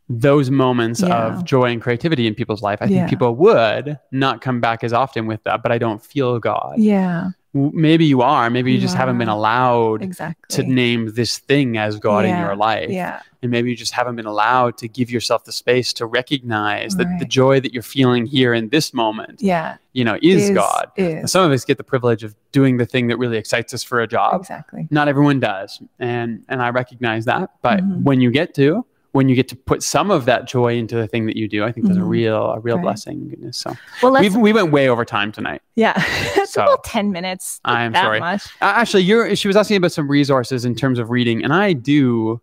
those 0.08 0.50
moments 0.50 1.00
Yeah. 1.00 1.28
of 1.38 1.44
joy 1.44 1.70
and 1.72 1.80
creativity 1.80 2.26
in 2.26 2.34
people's 2.34 2.62
life, 2.62 2.78
I 2.82 2.88
think 2.88 3.08
people 3.08 3.34
would 3.36 3.98
not 4.12 4.40
come 4.42 4.60
back 4.60 4.84
as 4.84 4.92
often 4.92 5.26
with 5.26 5.42
that. 5.44 5.62
But 5.62 5.72
I 5.72 5.78
don't 5.78 6.02
feel 6.02 6.38
God. 6.38 6.74
Yeah, 6.78 7.30
Maybe 7.54 8.04
you 8.04 8.20
are. 8.20 8.50
Maybe 8.50 8.72
you 8.72 8.76
You 8.78 8.82
just 8.82 8.96
haven't 8.96 9.16
been 9.18 9.28
allowed 9.28 10.02
exactly. 10.02 10.56
to 10.56 10.68
name 10.68 11.12
this 11.14 11.38
thing 11.38 11.78
as 11.78 11.98
God 12.00 12.24
in 12.24 12.36
your 12.36 12.56
life. 12.56 12.90
yeah, 12.90 13.20
And 13.42 13.50
maybe 13.52 13.70
you 13.70 13.76
just 13.76 13.92
haven't 13.92 14.16
been 14.16 14.26
allowed 14.26 14.76
to 14.78 14.88
give 14.88 15.08
yourself 15.08 15.44
the 15.44 15.52
space 15.52 15.92
to 15.94 16.06
recognize 16.06 16.96
that 16.96 17.06
the 17.20 17.24
joy 17.24 17.60
that 17.60 17.72
you're 17.72 17.82
feeling 17.84 18.26
here 18.26 18.54
in 18.54 18.70
this 18.70 18.92
moment, 18.92 19.40
yeah. 19.40 19.76
you 19.92 20.02
know, 20.04 20.18
is, 20.20 20.50
God. 20.50 20.90
Is. 20.96 21.30
Some 21.30 21.44
of 21.46 21.52
us 21.52 21.64
get 21.64 21.76
the 21.78 21.84
privilege 21.84 22.24
of 22.24 22.34
doing 22.50 22.76
the 22.78 22.86
thing 22.86 23.06
that 23.06 23.18
really 23.18 23.36
excites 23.38 23.72
us 23.72 23.84
for 23.84 24.00
a 24.00 24.06
job. 24.08 24.40
Exactly. 24.40 24.88
Not 24.90 25.06
everyone 25.06 25.38
does. 25.38 25.80
And 26.00 26.44
and 26.48 26.60
I 26.60 26.70
recognize 26.70 27.24
that. 27.26 27.50
But 27.62 27.80
Mhm. 27.80 28.02
when 28.02 28.20
you 28.20 28.30
get 28.32 28.52
to, 28.54 28.84
when 29.14 29.28
you 29.28 29.36
get 29.36 29.46
to 29.48 29.54
put 29.56 29.80
some 29.82 30.10
of 30.10 30.24
that 30.24 30.46
joy 30.48 30.76
into 30.76 30.96
the 30.96 31.06
thing 31.06 31.26
that 31.26 31.36
you 31.36 31.46
do, 31.48 31.62
I 31.64 31.70
think 31.70 31.86
there's 31.86 31.96
a 31.98 32.00
Mhm. 32.00 32.08
real, 32.08 32.36
a 32.50 32.58
real 32.58 32.76
Right. 32.76 32.82
blessing. 32.82 33.28
Goodness. 33.28 33.56
So 33.58 33.72
Well, 34.02 34.10
let's. 34.10 34.34
we 34.34 34.42
we 34.42 34.52
went 34.52 34.72
way 34.72 34.88
over 34.88 35.04
time 35.04 35.30
tonight. 35.30 35.62
yeah, 35.76 35.92
it's 36.36 36.52
So- 36.52 36.62
about 36.64 36.82
ten 36.84 37.12
minutes. 37.12 37.60
I'm 37.64 37.92
that 37.92 38.02
sorry. 38.02 38.20
Uh, 38.20 38.38
actually, 38.60 39.04
you're, 39.04 39.36
she 39.36 39.46
was 39.46 39.56
asking 39.56 39.76
about 39.76 39.92
some 39.92 40.08
resources 40.10 40.64
in 40.64 40.74
terms 40.74 40.98
of 40.98 41.10
reading, 41.10 41.44
and 41.44 41.52
I 41.52 41.74
do 41.74 42.40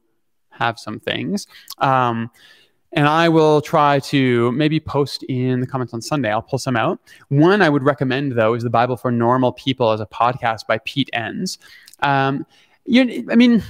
have 0.51 0.79
some 0.79 0.99
things. 0.99 1.45
Um, 1.79 2.31
and 2.93 3.05
I 3.07 3.27
will 3.29 3.61
try 3.61 3.99
to 3.99 4.51
maybe 4.53 4.79
post 4.79 5.23
in 5.23 5.59
the 5.61 5.67
comments 5.67 5.93
on 5.93 6.01
Sunday. 6.01 6.31
I'll 6.31 6.41
pull 6.41 6.59
some 6.59 6.75
out. 6.77 6.99
One 7.29 7.61
I 7.61 7.69
would 7.69 7.83
recommend, 7.83 8.33
though, 8.33 8.53
is 8.53 8.63
The 8.63 8.69
Bible 8.69 8.95
for 8.97 9.11
Normal 9.11 9.51
People 9.53 9.91
as 9.91 9.99
a 10.01 10.05
podcast 10.05 10.67
by 10.67 10.77
Pete 10.85 11.09
Enns. 11.13 11.57
Um, 12.01 12.45
you, 12.85 13.25
I 13.31 13.35
mean, 13.35 13.63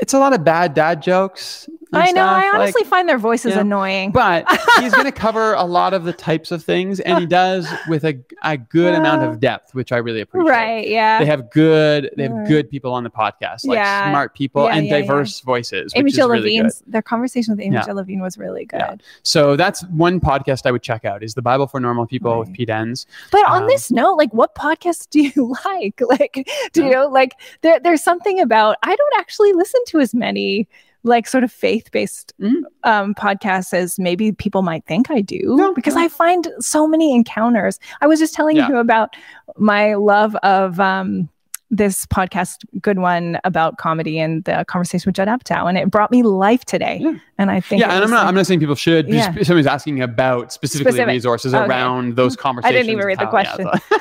it's 0.00 0.14
a 0.14 0.18
lot 0.18 0.32
of 0.32 0.44
bad 0.44 0.74
dad 0.74 1.02
jokes. 1.02 1.68
I 1.92 2.10
know. 2.12 2.22
I 2.26 2.40
stuff, 2.40 2.52
like- 2.52 2.54
honestly 2.60 2.84
find 2.84 3.08
their 3.08 3.18
voices 3.18 3.54
annoying. 3.56 4.10
but 4.12 4.44
he's 4.80 4.92
going 4.92 5.06
to 5.06 5.12
cover 5.12 5.54
a 5.54 5.64
lot 5.64 5.94
of 5.94 6.04
the 6.04 6.12
types 6.12 6.50
of 6.50 6.62
things, 6.62 7.00
and 7.00 7.18
he 7.18 7.26
does 7.40 7.66
with 7.88 8.04
a, 8.04 8.18
a 8.42 8.56
good 8.58 8.94
amount 8.94 9.22
of 9.22 9.40
depth, 9.40 9.74
which 9.74 9.90
I 9.92 9.96
really 9.98 10.20
appreciate. 10.20 10.50
right? 10.50 10.86
Yeah. 10.88 11.18
They 11.18 11.26
have 11.26 11.50
good. 11.50 12.10
They 12.16 12.24
have 12.24 12.46
good 12.46 12.68
people 12.70 12.92
on 12.92 13.04
the 13.04 13.10
podcast, 13.10 13.64
like 13.66 13.76
Yeah. 13.76 14.10
smart 14.10 14.34
people 14.34 14.64
Yeah, 14.64 14.74
and 14.76 14.86
yeah, 14.86 15.00
diverse 15.00 15.40
voices, 15.40 15.92
Amy 15.96 16.04
which 16.04 16.12
is 16.12 16.16
Jill 16.16 16.28
really 16.28 16.50
good. 16.50 16.56
Levine's 16.56 16.82
their 16.86 17.02
conversation 17.02 17.52
with 17.54 17.60
Amy 17.64 17.76
Yeah. 17.76 17.84
Jill 17.84 17.94
Levine 17.96 18.20
was 18.20 18.36
really 18.38 18.64
good. 18.66 19.02
So 19.22 19.56
that's 19.56 19.82
one 19.84 20.20
podcast 20.20 20.66
I 20.66 20.70
would 20.72 20.82
check 20.82 21.04
out. 21.04 21.22
Is 21.22 21.34
the 21.34 21.42
Bible 21.42 21.66
for 21.66 21.80
Normal 21.80 22.06
People 22.06 22.38
with 22.40 22.48
Right. 22.48 22.56
Pete 22.56 22.70
Enns. 22.70 23.06
But 23.30 23.46
on 23.48 23.62
Um, 23.62 23.68
this 23.68 23.90
note, 23.90 24.16
like, 24.16 24.32
what 24.34 24.54
podcasts 24.54 25.08
do 25.08 25.22
you 25.22 25.54
like? 25.64 26.00
Like, 26.00 26.48
do 26.72 26.84
you 26.84 26.90
know, 26.90 27.06
like, 27.08 27.32
there, 27.62 27.80
there's 27.80 28.02
something 28.02 28.40
about 28.40 28.76
I 28.82 28.94
don't 28.94 29.14
actually 29.20 29.52
listen 29.52 29.80
to 29.88 30.00
as 30.00 30.14
many 30.14 30.68
like 31.08 31.26
sort 31.26 31.42
of 31.44 31.50
faith-based 31.50 32.32
Mhm. 32.40 32.62
um, 32.84 33.14
podcasts 33.14 33.74
as 33.74 33.98
maybe 33.98 34.30
people 34.32 34.62
might 34.62 34.84
think 34.86 35.10
I 35.10 35.20
do, 35.20 35.40
No, 35.56 35.74
because 35.74 35.94
no. 35.94 36.02
I 36.02 36.08
find 36.08 36.46
so 36.60 36.86
many 36.86 37.14
encounters. 37.14 37.80
I 38.00 38.06
was 38.06 38.18
just 38.20 38.34
telling 38.34 38.56
Yeah. 38.56 38.68
you 38.68 38.76
about 38.76 39.16
my 39.56 39.94
love 39.94 40.36
of. 40.36 40.78
Um, 40.80 41.28
this 41.70 42.06
podcast, 42.06 42.64
good 42.80 42.98
one 42.98 43.38
about 43.44 43.76
comedy 43.76 44.18
and 44.18 44.42
the 44.44 44.64
conversation 44.68 45.06
with 45.06 45.16
Judd 45.16 45.28
Apatow, 45.28 45.68
and 45.68 45.76
it 45.76 45.90
brought 45.90 46.10
me 46.10 46.22
life 46.22 46.64
today. 46.64 46.96
Yeah. 46.98 47.12
And 47.36 47.50
I 47.50 47.60
think 47.60 47.80
Yeah, 47.82 47.92
and 47.94 48.04
I'm 48.04 48.08
not. 48.08 48.20
like- 48.20 48.26
I'm 48.28 48.34
not 48.36 48.46
saying 48.46 48.60
people 48.60 48.74
should. 48.74 49.06
Yeah. 49.06 49.32
Just 49.32 49.48
somebody's 49.48 49.66
asking 49.66 50.00
about 50.00 50.50
specifically 50.50 50.92
Specific. 50.92 51.08
resources 51.12 51.52
Okay. 51.52 51.66
around 51.66 52.16
those 52.16 52.36
conversations. 52.36 52.74
I 52.74 52.78
didn't 52.78 52.92
even 52.94 53.04
read 53.04 53.18
the 53.18 53.24
yeah, 53.24 53.28
question. 53.28 53.68
so- 53.70 53.98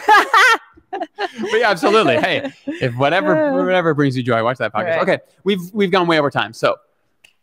but 1.41 1.59
yeah, 1.59 1.69
absolutely. 1.69 2.15
Hey, 2.15 2.49
if 2.67 2.95
whatever 2.95 3.51
whatever 3.65 3.93
brings 3.93 4.15
you 4.15 4.23
joy, 4.23 4.41
watch 4.45 4.59
that 4.59 4.71
podcast. 4.73 4.85
Right. 4.97 5.01
Okay, 5.01 5.19
we've 5.43 5.59
we've 5.73 5.91
gone 5.91 6.07
way 6.07 6.19
over 6.19 6.29
time. 6.31 6.53
So 6.53 6.75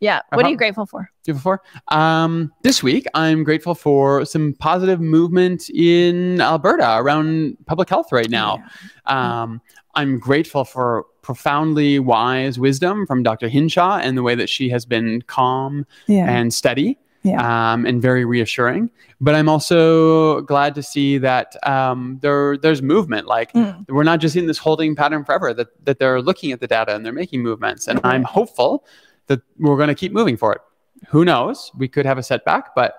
yeah. 0.04 0.20
What 0.32 0.44
are 0.46 0.50
you 0.50 0.56
grateful 0.56 0.86
for? 0.86 1.10
do 1.24 1.32
before. 1.32 1.62
Um, 1.88 2.52
this 2.62 2.82
week, 2.82 3.06
I'm 3.14 3.44
grateful 3.44 3.74
for 3.74 4.24
some 4.26 4.52
positive 4.58 5.00
movement 5.00 5.70
in 5.70 6.40
Alberta 6.40 6.96
around 6.98 7.56
public 7.66 7.88
health 7.88 8.12
right 8.12 8.28
now. 8.28 8.62
Um, 9.06 9.60
I'm 9.94 10.18
grateful 10.18 10.64
for 10.64 11.06
profoundly 11.22 11.98
wise 11.98 12.58
wisdom 12.58 13.06
from 13.06 13.22
Dr. 13.22 13.48
Hinshaw 13.48 13.98
and 14.02 14.18
the 14.18 14.22
way 14.22 14.34
that 14.34 14.50
she 14.50 14.68
has 14.68 14.84
been 14.84 15.22
calm 15.22 15.86
Yeah. 16.06 16.28
and 16.30 16.52
steady 16.52 16.98
Yeah. 17.22 17.40
um, 17.72 17.86
and 17.86 18.02
very 18.02 18.26
reassuring. 18.26 18.90
But 19.22 19.34
I'm 19.34 19.48
also 19.48 20.42
glad 20.42 20.74
to 20.74 20.82
see 20.82 21.16
that 21.18 21.56
um, 21.66 22.18
there 22.20 22.58
there's 22.58 22.82
movement. 22.82 23.26
Like 23.26 23.50
Mm. 23.54 23.86
we're 23.88 24.02
not 24.12 24.20
just 24.20 24.36
in 24.36 24.46
this 24.46 24.58
holding 24.58 24.94
pattern 24.94 25.24
forever. 25.24 25.54
That 25.54 25.68
that 25.86 25.98
they're 25.98 26.20
looking 26.20 26.52
at 26.52 26.60
the 26.60 26.66
data 26.66 26.94
and 26.94 27.02
they're 27.06 27.12
making 27.24 27.42
movements. 27.42 27.88
And 27.88 27.98
I'm 28.04 28.24
hopeful 28.24 28.84
that 29.26 29.40
we're 29.58 29.76
going 29.76 29.88
to 29.88 29.94
keep 29.94 30.12
moving 30.12 30.36
for 30.36 30.52
it. 30.52 30.60
Who 31.08 31.24
knows? 31.24 31.70
We 31.76 31.88
could 31.88 32.06
have 32.06 32.18
a 32.18 32.22
setback, 32.22 32.74
but 32.74 32.94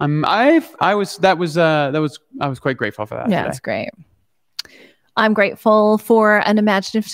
I'm 0.00 0.24
I 0.24 0.66
I 0.80 0.94
was 0.94 1.18
that 1.18 1.38
was 1.38 1.56
uh 1.56 1.90
that 1.92 2.00
was 2.00 2.18
I 2.40 2.48
was 2.48 2.58
quite 2.58 2.76
grateful 2.76 3.06
for 3.06 3.14
that. 3.14 3.28
Yeah, 3.30 3.38
today. 3.38 3.48
that's 3.48 3.60
great. 3.60 3.90
I'm 5.16 5.32
grateful 5.34 5.98
for 5.98 6.38
an 6.46 6.58
imaginative 6.58 7.06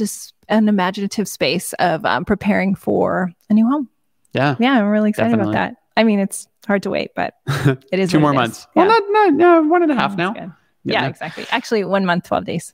an 0.49 0.69
imaginative 0.69 1.29
space 1.29 1.73
of 1.75 2.05
um, 2.05 2.25
preparing 2.25 2.75
for 2.75 3.31
a 3.51 3.55
new 3.55 3.69
home. 3.69 3.89
Yeah. 4.33 4.57
Yeah, 4.59 4.79
I'm 4.79 4.89
really 4.89 5.11
excited 5.11 5.31
Definitely. 5.31 5.53
about 5.55 5.71
that. 5.71 5.77
I 5.97 6.05
mean, 6.05 6.19
it's 6.19 6.49
hard 6.67 6.83
to 6.85 6.91
wait, 6.91 7.11
but 7.15 7.35
it 7.93 7.99
is 7.99 8.11
Two 8.11 8.21
more 8.21 8.31
it 8.31 8.35
is. 8.35 8.39
months. 8.39 8.67
Yeah. 8.75 8.87
Well, 8.87 9.01
not, 9.01 9.03
not, 9.11 9.35
no, 9.35 9.69
one 9.69 9.83
and 9.83 9.93
a 9.93 9.95
half 9.95 10.17
That's 10.17 10.37
now. 10.37 10.55
Yeah, 10.85 11.03
Yeah, 11.03 11.09
exactly. 11.09 11.47
Actually, 11.51 11.85
one 11.85 12.07
month, 12.07 12.25
twelve 12.25 12.45
days. 12.47 12.73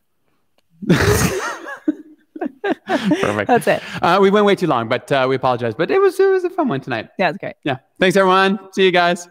Perfect. 2.87 3.47
That's 3.49 3.67
it. 3.67 3.83
Uh, 4.03 4.19
we 4.21 4.31
went 4.31 4.47
way 4.47 4.55
too 4.55 4.67
long, 4.67 4.89
but 4.89 5.11
uh, 5.13 5.27
we 5.29 5.37
apologize. 5.37 5.75
But 5.75 5.91
it 5.91 6.01
was 6.01 6.19
it 6.19 6.31
was 6.31 6.45
a 6.45 6.51
fun 6.51 6.69
one 6.69 6.81
tonight. 6.81 7.09
Yeah, 7.19 7.31
it's 7.31 7.39
great. 7.39 7.57
Yeah. 7.63 7.79
Thanks 8.01 8.17
everyone. 8.17 8.59
See 8.73 8.85
you 8.85 8.93
guys. 8.93 9.29